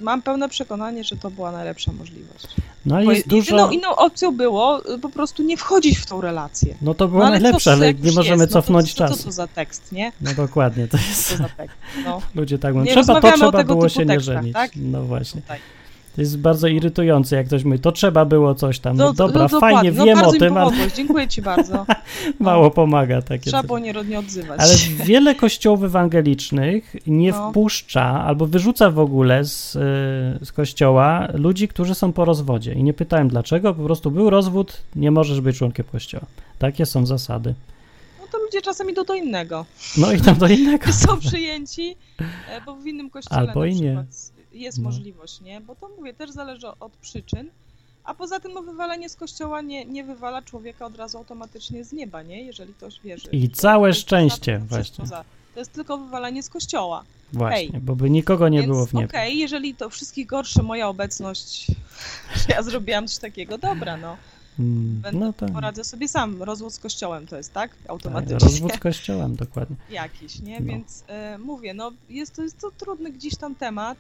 mam 0.02 0.22
pełne 0.22 0.50
przekonanie, 0.50 1.04
że 1.04 1.16
to 1.16 1.32
była 1.32 1.52
najlepsza 1.52 1.92
możliwość. 1.92 2.48
No 2.86 2.96
Bo 3.06 3.12
jest 3.12 3.28
dużo... 3.28 3.56
jedyną 3.56 3.72
inną 3.72 3.96
opcją 3.96 4.32
było 4.38 4.94
y, 4.94 5.00
po 5.00 5.10
prostu 5.10 5.44
nie 5.44 5.58
wchodzić 5.58 5.98
w 5.98 6.06
tą 6.06 6.22
relację. 6.22 6.76
No 6.82 6.94
to 6.94 7.08
było 7.08 7.24
No 7.24 7.30
najlepsze, 7.30 7.72
ale 7.72 7.94
nie 7.94 8.12
możemy 8.12 8.44
jest, 8.44 8.54
no 8.54 8.62
to 8.62 8.66
cofnąć 8.68 8.94
czasu. 8.94 9.18
Co 9.18 9.24
to 9.24 9.32
za 9.32 9.48
tekst, 9.48 9.92
nie? 9.92 10.12
No 10.22 10.34
dokładnie, 10.34 10.88
to 10.88 10.98
jest... 10.98 11.30
to 11.30 11.38
za 11.38 11.50
tekst, 11.50 11.78
no. 12.06 12.22
Ludzie 12.36 12.60
tak 12.60 12.76
mówią, 12.76 12.92
trzeba 12.92 13.22
to, 13.22 13.32
trzeba 13.32 13.64
było 13.64 13.90
się 13.90 14.06
nie 14.06 14.20
żenić. 14.20 14.54
tak? 14.54 14.72
No 14.76 15.04
właśnie. 15.04 15.42
Tutaj. 15.42 15.60
To 16.16 16.22
jest 16.22 16.38
bardzo 16.38 16.68
irytujące, 16.68 17.36
jak 17.36 17.48
ktoś 17.48 17.64
mówi, 17.64 17.80
to 17.80 17.92
trzeba 17.92 18.26
było 18.26 18.56
coś 18.56 18.80
tam. 18.80 18.98
No, 18.98 19.06
No, 19.06 19.14
dobra, 19.14 19.48
no, 19.52 19.60
fajnie, 19.60 19.92
no, 19.92 20.06
wiem 20.06 20.20
o 20.20 20.32
tym, 20.32 20.58
ale. 20.58 20.72
Dziękuję 20.96 21.28
ci 21.28 21.42
bardzo. 21.42 21.86
mało 22.40 22.72
pomaga 22.72 23.22
takie 23.22 23.44
Trzeba 23.44 23.58
coś. 23.62 23.68
było 23.68 23.80
nie, 23.80 23.94
nie 24.10 24.20
odzywać. 24.20 24.60
Ale 24.60 24.74
wiele 25.06 25.36
kościołów 25.36 25.84
ewangelicznych 25.84 26.96
nie 27.08 27.32
No. 27.32 27.50
wpuszcza 27.52 28.04
albo 28.04 28.46
wyrzuca 28.46 28.90
w 28.90 29.00
ogóle 29.00 29.46
z, 29.46 29.76
y, 29.76 29.80
z 30.46 30.52
kościoła 30.52 31.28
ludzi, 31.34 31.68
którzy 31.68 31.96
są 31.96 32.14
po 32.14 32.26
rozwodzie. 32.26 32.74
I 32.74 32.84
nie 32.84 32.94
pytałem 32.94 33.28
dlaczego, 33.28 33.74
po 33.74 33.84
prostu 33.84 34.12
był 34.12 34.30
rozwód, 34.30 34.82
nie 34.96 35.12
możesz 35.12 35.42
być 35.42 35.58
członkiem 35.58 35.86
kościoła. 35.92 36.26
Takie 36.60 36.86
są 36.86 37.06
zasady. 37.06 37.54
No 38.20 38.26
to 38.32 38.38
ludzie 38.46 38.62
czasem 38.62 38.90
idą 38.90 39.04
do 39.04 39.14
innego. 39.14 39.66
No 39.98 40.12
i 40.14 40.22
tam 40.22 40.36
do 40.36 40.48
innego. 40.48 40.94
Są 41.08 41.20
przyjęci, 41.20 41.96
e, 42.50 42.62
bo 42.66 42.76
w 42.76 42.86
innym 42.88 43.10
kościele 43.10 43.40
Albo 43.42 43.66
i 43.66 43.76
nie. 43.76 44.04
Jest 44.54 44.78
No. 44.78 44.84
możliwość, 44.84 45.42
nie? 45.42 45.62
Bo 45.62 45.76
to 45.76 45.90
mówię, 45.98 46.14
też 46.14 46.30
zależy 46.32 46.68
od 46.68 46.92
przyczyn. 46.92 47.50
A 48.04 48.14
poza 48.14 48.40
tym 48.40 48.54
no, 48.54 48.62
wywalenie 48.62 49.10
z 49.10 49.16
kościoła 49.16 49.62
nie, 49.62 49.86
nie 49.86 50.04
wywala 50.04 50.42
człowieka 50.42 50.86
od 50.86 50.96
razu 50.96 51.18
automatycznie 51.18 51.84
z 51.84 51.92
nieba, 51.94 52.24
nie? 52.24 52.42
Jeżeli 52.44 52.74
ktoś 52.74 53.00
wierzy. 53.02 53.30
I 53.32 53.50
To 53.50 53.56
całe 53.56 53.94
szczęście 53.94 54.62
wszystko 54.72 54.76
właśnie. 55.06 55.24
To 55.54 55.60
jest 55.60 55.74
tylko 55.74 55.98
wywalanie 55.98 56.44
z 56.44 56.50
kościoła. 56.50 57.04
Właśnie, 57.34 57.80
bo 57.80 57.96
by 57.96 58.10
nikogo 58.10 58.50
nie 58.50 58.58
Więc 58.60 58.72
było 58.72 58.86
w 58.86 58.94
niebie. 58.94 59.08
Okej, 59.08 59.38
jeżeli 59.38 59.76
to 59.76 59.90
wszystkich 59.90 60.28
gorszy 60.28 60.64
moja 60.64 60.88
obecność, 60.88 61.68
że 62.36 62.46
ja 62.56 62.64
zrobiłam 62.64 63.08
coś 63.08 63.18
takiego, 63.18 63.58
dobra, 63.58 63.98
no. 63.98 64.18
Mm, 64.60 65.02
Będę, 65.02 65.20
No 65.20 65.34
to 65.34 65.46
Poradzę 65.50 65.84
sobie 65.84 66.08
sam. 66.08 66.44
Rozwód 66.44 66.74
z 66.74 66.80
kościołem 66.80 67.28
to 67.28 67.38
jest, 67.38 67.54
tak? 67.54 67.76
tak, 67.76 67.90
Automatycznie. 67.90 68.38
rozwód 68.40 68.74
z 68.74 68.80
kościołem, 68.80 69.36
dokładnie. 69.36 69.76
jakiś, 69.90 70.40
nie? 70.40 70.60
No. 70.60 70.66
Więc 70.66 71.04
e, 71.08 71.38
mówię, 71.38 71.74
no 71.74 71.92
jest 72.10 72.36
to, 72.36 72.42
jest 72.44 72.60
to 72.60 72.72
trudny 72.72 73.12
gdzieś 73.12 73.36
tam 73.36 73.56
temat 73.56 73.98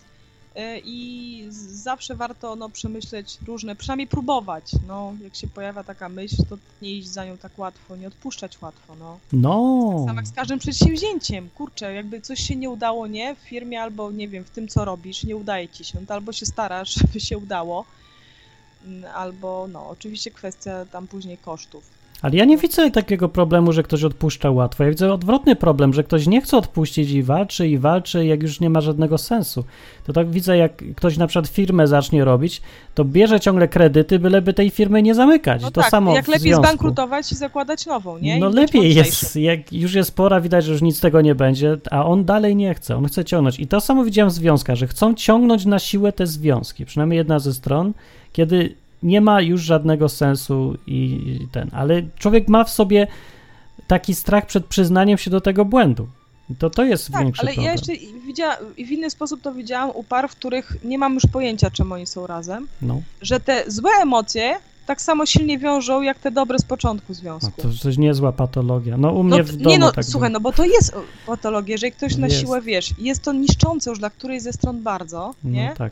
i 0.83 1.45
z- 1.49 1.83
zawsze 1.83 2.15
warto 2.15 2.55
no, 2.55 2.69
przemyśleć 2.69 3.37
różne, 3.47 3.75
przynajmniej 3.75 4.07
próbować, 4.07 4.71
no, 4.87 5.13
jak 5.23 5.35
się 5.35 5.47
pojawia 5.47 5.83
taka 5.83 6.09
myśl, 6.09 6.35
to 6.49 6.57
nie 6.81 6.91
iść 6.97 7.09
za 7.09 7.25
nią 7.25 7.37
tak 7.37 7.59
łatwo, 7.59 7.95
nie 7.95 8.07
odpuszczać 8.07 8.61
łatwo, 8.61 8.95
no. 8.95 9.19
No, 9.33 10.03
Tak 10.07 10.15
jak 10.15 10.27
z 10.27 10.31
każdym 10.33 10.59
przedsięwzięciem, 10.59 11.49
kurczę, 11.49 11.93
jakby 11.93 12.21
coś 12.21 12.39
się 12.39 12.55
nie 12.55 12.69
udało, 12.69 13.07
nie? 13.07 13.35
W 13.35 13.39
firmie 13.39 13.81
albo, 13.81 14.11
nie 14.11 14.27
wiem, 14.27 14.45
w 14.45 14.49
tym, 14.49 14.67
co 14.67 14.85
robisz, 14.85 15.23
nie 15.23 15.35
udaje 15.35 15.69
ci 15.69 15.83
się, 15.85 15.99
no 16.01 16.05
to 16.07 16.13
albo 16.13 16.31
się 16.31 16.45
starasz, 16.45 16.93
żeby 17.01 17.19
się 17.19 17.37
udało, 17.37 17.85
mm, 18.83 19.11
albo, 19.15 19.67
no, 19.67 19.89
oczywiście 19.89 20.31
kwestia 20.31 20.85
tam 20.85 21.07
później 21.07 21.37
kosztów. 21.37 22.00
Ale 22.21 22.35
ja 22.35 22.45
nie 22.45 22.57
widzę 22.57 22.91
takiego 22.91 23.29
problemu, 23.29 23.71
że 23.71 23.83
ktoś 23.83 24.03
odpuszcza 24.03 24.51
łatwo. 24.51 24.83
Ja 24.83 24.89
widzę 24.89 25.13
odwrotny 25.13 25.55
problem, 25.55 25.93
że 25.93 26.03
ktoś 26.03 26.27
nie 26.27 26.41
chce 26.41 26.57
odpuścić 26.57 27.11
i 27.11 27.23
walczy, 27.23 27.67
i 27.67 27.77
walczy, 27.77 28.25
jak 28.25 28.43
już 28.43 28.59
nie 28.59 28.69
ma 28.69 28.81
żadnego 28.81 29.17
sensu. 29.17 29.63
To 30.05 30.13
tak 30.13 30.29
widzę, 30.29 30.57
jak 30.57 30.83
ktoś 30.95 31.17
na 31.17 31.27
przykład 31.27 31.47
firmę 31.47 31.87
zacznie 31.87 32.25
robić, 32.25 32.61
to 32.95 33.05
bierze 33.05 33.39
ciągle 33.39 33.67
kredyty, 33.67 34.19
byleby 34.19 34.53
tej 34.53 34.69
firmy 34.69 35.01
nie 35.01 35.15
zamykać. 35.15 35.61
No 35.61 35.71
to 35.71 35.81
tak, 35.81 35.89
samo 35.89 36.15
jak 36.15 36.27
lepiej 36.27 36.41
związku. 36.41 36.63
zbankrutować 36.63 37.31
i 37.31 37.35
zakładać 37.35 37.85
nową, 37.85 38.17
nie? 38.17 38.39
No 38.39 38.49
I 38.49 38.49
być 38.49 38.61
lepiej 38.61 38.95
jest, 38.95 39.35
jak 39.35 39.73
już 39.73 39.93
jest 39.93 40.15
pora, 40.15 40.41
widać, 40.41 40.65
że 40.65 40.71
już 40.71 40.81
nic 40.81 40.97
z 40.97 40.99
tego 40.99 41.21
nie 41.21 41.35
będzie, 41.35 41.77
a 41.91 42.05
on 42.05 42.25
dalej 42.25 42.55
nie 42.55 42.73
chce, 42.73 42.97
on 42.97 43.05
chce 43.05 43.25
ciągnąć. 43.25 43.59
I 43.59 43.67
to 43.67 43.81
samo 43.81 44.03
widziałem 44.03 44.29
w 44.29 44.33
związkach, 44.33 44.75
że 44.75 44.87
chcą 44.87 45.13
ciągnąć 45.13 45.65
na 45.65 45.79
siłę 45.79 46.11
te 46.11 46.27
związki, 46.27 46.85
przynajmniej 46.85 47.17
jedna 47.17 47.39
ze 47.39 47.53
stron, 47.53 47.93
kiedy 48.33 48.80
nie 49.03 49.21
ma 49.21 49.41
już 49.41 49.61
żadnego 49.61 50.09
sensu 50.09 50.77
i 50.87 51.19
ten, 51.51 51.69
ale 51.73 52.01
człowiek 52.19 52.47
ma 52.47 52.63
w 52.63 52.69
sobie 52.69 53.07
taki 53.87 54.15
strach 54.15 54.45
przed 54.45 54.65
przyznaniem 54.65 55.17
się 55.17 55.31
do 55.31 55.41
tego 55.41 55.65
błędu. 55.65 56.07
To 56.59 56.69
to 56.69 56.83
jest 56.83 57.11
Tak, 57.11 57.23
większy 57.23 57.41
ale 57.41 57.49
problem. 57.53 57.65
ja 57.65 57.71
jeszcze 57.71 57.93
widziała, 58.25 58.57
i 58.77 58.85
w 58.85 58.91
inny 58.91 59.09
sposób 59.09 59.41
to 59.41 59.53
widziałam 59.53 59.89
u 59.95 60.03
par, 60.03 60.29
w 60.29 60.35
których 60.35 60.77
nie 60.83 60.97
mam 60.97 61.13
już 61.13 61.23
pojęcia, 61.33 61.71
czemu 61.71 61.93
oni 61.93 62.07
są 62.07 62.27
razem, 62.27 62.67
No, 62.81 63.01
że 63.21 63.39
te 63.39 63.63
złe 63.67 63.91
emocje 64.01 64.53
tak 64.85 65.01
samo 65.01 65.25
silnie 65.25 65.59
wiążą, 65.59 66.01
jak 66.01 66.19
te 66.19 66.31
dobre 66.31 66.59
z 66.59 66.63
początku 66.63 67.05
no 67.09 67.15
związku. 67.15 67.61
to 67.61 67.69
coś 67.81 67.97
niezła 67.97 68.31
patologia. 68.31 68.97
No 68.97 69.11
u 69.11 69.23
No, 69.23 69.35
mnie 69.35 69.43
w 69.43 69.55
domu 69.55 69.69
nie 69.69 69.79
no, 69.79 69.91
tak 69.91 70.05
słuchaj, 70.05 70.29
było. 70.29 70.39
no 70.39 70.43
bo 70.43 70.51
to 70.51 70.65
jest 70.65 70.93
patologia, 71.27 71.73
jeżeli 71.73 71.91
ktoś 71.91 72.15
na 72.17 72.27
Jest. 72.27 72.39
siłę, 72.39 72.61
wiesz, 72.61 72.93
jest 72.97 73.21
to 73.23 73.33
niszczące 73.33 73.89
już 73.89 73.99
dla 73.99 74.09
którejś 74.09 74.41
ze 74.43 74.53
stron 74.53 74.83
bardzo, 74.83 75.33
nie? 75.43 75.67
No 75.69 75.75
tak. 75.75 75.91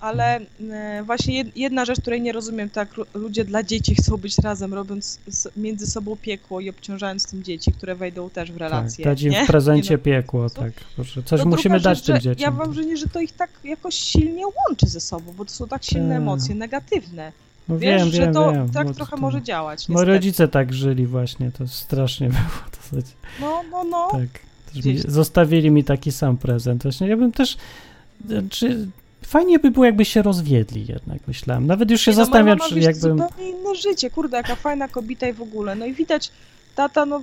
Ale 0.00 0.40
e, 0.70 1.02
właśnie 1.06 1.44
jed- 1.44 1.50
jedna 1.56 1.84
rzecz, 1.84 2.00
której 2.00 2.20
nie 2.22 2.32
rozumiem, 2.32 2.70
tak 2.70 2.96
lu- 2.96 3.04
ludzie 3.14 3.44
dla 3.44 3.62
dzieci 3.62 3.94
chcą 3.94 4.16
być 4.16 4.38
razem, 4.38 4.74
robiąc 4.74 5.18
między 5.56 5.86
sobą 5.86 6.16
piekło 6.16 6.60
i 6.60 6.70
obciążając 6.70 7.26
tym 7.30 7.42
dzieci, 7.42 7.72
które 7.72 7.94
wejdą 7.94 8.30
też 8.30 8.48
w 8.50 8.52
tak. 8.52 8.60
relacje. 8.60 9.04
Dać 9.04 9.22
im 9.22 9.32
w 9.32 9.46
prezencie 9.46 9.90
Nie 9.90 9.96
no, 9.96 10.02
piekło, 10.02 10.50
co? 10.50 10.60
tak. 10.60 10.72
Proszę. 10.96 11.22
Coś 11.22 11.44
musimy 11.44 11.74
druga 11.80 11.90
dać 11.90 11.98
rzecz, 11.98 12.06
tym 12.06 12.20
dzieciom. 12.20 12.42
Ja 12.42 12.50
mam 12.50 12.72
wrażenie, 12.72 12.96
że 12.96 13.06
to 13.08 13.20
ich 13.20 13.32
tak 13.32 13.50
jakoś 13.64 13.94
silnie 13.94 14.44
łączy 14.46 14.86
ze 14.86 15.00
sobą, 15.00 15.32
bo 15.32 15.44
to 15.44 15.50
są 15.50 15.68
tak 15.68 15.84
silne 15.84 16.08
Tak. 16.08 16.16
emocje, 16.18 16.54
negatywne. 16.54 17.32
No 17.68 17.78
Wiesz, 17.78 18.02
wiem, 18.02 18.12
że 18.12 18.22
wiem, 18.22 18.34
to 18.34 18.52
wiem. 18.52 18.70
tak 18.70 18.94
trochę 18.94 19.10
to- 19.10 19.16
może 19.16 19.42
działać. 19.42 19.88
Moi 19.88 19.94
niestety. 19.96 20.12
rodzice 20.12 20.48
tak 20.48 20.72
żyli 20.72 21.06
właśnie, 21.06 21.50
to 21.50 21.68
strasznie 21.68 22.28
było 22.90 22.92
dosyć. 22.92 23.12
No, 23.40 23.60
no, 23.70 23.84
no. 23.84 24.08
Tak. 24.12 24.84
Mi, 24.84 24.98
zostawili 24.98 25.70
mi 25.70 25.84
taki 25.84 26.12
sam 26.12 26.36
prezent. 26.36 26.82
Właśnie 26.82 27.08
ja 27.08 27.16
bym 27.16 27.32
też. 27.32 27.56
Czy 28.50 28.86
fajnie 29.30 29.58
by 29.58 29.70
było, 29.70 29.84
jakby 29.84 30.04
się 30.04 30.22
rozwiedli 30.22 30.86
jednak, 30.88 31.18
myślałem. 31.26 31.66
Nawet 31.66 31.90
już 31.90 32.00
się 32.00 32.10
Nie, 32.10 32.16
no, 32.16 32.24
zastanawiam, 32.24 32.58
mama, 32.58 32.68
czy 32.68 32.74
wiesz, 32.74 32.84
jakbym. 32.84 33.18
zupełnie 33.18 33.50
inne 33.50 33.74
życie, 33.74 34.10
kurde, 34.10 34.36
jaka 34.36 34.56
fajna 34.56 34.88
kobieta 34.88 35.28
i 35.28 35.32
w 35.32 35.42
ogóle. 35.42 35.74
No 35.74 35.86
i 35.86 35.92
widać, 35.92 36.32
tata, 36.74 37.06
no 37.06 37.22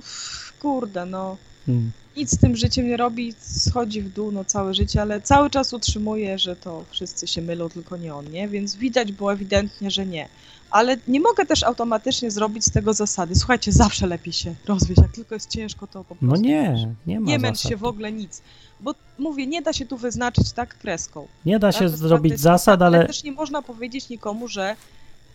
kurde, 0.62 1.06
no 1.06 1.36
Hmm. 1.66 1.90
nic 2.16 2.30
z 2.30 2.38
tym 2.38 2.56
życiem 2.56 2.86
nie 2.88 2.96
robi, 2.96 3.34
schodzi 3.40 4.02
w 4.02 4.12
dół 4.12 4.32
no 4.32 4.44
całe 4.44 4.74
życie, 4.74 5.02
ale 5.02 5.20
cały 5.20 5.50
czas 5.50 5.72
utrzymuje, 5.72 6.38
że 6.38 6.56
to 6.56 6.84
wszyscy 6.90 7.26
się 7.26 7.42
mylą, 7.42 7.68
tylko 7.68 7.96
nie 7.96 8.14
on, 8.14 8.30
nie? 8.30 8.48
Więc 8.48 8.76
widać 8.76 9.12
było 9.12 9.32
ewidentnie, 9.32 9.90
że 9.90 10.06
nie. 10.06 10.28
Ale 10.70 10.96
nie 11.08 11.20
mogę 11.20 11.46
też 11.46 11.62
automatycznie 11.62 12.30
zrobić 12.30 12.64
z 12.64 12.70
tego 12.70 12.92
zasady. 12.94 13.34
Słuchajcie, 13.34 13.72
zawsze 13.72 14.06
lepiej 14.06 14.32
się 14.32 14.54
rozwieść, 14.66 15.00
jak 15.02 15.12
tylko 15.12 15.34
jest 15.34 15.50
ciężko, 15.50 15.86
to 15.86 16.04
po 16.04 16.14
prostu 16.16 16.36
No 16.36 16.36
nie, 16.42 16.88
nie 17.06 17.20
ma 17.20 17.26
nie 17.30 17.38
męcz 17.38 17.60
się 17.60 17.76
w 17.76 17.84
ogóle 17.84 18.12
nic. 18.12 18.42
Bo 18.80 18.94
mówię, 19.18 19.46
nie 19.46 19.62
da 19.62 19.72
się 19.72 19.86
tu 19.86 19.96
wyznaczyć 19.96 20.52
tak 20.52 20.78
kreską. 20.78 21.28
Nie 21.46 21.58
da 21.58 21.72
Tak? 21.72 21.80
się 21.80 21.88
zrobić 21.88 22.40
zasad, 22.40 22.80
tak, 22.80 22.86
ale 22.86 23.06
też 23.06 23.24
nie 23.24 23.32
można 23.32 23.62
powiedzieć 23.62 24.08
nikomu, 24.08 24.48
że 24.48 24.76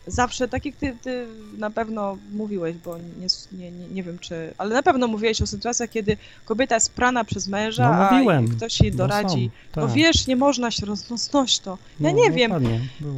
zawsze, 0.08 0.48
tak 0.48 0.66
jak 0.66 0.76
ty, 0.76 0.98
ty 1.02 1.28
na 1.58 1.70
pewno 1.70 2.18
mówiłeś, 2.34 2.76
bo 2.86 2.98
nie, 2.98 3.28
nie, 3.52 3.72
nie, 3.72 3.88
nie 3.88 4.04
wiem 4.04 4.20
czy, 4.20 4.54
ale 4.58 4.76
na 4.76 4.84
pewno 4.84 5.08
mówiłeś 5.08 5.42
o 5.42 5.48
sytuacjach, 5.48 5.90
kiedy 5.90 6.18
kobieta 6.46 6.76
jest 6.76 6.92
prana 6.94 7.24
przez 7.24 7.48
męża, 7.48 8.12
no, 8.24 8.32
a 8.32 8.42
ktoś 8.58 8.82
jej 8.82 8.92
no 8.92 8.98
doradzi, 8.98 9.46
no, 9.46 9.72
tak. 9.72 9.84
no 9.84 9.96
wiesz, 9.96 10.28
nie 10.28 10.36
można 10.36 10.72
się 10.72 10.86
roznosnąć 10.86 11.60
to. 11.60 11.78
Ja 12.00 12.12
no, 12.12 12.18
nie 12.18 12.32
wiem, 12.32 12.54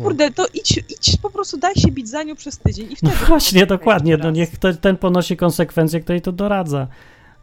kurde, 0.03 0.32
to 0.32 0.45
idź, 0.53 0.78
idź 0.78 1.17
po 1.21 1.30
prostu 1.30 1.57
daj 1.57 1.76
się 1.76 1.91
bić 1.91 2.09
za 2.09 2.23
nią 2.23 2.36
przez 2.36 2.57
tydzień 2.57 2.91
i 2.91 2.95
wtedy... 2.95 3.13
No 3.21 3.28
właśnie, 3.28 3.65
dokładnie, 3.65 4.17
no 4.17 4.32
niech 4.32 4.57
to, 4.59 4.73
ten 4.73 4.97
ponosi 4.97 5.38
konsekwencje, 5.38 5.99
kto 5.99 6.13
jej 6.13 6.21
to 6.21 6.32
doradza, 6.32 6.88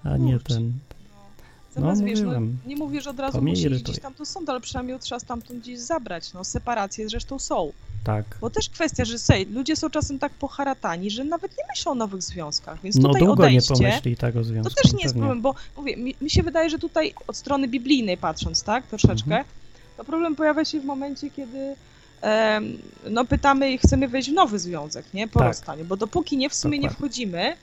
a 0.05 0.17
nie 0.17 0.39
ten... 0.39 0.73
Zamiast, 1.75 2.01
no, 2.01 2.07
wiesz, 2.07 2.21
no, 2.21 2.41
nie 2.67 2.77
mówię, 2.77 3.01
że 3.01 3.11
od 3.11 3.21
razu 3.21 3.43
musi 3.43 3.67
iść 3.67 3.83
gdzieś 3.83 3.99
tam 3.99 4.15
do 4.15 4.25
sądu, 4.25 4.51
ale 4.51 4.61
przynajmniej 4.61 4.99
trzeba 4.99 5.19
stamtąd 5.19 5.61
gdzieś 5.61 5.81
zabrać. 5.81 6.33
No, 6.33 6.45
separacje 6.45 7.09
zresztą 7.09 7.39
są. 7.39 7.73
Tak. 8.05 8.25
Bo 8.41 8.51
też 8.51 8.69
kwestia, 8.69 9.05
że 9.05 9.19
sej, 9.19 9.47
ludzie 9.47 9.77
są 9.77 9.91
czasem 9.91 10.19
tak 10.19 10.33
poharatani, 10.33 11.11
że 11.11 11.25
nawet 11.25 11.51
nie 11.51 11.65
myślą 11.71 11.93
o 11.93 11.95
nowych 11.95 12.23
związkach, 12.23 12.83
więc 12.83 12.97
no, 12.97 13.09
tutaj 13.09 13.21
długo 13.21 13.43
odejście, 13.43 13.75
nie 13.75 13.89
pomyśli 13.91 14.17
tego 14.17 14.45
związku. 14.45 14.75
To 14.75 14.83
też 14.83 14.93
nie 14.93 15.03
jest 15.03 15.15
problem, 15.15 15.43
bo 15.43 15.55
mówię, 15.77 15.97
mi, 15.97 16.15
mi, 16.21 16.31
się 16.31 16.43
wydaje, 16.43 16.71
że 16.71 16.79
tutaj 16.79 17.15
od 17.27 17.37
strony 17.37 17.69
biblijnej 17.69 18.17
patrząc, 18.17 18.63
tak, 18.63 18.87
troszeczkę, 18.87 19.25
mhm. 19.25 19.45
to 19.97 20.05
problem 20.05 20.37
pojawia 20.37 20.65
się 20.65 20.81
w 20.81 20.85
momencie, 20.85 21.31
kiedy 21.31 21.77
no 23.11 23.25
pytamy 23.25 23.73
i 23.73 23.79
chcemy 23.79 24.09
wejść 24.09 24.31
w 24.31 24.33
nowy 24.33 24.59
związek, 24.59 25.05
nie, 25.15 25.29
po 25.29 25.39
tak. 25.39 25.49
rozstaniu, 25.49 25.85
bo 25.85 25.97
dopóki 25.97 26.37
nie 26.37 26.51
w 26.51 26.55
sumie 26.55 26.79
Dokładnie. 26.79 26.89
nie 26.89 26.97
wchodzimy, 26.97 27.57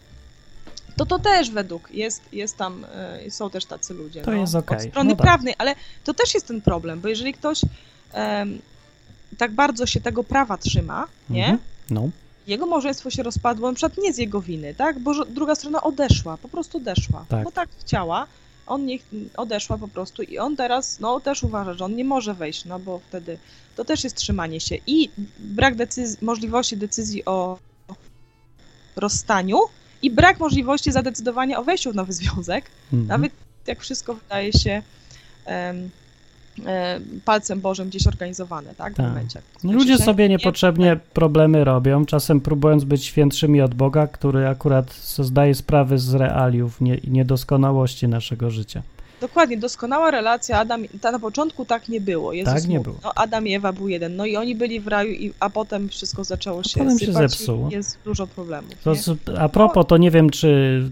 to 1.00 1.06
to 1.06 1.20
też 1.20 1.52
według 1.52 1.92
jest, 1.92 2.22
jest 2.34 2.58
tam, 2.58 2.86
y, 3.26 3.32
są 3.32 3.50
też 3.50 3.66
tacy 3.66 3.94
ludzie. 3.94 4.22
To 4.22 4.32
no, 4.32 4.38
jest 4.38 4.56
okej. 4.56 4.78
Okay. 4.78 4.86
Od 4.86 4.92
strony 4.92 5.10
no 5.10 5.16
tak. 5.16 5.26
prawnej, 5.26 5.56
ale 5.58 5.76
to 6.04 6.14
też 6.14 6.34
jest 6.34 6.48
ten 6.48 6.62
problem, 6.62 7.02
bo 7.02 7.08
jeżeli 7.08 7.34
ktoś 7.34 7.62
um, 8.14 8.60
tak 9.38 9.52
bardzo 9.52 9.86
się 9.86 10.02
tego 10.02 10.24
prawa 10.24 10.58
trzyma, 10.58 11.08
nie? 11.30 11.44
Mhm. 11.44 11.60
No. 11.90 12.10
Jego 12.48 12.66
małżeństwo 12.66 13.10
się 13.10 13.24
rozpadło, 13.24 13.70
na 13.70 13.76
przykład 13.76 13.98
nie 13.98 14.14
z 14.14 14.18
jego 14.18 14.42
winy, 14.42 14.76
tak? 14.76 15.00
Bo 15.00 15.26
druga 15.26 15.56
strona 15.56 15.82
odeszła, 15.82 16.38
po 16.38 16.50
prostu 16.50 16.78
odeszła. 16.78 17.26
Tak. 17.30 17.44
Bo 17.44 17.52
tak 17.52 17.70
chciała, 17.80 18.28
on 18.68 18.86
nie 18.86 19.00
odeszła 19.38 19.78
po 19.78 19.88
prostu 19.88 20.24
i 20.24 20.38
on 20.38 20.56
teraz, 20.56 21.00
no 21.00 21.20
też 21.20 21.44
uważa, 21.44 21.74
że 21.74 21.86
on 21.86 21.96
nie 21.96 22.06
może 22.06 22.34
wejść, 22.34 22.66
no 22.66 22.80
bo 22.80 23.00
wtedy 23.10 23.38
to 23.76 23.86
też 23.86 24.04
jest 24.04 24.16
trzymanie 24.16 24.60
się 24.60 24.78
i 24.88 25.10
brak 25.40 25.76
decyzji, 25.76 26.18
możliwości 26.22 26.78
decyzji 26.78 27.26
o 27.26 27.58
rozstaniu, 28.96 29.60
i 30.02 30.12
brak 30.12 30.40
możliwości 30.40 30.92
zadecydowania 30.92 31.60
o 31.60 31.64
wejściu 31.64 31.92
w 31.92 31.96
nowy 31.96 32.14
związek, 32.14 32.66
mhm. 32.94 33.08
nawet 33.08 33.32
jak 33.68 33.80
wszystko 33.80 34.14
wydaje 34.14 34.54
się 34.54 34.82
um, 35.46 35.90
palcem 37.26 37.62
Bożym 37.62 37.90
gdzieś 37.90 38.08
organizowane, 38.08 38.76
tak? 38.76 38.94
W 38.94 38.98
tak. 38.98 39.06
momencie. 39.06 39.42
No, 39.64 39.74
ludzie 39.74 39.98
sobie 39.98 40.30
niepotrzebnie 40.30 40.86
nie... 40.86 40.96
problemy 41.14 41.64
robią, 41.64 42.06
czasem 42.06 42.42
próbując 42.42 42.84
być 42.84 43.06
świętszymi 43.06 43.62
od 43.62 43.74
Boga, 43.74 44.08
który 44.08 44.48
akurat 44.48 44.94
zdaje 45.20 45.56
sprawy 45.56 46.00
z 46.00 46.14
realiów 46.14 46.82
nie, 46.82 46.98
niedoskonałości 47.08 48.08
naszego 48.08 48.50
życia. 48.50 48.82
Dokładnie, 49.22 49.58
doskonała 49.58 50.12
relacja 50.12 50.60
Adam, 50.60 50.84
ta 51.02 51.12
na 51.12 51.20
początku 51.20 51.66
tak 51.66 51.90
nie 51.90 52.02
było. 52.02 52.34
Jezus 52.34 52.54
tak 52.54 52.68
nie 52.68 52.80
było. 52.80 52.96
No, 53.04 53.12
Adam 53.16 53.48
i 53.48 53.54
Ewa 53.54 53.74
był 53.74 53.88
jeden, 53.88 54.16
no 54.16 54.26
i 54.26 54.36
oni 54.36 54.56
byli 54.56 54.80
w 54.80 54.88
raju, 54.88 55.14
i, 55.14 55.34
a 55.40 55.50
potem 55.50 55.90
wszystko 55.90 56.24
zaczęło 56.24 56.64
się 56.64 56.82
a 56.82 56.84
potem 56.84 57.00
się 57.00 57.14
zepsuło. 57.14 57.70
jest 57.72 57.98
dużo 58.06 58.28
problemów. 58.28 58.74
To, 58.84 58.94
a 59.40 59.50
propos, 59.50 59.86
to 59.88 59.98
nie 59.98 60.12
wiem, 60.12 60.30
czy 60.30 60.92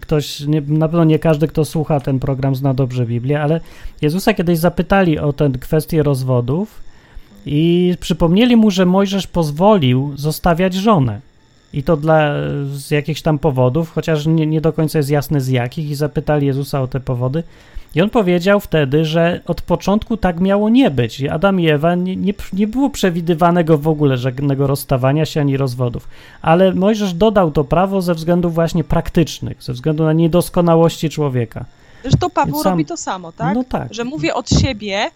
ktoś, 0.00 0.40
nie, 0.40 0.60
na 0.60 0.88
pewno 0.88 1.04
nie 1.04 1.18
każdy, 1.18 1.48
kto 1.48 1.64
słucha 1.64 2.00
ten 2.00 2.20
program 2.20 2.56
zna 2.56 2.74
dobrze 2.74 3.06
Biblię, 3.06 3.42
ale 3.42 3.60
Jezusa 4.02 4.34
kiedyś 4.34 4.58
zapytali 4.58 5.18
o 5.18 5.32
tę 5.32 5.50
kwestię 5.60 6.02
rozwodów 6.02 6.80
i 7.46 7.94
przypomnieli 8.00 8.56
mu, 8.56 8.70
że 8.70 8.86
Mojżesz 8.86 9.26
pozwolił 9.26 10.12
zostawiać 10.16 10.74
żonę. 10.74 11.20
I 11.74 11.82
to 11.82 11.96
dla 11.96 12.34
z 12.72 12.90
jakichś 12.90 13.22
tam 13.22 13.38
powodów, 13.38 13.90
chociaż 13.90 14.26
nie, 14.26 14.46
nie 14.46 14.60
do 14.60 14.72
końca 14.72 14.98
jest 14.98 15.10
jasne 15.10 15.40
z 15.40 15.48
jakich, 15.48 15.90
i 15.90 15.94
zapytali 15.94 16.46
Jezusa 16.46 16.82
o 16.82 16.86
te 16.86 17.00
powody. 17.00 17.42
I 17.94 18.02
on 18.02 18.10
powiedział 18.10 18.60
wtedy, 18.60 19.04
że 19.04 19.40
od 19.46 19.62
początku 19.62 20.16
tak 20.16 20.40
miało 20.40 20.68
nie 20.68 20.90
być. 20.90 21.24
Adam 21.24 21.60
i 21.60 21.68
Ewa 21.68 21.94
nie, 21.94 22.16
nie, 22.16 22.32
nie 22.52 22.66
było 22.66 22.90
przewidywanego 22.90 23.78
w 23.78 23.88
ogóle 23.88 24.16
żadnego 24.18 24.66
rozstawania 24.66 25.26
się 25.26 25.40
ani 25.40 25.56
rozwodów. 25.56 26.08
Ale 26.42 26.74
Mojżesz 26.74 27.14
dodał 27.14 27.50
to 27.50 27.64
prawo 27.64 28.02
ze 28.02 28.14
względów 28.14 28.54
właśnie 28.54 28.84
praktycznych, 28.84 29.62
ze 29.62 29.72
względu 29.72 30.04
na 30.04 30.12
niedoskonałości 30.12 31.10
człowieka. 31.10 31.64
Zresztą 32.02 32.30
Paweł 32.30 32.62
sam... 32.62 32.72
robi 32.72 32.84
to 32.84 32.96
samo, 32.96 33.32
tak? 33.32 33.54
No 33.54 33.64
tak. 33.64 33.94
Że 33.94 34.04
mówię 34.04 34.34
od 34.34 34.50
siebie, 34.50 35.10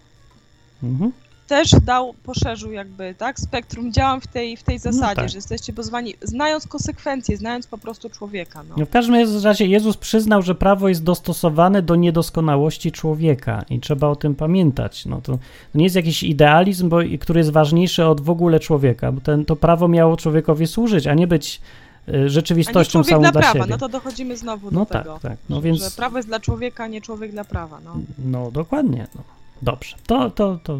mhm 0.83 1.11
też 1.49 1.71
dał, 1.71 2.13
poszerzył 2.13 2.71
jakby, 2.71 3.15
tak, 3.17 3.39
spektrum 3.39 3.93
działań 3.93 4.21
w 4.21 4.27
tej, 4.27 4.57
w 4.57 4.63
tej 4.63 4.75
no 4.75 4.91
zasadzie, 4.91 5.15
no 5.15 5.15
tak. 5.15 5.29
że 5.29 5.37
jesteście 5.37 5.73
pozwani, 5.73 6.13
znając 6.21 6.67
konsekwencje, 6.67 7.37
znając 7.37 7.67
po 7.67 7.77
prostu 7.77 8.09
człowieka. 8.09 8.63
No. 8.69 8.75
no. 8.77 8.85
w 8.85 8.89
każdym 8.89 9.43
razie 9.43 9.65
Jezus 9.65 9.97
przyznał, 9.97 10.41
że 10.41 10.55
prawo 10.55 10.89
jest 10.89 11.03
dostosowane 11.03 11.81
do 11.81 11.95
niedoskonałości 11.95 12.91
człowieka 12.91 13.65
i 13.69 13.79
trzeba 13.79 14.07
o 14.07 14.15
tym 14.15 14.35
pamiętać. 14.35 15.05
No 15.05 15.21
to, 15.21 15.39
nie 15.75 15.83
jest 15.83 15.95
jakiś 15.95 16.23
idealizm, 16.23 16.89
bo, 16.89 16.99
który 17.19 17.39
jest 17.39 17.51
ważniejszy 17.51 18.05
od 18.05 18.21
w 18.21 18.29
ogóle 18.29 18.59
człowieka, 18.59 19.11
bo 19.11 19.21
ten, 19.21 19.45
to 19.45 19.55
prawo 19.55 19.87
miało 19.87 20.17
człowiekowi 20.17 20.67
służyć, 20.67 21.07
a 21.07 21.13
nie 21.13 21.27
być 21.27 21.61
y, 22.09 22.29
rzeczywistością 22.29 23.03
samą 23.03 23.21
dla, 23.21 23.31
dla 23.31 23.41
prawa. 23.41 23.53
siebie. 23.53 23.71
No 23.71 23.77
to 23.77 23.89
dochodzimy 23.89 24.37
znowu 24.37 24.71
no 24.71 24.79
do 24.79 24.85
tak, 24.85 25.03
tego, 25.03 25.19
tak. 25.21 25.37
No 25.49 25.61
więc... 25.61 25.79
że 25.79 25.91
prawo 25.91 26.17
jest 26.17 26.29
dla 26.29 26.39
człowieka, 26.39 26.87
nie 26.87 27.01
człowiek 27.01 27.31
dla 27.31 27.43
prawa. 27.43 27.79
No, 27.85 27.95
no 28.25 28.51
dokładnie. 28.51 29.07
No. 29.15 29.21
Dobrze, 29.61 29.95
to, 30.07 30.29
to, 30.29 30.59
to, 30.63 30.79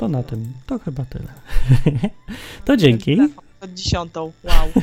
to 0.00 0.08
na 0.08 0.22
tym, 0.22 0.52
to 0.66 0.78
chyba 0.78 1.04
tyle. 1.04 1.28
to 2.64 2.76
dzięki. 2.76 3.18
Od 3.60 3.74
dziesiątą, 3.74 4.32
wow. 4.44 4.68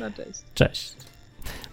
No 0.00 0.10
cześć. 0.10 0.40
Cześć. 0.54 0.94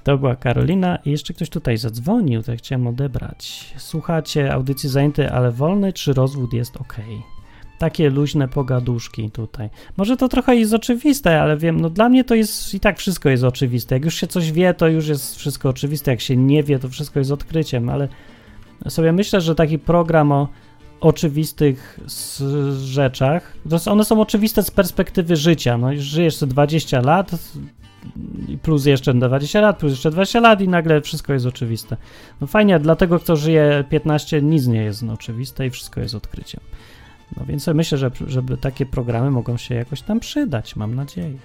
To 0.04 0.18
była 0.18 0.36
Karolina 0.36 0.98
i 1.06 1.12
jeszcze 1.12 1.34
ktoś 1.34 1.50
tutaj 1.50 1.78
zadzwonił, 1.78 2.44
to 2.44 2.56
chciałem 2.58 2.88
odebrać. 2.88 3.74
Słuchacie 3.78 4.54
audycji 4.54 4.90
zajęty, 4.90 5.32
ale 5.32 5.52
wolny, 5.52 5.94
czy 5.94 6.14
rozwód 6.14 6.54
jest 6.54 6.78
ok? 6.78 6.98
Takie 7.78 8.10
luźne 8.10 8.48
pogaduszki 8.48 9.32
tutaj. 9.32 9.70
Może 9.98 10.18
to 10.18 10.28
trochę 10.28 10.56
jest 10.56 10.74
oczywiste, 10.74 11.42
ale 11.42 11.58
wiem, 11.58 11.82
no 11.82 11.90
dla 11.90 12.10
mnie 12.10 12.24
to 12.24 12.36
jest 12.36 12.74
i 12.74 12.80
tak 12.80 12.98
wszystko 12.98 13.30
jest 13.30 13.44
oczywiste. 13.44 13.96
Jak 13.96 14.06
już 14.06 14.16
się 14.16 14.28
coś 14.28 14.52
wie, 14.52 14.74
to 14.74 14.88
już 14.88 15.08
jest 15.08 15.36
wszystko 15.36 15.70
oczywiste. 15.70 16.12
Jak 16.12 16.22
się 16.22 16.38
nie 16.38 16.64
wie, 16.64 16.80
to 16.80 16.90
wszystko 16.90 17.20
jest 17.20 17.32
odkryciem, 17.32 17.90
ale 17.90 18.08
sobie 18.90 19.12
myślę, 19.12 19.42
że 19.42 19.56
taki 19.56 19.80
program 19.80 20.32
o 20.32 20.48
oczywistych 21.02 22.00
rzeczach, 22.84 23.54
one 23.88 24.06
są 24.06 24.22
oczywiste 24.22 24.64
z 24.64 24.72
perspektywy 24.72 25.36
życia. 25.36 25.78
No, 25.78 25.88
żyjesz 25.96 26.36
sobie 26.36 26.52
20 26.52 27.02
lat, 27.02 27.32
plus 28.62 28.86
jeszcze 28.86 29.14
20 29.14 29.62
lat, 29.62 29.78
plus 29.78 29.92
jeszcze 29.92 30.12
20 30.12 30.40
lat 30.40 30.62
i 30.62 30.68
nagle 30.68 31.02
wszystko 31.02 31.34
jest 31.34 31.46
oczywiste. 31.46 31.98
No 32.42 32.48
fajnie, 32.48 32.80
dlatego 32.80 33.20
kto 33.20 33.36
żyje 33.36 33.84
15, 33.90 34.42
nic 34.42 34.68
nie 34.68 34.84
jest 34.84 35.04
oczywiste 35.04 35.68
i 35.68 35.70
wszystko 35.70 36.02
jest 36.02 36.16
odkryciem. 36.16 36.62
No 37.38 37.46
więc 37.46 37.68
myślę, 37.68 37.98
że 37.98 38.12
żeby 38.28 38.58
takie 38.58 38.86
programy 38.86 39.32
mogą 39.32 39.58
się 39.58 39.76
jakoś 39.76 40.02
tam 40.02 40.20
przydać, 40.20 40.76
mam 40.76 40.96
nadzieję. 40.96 41.38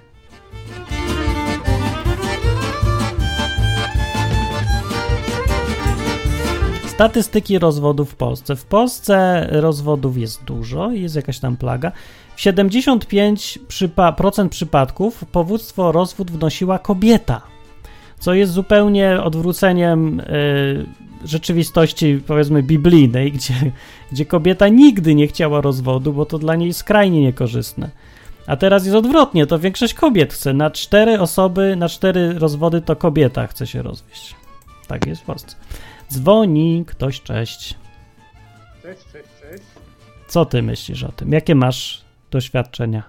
Statystyki 6.96 7.58
rozwodów 7.58 8.10
w 8.10 8.14
Polsce. 8.14 8.56
W 8.56 8.64
Polsce 8.64 9.46
rozwodów 9.50 10.18
jest 10.18 10.44
dużo, 10.44 10.90
jest 10.90 11.16
jakaś 11.16 11.38
tam 11.38 11.56
plaga. 11.56 11.92
W 12.36 12.40
75% 12.40 13.58
przypa 13.68 14.12
przypadków 14.48 15.24
powództwo 15.32 15.92
rozwód 15.92 16.30
wnosiła 16.30 16.78
kobieta, 16.78 17.42
co 18.18 18.34
jest 18.34 18.52
zupełnie 18.52 19.22
odwróceniem 19.22 20.20
y, 20.20 20.86
rzeczywistości, 21.24 22.20
powiedzmy, 22.26 22.62
biblijnej, 22.62 23.32
gdzie, 23.36 23.54
gdzie 24.12 24.26
kobieta 24.26 24.68
nigdy 24.68 25.14
nie 25.14 25.26
chciała 25.26 25.60
rozwodu, 25.60 26.12
bo 26.12 26.26
to 26.26 26.38
dla 26.38 26.56
niej 26.56 26.74
skrajnie 26.74 27.22
niekorzystne. 27.22 27.90
A 28.46 28.56
teraz 28.56 28.84
jest 28.84 28.96
odwrotnie, 28.96 29.46
to 29.46 29.58
większość 29.58 29.94
kobiet 29.94 30.34
chce. 30.34 30.52
Na 30.52 30.70
cztery 30.70 31.20
osoby, 31.20 31.76
na 31.76 31.88
cztery 31.88 32.38
rozwody 32.38 32.80
to 32.80 32.96
kobieta 32.96 33.46
chce 33.46 33.66
się 33.66 33.82
rozwieść. 33.82 34.34
Tak 34.86 35.06
jest 35.06 35.22
w 35.22 35.24
Polsce. 35.24 35.56
Dzwoni 36.12 36.84
ktoś, 36.86 37.22
cześć. 37.22 37.78
Cześć, 38.82 39.00
cześć, 39.12 39.28
cześć. 39.40 39.64
Co 40.28 40.44
ty 40.44 40.62
myślisz 40.62 41.04
o 41.04 41.12
tym? 41.12 41.32
Jakie 41.32 41.54
masz 41.54 42.04
doświadczenia? 42.30 43.02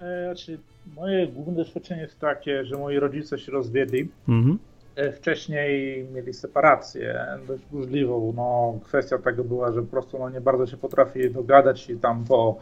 E, 0.00 0.24
znaczy, 0.24 0.58
moje 0.96 1.26
główne 1.26 1.54
doświadczenie 1.54 2.02
jest 2.02 2.20
takie, 2.20 2.64
że 2.64 2.76
moi 2.76 2.98
rodzice 2.98 3.38
się 3.38 3.52
rozwiedli. 3.52 4.08
Mhm. 4.28 4.58
E, 4.96 5.12
wcześniej 5.12 6.04
mieli 6.14 6.34
separację 6.34 7.26
dość 7.48 7.62
burzliwą. 7.70 8.32
No, 8.36 8.78
kwestia 8.84 9.18
tego 9.18 9.44
była, 9.44 9.72
że 9.72 9.80
po 9.82 9.88
prostu 9.88 10.18
no, 10.18 10.30
nie 10.30 10.40
bardzo 10.40 10.66
się 10.66 10.76
potrafili 10.76 11.30
dogadać 11.30 11.90
i 11.90 11.96
tam 11.96 12.24
po 12.24 12.56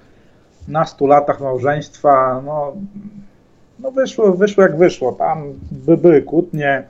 nastu 0.68 1.06
latach 1.06 1.40
małżeństwa, 1.40 2.42
no, 2.46 2.76
no 3.78 3.90
wyszło, 3.90 4.32
wyszło 4.32 4.62
jak 4.62 4.76
wyszło. 4.76 5.12
Tam 5.12 5.52
by 5.70 5.96
były 5.96 6.22
kłótnie 6.22 6.84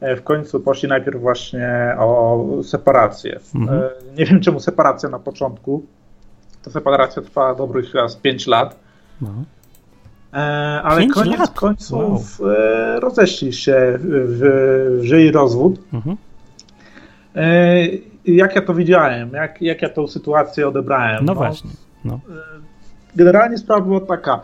w 0.00 0.22
końcu 0.22 0.60
poszli 0.60 0.88
najpierw 0.88 1.20
właśnie 1.20 1.96
o 1.98 2.44
separację. 2.62 3.40
Mhm. 3.54 3.82
E, 3.82 3.90
nie 4.18 4.24
wiem 4.24 4.40
czemu 4.40 4.60
separacja 4.60 5.08
na 5.08 5.18
początku. 5.18 5.86
Ta 6.64 6.70
separacja 6.70 7.22
trwała 7.22 7.54
dobrych 7.54 7.90
chyba 7.90 8.08
z 8.08 8.16
5 8.16 8.46
lat. 8.46 8.76
No. 9.20 9.28
E, 10.32 10.36
ale 10.82 11.00
Pięć 11.00 11.14
koniec 11.14 11.38
lat. 11.38 11.50
końców 11.50 12.40
wow. 12.40 12.50
e, 12.50 13.00
rozeszli 13.00 13.52
się 13.52 13.98
w, 13.98 14.40
w 15.00 15.04
żyli 15.04 15.32
rozwód. 15.32 15.80
Mhm. 15.92 16.16
E, 17.36 17.76
jak 18.24 18.56
ja 18.56 18.62
to 18.62 18.74
widziałem, 18.74 19.30
jak, 19.32 19.62
jak 19.62 19.82
ja 19.82 19.88
tą 19.88 20.06
sytuację 20.06 20.68
odebrałem. 20.68 21.24
No, 21.24 21.32
no 21.32 21.34
właśnie. 21.34 21.70
No. 22.04 22.14
E, 22.14 22.18
generalnie 23.16 23.58
sprawa 23.58 23.80
była 23.80 24.00
taka. 24.00 24.40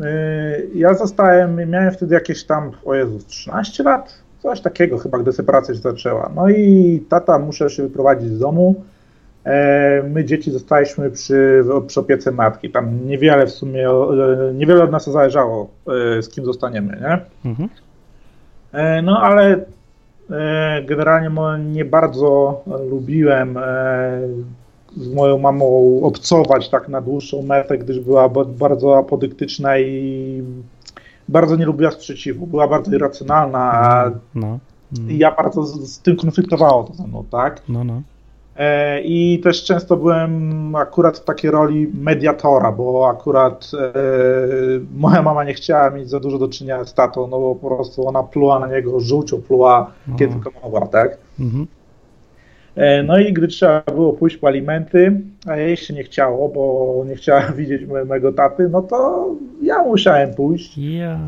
E, 0.00 0.06
ja 0.74 0.94
zostałem, 0.94 1.70
miałem 1.70 1.92
wtedy 1.92 2.14
jakieś 2.14 2.44
tam, 2.44 2.70
o 2.84 2.94
Jezus, 2.94 3.26
13 3.26 3.82
lat, 3.82 4.25
coś 4.38 4.60
takiego 4.60 4.98
chyba, 4.98 5.18
gdy 5.18 5.32
separacja 5.32 5.74
się 5.74 5.80
zaczęła. 5.80 6.30
No 6.34 6.48
i 6.48 7.00
tata 7.08 7.38
muszę 7.38 7.70
się 7.70 7.82
wyprowadzić 7.82 8.28
z 8.28 8.38
domu. 8.38 8.74
E, 9.44 10.02
my 10.02 10.24
dzieci 10.24 10.50
zostaliśmy 10.50 11.10
przy, 11.10 11.64
przy 11.86 12.00
opiece 12.00 12.32
matki. 12.32 12.70
Tam 12.70 13.06
niewiele 13.06 13.46
w 13.46 13.50
sumie, 13.50 13.88
niewiele 14.54 14.84
od 14.84 14.90
nas 14.90 15.10
zależało, 15.10 15.70
z 16.20 16.28
kim 16.28 16.44
zostaniemy, 16.44 17.00
nie? 17.00 17.20
Mhm. 17.50 17.68
No 19.02 19.20
ale 19.22 19.64
generalnie 20.88 21.30
nie 21.72 21.84
bardzo 21.84 22.60
lubiłem 22.90 23.58
z 24.96 25.14
moją 25.14 25.38
mamą 25.38 26.00
obcować 26.02 26.68
tak 26.68 26.88
na 26.88 27.00
dłuższą 27.00 27.42
metę, 27.42 27.78
gdyż 27.78 28.00
była 28.00 28.28
bardzo 28.46 28.98
apodyktyczna 28.98 29.78
i 29.78 30.42
bardzo 31.28 31.56
nie 31.56 31.66
lubiła 31.66 31.90
sprzeciwu. 31.90 32.46
Była 32.46 32.68
bardzo 32.68 32.94
irracjonalna, 32.94 33.72
a 33.72 34.10
no, 34.34 34.58
no. 34.92 34.98
ja 35.08 35.34
bardzo 35.34 35.62
z, 35.62 35.92
z, 35.92 35.98
tym 35.98 36.16
konfliktowało 36.16 36.84
to 36.84 36.94
ze 36.94 37.06
mną, 37.06 37.24
tak? 37.30 37.62
No, 37.68 37.84
no. 37.84 38.02
E, 38.56 39.00
I 39.00 39.40
też 39.40 39.64
często 39.64 39.96
byłem 39.96 40.76
akurat 40.76 41.18
w 41.18 41.24
takiej 41.24 41.50
roli 41.50 41.92
mediatora, 42.00 42.72
bo 42.72 43.08
akurat 43.08 43.70
e, 43.74 43.92
moja 44.94 45.22
mama 45.22 45.44
nie 45.44 45.54
chciała 45.54 45.90
mieć 45.90 46.10
za 46.10 46.20
dużo 46.20 46.38
do 46.38 46.48
czynienia 46.48 46.84
z 46.84 46.94
tatą, 46.94 47.26
no 47.26 47.38
bo 47.40 47.54
po 47.54 47.76
prostu 47.76 48.08
ona 48.08 48.22
pluła 48.22 48.58
na 48.58 48.66
niego 48.66 49.00
żółcią, 49.00 49.42
pluła 49.42 49.90
no. 50.06 50.16
kiedy 50.16 50.32
tylko 50.32 50.50
mogła, 50.62 50.86
tak? 50.86 51.18
Mhm. 51.40 51.66
E, 52.76 53.02
no 53.02 53.18
i 53.18 53.32
gdy 53.32 53.48
trzeba 53.48 53.82
było 53.94 54.12
pójść 54.12 54.36
po 54.36 54.46
alimenty, 54.46 55.20
a 55.46 55.56
jej 55.56 55.76
się 55.76 55.94
nie 55.94 56.02
chciało, 56.02 56.48
bo 56.48 57.04
nie 57.08 57.16
chciała 57.16 57.40
widzieć 57.56 57.82
mojego 58.08 58.32
taty, 58.32 58.68
no 58.68 58.82
to 58.82 59.28
ja 59.62 59.82
musiałem 59.82 60.34
pójść. 60.34 60.78
Yeah. 60.78 61.18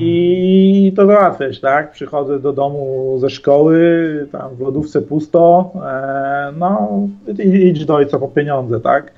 I 0.00 0.92
to 0.96 1.06
załatwiać, 1.06 1.60
tak? 1.60 1.90
Przychodzę 1.90 2.40
do 2.40 2.52
domu 2.52 3.16
ze 3.20 3.30
szkoły, 3.30 4.28
tam 4.32 4.56
w 4.56 4.60
lodówce 4.60 5.02
pusto, 5.02 5.72
e, 5.86 6.52
no 6.58 7.00
idź 7.44 7.84
do 7.84 7.94
ojca 7.94 8.18
po 8.18 8.28
pieniądze, 8.28 8.80
tak? 8.80 9.12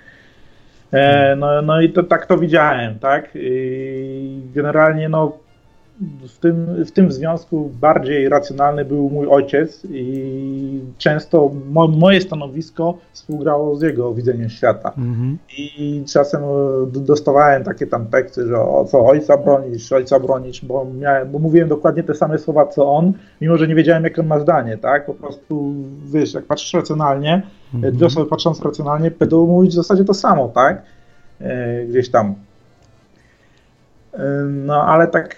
E, 0.93 1.37
no, 1.37 1.63
no 1.63 1.81
i 1.81 1.93
to 1.93 2.03
tak 2.03 2.27
to 2.27 2.39
widziałem, 2.39 2.99
tak? 2.99 3.29
I 3.35 4.41
generalnie 4.55 5.09
no 5.09 5.44
w 6.29 6.39
tym, 6.39 6.85
w 6.85 6.91
tym 6.91 7.13
związku 7.13 7.71
bardziej 7.81 8.29
racjonalny 8.29 8.85
był 8.85 9.11
mój 9.11 9.27
ojciec 9.29 9.87
i 9.91 10.81
często 10.99 11.51
mo, 11.71 11.89
moje 11.89 12.21
stanowisko 12.21 12.99
współgrało 13.13 13.77
z 13.77 13.83
jego 13.83 14.15
widzeniem 14.15 14.49
świata. 14.49 14.93
Mm-hmm. 14.99 15.37
I 15.59 16.05
czasem 16.13 16.43
e, 16.43 16.47
dostawałem 16.87 17.65
takie 17.65 17.87
tam 17.87 18.07
teksty, 18.07 18.47
że 18.47 18.59
o 18.61 18.85
co 18.85 19.07
ojca 19.07 19.37
bronisz, 19.37 19.93
ojca 19.93 20.21
bronisz, 20.21 20.65
bo, 20.65 20.87
miałem, 21.01 21.31
bo 21.31 21.39
mówiłem 21.39 21.69
dokładnie 21.69 22.03
te 22.03 22.15
same 22.15 22.39
słowa 22.39 22.67
co 22.67 22.93
on, 22.93 23.13
mimo 23.41 23.57
że 23.57 23.69
nie 23.69 23.75
wiedziałem 23.75 24.05
jak 24.05 24.19
on 24.19 24.27
ma 24.27 24.41
zdanie, 24.41 24.79
tak? 24.79 25.07
Po 25.07 25.15
prostu 25.15 25.75
wiesz, 26.05 26.35
jak 26.35 26.45
patrzysz 26.45 26.75
racjonalnie, 26.75 27.43
mm-hmm. 27.75 27.93
dwie 27.93 28.07
osoby 28.07 28.31
patrząc 28.31 28.63
racjonalnie, 28.63 29.11
będą 29.11 29.47
mówić 29.47 29.73
w 29.73 29.75
zasadzie 29.75 30.05
to 30.05 30.15
samo, 30.15 30.49
tak? 30.49 30.83
E, 31.41 31.85
gdzieś 31.87 32.11
tam. 32.11 32.35
No 34.49 34.83
ale 34.83 35.07
tak 35.07 35.37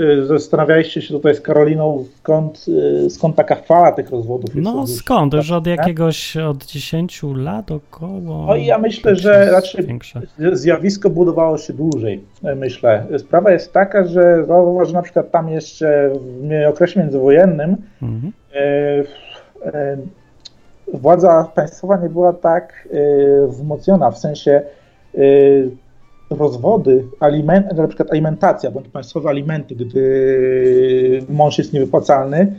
Y, 0.00 0.26
zastanawialiście 0.26 1.02
się 1.02 1.14
tutaj 1.14 1.34
z 1.34 1.40
Karoliną, 1.40 2.04
skąd, 2.18 2.66
y, 3.06 3.10
skąd 3.10 3.36
taka 3.36 3.54
fala 3.54 3.92
tych 3.92 4.10
rozwodów? 4.10 4.50
No 4.54 4.86
skąd? 4.86 5.34
Już 5.34 5.50
od 5.50 5.66
jakiegoś, 5.66 6.36
od 6.36 6.64
10 6.64 7.22
lat 7.34 7.70
około. 7.70 8.46
No 8.46 8.56
i 8.56 8.66
ja 8.66 8.78
myślę, 8.78 9.16
że 9.16 9.50
raczej 9.50 9.86
większe. 9.86 10.20
zjawisko 10.52 11.10
budowało 11.10 11.58
się 11.58 11.72
dłużej, 11.72 12.24
e, 12.44 12.54
myślę. 12.54 13.06
Sprawa 13.18 13.50
jest 13.50 13.72
taka, 13.72 14.04
że 14.04 14.44
zauważ, 14.46 14.88
że 14.88 14.94
na 14.94 15.02
przykład 15.02 15.30
tam 15.30 15.48
jeszcze 15.48 16.10
w 16.66 16.68
okresie 16.68 17.00
międzywojennym 17.00 17.76
mhm. 18.02 18.32
e, 18.54 18.58
e, 19.64 19.96
władza 20.94 21.50
państwowa 21.54 21.96
nie 21.96 22.08
była 22.08 22.32
tak 22.32 22.88
wzmocniona, 23.48 24.10
w 24.10 24.18
sensie 24.18 24.62
rozwody, 26.30 27.04
aliment, 27.20 27.76
na 27.76 27.86
przykład 27.86 28.12
alimentacja, 28.12 28.70
bądź 28.70 28.88
państwowe 28.88 29.28
alimenty, 29.28 29.74
gdy 29.74 31.22
mąż 31.28 31.58
jest 31.58 31.72
niewypłacalny, 31.72 32.52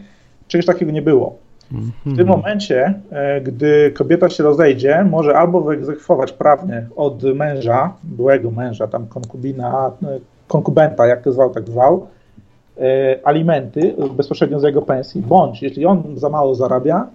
czegoś 0.47 0.65
takiego 0.65 0.91
nie 0.91 1.01
było. 1.01 1.35
W 1.71 2.03
tym 2.03 2.19
mhm. 2.19 2.27
momencie, 2.27 2.93
e, 3.11 3.41
gdy 3.41 3.91
kobieta 3.91 4.29
się 4.29 4.43
rozejdzie, 4.43 5.03
może 5.09 5.37
albo 5.37 5.61
wyegzekwować 5.61 6.31
prawnie 6.31 6.87
od 6.95 7.23
męża, 7.23 7.93
byłego 8.03 8.51
męża, 8.51 8.87
tam 8.87 9.07
konkubina, 9.07 9.91
e, 10.03 10.19
konkubenta, 10.47 11.07
jak 11.07 11.23
to 11.23 11.31
zwał, 11.31 11.49
tak 11.49 11.69
zwał, 11.69 12.07
e, 12.77 13.19
alimenty 13.23 13.95
bezpośrednio 14.17 14.59
z 14.59 14.63
jego 14.63 14.81
pensji, 14.81 15.21
bądź 15.21 15.61
jeśli 15.61 15.85
on 15.85 16.03
za 16.15 16.29
mało 16.29 16.55
zarabia, 16.55 17.07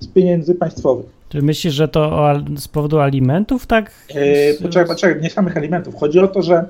z 0.00 0.06
pieniędzy 0.06 0.54
państwowych. 0.54 1.06
Czy 1.34 1.42
myślisz, 1.42 1.74
że 1.74 1.88
to 1.88 2.34
z 2.56 2.68
powodu 2.68 3.00
alimentów, 3.00 3.66
tak? 3.66 3.90
Yy, 4.14 4.54
poczekaj, 4.62 4.88
poczekaj, 4.88 5.22
nie 5.22 5.30
samych 5.30 5.56
alimentów. 5.56 5.94
Chodzi 5.94 6.18
o 6.18 6.28
to, 6.28 6.42
że 6.42 6.64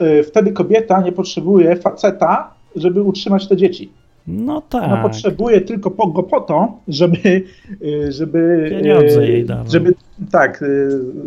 yy, 0.00 0.22
wtedy 0.22 0.52
kobieta 0.52 1.00
nie 1.00 1.12
potrzebuje 1.12 1.76
faceta, 1.76 2.54
żeby 2.76 3.02
utrzymać 3.02 3.48
te 3.48 3.56
dzieci. 3.56 3.92
No 4.26 4.62
tak. 4.68 4.84
Ona 4.84 5.02
potrzebuje 5.02 5.60
tylko 5.60 5.90
po, 5.90 6.06
go 6.06 6.22
po 6.22 6.40
to, 6.40 6.80
żeby. 6.88 7.44
Yy, 7.80 8.12
żeby 8.12 8.66
Pieniądze 8.70 9.26
jej 9.26 9.44
dawał. 9.44 9.70
Żeby, 9.70 9.94
tak, 10.30 10.64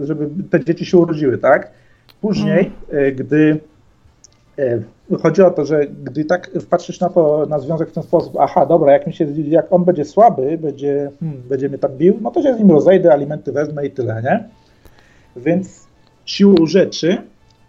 żeby 0.03 0.30
te 0.49 0.66
dzieci 0.66 0.86
się 0.86 0.97
urodziły, 0.97 1.38
tak? 1.38 1.72
Później, 2.22 2.72
hmm. 2.91 3.16
gdy 3.16 3.59
Chodzi 5.22 5.41
o 5.41 5.51
to, 5.51 5.66
że 5.66 5.88
gdy 6.04 6.26
tak 6.26 6.51
patrzysz 6.70 6.99
na 6.99 7.10
to, 7.10 7.45
na 7.49 7.60
związek 7.60 7.89
w 7.89 7.93
ten 7.93 8.04
sposób, 8.04 8.38
aha, 8.39 8.66
dobra, 8.66 8.91
jak, 8.91 9.08
mi 9.08 9.14
się, 9.14 9.26
jak 9.47 9.74
on 9.74 9.86
będzie 9.86 10.06
słaby, 10.06 10.58
będzie, 10.58 11.12
hmm, 11.20 11.41
będzie 11.41 11.70
mnie 11.70 11.78
tam 11.78 11.91
bił, 11.97 12.18
no 12.22 12.32
to 12.32 12.41
się 12.41 12.56
z 12.56 12.60
nim 12.60 12.72
rozejdę, 12.72 13.14
alimenty 13.14 13.51
wezmę 13.51 13.86
i 13.86 13.91
tyle, 13.91 14.22
nie? 14.24 14.49
Więc 15.36 15.88
siłą 16.26 16.66
rzeczy 16.66 17.18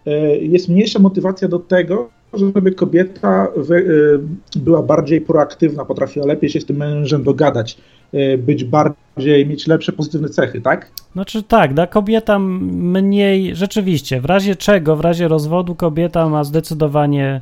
e, 0.05 0.11
jest 0.37 0.69
mniejsza 0.69 0.99
motywacja 0.99 1.47
do 1.47 1.59
tego, 1.59 2.09
żeby 2.37 2.71
kobieta 2.71 3.47
e, 3.47 4.59
była 4.59 4.83
bardziej 4.83 5.21
proaktywna, 5.21 5.85
potrafiła 5.85 6.25
lepiej 6.25 6.49
się 6.49 6.61
z 6.61 6.65
tym 6.65 6.77
mężem 6.77 7.23
dogadać, 7.23 7.77
e, 8.13 8.37
być 8.37 8.63
bardziej, 8.63 9.47
mieć 9.47 9.67
lepsze 9.67 9.91
pozytywne 9.91 10.29
cechy, 10.29 10.61
tak? 10.61 10.91
Znaczy 11.13 11.43
tak, 11.43 11.73
da 11.73 11.87
kobieta 11.87 12.39
mniej, 12.39 13.55
rzeczywiście, 13.55 14.21
w 14.21 14.25
razie 14.25 14.55
czego, 14.55 14.95
w 14.95 15.01
razie 15.01 15.27
rozwodu 15.27 15.75
kobieta 15.75 16.29
ma 16.29 16.43
zdecydowanie 16.43 17.41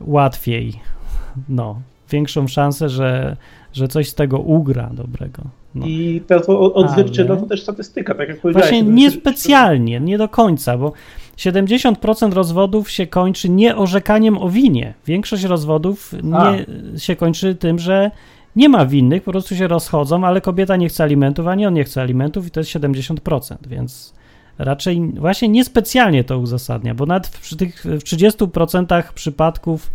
łatwiej, 0.00 0.72
no, 1.48 1.80
większą 2.10 2.48
szansę, 2.48 2.88
że, 2.88 3.36
że 3.72 3.88
coś 3.88 4.08
z 4.08 4.14
tego 4.14 4.38
ugra 4.38 4.90
dobrego. 4.92 5.42
No. 5.74 5.86
I 5.86 6.22
to 6.26 6.74
odzwierciedla 6.74 7.36
to 7.36 7.46
też 7.46 7.62
statystyka, 7.62 8.14
tak 8.14 8.28
jak 8.28 8.40
powiedziałeś. 8.40 8.70
Właśnie 8.70 8.92
niespecjalnie, 8.92 10.00
nie 10.00 10.18
do 10.18 10.28
końca, 10.28 10.78
bo 10.78 10.92
70% 11.36 12.32
rozwodów 12.32 12.90
się 12.90 13.06
kończy 13.06 13.48
nie 13.48 13.76
orzekaniem 13.76 14.38
o 14.38 14.48
winie. 14.48 14.94
Większość 15.06 15.44
rozwodów 15.44 16.14
nie 16.22 16.66
się 16.98 17.16
kończy 17.16 17.54
tym, 17.54 17.78
że 17.78 18.10
nie 18.56 18.68
ma 18.68 18.86
winnych, 18.86 19.22
po 19.22 19.30
prostu 19.30 19.56
się 19.56 19.68
rozchodzą, 19.68 20.24
ale 20.24 20.40
kobieta 20.40 20.76
nie 20.76 20.88
chce 20.88 21.04
alimentów, 21.04 21.46
ani 21.46 21.66
on 21.66 21.74
nie 21.74 21.84
chce 21.84 22.02
alimentów 22.02 22.46
i 22.46 22.50
to 22.50 22.60
jest 22.60 22.70
70%, 22.70 23.56
więc 23.66 24.14
raczej 24.58 25.12
właśnie 25.16 25.48
niespecjalnie 25.48 26.24
to 26.24 26.38
uzasadnia, 26.38 26.94
bo 26.94 27.06
nawet 27.06 27.28
przy 27.28 27.56
tych 27.56 27.84
w 27.84 28.02
30% 28.02 29.12
przypadków 29.14 29.90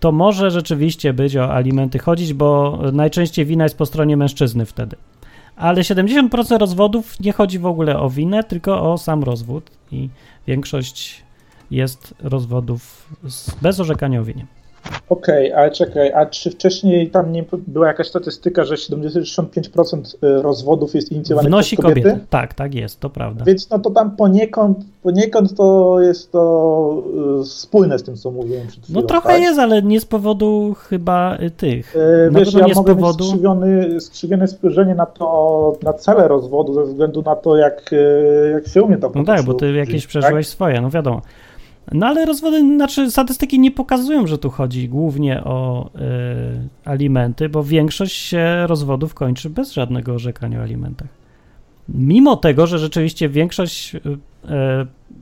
to 0.00 0.12
może 0.12 0.50
rzeczywiście 0.50 1.12
być 1.12 1.36
o 1.36 1.54
alimenty 1.54 1.98
chodzić, 1.98 2.32
bo 2.32 2.78
najczęściej 2.92 3.46
wina 3.46 3.64
jest 3.64 3.78
po 3.78 3.86
stronie 3.86 4.16
mężczyzny 4.16 4.66
wtedy. 4.66 4.96
Ale 5.58 5.82
70% 5.82 6.58
rozwodów 6.58 7.20
nie 7.20 7.32
chodzi 7.32 7.58
w 7.58 7.66
ogóle 7.66 7.98
o 7.98 8.10
winę, 8.10 8.44
tylko 8.44 8.92
o 8.92 8.98
sam 8.98 9.22
rozwód 9.22 9.70
i 9.92 10.08
większość 10.46 11.22
jest 11.70 12.14
rozwodów 12.18 13.08
bez 13.62 13.80
orzekania 13.80 14.20
o 14.20 14.24
winie. 14.24 14.46
Okej, 15.08 15.52
okay, 15.52 15.62
ale 15.62 15.70
czekaj, 15.70 16.12
a 16.12 16.26
czy 16.26 16.50
wcześniej 16.50 17.10
tam 17.10 17.32
nie 17.32 17.44
była 17.66 17.86
jakaś 17.86 18.08
statystyka, 18.08 18.64
że 18.64 18.74
75% 18.74 20.14
y, 20.24 20.42
rozwodów 20.42 20.94
jest 20.94 21.12
inicjowanych 21.12 21.50
Wnosi 21.50 21.76
przez 21.76 21.82
kobiety? 21.82 22.08
kobiety? 22.08 22.26
Tak, 22.30 22.54
tak 22.54 22.74
jest, 22.74 23.00
to 23.00 23.10
prawda. 23.10 23.44
Więc 23.44 23.70
no 23.70 23.78
to 23.78 23.90
tam 23.90 24.16
poniekąd, 24.16 24.78
poniekąd 25.02 25.56
to 25.56 26.00
jest 26.00 26.32
to 26.32 27.02
y, 27.40 27.44
spójne 27.44 27.98
z 27.98 28.02
tym, 28.02 28.16
co 28.16 28.30
mówiłem 28.30 28.66
przed 28.66 28.84
chwilą. 28.84 29.00
No 29.00 29.06
trochę 29.06 29.28
tak? 29.28 29.40
jest, 29.40 29.58
ale 29.58 29.82
nie 29.82 30.00
z 30.00 30.04
powodu 30.04 30.74
chyba 30.78 31.36
y, 31.36 31.50
tych. 31.50 31.94
Yy, 31.94 32.30
wiesz, 32.38 32.54
ja 32.54 32.66
nie 32.66 32.74
mogę 32.74 32.94
powodu... 32.94 33.24
mieć 33.24 33.32
skrzywiony, 33.32 34.00
skrzywione 34.00 34.48
spojrzenie 34.48 34.94
na 34.94 35.06
to, 35.06 35.78
na 35.82 35.92
cele 35.92 36.28
rozwodu 36.28 36.74
ze 36.74 36.84
względu 36.84 37.22
na 37.22 37.36
to, 37.36 37.56
jak, 37.56 37.90
jak 38.52 38.68
się 38.68 38.82
u 38.82 38.88
mnie 38.88 38.96
to 38.96 39.12
No 39.14 39.24
tak, 39.24 39.42
bo 39.42 39.54
ty 39.54 39.72
jakieś 39.72 40.06
przeżyłeś 40.06 40.46
tak? 40.46 40.52
swoje, 40.52 40.80
no 40.80 40.90
wiadomo. 40.90 41.22
No 41.92 42.06
ale 42.06 42.26
rozwody, 42.26 42.60
znaczy 42.60 43.10
statystyki 43.10 43.60
nie 43.60 43.70
pokazują, 43.70 44.26
że 44.26 44.38
tu 44.38 44.50
chodzi 44.50 44.88
głównie 44.88 45.44
o 45.44 45.90
y, 45.94 46.68
alimenty, 46.84 47.48
bo 47.48 47.64
większość 47.64 48.16
się 48.16 48.66
rozwodów 48.66 49.14
kończy 49.14 49.50
bez 49.50 49.72
żadnego 49.72 50.14
orzekania 50.14 50.58
o 50.58 50.62
alimentach. 50.62 51.08
Mimo 51.88 52.36
tego, 52.36 52.66
że 52.66 52.78
rzeczywiście 52.78 53.28
większość 53.28 53.94
y, 53.94 53.98
y, 53.98 54.18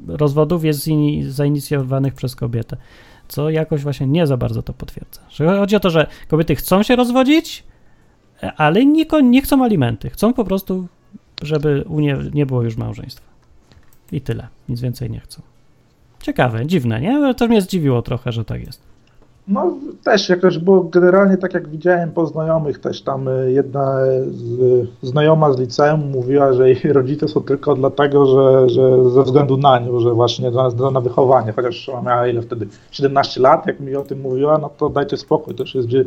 rozwodów 0.06 0.64
jest 0.64 0.88
zainicjowanych 1.28 2.14
przez 2.14 2.36
kobietę, 2.36 2.76
co 3.28 3.50
jakoś 3.50 3.82
właśnie 3.82 4.06
nie 4.06 4.26
za 4.26 4.36
bardzo 4.36 4.62
to 4.62 4.72
potwierdza. 4.72 5.20
Chodzi 5.58 5.76
o 5.76 5.80
to, 5.80 5.90
że 5.90 6.06
kobiety 6.28 6.54
chcą 6.54 6.82
się 6.82 6.96
rozwodzić, 6.96 7.64
ale 8.56 8.86
nie, 8.86 9.06
nie 9.22 9.42
chcą 9.42 9.64
alimenty. 9.64 10.10
Chcą 10.10 10.32
po 10.32 10.44
prostu, 10.44 10.86
żeby 11.42 11.84
u 11.88 12.00
nie, 12.00 12.18
nie 12.34 12.46
było 12.46 12.62
już 12.62 12.76
małżeństwa. 12.76 13.26
I 14.12 14.20
tyle. 14.20 14.48
Nic 14.68 14.80
więcej 14.80 15.10
nie 15.10 15.20
chcą. 15.20 15.42
Ciekawe, 16.22 16.66
dziwne, 16.66 17.00
nie? 17.00 17.16
Ale 17.16 17.34
to 17.34 17.46
mnie 17.46 17.60
zdziwiło 17.60 18.02
trochę, 18.02 18.32
że 18.32 18.44
tak 18.44 18.66
jest. 18.66 18.80
No 19.48 19.76
też 20.04 20.28
jakoś, 20.28 20.58
bo 20.58 20.82
generalnie 20.82 21.36
tak 21.36 21.54
jak 21.54 21.68
widziałem 21.68 22.10
po 22.10 22.26
znajomych 22.26 22.78
też 22.78 23.02
tam 23.02 23.28
y, 23.28 23.52
jedna 23.52 23.96
z, 24.30 24.88
znajoma 25.02 25.52
z 25.52 25.60
liceum 25.60 26.10
mówiła, 26.10 26.52
że 26.52 26.68
jej 26.68 26.92
rodzice 26.92 27.28
są 27.28 27.40
tylko 27.40 27.74
dlatego, 27.74 28.26
że, 28.26 28.68
że 28.68 29.10
ze 29.10 29.22
względu 29.22 29.56
na 29.56 29.78
nią, 29.78 30.00
że 30.00 30.14
właśnie 30.14 30.50
na, 30.50 30.90
na 30.90 31.00
wychowanie, 31.00 31.52
chociaż 31.52 31.88
ona 31.88 32.02
miała 32.02 32.28
ile 32.28 32.42
wtedy 32.42 32.66
17 32.90 33.40
lat, 33.40 33.66
jak 33.66 33.80
mi 33.80 33.96
o 33.96 34.02
tym 34.02 34.20
mówiła, 34.20 34.58
no 34.58 34.70
to 34.78 34.88
dajcie 34.88 35.16
spokój, 35.16 35.54
to 35.54 35.62
już 35.62 35.74
jest 35.74 35.88
gdzie 35.88 36.04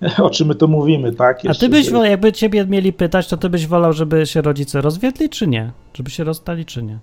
o 0.22 0.30
czym 0.30 0.48
my 0.48 0.54
to 0.54 0.66
mówimy, 0.66 1.12
tak? 1.12 1.44
Jeszcze, 1.44 1.66
A 1.66 1.68
ty 1.68 1.76
byś, 1.76 1.90
wolał, 1.90 2.10
jakby 2.10 2.32
ciebie 2.32 2.66
mieli 2.66 2.92
pytać, 2.92 3.28
to 3.28 3.36
ty 3.36 3.50
byś 3.50 3.66
wolał, 3.66 3.92
żeby 3.92 4.26
się 4.26 4.42
rodzice 4.42 4.80
rozwiedli, 4.80 5.28
czy 5.28 5.46
nie? 5.46 5.72
Żeby 5.94 6.10
się 6.10 6.24
rozstali, 6.24 6.64
czy 6.64 6.82
nie? 6.82 6.98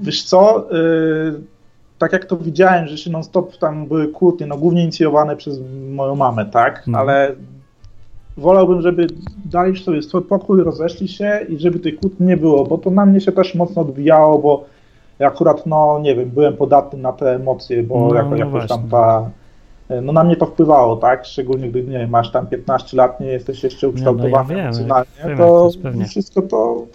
Wiesz 0.00 0.24
co, 0.24 0.66
yy, 0.72 1.40
tak 1.98 2.12
jak 2.12 2.24
to 2.24 2.36
widziałem, 2.36 2.86
że 2.86 2.98
się 2.98 3.10
non-stop 3.10 3.56
tam 3.56 3.86
były 3.86 4.08
kłótnie, 4.08 4.46
no 4.46 4.56
głównie 4.56 4.82
inicjowane 4.82 5.36
przez 5.36 5.60
moją 5.90 6.14
mamę, 6.14 6.46
tak? 6.46 6.78
Mhm. 6.78 6.94
Ale 6.94 7.34
wolałbym, 8.36 8.82
żeby 8.82 9.06
dali 9.44 9.78
sobie 9.78 10.02
swój 10.02 10.22
pokój, 10.22 10.62
rozeszli 10.62 11.08
się 11.08 11.46
i 11.48 11.58
żeby 11.58 11.78
tej 11.78 11.92
kłótni 11.92 12.26
nie 12.26 12.36
było, 12.36 12.64
bo 12.64 12.78
to 12.78 12.90
na 12.90 13.06
mnie 13.06 13.20
się 13.20 13.32
też 13.32 13.54
mocno 13.54 13.82
odbijało, 13.82 14.38
bo 14.38 14.64
ja 15.18 15.26
akurat, 15.26 15.66
no 15.66 15.98
nie 16.02 16.14
wiem, 16.14 16.30
byłem 16.30 16.56
podatny 16.56 16.98
na 16.98 17.12
te 17.12 17.34
emocje, 17.34 17.82
bo 17.82 18.08
no, 18.08 18.14
jako, 18.14 18.30
no 18.30 18.36
jakoś 18.36 18.68
tam 18.68 18.88
ta 18.88 19.30
no 20.02 20.12
na 20.12 20.24
mnie 20.24 20.36
to 20.36 20.46
wpływało, 20.46 20.96
tak? 20.96 21.24
Szczególnie 21.24 21.68
gdy, 21.68 21.82
nie 21.82 21.98
wiem, 21.98 22.10
masz 22.10 22.32
tam 22.32 22.46
15 22.46 22.96
lat, 22.96 23.20
nie 23.20 23.26
jesteś 23.26 23.62
jeszcze 23.62 23.88
ukształtowany 23.88 24.48
no, 24.48 24.54
no 24.54 24.58
ja 24.58 24.64
emocjonalnie, 24.64 25.10
wiem, 25.26 25.38
to, 25.38 25.70
to 25.82 26.06
wszystko 26.08 26.42
to 26.42 26.86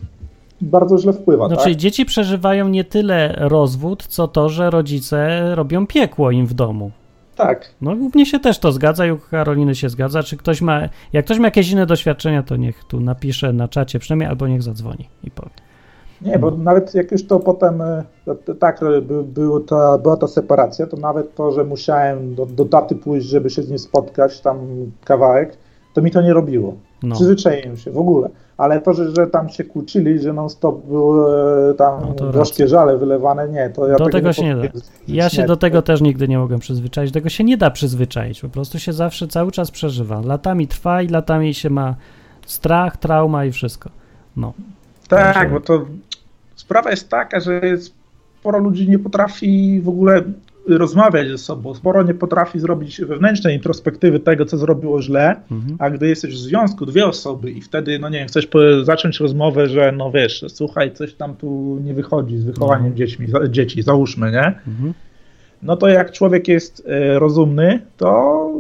bardzo 0.64 0.98
źle 0.98 1.14
wpływa. 1.14 1.48
No, 1.48 1.56
tak? 1.56 1.64
czyli 1.64 1.78
dzieci 1.78 2.06
przeżywają 2.06 2.68
nie 2.68 2.84
tyle 2.84 3.36
rozwód, 3.38 4.08
co 4.08 4.28
to, 4.28 4.50
że 4.50 4.70
rodzice 4.70 5.42
robią 5.56 5.88
piekło 5.88 6.32
im 6.32 6.46
w 6.46 6.54
domu. 6.54 6.92
Tak. 7.36 7.70
No 7.82 7.96
mnie 7.96 8.26
się 8.26 8.40
też 8.40 8.60
to 8.60 8.72
zgadza 8.72 9.06
i 9.06 9.12
u 9.12 9.18
Karoliny 9.18 9.76
się 9.76 9.90
zgadza. 9.90 10.24
Czy 10.24 10.38
ktoś 10.38 10.62
ma, 10.62 10.82
jak 11.14 11.26
ktoś 11.26 11.40
ma 11.40 11.48
jakieś 11.48 11.72
inne 11.72 11.86
doświadczenia, 11.86 12.44
to 12.44 12.56
niech 12.56 12.84
tu 12.84 13.00
napisze 13.00 13.54
na 13.54 13.68
czacie 13.68 14.00
przynajmniej, 14.00 14.30
albo 14.30 14.48
niech 14.48 14.64
zadzwoni 14.64 15.10
i 15.24 15.32
powie. 15.32 15.50
Nie, 16.22 16.40
bo 16.40 16.52
nawet 16.52 16.96
jak 16.96 17.12
już 17.12 17.28
to 17.28 17.40
potem, 17.40 17.82
e, 17.82 18.04
tak, 18.60 18.80
by, 19.02 19.24
było 19.24 19.60
ta, 19.60 19.98
była 19.98 20.18
ta 20.18 20.28
separacja, 20.28 20.88
to 20.88 20.98
nawet 20.98 21.36
to, 21.36 21.52
że 21.52 21.64
musiałem 21.64 22.36
do, 22.36 22.46
do 22.46 22.66
daty 22.66 22.96
pójść, 22.96 23.28
żeby 23.28 23.50
się 23.50 23.64
z 23.64 23.70
nim 23.70 23.80
spotkać, 23.80 24.42
tam 24.42 24.58
kawałek, 25.06 25.58
to 25.94 26.02
mi 26.02 26.12
to 26.12 26.22
nie 26.22 26.34
robiło. 26.34 26.74
No. 27.04 27.16
Przyzwyczaiłem 27.16 27.78
się 27.78 27.92
w 27.92 27.98
ogóle. 27.98 28.30
Ale 28.58 28.82
to, 28.82 28.94
że, 28.94 29.16
że 29.16 29.28
tam 29.28 29.50
się 29.50 29.64
kłócili, 29.64 30.20
że 30.20 30.34
non-stop 30.34 30.86
były 30.86 31.32
e, 31.72 31.74
tam 31.74 32.02
no 32.20 32.32
gorzkie 32.32 32.68
żale 32.68 32.98
wylewane, 32.98 33.50
nie, 33.50 33.70
to 33.70 33.88
ja 33.88 33.96
Do 33.98 34.06
tego, 34.06 34.12
tego 34.12 34.34
się 34.34 34.44
nie 34.44 34.56
da. 34.56 34.62
Ja 35.08 35.30
się 35.30 35.46
do 35.46 35.58
tego 35.58 35.82
też 35.82 36.02
nigdy 36.02 36.28
nie 36.28 36.38
mogłem 36.38 36.60
przyzwyczaić. 36.60 37.12
Tego 37.12 37.30
się 37.30 37.44
nie 37.44 37.58
da 37.58 37.72
przyzwyczaić. 37.72 38.42
Po 38.42 38.50
prostu 38.50 38.80
się 38.80 38.94
zawsze 38.94 39.28
cały 39.28 39.52
czas 39.52 39.72
przeżywa. 39.72 40.22
Latami 40.22 40.68
trwa 40.68 41.02
i 41.02 41.08
latami 41.08 41.54
się 41.54 41.70
ma 41.70 41.96
strach, 42.46 42.98
trauma 42.98 43.46
i 43.46 43.52
wszystko. 43.52 43.90
No. 44.38 44.54
Tak, 45.08 45.52
bo 45.52 45.60
to 45.60 45.86
sprawa 46.56 46.92
jest 46.92 47.10
taka, 47.10 47.40
że 47.40 47.62
sporo 48.40 48.60
ludzi 48.60 48.90
nie 48.90 49.00
potrafi 49.00 49.82
w 49.82 49.90
ogóle 49.90 50.24
rozmawiać 50.68 51.28
ze 51.28 51.38
sobą, 51.38 51.74
sporo 51.74 52.04
nie 52.04 52.14
potrafi 52.14 52.60
zrobić 52.60 53.02
wewnętrznej 53.02 53.56
introspektywy 53.56 54.20
tego, 54.20 54.46
co 54.46 54.58
zrobiło 54.58 55.02
źle, 55.02 55.36
mhm. 55.52 55.76
a 55.80 55.90
gdy 55.90 56.08
jesteś 56.08 56.34
w 56.34 56.38
związku, 56.38 56.86
dwie 56.86 57.06
osoby 57.06 57.52
i 57.52 57.62
wtedy, 57.62 58.00
no 58.00 58.10
nie 58.10 58.20
wiem, 58.20 58.28
chcesz 58.28 58.48
zacząć 58.84 59.20
rozmowę, 59.20 59.70
że 59.70 59.92
no 59.92 60.12
wiesz, 60.12 60.46
słuchaj, 60.48 60.94
coś 60.94 61.14
tam 61.14 61.36
tu 61.36 61.80
nie 61.84 61.94
wychodzi 61.94 62.38
z 62.38 62.44
wychowaniem 62.44 62.92
mhm. 62.92 62.98
dziećmi, 62.98 63.28
dzieci, 63.50 63.82
załóżmy, 63.82 64.32
nie? 64.32 64.46
Mhm. 64.68 64.94
No 65.64 65.78
to 65.78 65.88
jak 65.88 66.12
człowiek 66.12 66.48
jest 66.48 66.84
e, 66.88 67.20
rozumny, 67.20 67.82
to 67.98 68.52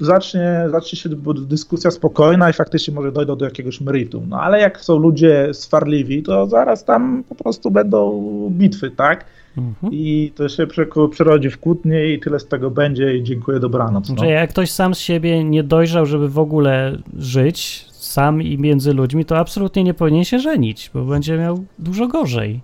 zacznie, 0.00 0.64
zacznie 0.70 0.98
się 0.98 1.08
dyskusja 1.48 1.90
spokojna 1.90 2.50
i 2.50 2.52
faktycznie 2.52 2.94
może 2.94 3.12
dojdą 3.12 3.36
do 3.36 3.44
jakiegoś 3.44 3.80
meritum. 3.80 4.26
No 4.28 4.40
ale 4.40 4.60
jak 4.60 4.80
są 4.80 4.96
ludzie 4.96 5.48
swarliwi, 5.52 6.22
to 6.22 6.46
zaraz 6.46 6.84
tam 6.84 7.24
po 7.28 7.34
prostu 7.34 7.70
będą 7.70 8.22
bitwy, 8.50 8.90
tak? 8.90 9.24
Mhm. 9.58 9.92
I 9.92 10.32
to 10.36 10.48
się 10.48 10.66
przerodzi 11.10 11.50
w 11.50 11.58
kłótnie 11.58 12.06
i 12.06 12.20
tyle 12.20 12.40
z 12.40 12.48
tego 12.48 12.70
będzie 12.70 13.16
i 13.16 13.22
dziękuję, 13.22 13.60
dobranoc. 13.60 14.08
No. 14.08 14.14
Znaczy, 14.14 14.30
jak 14.30 14.50
ktoś 14.50 14.70
sam 14.70 14.94
z 14.94 14.98
siebie 14.98 15.44
nie 15.44 15.62
dojrzał, 15.62 16.06
żeby 16.06 16.28
w 16.28 16.38
ogóle 16.38 16.98
żyć 17.18 17.86
sam 17.90 18.42
i 18.42 18.58
między 18.58 18.94
ludźmi, 18.94 19.24
to 19.24 19.38
absolutnie 19.38 19.84
nie 19.84 19.94
powinien 19.94 20.24
się 20.24 20.38
żenić, 20.38 20.90
bo 20.94 21.04
będzie 21.04 21.38
miał 21.38 21.64
dużo 21.78 22.08
gorzej. 22.08 22.60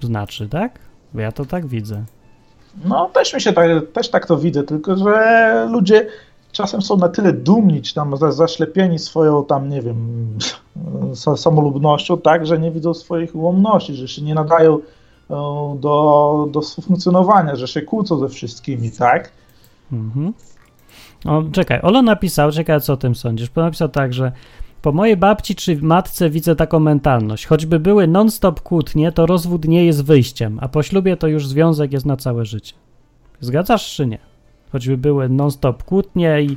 Znaczy, 0.00 0.48
tak? 0.48 0.78
Bo 1.14 1.20
ja 1.20 1.32
to 1.32 1.44
tak 1.44 1.66
widzę. 1.66 2.04
No, 2.84 3.10
też 3.14 3.34
mi 3.34 3.40
się 3.40 3.52
tak, 3.52 3.68
też 3.92 4.10
tak 4.10 4.26
to 4.26 4.36
widzę, 4.36 4.62
tylko 4.62 4.96
że 4.96 5.66
ludzie 5.70 6.06
czasem 6.52 6.82
są 6.82 6.96
na 6.96 7.08
tyle 7.08 7.32
dumni, 7.32 7.82
czy 7.82 7.94
tam 7.94 8.14
zaślepieni 8.30 8.98
swoją 8.98 9.44
tam, 9.44 9.68
nie 9.68 9.82
wiem, 9.82 10.26
samolubnością, 11.36 12.18
tak, 12.18 12.46
że 12.46 12.58
nie 12.58 12.70
widzą 12.70 12.94
swoich 12.94 13.34
ułomności, 13.34 13.94
że 13.94 14.08
się 14.08 14.22
nie 14.22 14.34
nadają 14.34 14.78
do, 15.28 16.48
do 16.50 16.60
funkcjonowania, 16.62 17.56
że 17.56 17.68
się 17.68 17.82
kłócą 17.82 18.18
ze 18.18 18.28
wszystkimi, 18.28 18.90
tak? 18.90 19.32
Mhm. 19.92 20.32
O, 21.24 21.42
czekaj, 21.52 21.80
Olo 21.82 22.02
napisał, 22.02 22.52
czekaj, 22.52 22.80
co 22.80 22.92
o 22.92 22.96
tym 22.96 23.14
sądzisz? 23.14 23.54
Napisał 23.54 23.88
tak, 23.88 24.14
że 24.14 24.32
po 24.82 24.92
mojej 24.92 25.16
babci 25.16 25.54
czy 25.54 25.76
matce 25.82 26.30
widzę 26.30 26.56
taką 26.56 26.80
mentalność. 26.80 27.46
Choćby 27.46 27.80
były 27.80 28.06
non-stop 28.06 28.60
kłótnie, 28.60 29.12
to 29.12 29.26
rozwód 29.26 29.64
nie 29.64 29.84
jest 29.84 30.04
wyjściem, 30.04 30.58
a 30.62 30.68
po 30.68 30.82
ślubie 30.82 31.16
to 31.16 31.28
już 31.28 31.46
związek 31.46 31.92
jest 31.92 32.06
na 32.06 32.16
całe 32.16 32.44
życie. 32.44 32.74
Zgadzasz 33.40 33.94
czy 33.96 34.06
nie? 34.06 34.18
choćby 34.72 34.96
były 34.96 35.28
non-stop 35.28 35.82
kłótnie 35.82 36.42
i 36.42 36.56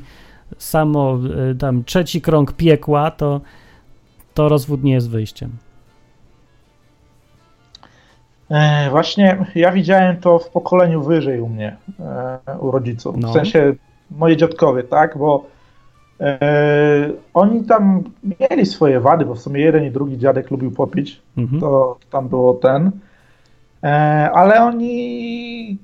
samo 0.57 1.19
y, 1.51 1.55
tam 1.55 1.83
trzeci 1.83 2.21
krąg 2.21 2.53
piekła, 2.53 3.11
to, 3.11 3.41
to 4.33 4.49
rozwód 4.49 4.83
nie 4.83 4.93
jest 4.93 5.09
wyjściem. 5.09 5.51
E, 8.49 8.89
właśnie 8.89 9.45
ja 9.55 9.71
widziałem 9.71 10.17
to 10.17 10.39
w 10.39 10.49
pokoleniu 10.49 11.01
wyżej 11.01 11.41
u 11.41 11.49
mnie, 11.49 11.77
e, 11.99 12.57
u 12.59 12.71
rodziców. 12.71 13.17
No. 13.17 13.29
W 13.29 13.33
sensie 13.33 13.73
moi 14.11 14.37
dziadkowie, 14.37 14.83
tak? 14.83 15.17
Bo 15.17 15.45
e, 16.19 17.09
oni 17.33 17.63
tam 17.63 18.03
mieli 18.39 18.65
swoje 18.65 18.99
wady, 18.99 19.25
bo 19.25 19.35
w 19.35 19.39
sumie 19.39 19.61
jeden 19.61 19.83
i 19.83 19.91
drugi 19.91 20.17
dziadek 20.17 20.51
lubił 20.51 20.71
popić. 20.71 21.21
Mhm. 21.37 21.61
To 21.61 21.97
tam 22.11 22.29
było 22.29 22.53
ten. 22.53 22.91
E, 23.83 23.87
ale 24.33 24.63
oni 24.63 25.77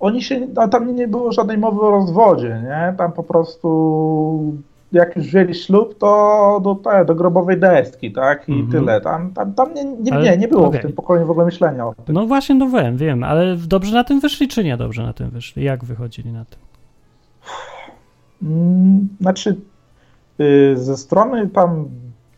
oni 0.00 0.22
się, 0.22 0.46
a 0.56 0.68
tam 0.68 0.96
nie 0.96 1.08
było 1.08 1.32
żadnej 1.32 1.58
mowy 1.58 1.80
o 1.80 1.90
rozwodzie, 1.90 2.62
nie? 2.64 2.94
Tam 2.98 3.12
po 3.12 3.22
prostu 3.22 4.54
jak 4.92 5.16
już 5.16 5.26
wzięli 5.26 5.54
ślub, 5.54 5.98
to 5.98 6.60
do, 6.64 6.74
te, 6.74 7.04
do 7.04 7.14
grobowej 7.14 7.60
deski, 7.60 8.12
tak? 8.12 8.48
I 8.48 8.52
mm 8.52 8.66
-hmm. 8.66 8.72
tyle. 8.72 9.00
Tam, 9.00 9.32
tam, 9.32 9.54
tam 9.54 9.74
nie, 9.74 9.84
nie, 9.84 10.14
ale, 10.14 10.30
nie, 10.30 10.36
nie 10.36 10.48
było 10.48 10.66
okay. 10.66 10.80
w 10.80 10.82
tym 10.82 10.92
pokoju 10.92 11.26
w 11.26 11.30
ogóle 11.30 11.46
myślenia 11.46 11.86
o 11.86 11.94
tym. 11.94 12.14
No 12.14 12.26
właśnie, 12.26 12.54
no 12.54 12.68
wiem, 12.68 12.96
wiem, 12.96 13.24
ale 13.24 13.56
dobrze 13.56 13.94
na 13.94 14.04
tym 14.04 14.20
wyszli, 14.20 14.48
czy 14.48 14.64
nie 14.64 14.76
dobrze 14.76 15.02
na 15.02 15.12
tym 15.12 15.30
wyszli? 15.30 15.64
Jak 15.64 15.84
wychodzili 15.84 16.32
na 16.32 16.44
tym? 16.44 16.58
Mm, 18.42 19.08
znaczy, 19.20 19.56
y, 20.40 20.76
ze 20.76 20.96
strony 20.96 21.48
tam 21.48 21.88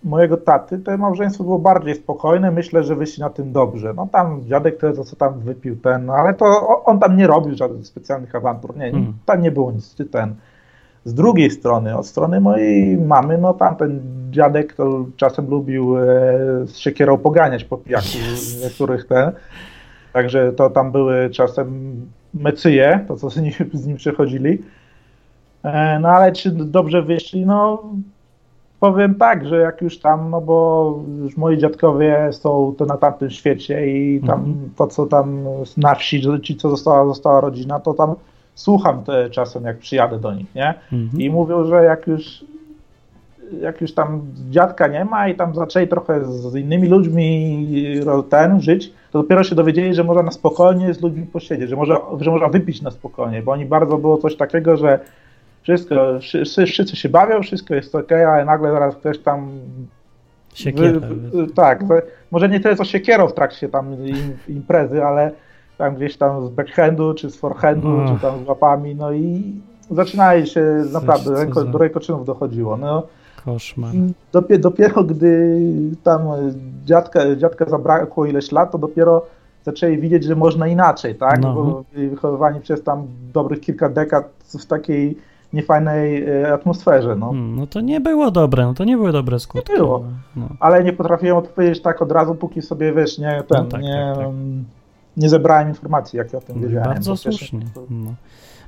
mojego 0.04 0.36
taty 0.36 0.78
to 0.78 0.98
małżeństwo 0.98 1.44
było 1.44 1.58
bardziej 1.58 1.94
spokojne, 1.94 2.50
myślę, 2.50 2.84
że 2.84 2.96
wyszli 2.96 3.20
na 3.20 3.30
tym 3.30 3.52
dobrze. 3.52 3.94
No 3.96 4.08
tam 4.12 4.44
dziadek 4.44 4.80
to 4.80 5.04
co 5.04 5.16
tam 5.16 5.40
wypił 5.40 5.76
ten, 5.76 6.06
no, 6.06 6.12
ale 6.12 6.34
to 6.34 6.46
on 6.84 6.98
tam 6.98 7.16
nie 7.16 7.26
robił 7.26 7.56
żadnych 7.56 7.86
specjalnych 7.86 8.34
awantur, 8.34 8.76
nie, 8.76 8.90
hmm. 8.90 9.12
tam 9.26 9.42
nie 9.42 9.50
było 9.50 9.72
nic 9.72 9.96
ten. 10.10 10.34
Z 11.04 11.14
drugiej 11.14 11.50
strony, 11.50 11.96
od 11.96 12.06
strony 12.06 12.40
mojej 12.40 12.96
mamy, 12.96 13.38
no 13.38 13.54
tam 13.54 13.76
ten 13.76 14.00
dziadek 14.30 14.74
to 14.74 15.06
czasem 15.16 15.50
lubił 15.50 15.98
e, 15.98 16.02
z 16.66 16.76
siekierą 16.76 17.18
poganiać 17.18 17.64
po 17.64 17.76
pijaku 17.76 18.06
yes. 18.32 18.62
niektórych 18.62 19.06
ten, 19.06 19.32
także 20.12 20.52
to 20.52 20.70
tam 20.70 20.92
były 20.92 21.30
czasem 21.30 21.94
mecyje, 22.34 23.04
to 23.08 23.16
co 23.16 23.30
z 23.30 23.36
nim, 23.36 23.52
z 23.72 23.86
nim 23.86 23.96
przechodzili. 23.96 24.62
E, 25.62 25.98
no 26.00 26.08
ale 26.08 26.32
czy 26.32 26.50
dobrze 26.50 27.02
wyszli, 27.02 27.46
no 27.46 27.82
powiem 28.80 29.14
tak, 29.14 29.46
że 29.46 29.56
jak 29.56 29.82
już 29.82 29.98
tam, 29.98 30.30
no 30.30 30.40
bo 30.40 30.98
już 31.22 31.36
moi 31.36 31.58
dziadkowie 31.58 32.28
są 32.32 32.74
to 32.78 32.86
na 32.86 32.96
tamtym 32.96 33.30
świecie 33.30 33.86
i 33.86 34.20
tam 34.20 34.38
mhm. 34.38 34.70
to, 34.76 34.86
co 34.86 35.06
tam 35.06 35.44
na 35.76 35.94
wsi, 35.94 36.22
ci, 36.42 36.56
co 36.56 36.70
została, 36.70 37.06
została 37.06 37.40
rodzina, 37.40 37.80
to 37.80 37.94
tam 37.94 38.14
słucham 38.54 39.04
te 39.04 39.30
czasem, 39.30 39.64
jak 39.64 39.78
przyjadę 39.78 40.18
do 40.18 40.34
nich, 40.34 40.54
nie? 40.54 40.74
Mhm. 40.92 41.22
I 41.22 41.30
mówią, 41.30 41.64
że 41.64 41.84
jak 41.84 42.06
już 42.06 42.44
jak 43.60 43.80
już 43.80 43.94
tam 43.94 44.22
dziadka 44.50 44.86
nie 44.86 45.04
ma 45.04 45.28
i 45.28 45.34
tam 45.34 45.54
zaczęli 45.54 45.88
trochę 45.88 46.24
z 46.24 46.54
innymi 46.54 46.88
ludźmi 46.88 47.66
ten 48.28 48.60
żyć, 48.60 48.92
to 49.12 49.22
dopiero 49.22 49.44
się 49.44 49.54
dowiedzieli, 49.54 49.94
że 49.94 50.04
można 50.04 50.22
na 50.22 50.30
spokojnie 50.30 50.94
z 50.94 51.02
ludźmi 51.02 51.26
posiedzieć, 51.26 51.70
że, 51.70 51.76
może, 51.76 51.96
że 52.20 52.30
można 52.30 52.48
wypić 52.48 52.82
na 52.82 52.90
spokojnie, 52.90 53.42
bo 53.42 53.52
oni 53.52 53.64
bardzo 53.64 53.98
było 53.98 54.18
coś 54.18 54.36
takiego, 54.36 54.76
że 54.76 54.98
wszystko, 55.62 56.18
wszyscy, 56.20 56.66
wszyscy 56.66 56.96
się 56.96 57.08
bawią, 57.08 57.42
wszystko 57.42 57.74
jest 57.74 57.94
ok, 57.94 58.12
ale 58.12 58.44
nagle 58.44 58.72
zaraz 58.72 58.96
ktoś 58.96 59.18
tam 59.18 59.48
Siekiera. 60.54 61.00
tak, 61.54 61.84
może 62.30 62.48
nie 62.48 62.60
tyle 62.60 62.76
co 62.76 62.84
siekierą 62.84 63.28
w 63.28 63.34
trakcie 63.34 63.68
tam 63.68 63.96
imprezy, 64.48 65.04
ale 65.04 65.30
tam 65.78 65.94
gdzieś 65.94 66.16
tam 66.16 66.46
z 66.46 66.50
backhandu, 66.50 67.14
czy 67.14 67.30
z 67.30 67.36
forehandu, 67.36 67.88
czy 68.08 68.22
tam 68.22 68.44
z 68.44 68.48
łapami, 68.48 68.94
no 68.94 69.12
i 69.12 69.42
zaczynali 69.90 70.46
się 70.46 70.84
naprawdę, 70.92 71.34
ręko, 71.34 71.64
do 71.64 71.78
rękoczynów 71.78 72.26
dochodziło. 72.26 72.76
No, 72.76 73.02
Koszmar. 73.44 73.92
Dopiero, 74.32 74.62
dopiero 74.62 75.04
gdy 75.04 75.60
tam 76.02 76.22
dziadka, 76.84 77.36
dziadka 77.36 77.64
zabrakło 77.64 78.26
ileś 78.26 78.52
lat, 78.52 78.72
to 78.72 78.78
dopiero 78.78 79.26
zaczęli 79.64 79.98
widzieć, 79.98 80.24
że 80.24 80.36
można 80.36 80.68
inaczej, 80.68 81.14
tak? 81.14 81.40
No. 81.40 81.54
Bo 81.54 81.84
byli 81.94 82.08
wychowywani 82.08 82.60
przez 82.60 82.82
tam 82.82 83.06
dobrych 83.32 83.60
kilka 83.60 83.88
dekad 83.88 84.28
w 84.58 84.66
takiej 84.66 85.18
niefajnej 85.52 86.24
e, 86.28 86.52
atmosferze. 86.52 87.16
No. 87.16 87.26
Hmm, 87.26 87.56
no 87.56 87.66
to 87.66 87.80
nie 87.80 88.00
było 88.00 88.30
dobre, 88.30 88.66
no 88.66 88.74
to 88.74 88.84
nie 88.84 88.96
były 88.96 89.12
dobre 89.12 89.40
skutki. 89.40 89.72
Nie 89.72 89.78
było, 89.78 90.04
no. 90.36 90.48
ale 90.60 90.84
nie 90.84 90.92
potrafiłem 90.92 91.36
odpowiedzieć 91.36 91.82
tak 91.82 92.02
od 92.02 92.12
razu, 92.12 92.34
póki 92.34 92.62
sobie, 92.62 92.92
wiesz, 92.92 93.18
nie, 93.18 93.42
ten, 93.48 93.64
no 93.64 93.64
tak, 93.64 93.82
nie, 93.82 94.12
tak, 94.14 94.24
tak. 94.24 94.34
Nie 95.16 95.28
zebrałem 95.28 95.68
informacji, 95.68 96.16
jakie 96.16 96.38
o 96.38 96.40
tym 96.40 96.60
no, 96.60 96.66
wiedziałem. 96.66 96.88
Bardzo 96.88 97.16
słusznie. 97.16 97.60
No. 97.90 98.14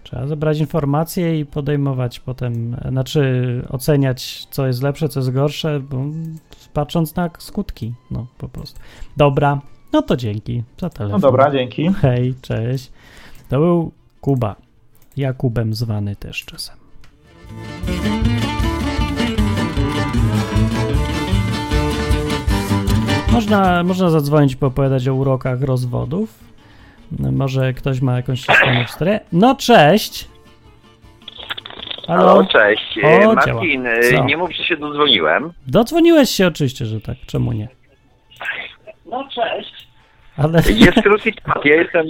Trzeba 0.02 0.26
zebrać 0.26 0.58
informacje 0.58 1.40
i 1.40 1.46
podejmować 1.46 2.20
potem, 2.20 2.76
znaczy 2.88 3.62
oceniać, 3.68 4.46
co 4.50 4.66
jest 4.66 4.82
lepsze, 4.82 5.08
co 5.08 5.20
jest 5.20 5.30
gorsze, 5.30 5.80
bo 5.80 6.04
patrząc 6.72 7.16
na 7.16 7.30
skutki, 7.38 7.94
no 8.10 8.26
po 8.38 8.48
prostu. 8.48 8.80
Dobra, 9.16 9.60
no 9.92 10.02
to 10.02 10.16
dzięki 10.16 10.62
za 10.80 10.90
telefon. 10.90 11.20
No 11.20 11.28
dobra, 11.28 11.50
dzięki. 11.50 11.88
Hej, 11.92 12.34
cześć. 12.42 12.92
To 13.48 13.58
był 13.58 13.92
Kuba. 14.20 14.56
Jakubem 15.16 15.74
zwany 15.74 16.16
też 16.16 16.44
czasem. 16.44 16.76
Można, 23.36 23.82
można 23.82 24.10
zadzwonić 24.10 24.52
i 24.62 24.64
opowiadać 24.64 25.08
o 25.08 25.14
urokach 25.14 25.62
rozwodów. 25.62 26.38
Może 27.32 27.72
ktoś 27.74 28.00
ma 28.00 28.16
jakąś 28.16 28.40
ciekawą 28.40 28.84
historię. 28.84 29.20
No 29.32 29.54
cześć! 29.54 30.28
Halo, 32.06 32.22
Halo 32.22 32.46
cześć. 32.46 32.98
O, 33.04 33.34
Martin, 33.34 33.84
działa. 34.10 34.26
nie 34.26 34.36
mów, 34.36 34.56
że 34.56 34.64
się 34.64 34.76
dodzwoniłem. 34.76 35.52
Dodzwoniłeś 35.66 36.30
się 36.30 36.46
oczywiście, 36.46 36.86
że 36.86 37.00
tak. 37.00 37.16
Czemu 37.26 37.52
nie? 37.52 37.68
No 39.06 39.28
cześć. 39.28 39.88
Ale... 40.36 40.62
Jest 40.86 41.02
krótki 41.02 41.32
temat, 41.32 41.64
ja 41.64 41.74
jestem... 41.74 42.06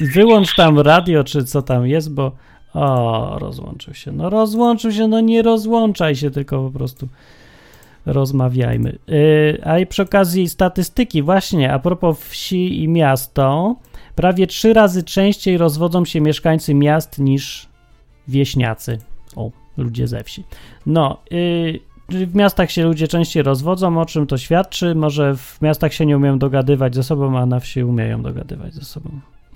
Wyłącz 0.00 0.56
tam 0.56 0.78
radio, 0.78 1.24
czy 1.24 1.44
co 1.44 1.62
tam 1.62 1.86
jest, 1.86 2.14
bo... 2.14 2.32
O, 2.74 3.38
rozłączył 3.38 3.94
się. 3.94 4.12
No 4.12 4.30
rozłączył 4.30 4.92
się, 4.92 5.08
no 5.08 5.20
nie 5.20 5.42
rozłączaj 5.42 6.16
się, 6.16 6.30
tylko 6.30 6.62
po 6.62 6.78
prostu 6.78 7.08
rozmawiajmy. 8.06 8.98
Yy, 9.06 9.60
a 9.64 9.78
i 9.78 9.86
przy 9.86 10.02
okazji 10.02 10.48
statystyki, 10.48 11.22
właśnie 11.22 11.72
a 11.72 11.78
propos 11.78 12.18
wsi 12.20 12.82
i 12.82 12.88
miasto, 12.88 13.76
prawie 14.14 14.46
trzy 14.46 14.72
razy 14.72 15.02
częściej 15.02 15.58
rozwodzą 15.58 16.04
się 16.04 16.20
mieszkańcy 16.20 16.74
miast 16.74 17.18
niż 17.18 17.68
wieśniacy. 18.28 18.98
O, 19.36 19.50
ludzie 19.76 20.08
ze 20.08 20.24
wsi. 20.24 20.44
No, 20.86 21.22
yy, 21.30 21.80
w 22.08 22.34
miastach 22.34 22.70
się 22.70 22.84
ludzie 22.84 23.08
częściej 23.08 23.42
rozwodzą, 23.42 24.00
o 24.00 24.06
czym 24.06 24.26
to 24.26 24.38
świadczy? 24.38 24.94
Może 24.94 25.36
w 25.36 25.62
miastach 25.62 25.94
się 25.94 26.06
nie 26.06 26.16
umieją 26.16 26.38
dogadywać 26.38 26.94
ze 26.94 27.02
sobą, 27.02 27.38
a 27.38 27.46
na 27.46 27.60
wsi 27.60 27.84
umieją 27.84 28.22
dogadywać 28.22 28.74
ze 28.74 28.84
sobą. 28.84 29.10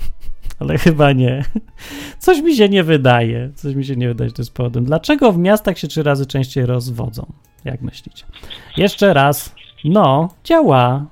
Ale 0.59 0.79
chyba 0.79 1.13
nie. 1.13 1.45
Coś 2.19 2.41
mi 2.41 2.57
się 2.57 2.69
nie 2.69 2.85
wydaje. 2.85 3.51
Coś 3.55 3.75
mi 3.75 3.85
się 3.85 3.97
nie 3.97 4.09
wydaje, 4.09 4.31
że 4.31 4.35
to 4.35 4.43
jest 4.43 4.55
powodem. 4.55 4.85
Dlaczego 4.85 5.33
w 5.33 5.39
miastach 5.39 5.79
się 5.79 5.89
trzy 5.89 6.03
razy 6.03 6.27
częściej 6.27 6.67
rozwodzą? 6.67 7.33
Jak 7.65 7.81
myślicie? 7.81 8.25
Jeszcze 8.77 9.15
raz. 9.15 9.55
No, 9.85 10.29
działa. 10.45 11.05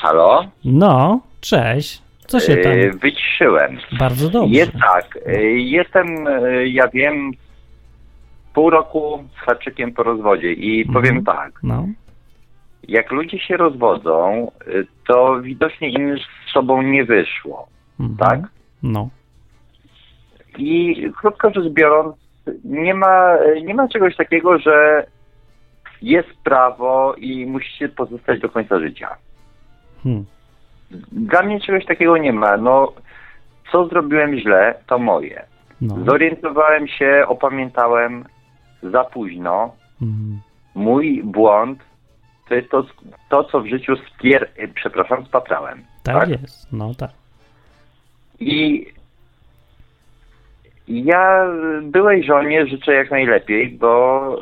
Halo? 0.00 0.44
No, 0.64 1.20
cześć. 1.40 2.02
Co 2.26 2.40
się 2.40 2.56
tam... 2.56 2.72
Yy, 2.72 2.92
wyciszyłem. 2.92 3.78
Bardzo 3.98 4.30
dobrze. 4.30 4.54
Jest 4.54 4.72
tak. 4.72 5.18
Yy, 5.26 5.60
jestem, 5.60 6.24
yy, 6.24 6.68
ja 6.68 6.88
wiem, 6.88 7.32
pół 8.54 8.70
roku 8.70 9.24
z 9.36 9.46
haczykiem 9.46 9.92
po 9.92 10.02
rozwodzie 10.02 10.52
i 10.52 10.82
mhm. 10.82 10.94
powiem 10.94 11.24
tak. 11.24 11.52
No. 11.62 11.86
Jak 12.88 13.10
ludzie 13.10 13.38
się 13.38 13.56
rozwodzą, 13.56 14.50
to 15.06 15.40
widocznie 15.42 15.88
im 15.88 16.18
z 16.18 16.52
sobą 16.52 16.82
nie 16.82 17.04
wyszło. 17.04 17.68
Mhm. 18.00 18.16
Tak? 18.18 18.50
No. 18.82 19.08
I 20.58 21.02
krótko 21.20 21.50
rzecz 21.50 21.72
biorąc, 21.72 22.16
nie 22.64 22.94
ma, 22.94 23.36
nie 23.64 23.74
ma 23.74 23.88
czegoś 23.88 24.16
takiego, 24.16 24.58
że 24.58 25.06
jest 26.02 26.28
prawo 26.44 27.14
i 27.14 27.46
musicie 27.46 27.88
pozostać 27.88 28.40
do 28.40 28.48
końca 28.48 28.80
życia. 28.80 29.16
Hmm. 30.02 30.24
Dla 31.12 31.42
mnie 31.42 31.60
czegoś 31.60 31.86
takiego 31.86 32.16
nie 32.16 32.32
ma. 32.32 32.56
No, 32.56 32.92
co 33.72 33.88
zrobiłem 33.88 34.38
źle, 34.38 34.74
to 34.86 34.98
moje. 34.98 35.42
No. 35.80 35.96
Zorientowałem 36.04 36.88
się, 36.88 37.24
opamiętałem 37.28 38.24
za 38.82 39.04
późno. 39.04 39.74
Hmm. 39.98 40.40
Mój 40.74 41.22
błąd 41.24 41.78
to 42.48 42.56
jest 42.56 42.70
to, 42.70 42.84
to 43.28 43.44
co 43.44 43.60
w 43.60 43.66
życiu 43.66 43.96
spier... 43.96 44.50
przepraszam, 44.74 45.26
spaprałem. 45.26 45.82
Tak, 46.02 46.14
tak 46.14 46.28
jest, 46.28 46.72
no 46.72 46.94
tak. 46.94 47.10
I 48.40 48.86
ja 50.88 51.46
byłej 51.82 52.24
żonie 52.24 52.66
życzę 52.66 52.94
jak 52.94 53.10
najlepiej, 53.10 53.68
bo 53.68 54.36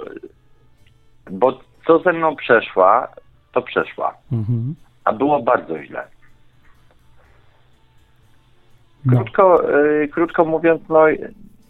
bo 1.30 1.60
co 1.86 1.98
ze 1.98 2.12
mną 2.12 2.36
przeszła, 2.36 3.08
to 3.52 3.62
przeszła. 3.62 4.14
Mhm. 4.32 4.74
A 5.04 5.12
było 5.12 5.42
bardzo 5.42 5.82
źle. 5.82 6.06
No. 9.04 9.16
Krótko, 9.16 9.74
y, 9.80 10.08
krótko 10.08 10.44
mówiąc, 10.44 10.82
no, 10.88 11.04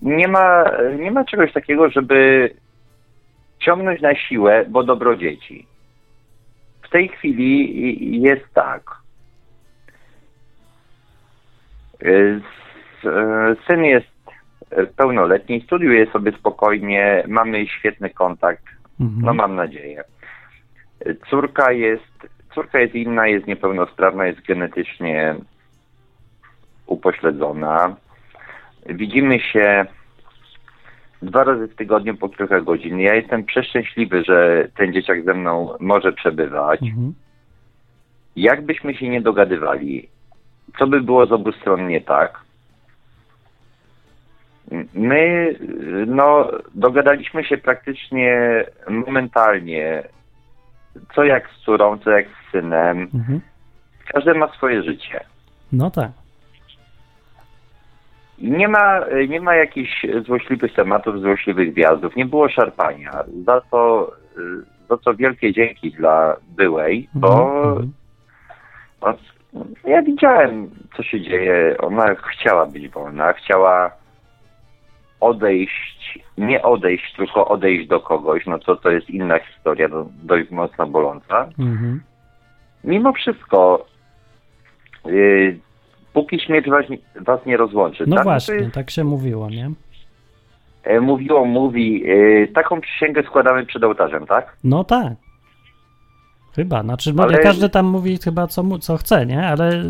nie 0.02 0.28
ma, 0.28 0.64
nie 0.98 1.10
ma 1.10 1.24
czegoś 1.24 1.52
takiego, 1.52 1.90
żeby 1.90 2.50
ciągnąć 3.58 4.00
na 4.00 4.14
siłę, 4.14 4.64
bo 4.68 4.84
dobro 4.84 5.16
dzieci. 5.16 5.66
W 6.82 6.88
tej 6.88 7.08
chwili 7.08 8.22
jest 8.22 8.54
tak. 8.54 8.82
Y, 12.02 12.40
y, 13.04 13.56
syn 13.66 13.84
jest 13.84 14.20
pełnoletni, 14.96 15.60
studiuje 15.60 16.06
sobie 16.06 16.32
spokojnie, 16.32 17.24
mamy 17.28 17.66
świetny 17.66 18.10
kontakt 18.10 18.79
Mhm. 19.00 19.22
No 19.22 19.34
mam 19.34 19.56
nadzieję. 19.56 20.04
Córka 21.30 21.72
jest, 21.72 22.28
córka 22.54 22.78
jest 22.80 22.94
inna, 22.94 23.26
jest 23.26 23.46
niepełnosprawna, 23.46 24.26
jest 24.26 24.46
genetycznie 24.46 25.34
upośledzona. 26.86 27.96
Widzimy 28.86 29.40
się 29.40 29.86
dwa 31.22 31.44
razy 31.44 31.68
w 31.68 31.74
tygodniu 31.74 32.16
po 32.16 32.28
kilka 32.28 32.60
godzin. 32.60 33.00
Ja 33.00 33.14
jestem 33.14 33.44
przeszczęśliwy, 33.44 34.24
że 34.24 34.68
ten 34.76 34.92
dzieciak 34.92 35.24
ze 35.24 35.34
mną 35.34 35.74
może 35.80 36.12
przebywać. 36.12 36.82
Mhm. 36.82 37.14
Jakbyśmy 38.36 38.94
się 38.94 39.08
nie 39.08 39.20
dogadywali, 39.20 40.08
co 40.78 40.86
by 40.86 41.00
było 41.00 41.26
z 41.26 41.32
obu 41.32 41.52
stron 41.52 41.88
nie 41.88 42.00
tak, 42.00 42.40
My 44.94 45.54
no, 46.06 46.50
dogadaliśmy 46.74 47.44
się 47.44 47.58
praktycznie 47.58 48.64
momentalnie, 48.88 50.02
co 51.14 51.24
jak 51.24 51.50
z 51.50 51.64
córą, 51.64 51.98
co 51.98 52.10
jak 52.10 52.26
z 52.26 52.50
synem. 52.50 53.08
Mhm. 53.14 53.40
Każdy 54.12 54.34
ma 54.34 54.48
swoje 54.48 54.82
życie. 54.82 55.20
No 55.72 55.90
tak. 55.90 56.10
Nie 58.38 58.68
ma, 58.68 59.00
nie 59.28 59.40
ma 59.40 59.54
jakichś 59.54 60.06
złośliwych 60.26 60.74
tematów, 60.74 61.20
złośliwych 61.20 61.74
wjazdów. 61.74 62.16
Nie 62.16 62.26
było 62.26 62.48
szarpania. 62.48 63.24
Za 63.46 63.60
to, 63.60 64.12
za 64.88 64.96
co 64.96 65.14
wielkie 65.14 65.52
dzięki 65.52 65.92
dla 65.92 66.36
byłej, 66.56 67.08
bo 67.14 67.62
mhm. 67.62 67.92
no, 69.02 69.14
ja 69.84 70.02
widziałem, 70.02 70.70
co 70.96 71.02
się 71.02 71.20
dzieje. 71.20 71.76
Ona 71.78 72.14
chciała 72.14 72.66
być 72.66 72.88
wolna, 72.88 73.32
chciała 73.32 73.99
odejść 75.20 76.18
nie 76.38 76.62
odejść, 76.62 77.14
tylko 77.16 77.48
odejść 77.48 77.88
do 77.88 78.00
kogoś, 78.00 78.46
no 78.46 78.58
to 78.58 78.76
to 78.76 78.90
jest 78.90 79.10
inna 79.10 79.38
historia, 79.38 79.88
no, 79.88 80.06
dość 80.22 80.50
mocno 80.50 80.86
boląca. 80.86 81.48
Mhm. 81.58 82.00
Mimo 82.84 83.12
wszystko, 83.12 83.86
yy, 85.04 85.58
póki 86.12 86.40
śmierć 86.40 86.68
was, 86.70 86.84
was, 87.20 87.46
nie 87.46 87.56
rozłączy. 87.56 88.04
No 88.06 88.16
tak? 88.16 88.24
właśnie, 88.24 88.54
jest, 88.54 88.74
tak 88.74 88.90
się 88.90 89.04
mówiło, 89.04 89.50
nie? 89.50 89.70
E, 90.84 91.00
mówiło, 91.00 91.44
mówi, 91.44 92.00
yy, 92.00 92.48
taką 92.54 92.80
przysięgę 92.80 93.22
składamy 93.22 93.66
przed 93.66 93.84
ołtarzem, 93.84 94.26
tak? 94.26 94.56
No 94.64 94.84
tak. 94.84 95.12
Chyba, 96.56 96.82
znaczy 96.82 97.14
Ale... 97.18 97.38
każdy 97.38 97.68
tam 97.68 97.86
mówi 97.86 98.18
chyba 98.24 98.46
co, 98.46 98.78
co 98.78 98.96
chce, 98.96 99.26
nie? 99.26 99.46
Ale 99.46 99.84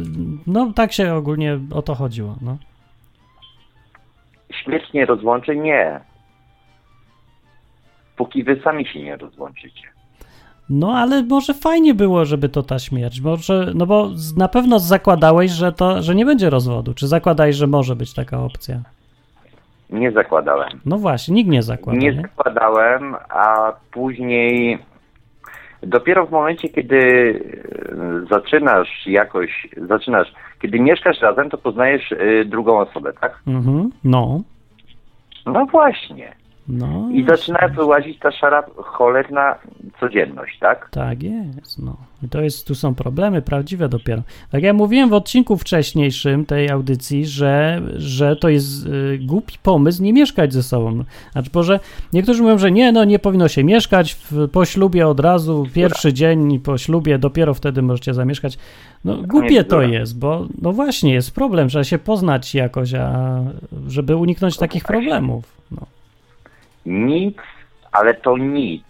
no 0.47 0.73
tak 0.77 0.93
się 0.93 1.15
ogólnie 1.15 1.59
o 1.75 1.83
to 1.83 1.95
chodziło, 1.95 2.37
no. 2.43 2.57
Śmierć 4.65 4.93
nie 4.93 5.07
rozłączy? 5.07 5.57
Nie. 5.57 6.01
Póki 8.17 8.45
wy 8.45 8.61
sami 8.65 8.87
się 8.87 9.03
nie 9.03 9.17
rozłączycie. 9.17 9.89
No, 10.71 10.93
ale 10.93 11.23
może 11.23 11.55
fajnie 11.55 11.95
było, 11.95 12.25
żeby 12.25 12.49
to 12.49 12.63
ta 12.63 12.79
śmierć. 12.79 13.21
Może, 13.21 13.73
no 13.75 13.87
bo 13.87 14.11
na 14.37 14.49
pewno 14.49 14.79
zakładałeś, 14.79 15.51
że 15.51 15.73
to, 15.73 16.03
że 16.03 16.15
nie 16.15 16.25
będzie 16.25 16.51
rozwodu. 16.51 16.95
Czy 16.95 17.07
zakładałeś, 17.07 17.57
że 17.57 17.67
może 17.67 17.97
być 17.97 18.15
taka 18.15 18.39
opcja? 18.43 18.81
Nie 19.91 20.13
zakładałem. 20.13 20.81
No 20.87 20.99
właśnie, 20.99 21.35
nikt 21.35 21.51
nie 21.51 21.63
zakładał. 21.63 22.01
Nie, 22.01 22.13
nie? 22.13 22.23
zakładałem, 22.23 23.17
a 23.29 23.73
później 23.91 24.79
dopiero 25.83 26.27
w 26.27 26.31
momencie, 26.31 26.69
kiedy 26.69 26.99
e, 26.99 28.27
zaczynasz 28.31 29.07
jakoś, 29.07 29.69
zaczynasz, 29.77 30.33
kiedy 30.63 30.81
mieszkasz 30.81 31.21
razem, 31.21 31.51
to 31.51 31.59
poznajesz 31.59 32.13
y, 32.13 32.45
drugą 32.45 32.79
osobę, 32.79 33.13
tak? 33.21 33.39
Mhm, 33.47 33.91
no. 34.05 34.41
No 35.47 35.67
właśnie. 35.67 36.40
No, 36.69 37.09
I 37.13 37.25
zaczyna 37.25 37.69
wyłazić 37.69 38.19
ta 38.19 38.33
szara 38.33 38.63
cholerna 38.77 39.59
codzienność, 40.01 40.59
tak? 40.59 40.89
Tak 40.91 41.23
jest, 41.23 41.79
no. 41.79 41.97
I 42.23 42.29
to 42.29 42.41
jest, 42.41 42.67
tu 42.67 42.75
są 42.75 42.95
problemy 42.95 43.43
prawdziwe 43.43 43.89
dopiero. 43.89 44.23
Tak 44.51 44.63
jak 44.63 44.77
mówiłem 44.77 45.09
w 45.09 45.13
odcinku 45.13 45.57
wcześniejszym 45.57 46.47
tej 46.47 46.71
audycji, 46.71 47.27
że, 47.27 47.83
że 47.97 48.37
to 48.37 48.49
jest 48.49 48.87
y, 48.87 49.19
głupi 49.19 49.57
pomysł 49.63 50.03
nie 50.03 50.13
mieszkać 50.13 50.53
ze 50.53 50.63
sobą. 50.63 51.05
Znaczy, 51.33 51.51
bo 51.53 51.63
że 51.63 51.81
niektórzy 52.13 52.43
mówią, 52.43 52.59
że 52.59 52.71
nie, 52.71 52.93
no 52.93 53.05
nie 53.05 53.19
powinno 53.19 53.49
się 53.49 53.65
mieszkać 53.65 54.15
w, 54.15 54.49
po 54.49 54.65
ślubie 54.65 55.09
od 55.09 55.21
razu, 55.21 55.67
pierwszy 55.75 56.13
dzień 56.13 56.61
po 56.61 56.79
ślubie, 56.79 57.19
dopiero 57.19 57.55
wtedy 57.55 57.83
możecie 57.83 58.15
zamieszkać. 58.15 58.59
No 59.05 59.17
głupie 59.23 59.65
to 59.65 59.83
jest, 59.83 60.19
bo 60.19 60.47
no 60.63 60.73
właśnie 60.73 61.15
jest 61.15 61.35
problem, 61.35 61.69
trzeba 61.69 61.85
się 61.85 61.99
poznać 61.99 62.55
jakoś, 62.55 62.95
a 62.95 63.41
żeby 63.87 64.17
uniknąć 64.17 64.57
takich 64.57 64.85
problemów. 64.85 65.45
No. 65.71 65.87
Nic, 66.87 67.37
ale 67.93 68.15
to 68.15 68.37
nic. 68.37 68.85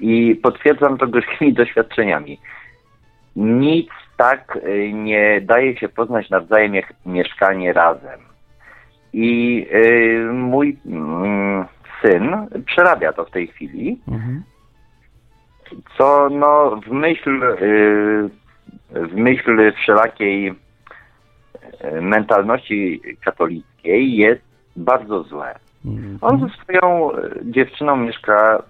I 0.00 0.40
potwierdzam 0.42 0.98
to 0.98 1.06
gorzkimi 1.06 1.52
doświadczeniami. 1.62 2.40
Nic 3.36 3.90
tak 4.16 4.56
y, 4.56 4.92
nie 4.92 5.40
daje 5.40 5.76
się 5.76 5.88
poznać 5.88 6.30
nawzajem 6.30 6.74
jak 6.74 6.94
mieszkanie 7.06 7.72
razem. 7.72 8.20
I 9.12 9.66
y, 9.74 10.32
mój 10.32 10.68
y, 10.86 10.94
syn 12.02 12.46
przerabia 12.66 13.12
to 13.12 13.24
w 13.24 13.30
tej 13.30 13.46
chwili, 13.46 14.00
mhm. 14.08 14.42
co 15.98 16.28
no 16.30 16.80
w 16.86 16.90
myśl, 16.90 17.42
y, 17.42 18.30
w 18.90 19.14
myśl 19.14 19.72
wszelakiej 19.72 20.48
y, 20.48 22.00
mentalności 22.00 23.00
katolickiej 23.24 24.16
jest 24.16 24.42
bardzo 24.76 25.22
złe. 25.22 25.54
Mhm. 25.84 26.18
On 26.20 26.40
ze 26.40 26.48
swoją 26.62 27.12
e, 27.12 27.30
dziewczyną 27.42 27.96
mieszka 27.96 28.62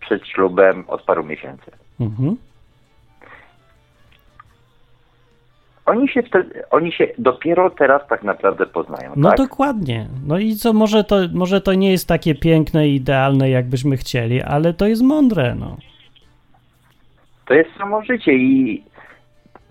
przed 0.00 0.26
ślubem 0.26 0.84
od 0.88 1.02
paru 1.02 1.24
miesięcy. 1.24 1.70
Mhm. 2.00 2.36
Oni 5.86 6.08
się, 6.08 6.22
wtedy, 6.22 6.62
oni 6.70 6.92
się 6.92 7.06
dopiero 7.18 7.70
teraz 7.70 8.02
tak 8.08 8.22
naprawdę 8.22 8.66
poznają. 8.66 9.12
No 9.16 9.28
tak? 9.28 9.38
dokładnie. 9.38 10.06
No 10.26 10.38
i 10.38 10.54
co, 10.54 10.72
może 10.72 11.04
to, 11.04 11.16
może 11.34 11.60
to 11.60 11.74
nie 11.74 11.92
jest 11.92 12.08
takie 12.08 12.34
piękne 12.34 12.88
i 12.88 12.94
idealne, 12.94 13.50
jakbyśmy 13.50 13.96
chcieli, 13.96 14.42
ale 14.42 14.74
to 14.74 14.86
jest 14.86 15.02
mądre, 15.02 15.54
no. 15.54 15.76
To 17.46 17.54
jest 17.54 17.70
samo 17.78 18.02
życie 18.02 18.32
i 18.32 18.84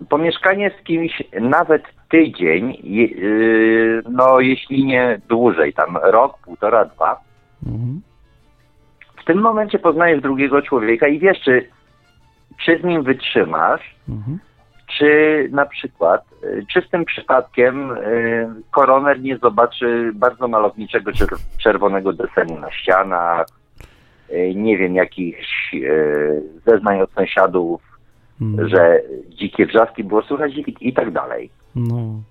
pomieszkanie 0.08 0.70
z 0.80 0.84
kimś 0.84 1.22
nawet 1.40 1.82
tydzień, 2.10 2.76
yy, 2.82 4.02
no 4.10 4.40
jeśli 4.40 4.84
nie 4.84 5.20
dłużej, 5.28 5.72
tam 5.72 5.96
rok, 6.02 6.38
półtora, 6.38 6.84
dwa, 6.84 7.20
mhm. 7.66 8.00
w 9.22 9.24
tym 9.24 9.38
momencie 9.38 9.78
poznajesz 9.78 10.22
drugiego 10.22 10.62
człowieka 10.62 11.08
i 11.08 11.18
wiesz, 11.18 11.40
czy, 11.40 11.68
czy 12.64 12.78
z 12.78 12.84
nim 12.84 13.02
wytrzymasz, 13.02 13.94
mhm. 14.08 14.38
czy 14.86 15.48
na 15.52 15.66
przykład 15.66 16.24
yy, 16.42 16.66
czystym 16.72 17.04
przypadkiem 17.04 17.88
yy, 17.88 18.48
koroner 18.70 19.20
nie 19.20 19.38
zobaczy 19.38 20.12
bardzo 20.14 20.48
malowniczego 20.48 21.10
czerwonego 21.58 22.12
desenu 22.12 22.58
na 22.58 22.70
ścianach, 22.70 23.46
nie 24.54 24.78
wiem, 24.78 24.94
jakichś 24.94 25.74
zeznań 26.66 27.00
od 27.00 27.12
sąsiadów, 27.12 27.82
mm. 28.40 28.68
że 28.68 29.00
dzikie 29.28 29.66
wrzaski 29.66 30.04
było 30.04 30.22
słychać 30.22 30.52
i, 30.56 30.88
i 30.88 30.92
tak 30.92 31.10
dalej. 31.10 31.50
No. 31.74 32.22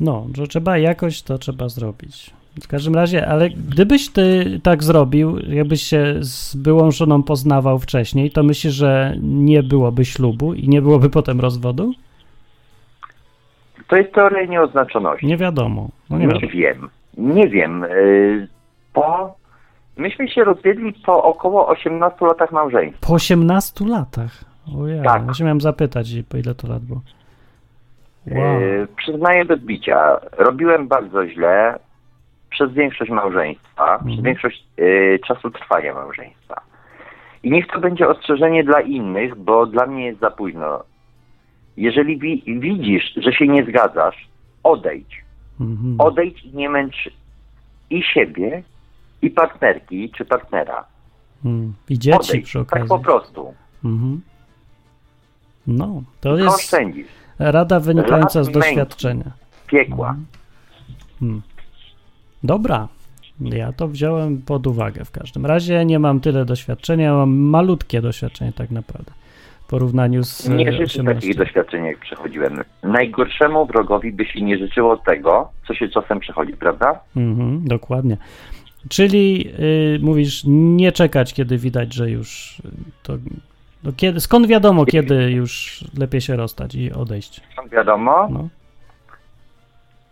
No, 0.00 0.26
że 0.36 0.46
trzeba 0.46 0.78
jakoś 0.78 1.22
to 1.22 1.38
trzeba 1.38 1.68
zrobić. 1.68 2.30
W 2.62 2.68
każdym 2.68 2.94
razie, 2.94 3.28
ale 3.28 3.50
gdybyś 3.50 4.08
ty 4.10 4.60
tak 4.62 4.82
zrobił, 4.82 5.38
jakbyś 5.38 5.82
się 5.82 6.14
z 6.20 6.56
byłą 6.56 6.90
żoną 6.90 7.22
poznawał 7.22 7.78
wcześniej, 7.78 8.30
to 8.30 8.42
myślisz, 8.42 8.74
że 8.74 9.14
nie 9.22 9.62
byłoby 9.62 10.04
ślubu 10.04 10.54
i 10.54 10.68
nie 10.68 10.82
byłoby 10.82 11.10
potem 11.10 11.40
rozwodu? 11.40 11.92
To 13.88 13.96
jest 13.96 14.12
teoria 14.12 14.44
nieoznaczoności. 14.44 15.26
Nie 15.26 15.36
wiadomo. 15.36 15.88
No 16.10 16.18
nie, 16.18 16.26
nie 16.26 16.48
wiem. 16.48 16.88
Nie 17.16 17.48
wiem. 17.48 17.84
Y, 17.84 18.48
po... 18.92 19.34
Myśmy 19.96 20.28
się 20.28 20.44
rozwiedli 20.44 20.92
po 21.06 21.22
około 21.22 21.68
18 21.68 22.26
latach 22.26 22.52
małżeństwa. 22.52 23.06
Po 23.06 23.14
18 23.14 23.86
latach? 23.86 24.44
Ojej, 24.78 25.02
tak. 25.04 25.26
ja 25.26 25.34
się 25.34 25.44
miałem 25.44 25.60
zapytać, 25.60 26.08
po 26.28 26.36
ile 26.36 26.54
to 26.54 26.68
lat 26.68 26.82
było. 26.82 27.00
Wow. 28.26 28.60
Yy, 28.60 28.88
przyznaję 28.96 29.44
bez 29.44 29.60
bicia. 29.60 30.20
Robiłem 30.32 30.88
bardzo 30.88 31.28
źle 31.28 31.78
przez 32.50 32.72
większość 32.72 33.10
małżeństwa, 33.10 33.92
mhm. 33.92 34.06
przez 34.06 34.24
większość 34.24 34.64
yy, 34.76 35.18
czasu 35.26 35.50
trwania 35.50 35.94
małżeństwa. 35.94 36.60
I 37.42 37.50
niech 37.50 37.66
to 37.66 37.80
będzie 37.80 38.08
ostrzeżenie 38.08 38.64
dla 38.64 38.80
innych, 38.80 39.34
bo 39.36 39.66
dla 39.66 39.86
mnie 39.86 40.06
jest 40.06 40.20
za 40.20 40.30
późno. 40.30 40.84
Jeżeli 41.76 42.18
wi 42.18 42.42
widzisz, 42.60 43.14
że 43.16 43.32
się 43.32 43.48
nie 43.48 43.64
zgadzasz, 43.64 44.28
odejdź. 44.62 45.24
Mhm. 45.60 46.00
Odejdź 46.00 46.44
i 46.44 46.56
nie 46.56 46.68
męcz 46.68 47.10
i 47.90 48.02
siebie, 48.02 48.62
i 49.22 49.30
partnerki, 49.30 50.10
czy 50.10 50.24
partnera. 50.24 50.84
Mhm. 51.44 51.74
I 51.88 51.98
dzieci 51.98 52.18
odejdź, 52.18 52.44
przy 52.44 52.58
tak 52.58 52.66
okazji. 52.66 52.88
Tak 52.88 52.98
po 52.98 53.04
prostu. 53.04 53.54
Mhm. 53.84 54.20
No, 55.66 56.02
to 56.20 56.36
jest... 56.36 56.56
Oszczędzisz. 56.56 57.23
Rada 57.38 57.80
wynikająca 57.80 58.44
z 58.44 58.50
doświadczenia. 58.50 59.30
Piekła. 59.66 60.08
Mhm. 60.08 60.26
Hmm. 61.20 61.42
Dobra. 62.42 62.88
Ja 63.40 63.72
to 63.72 63.88
wziąłem 63.88 64.42
pod 64.42 64.66
uwagę 64.66 65.04
w 65.04 65.10
każdym 65.10 65.46
razie. 65.46 65.84
Nie 65.84 65.98
mam 65.98 66.20
tyle 66.20 66.44
doświadczenia, 66.44 67.14
mam 67.14 67.34
malutkie 67.34 68.00
doświadczenie 68.00 68.52
tak 68.52 68.70
naprawdę 68.70 69.12
w 69.64 69.66
porównaniu 69.66 70.24
z. 70.24 70.48
Nie 70.48 70.72
życzę 70.72 71.04
takich 71.04 71.36
doświadczeń, 71.36 71.84
jak 71.84 71.98
przechodziłem. 71.98 72.64
Najgorszemu 72.82 73.66
wrogowi 73.66 74.12
by 74.12 74.26
się 74.26 74.40
nie 74.40 74.58
życzyło 74.58 74.96
tego, 74.96 75.50
co 75.66 75.74
się 75.74 75.88
czasem 75.88 76.20
przechodzi, 76.20 76.52
prawda? 76.52 77.00
Mhm, 77.16 77.68
dokładnie. 77.68 78.16
Czyli 78.88 79.38
yy, 79.38 79.98
mówisz, 80.02 80.42
nie 80.46 80.92
czekać, 80.92 81.34
kiedy 81.34 81.58
widać, 81.58 81.94
że 81.94 82.10
już 82.10 82.62
to 83.02 83.12
no 83.84 83.92
kiedy, 83.96 84.20
skąd 84.20 84.46
wiadomo, 84.46 84.86
kiedy 84.86 85.30
już 85.30 85.84
lepiej 85.98 86.20
się 86.20 86.36
rozstać 86.36 86.74
i 86.74 86.92
odejść? 86.92 87.40
Skąd 87.52 87.72
wiadomo? 87.72 88.28
No. 88.30 88.48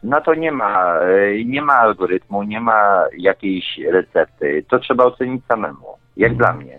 Na 0.03 0.20
to 0.20 0.35
nie 0.35 0.53
ma, 0.53 0.99
e, 0.99 1.44
nie 1.44 1.62
ma 1.62 1.74
algorytmu, 1.74 2.43
nie 2.43 2.61
ma 2.61 3.05
jakiejś 3.19 3.81
recepty. 3.93 4.65
To 4.69 4.78
trzeba 4.78 5.05
ocenić 5.05 5.44
samemu, 5.47 5.86
jak 6.16 6.32
mhm. 6.32 6.39
dla 6.39 6.65
mnie. 6.65 6.78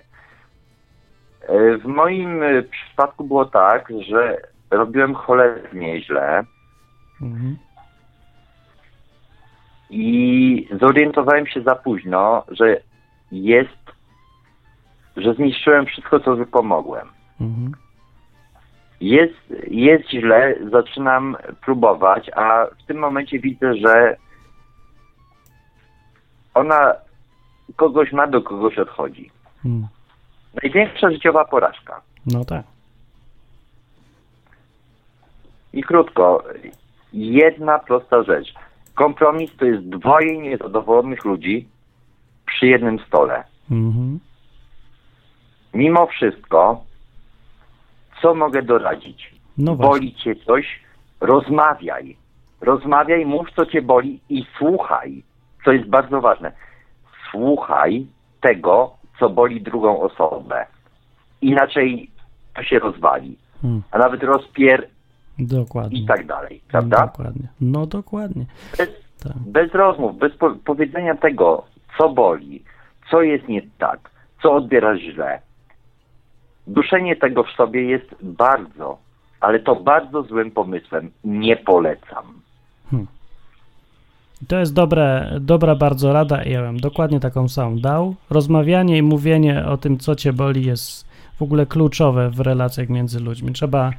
E, 1.41 1.78
w 1.78 1.86
moim 1.86 2.44
e, 2.44 2.64
przypadku 2.64 3.24
było 3.24 3.45
tak, 3.45 3.88
że 4.07 4.38
robiłem 4.72 5.14
cholernie 5.14 6.02
źle 6.02 6.44
mhm. 7.22 7.57
i 9.90 10.68
zorientowałem 10.82 11.48
się 11.48 11.61
za 11.61 11.76
późno, 11.76 12.44
że 12.52 12.78
jest 13.32 13.82
że 15.18 15.34
zniszczyłem 15.34 15.85
wszystko, 15.85 16.19
co 16.19 16.35
wypomogłem. 16.35 17.07
Mhm. 17.41 17.72
Jest, 19.02 19.53
jest 19.68 20.10
źle, 20.10 20.56
zaczynam 20.72 21.38
próbować, 21.65 22.31
a 22.35 22.65
w 22.84 22.85
tym 22.85 22.98
momencie 22.98 23.40
widzę, 23.40 23.76
że 23.76 24.15
ona 26.53 26.94
kogoś 27.76 28.11
ma, 28.11 28.27
do 28.27 28.41
kogoś 28.41 28.77
odchodzi. 28.77 29.31
Hmm. 29.64 29.88
Największa 30.64 31.11
życiowa 31.11 31.45
porażka. 31.45 32.02
No 32.26 32.45
tak. 32.45 32.65
I 35.73 35.84
krótko, 35.84 36.44
jedna 37.14 37.80
prosta 37.80 38.23
rzecz. 38.23 38.53
Kompromis 38.95 39.52
to 39.57 39.65
jest 39.65 39.84
dwoje 39.90 40.38
niezadowolonych 40.38 41.26
ludzi 41.26 41.68
przy 42.45 42.68
jednym 42.68 42.99
stole. 42.99 43.44
Mhm. 43.72 44.19
Mimo 45.73 46.07
wszystko, 46.07 46.83
co 48.21 48.35
mogę 48.35 48.61
doradzić? 48.61 49.33
No 49.57 49.75
Boli 49.75 50.15
cię 50.15 50.35
coś? 50.35 50.79
Rozmawiaj. 51.21 52.17
Rozmawiaj, 52.61 53.25
mów 53.25 53.47
co 53.55 53.65
cię 53.65 53.81
boli 53.81 54.19
i 54.29 54.45
słuchaj. 54.57 55.23
Co 55.65 55.71
jest 55.71 55.89
bardzo 55.89 56.21
ważne. 56.21 56.51
Słuchaj 57.31 58.07
tego, 58.41 58.91
co 59.19 59.29
boli 59.29 59.61
drugą 59.61 60.01
osobę. 60.01 60.65
Inaczej 61.41 62.09
to 62.55 62.63
się 62.63 62.79
rozwali. 62.79 63.37
Hmm. 63.61 63.81
A 63.91 63.97
nawet 63.97 64.23
rozpier... 64.23 64.87
Dokładnie. 65.39 65.99
I 65.99 66.05
tak 66.05 66.25
dalej, 66.25 66.61
prawda? 66.67 66.97
Dokładnie. 67.07 67.47
No 67.61 67.85
dokładnie. 67.85 68.45
Bez, 68.77 68.89
tak. 69.23 69.37
bez 69.37 69.71
rozmów, 69.71 70.17
bez 70.17 70.35
po 70.37 70.55
powiedzenia 70.65 71.15
tego, 71.15 71.65
co 71.97 72.09
boli, 72.09 72.63
co 73.09 73.21
jest 73.21 73.47
nie 73.47 73.61
tak, 73.77 74.09
co 74.41 74.53
odbierasz 74.53 74.99
źle. 74.99 75.41
Duszenie 76.68 77.15
tego 77.15 77.44
w 77.44 77.52
sobie 77.52 77.84
jest 77.84 78.15
bardzo, 78.22 78.98
ale 79.40 79.60
to 79.60 79.76
bardzo 79.76 80.23
złym 80.23 80.52
pomysłem. 80.52 81.11
Nie 81.23 81.56
polecam. 81.56 82.26
Hmm. 82.91 83.07
To 84.48 84.60
jest 84.60 84.73
dobre, 84.73 85.31
dobra 85.40 85.76
bardzo 85.76 86.14
rada 86.14 86.44
i 86.44 86.52
ja 86.52 86.61
bym 86.61 86.80
dokładnie 86.80 87.19
taką 87.19 87.48
samą 87.49 87.80
dał. 87.80 88.15
Rozmawianie 88.30 88.98
i 88.98 89.02
mówienie 89.02 89.65
o 89.65 89.77
tym, 89.77 89.98
co 89.98 90.15
cię 90.15 90.34
boli, 90.34 90.65
jest 90.65 91.07
w 91.40 91.41
ogóle 91.41 91.65
kluczowe 91.65 92.30
w 92.30 92.40
relacjach 92.40 92.90
między 92.90 93.19
ludźmi. 93.19 93.53
Trzeba 93.53 93.91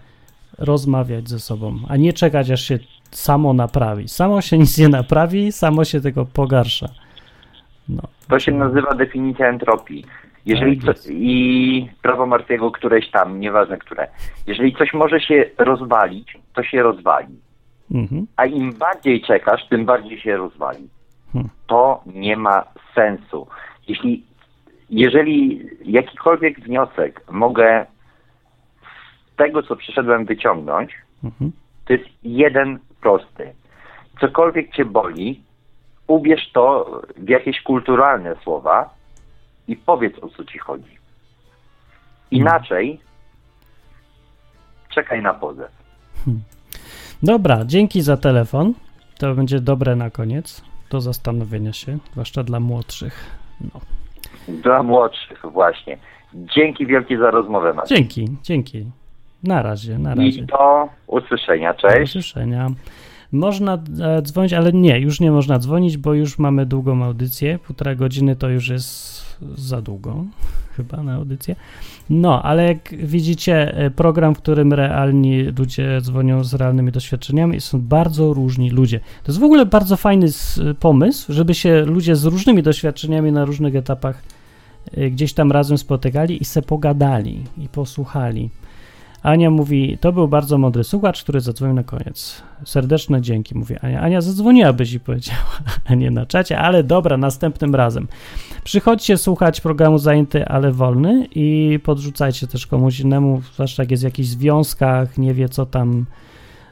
rozmawiać 0.58 1.28
ze 1.28 1.38
sobą, 1.38 1.78
a 1.88 1.96
nie 1.96 2.12
czekać, 2.12 2.50
aż 2.50 2.60
się 2.60 2.78
samo 3.10 3.52
naprawi. 3.52 4.08
Samo 4.08 4.40
się 4.40 4.58
nic 4.58 4.78
nie 4.78 4.88
naprawi, 4.88 5.52
samo 5.52 5.84
się 5.84 6.00
tego 6.00 6.24
pogarsza. 6.24 6.88
No. 7.88 8.02
To 8.28 8.38
się 8.38 8.52
nazywa 8.52 8.94
definicja 8.94 9.48
entropii. 9.48 10.04
Jeżeli 10.46 10.80
tak 10.80 10.98
co, 10.98 11.08
I 11.12 11.88
prawo 12.02 12.26
Martiego 12.26 12.70
któreś 12.70 13.10
tam, 13.10 13.40
nieważne 13.40 13.78
które. 13.78 14.08
Jeżeli 14.46 14.76
coś 14.76 14.94
może 14.94 15.20
się 15.20 15.44
rozwalić, 15.58 16.38
to 16.54 16.62
się 16.62 16.82
rozwali. 16.82 17.38
Mhm. 17.94 18.26
A 18.36 18.46
im 18.46 18.72
bardziej 18.72 19.22
czekasz, 19.22 19.68
tym 19.68 19.84
bardziej 19.84 20.20
się 20.20 20.36
rozwali. 20.36 20.88
Hmm. 21.32 21.50
To 21.66 22.02
nie 22.06 22.36
ma 22.36 22.64
sensu. 22.94 23.46
Jeśli, 23.88 24.24
jeżeli 24.90 25.68
jakikolwiek 25.84 26.60
wniosek 26.60 27.22
mogę 27.30 27.86
z 29.32 29.36
tego, 29.36 29.62
co 29.62 29.76
przyszedłem 29.76 30.24
wyciągnąć, 30.24 30.92
mhm. 31.24 31.52
to 31.84 31.92
jest 31.92 32.04
jeden 32.22 32.78
prosty. 33.00 33.52
Cokolwiek 34.20 34.72
cię 34.72 34.84
boli, 34.84 35.42
ubierz 36.06 36.52
to 36.52 37.00
w 37.16 37.28
jakieś 37.28 37.62
kulturalne 37.62 38.36
słowa 38.42 38.94
i 39.68 39.76
powiedz 39.76 40.18
o 40.18 40.28
co 40.28 40.44
ci 40.44 40.58
chodzi. 40.58 40.98
Inaczej 42.30 43.00
czekaj 44.94 45.22
na 45.22 45.34
pozew. 45.34 45.70
Hmm. 46.24 46.42
Dobra, 47.22 47.64
dzięki 47.64 48.02
za 48.02 48.16
telefon. 48.16 48.74
To 49.18 49.34
będzie 49.34 49.60
dobre 49.60 49.96
na 49.96 50.10
koniec 50.10 50.64
do 50.90 51.00
zastanowienia 51.00 51.72
się, 51.72 51.98
zwłaszcza 52.12 52.42
dla 52.42 52.60
młodszych. 52.60 53.38
No. 53.60 53.80
Dla 54.48 54.82
młodszych, 54.82 55.42
właśnie. 55.52 55.98
Dzięki 56.34 56.86
wielkie 56.86 57.18
za 57.18 57.30
rozmowę. 57.30 57.72
Maciej. 57.72 57.98
Dzięki, 57.98 58.28
dzięki. 58.42 58.86
Na 59.42 59.62
razie, 59.62 59.98
na 59.98 60.14
razie. 60.14 60.28
I 60.28 60.42
do 60.42 60.88
usłyszenia. 61.06 61.74
Cześć. 61.74 61.96
Do 61.96 62.02
usłyszenia. 62.02 62.70
Można 63.34 63.78
e, 64.00 64.22
dzwonić, 64.22 64.52
ale 64.52 64.72
nie, 64.72 65.00
już 65.00 65.20
nie 65.20 65.30
można 65.30 65.58
dzwonić, 65.58 65.96
bo 65.96 66.14
już 66.14 66.38
mamy 66.38 66.66
długą 66.66 67.04
audycję. 67.04 67.58
Półtora 67.58 67.94
godziny 67.94 68.36
to 68.36 68.48
już 68.48 68.68
jest 68.68 69.22
za 69.56 69.82
długo, 69.82 70.24
chyba 70.76 71.02
na 71.02 71.14
audycję. 71.14 71.56
No, 72.10 72.42
ale 72.42 72.64
jak 72.64 72.94
widzicie, 73.06 73.76
e, 73.76 73.90
program, 73.90 74.34
w 74.34 74.38
którym 74.38 74.72
realni 74.72 75.42
ludzie 75.42 76.00
dzwonią 76.00 76.44
z 76.44 76.54
realnymi 76.54 76.92
doświadczeniami, 76.92 77.60
są 77.60 77.80
bardzo 77.80 78.32
różni 78.32 78.70
ludzie. 78.70 78.98
To 78.98 79.32
jest 79.32 79.40
w 79.40 79.44
ogóle 79.44 79.66
bardzo 79.66 79.96
fajny 79.96 80.26
pomysł, 80.80 81.32
żeby 81.32 81.54
się 81.54 81.84
ludzie 81.84 82.16
z 82.16 82.24
różnymi 82.24 82.62
doświadczeniami 82.62 83.32
na 83.32 83.44
różnych 83.44 83.76
etapach 83.76 84.22
e, 84.96 85.10
gdzieś 85.10 85.32
tam 85.32 85.52
razem 85.52 85.78
spotykali 85.78 86.42
i 86.42 86.44
se 86.44 86.62
pogadali 86.62 87.44
i 87.58 87.68
posłuchali. 87.68 88.50
Ania 89.24 89.50
mówi, 89.50 89.98
to 90.00 90.12
był 90.12 90.28
bardzo 90.28 90.58
mądry 90.58 90.84
słuchacz, 90.84 91.22
który 91.22 91.40
zadzwonił 91.40 91.74
na 91.74 91.82
koniec. 91.82 92.42
Serdeczne 92.64 93.22
dzięki, 93.22 93.58
mówi 93.58 93.78
Ania. 93.78 94.00
Ania 94.00 94.20
zadzwoniłabyś 94.20 94.92
i 94.92 95.00
powiedziała, 95.00 95.38
a 95.88 95.94
nie 95.94 96.10
na 96.10 96.26
czacie, 96.26 96.58
ale 96.58 96.84
dobra, 96.84 97.16
następnym 97.16 97.74
razem. 97.74 98.08
Przychodźcie 98.64 99.18
słuchać 99.18 99.60
programu 99.60 99.98
Zajęty, 99.98 100.46
ale 100.46 100.72
wolny 100.72 101.28
i 101.34 101.78
podrzucajcie 101.82 102.46
też 102.46 102.66
komuś 102.66 103.00
innemu, 103.00 103.42
zwłaszcza 103.54 103.82
jak 103.82 103.90
jest 103.90 104.02
w 104.02 104.04
jakichś 104.04 104.28
związkach, 104.28 105.18
nie 105.18 105.34
wie 105.34 105.48
co 105.48 105.66
tam 105.66 106.06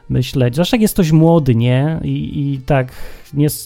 myśleć. 0.09 0.53
Zwłaszcza 0.53 0.77
jak 0.77 0.81
jest 0.81 0.93
ktoś 0.93 1.11
młody, 1.11 1.55
nie? 1.55 1.99
I, 2.03 2.53
i 2.53 2.59
tak 2.59 2.91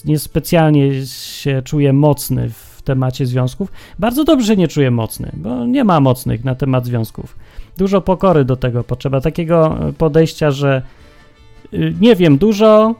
niespecjalnie 0.04 0.88
nie 0.88 1.06
się 1.06 1.62
czuje 1.62 1.92
mocny 1.92 2.50
w 2.50 2.67
temacie 2.88 3.26
związków. 3.26 3.72
Bardzo 3.98 4.24
dobrze 4.24 4.56
nie 4.56 4.68
czuje 4.68 4.90
mocny, 4.90 5.32
bo 5.34 5.66
nie 5.66 5.84
ma 5.84 6.00
mocnych 6.00 6.44
na 6.44 6.54
temat 6.54 6.86
związków 6.86 7.36
Dużo 7.76 8.00
pokory 8.00 8.44
do 8.44 8.56
tego 8.56 8.84
potrzeba, 8.84 9.20
takiego 9.20 9.78
podejścia, 9.98 10.50
że 10.50 10.82
y, 11.74 11.94
nie 12.00 12.16
wiem 12.16 12.38
dużo, 12.38 12.94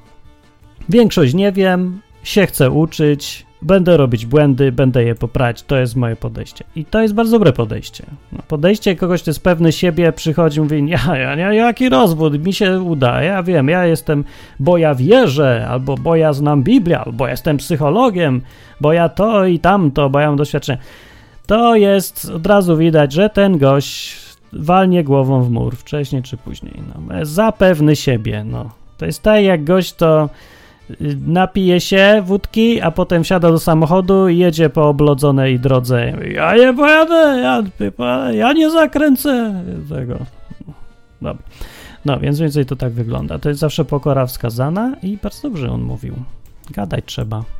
większość 0.89 1.35
nie 1.35 1.52
wiem, 1.52 2.01
się 2.23 2.47
chcę 2.47 2.70
uczyć, 2.70 3.47
będę 3.63 3.97
robić 3.97 4.27
błędy, 4.27 4.73
będę 4.73 5.05
je 5.05 5.15
poprawiać. 5.15 5.63
To 5.63 5.77
jest 5.77 5.97
moje 5.97 6.17
podejście. 6.17 6.65
I 6.77 6.85
to 6.85 7.03
jest 7.03 7.15
bardzo 7.15 7.33
dobre 7.33 7.53
podejście. 7.53 8.05
No, 8.33 8.39
podejście 8.49 8.97
kogoś, 8.97 9.23
kto 9.23 9.31
jest 9.31 9.43
pewny 9.43 9.73
siebie, 9.73 10.13
przychodzi 10.13 10.59
i 10.59 10.63
mówi, 10.63 10.89
ja, 10.89 11.17
ja, 11.17 11.35
ja, 11.35 11.53
jaki 11.53 11.89
rozwód, 11.89 12.45
mi 12.45 12.53
się 12.53 12.81
uda, 12.81 13.23
ja 13.23 13.43
wiem, 13.43 13.69
ja 13.69 13.87
jestem, 13.87 14.25
bo 14.61 14.79
ja 14.79 14.95
wierzę, 14.95 15.67
albo 15.71 15.97
bo 15.97 16.17
ja 16.17 16.33
znam 16.33 16.63
Biblię, 16.63 16.99
albo 16.99 17.29
jestem 17.29 17.57
psychologiem, 17.57 18.41
bo 18.81 18.93
ja 18.93 19.09
to 19.09 19.45
i 19.45 19.59
tamto, 19.59 20.11
bo 20.11 20.21
ja 20.21 20.27
mam 20.27 20.37
doświadczenie. 20.37 20.79
To 21.47 21.77
jest, 21.77 22.31
od 22.31 22.47
razu 22.47 22.77
widać, 22.77 23.13
że 23.13 23.31
ten 23.31 23.59
gość 23.59 24.17
walnie 24.53 25.05
głową 25.05 25.43
w 25.43 25.51
mur, 25.51 25.77
wcześniej 25.77 26.23
czy 26.23 26.37
później. 26.37 26.75
No, 26.89 27.15
zapewny 27.23 27.97
siebie, 27.97 28.45
no. 28.45 28.71
To 28.99 29.07
jest 29.07 29.23
tak, 29.23 29.43
jak 29.43 29.65
gość 29.65 29.93
to 29.93 30.29
napije 31.27 31.81
się 31.81 32.23
wódki, 32.27 32.81
a 32.81 32.90
potem 32.90 33.24
wsiada 33.24 33.51
do 33.51 33.59
samochodu 33.59 34.28
i 34.28 34.39
jedzie 34.39 34.70
po 34.70 34.89
oblodzonej 34.89 35.60
drodze. 35.60 36.12
Ja 36.35 36.56
nie 36.56 36.74
pojadę, 36.74 37.40
ja, 37.43 37.62
ja 38.32 38.52
nie 38.52 38.70
zakręcę 38.70 39.62
tego. 39.89 40.19
Dobra. 41.23 41.43
No, 42.05 42.20
więc 42.20 42.39
więcej 42.40 42.66
to 42.66 42.77
tak 42.77 42.93
wygląda. 42.93 43.39
To 43.39 43.48
jest 43.48 43.60
zawsze 43.60 43.85
pokora 43.85 44.27
wskazana 44.27 44.97
i 45.02 45.19
bardzo 45.23 45.48
dobrze 45.48 45.70
on 45.70 45.82
mówił. 45.82 46.15
Gadać 46.70 47.05
trzeba 47.06 47.58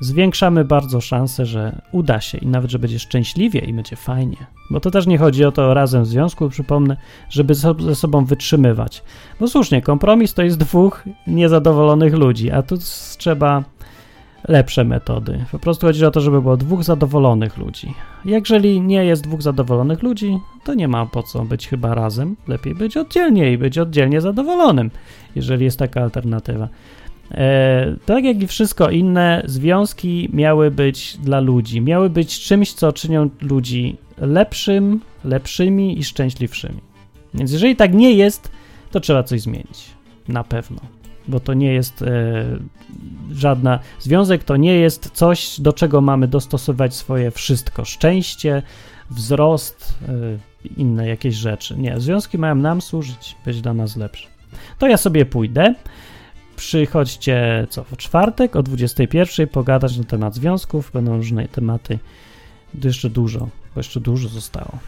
zwiększamy 0.00 0.64
bardzo 0.64 1.00
szanse, 1.00 1.46
że 1.46 1.82
uda 1.92 2.20
się 2.20 2.38
i 2.38 2.46
nawet, 2.46 2.70
że 2.70 2.78
będzie 2.78 2.98
szczęśliwie 2.98 3.60
i 3.60 3.72
będzie 3.72 3.96
fajnie. 3.96 4.36
Bo 4.70 4.80
to 4.80 4.90
też 4.90 5.06
nie 5.06 5.18
chodzi 5.18 5.44
o 5.44 5.52
to 5.52 5.74
razem 5.74 6.02
w 6.02 6.06
związku, 6.06 6.48
przypomnę, 6.48 6.96
żeby 7.30 7.54
ze 7.54 7.94
sobą 7.94 8.24
wytrzymywać. 8.24 9.02
Bo 9.40 9.48
słusznie, 9.48 9.82
kompromis 9.82 10.34
to 10.34 10.42
jest 10.42 10.58
dwóch 10.58 11.04
niezadowolonych 11.26 12.14
ludzi, 12.14 12.50
a 12.50 12.62
tu 12.62 12.76
trzeba 13.18 13.64
lepsze 14.48 14.84
metody. 14.84 15.44
Po 15.52 15.58
prostu 15.58 15.86
chodzi 15.86 16.04
o 16.04 16.10
to, 16.10 16.20
żeby 16.20 16.42
było 16.42 16.56
dwóch 16.56 16.84
zadowolonych 16.84 17.56
ludzi. 17.56 17.94
Jeżeli 18.24 18.80
nie 18.80 19.04
jest 19.04 19.24
dwóch 19.24 19.42
zadowolonych 19.42 20.02
ludzi, 20.02 20.38
to 20.64 20.74
nie 20.74 20.88
ma 20.88 21.06
po 21.06 21.22
co 21.22 21.44
być 21.44 21.68
chyba 21.68 21.94
razem. 21.94 22.36
Lepiej 22.48 22.74
być 22.74 22.96
oddzielnie 22.96 23.52
i 23.52 23.58
być 23.58 23.78
oddzielnie 23.78 24.20
zadowolonym, 24.20 24.90
jeżeli 25.34 25.64
jest 25.64 25.78
taka 25.78 26.02
alternatywa. 26.02 26.68
E, 27.30 27.96
tak 28.06 28.24
jak 28.24 28.42
i 28.42 28.46
wszystko 28.46 28.90
inne, 28.90 29.42
związki 29.46 30.28
miały 30.32 30.70
być 30.70 31.16
dla 31.16 31.40
ludzi, 31.40 31.80
miały 31.80 32.10
być 32.10 32.40
czymś, 32.40 32.72
co 32.72 32.92
czynią 32.92 33.30
ludzi 33.40 33.96
lepszym, 34.18 35.00
lepszymi 35.24 35.98
i 35.98 36.04
szczęśliwszymi. 36.04 36.80
Więc 37.34 37.52
jeżeli 37.52 37.76
tak 37.76 37.94
nie 37.94 38.12
jest, 38.12 38.50
to 38.90 39.00
trzeba 39.00 39.22
coś 39.22 39.40
zmienić. 39.40 39.84
Na 40.28 40.44
pewno. 40.44 40.80
Bo 41.28 41.40
to 41.40 41.54
nie 41.54 41.72
jest 41.72 42.02
e, 42.02 42.44
żadna. 43.32 43.78
Związek 44.00 44.44
to 44.44 44.56
nie 44.56 44.74
jest 44.74 45.10
coś, 45.10 45.60
do 45.60 45.72
czego 45.72 46.00
mamy 46.00 46.28
dostosować 46.28 46.94
swoje 46.94 47.30
wszystko. 47.30 47.84
Szczęście, 47.84 48.62
wzrost, 49.10 49.94
e, 50.08 50.12
inne 50.76 51.08
jakieś 51.08 51.34
rzeczy. 51.34 51.76
Nie, 51.78 52.00
związki 52.00 52.38
mają 52.38 52.54
nam 52.54 52.80
służyć, 52.80 53.36
być 53.44 53.60
dla 53.60 53.74
nas 53.74 53.96
lepsze. 53.96 54.28
To 54.78 54.88
ja 54.88 54.96
sobie 54.96 55.26
pójdę. 55.26 55.74
Przychodźcie 56.56 57.66
co 57.70 57.84
w 57.84 57.96
czwartek 57.96 58.56
o 58.56 58.62
21 58.62 59.48
pogadać 59.48 59.98
na 59.98 60.04
temat 60.04 60.34
związków, 60.34 60.90
będą 60.94 61.16
różne 61.16 61.48
tematy, 61.48 61.98
jeszcze 62.84 63.10
dużo, 63.10 63.38
bo 63.74 63.80
jeszcze 63.80 64.00
dużo 64.00 64.28
zostało. 64.28 64.78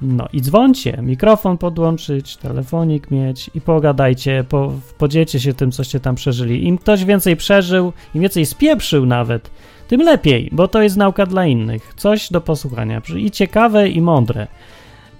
No 0.00 0.28
i 0.32 0.40
dzwońcie, 0.40 0.98
mikrofon 1.02 1.58
podłączyć, 1.58 2.36
telefonik 2.36 3.10
mieć 3.10 3.50
i 3.54 3.60
pogadajcie, 3.60 4.44
po, 4.48 4.72
podzielcie 4.98 5.40
się 5.40 5.54
tym, 5.54 5.72
coście 5.72 6.00
tam 6.00 6.14
przeżyli. 6.14 6.66
Im 6.66 6.78
ktoś 6.78 7.04
więcej 7.04 7.36
przeżył, 7.36 7.92
im 8.14 8.22
więcej 8.22 8.46
spieprzył 8.46 9.06
nawet, 9.06 9.50
tym 9.88 10.00
lepiej, 10.00 10.48
bo 10.52 10.68
to 10.68 10.82
jest 10.82 10.96
nauka 10.96 11.26
dla 11.26 11.46
innych. 11.46 11.94
Coś 11.96 12.32
do 12.32 12.40
posłuchania 12.40 13.02
i 13.16 13.30
ciekawe, 13.30 13.88
i 13.88 14.02
mądre. 14.02 14.46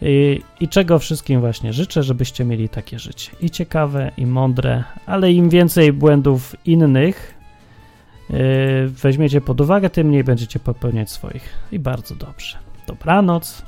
I, 0.02 0.42
I, 0.60 0.68
czego 0.68 0.98
wszystkim 0.98 1.40
właśnie 1.40 1.72
życzę, 1.72 2.02
żebyście 2.02 2.44
mieli 2.44 2.68
takie 2.68 2.98
życie. 2.98 3.32
I 3.40 3.50
ciekawe, 3.50 4.12
i 4.16 4.26
mądre, 4.26 4.84
ale 5.06 5.32
im 5.32 5.48
więcej 5.48 5.92
błędów 5.92 6.56
innych 6.64 7.34
yy, 8.30 8.38
weźmiecie 8.88 9.40
pod 9.40 9.60
uwagę, 9.60 9.90
tym 9.90 10.06
mniej 10.06 10.24
będziecie 10.24 10.58
popełniać 10.60 11.10
swoich. 11.10 11.54
I 11.72 11.78
bardzo 11.78 12.14
dobrze. 12.14 12.58
Dobranoc. 12.86 13.62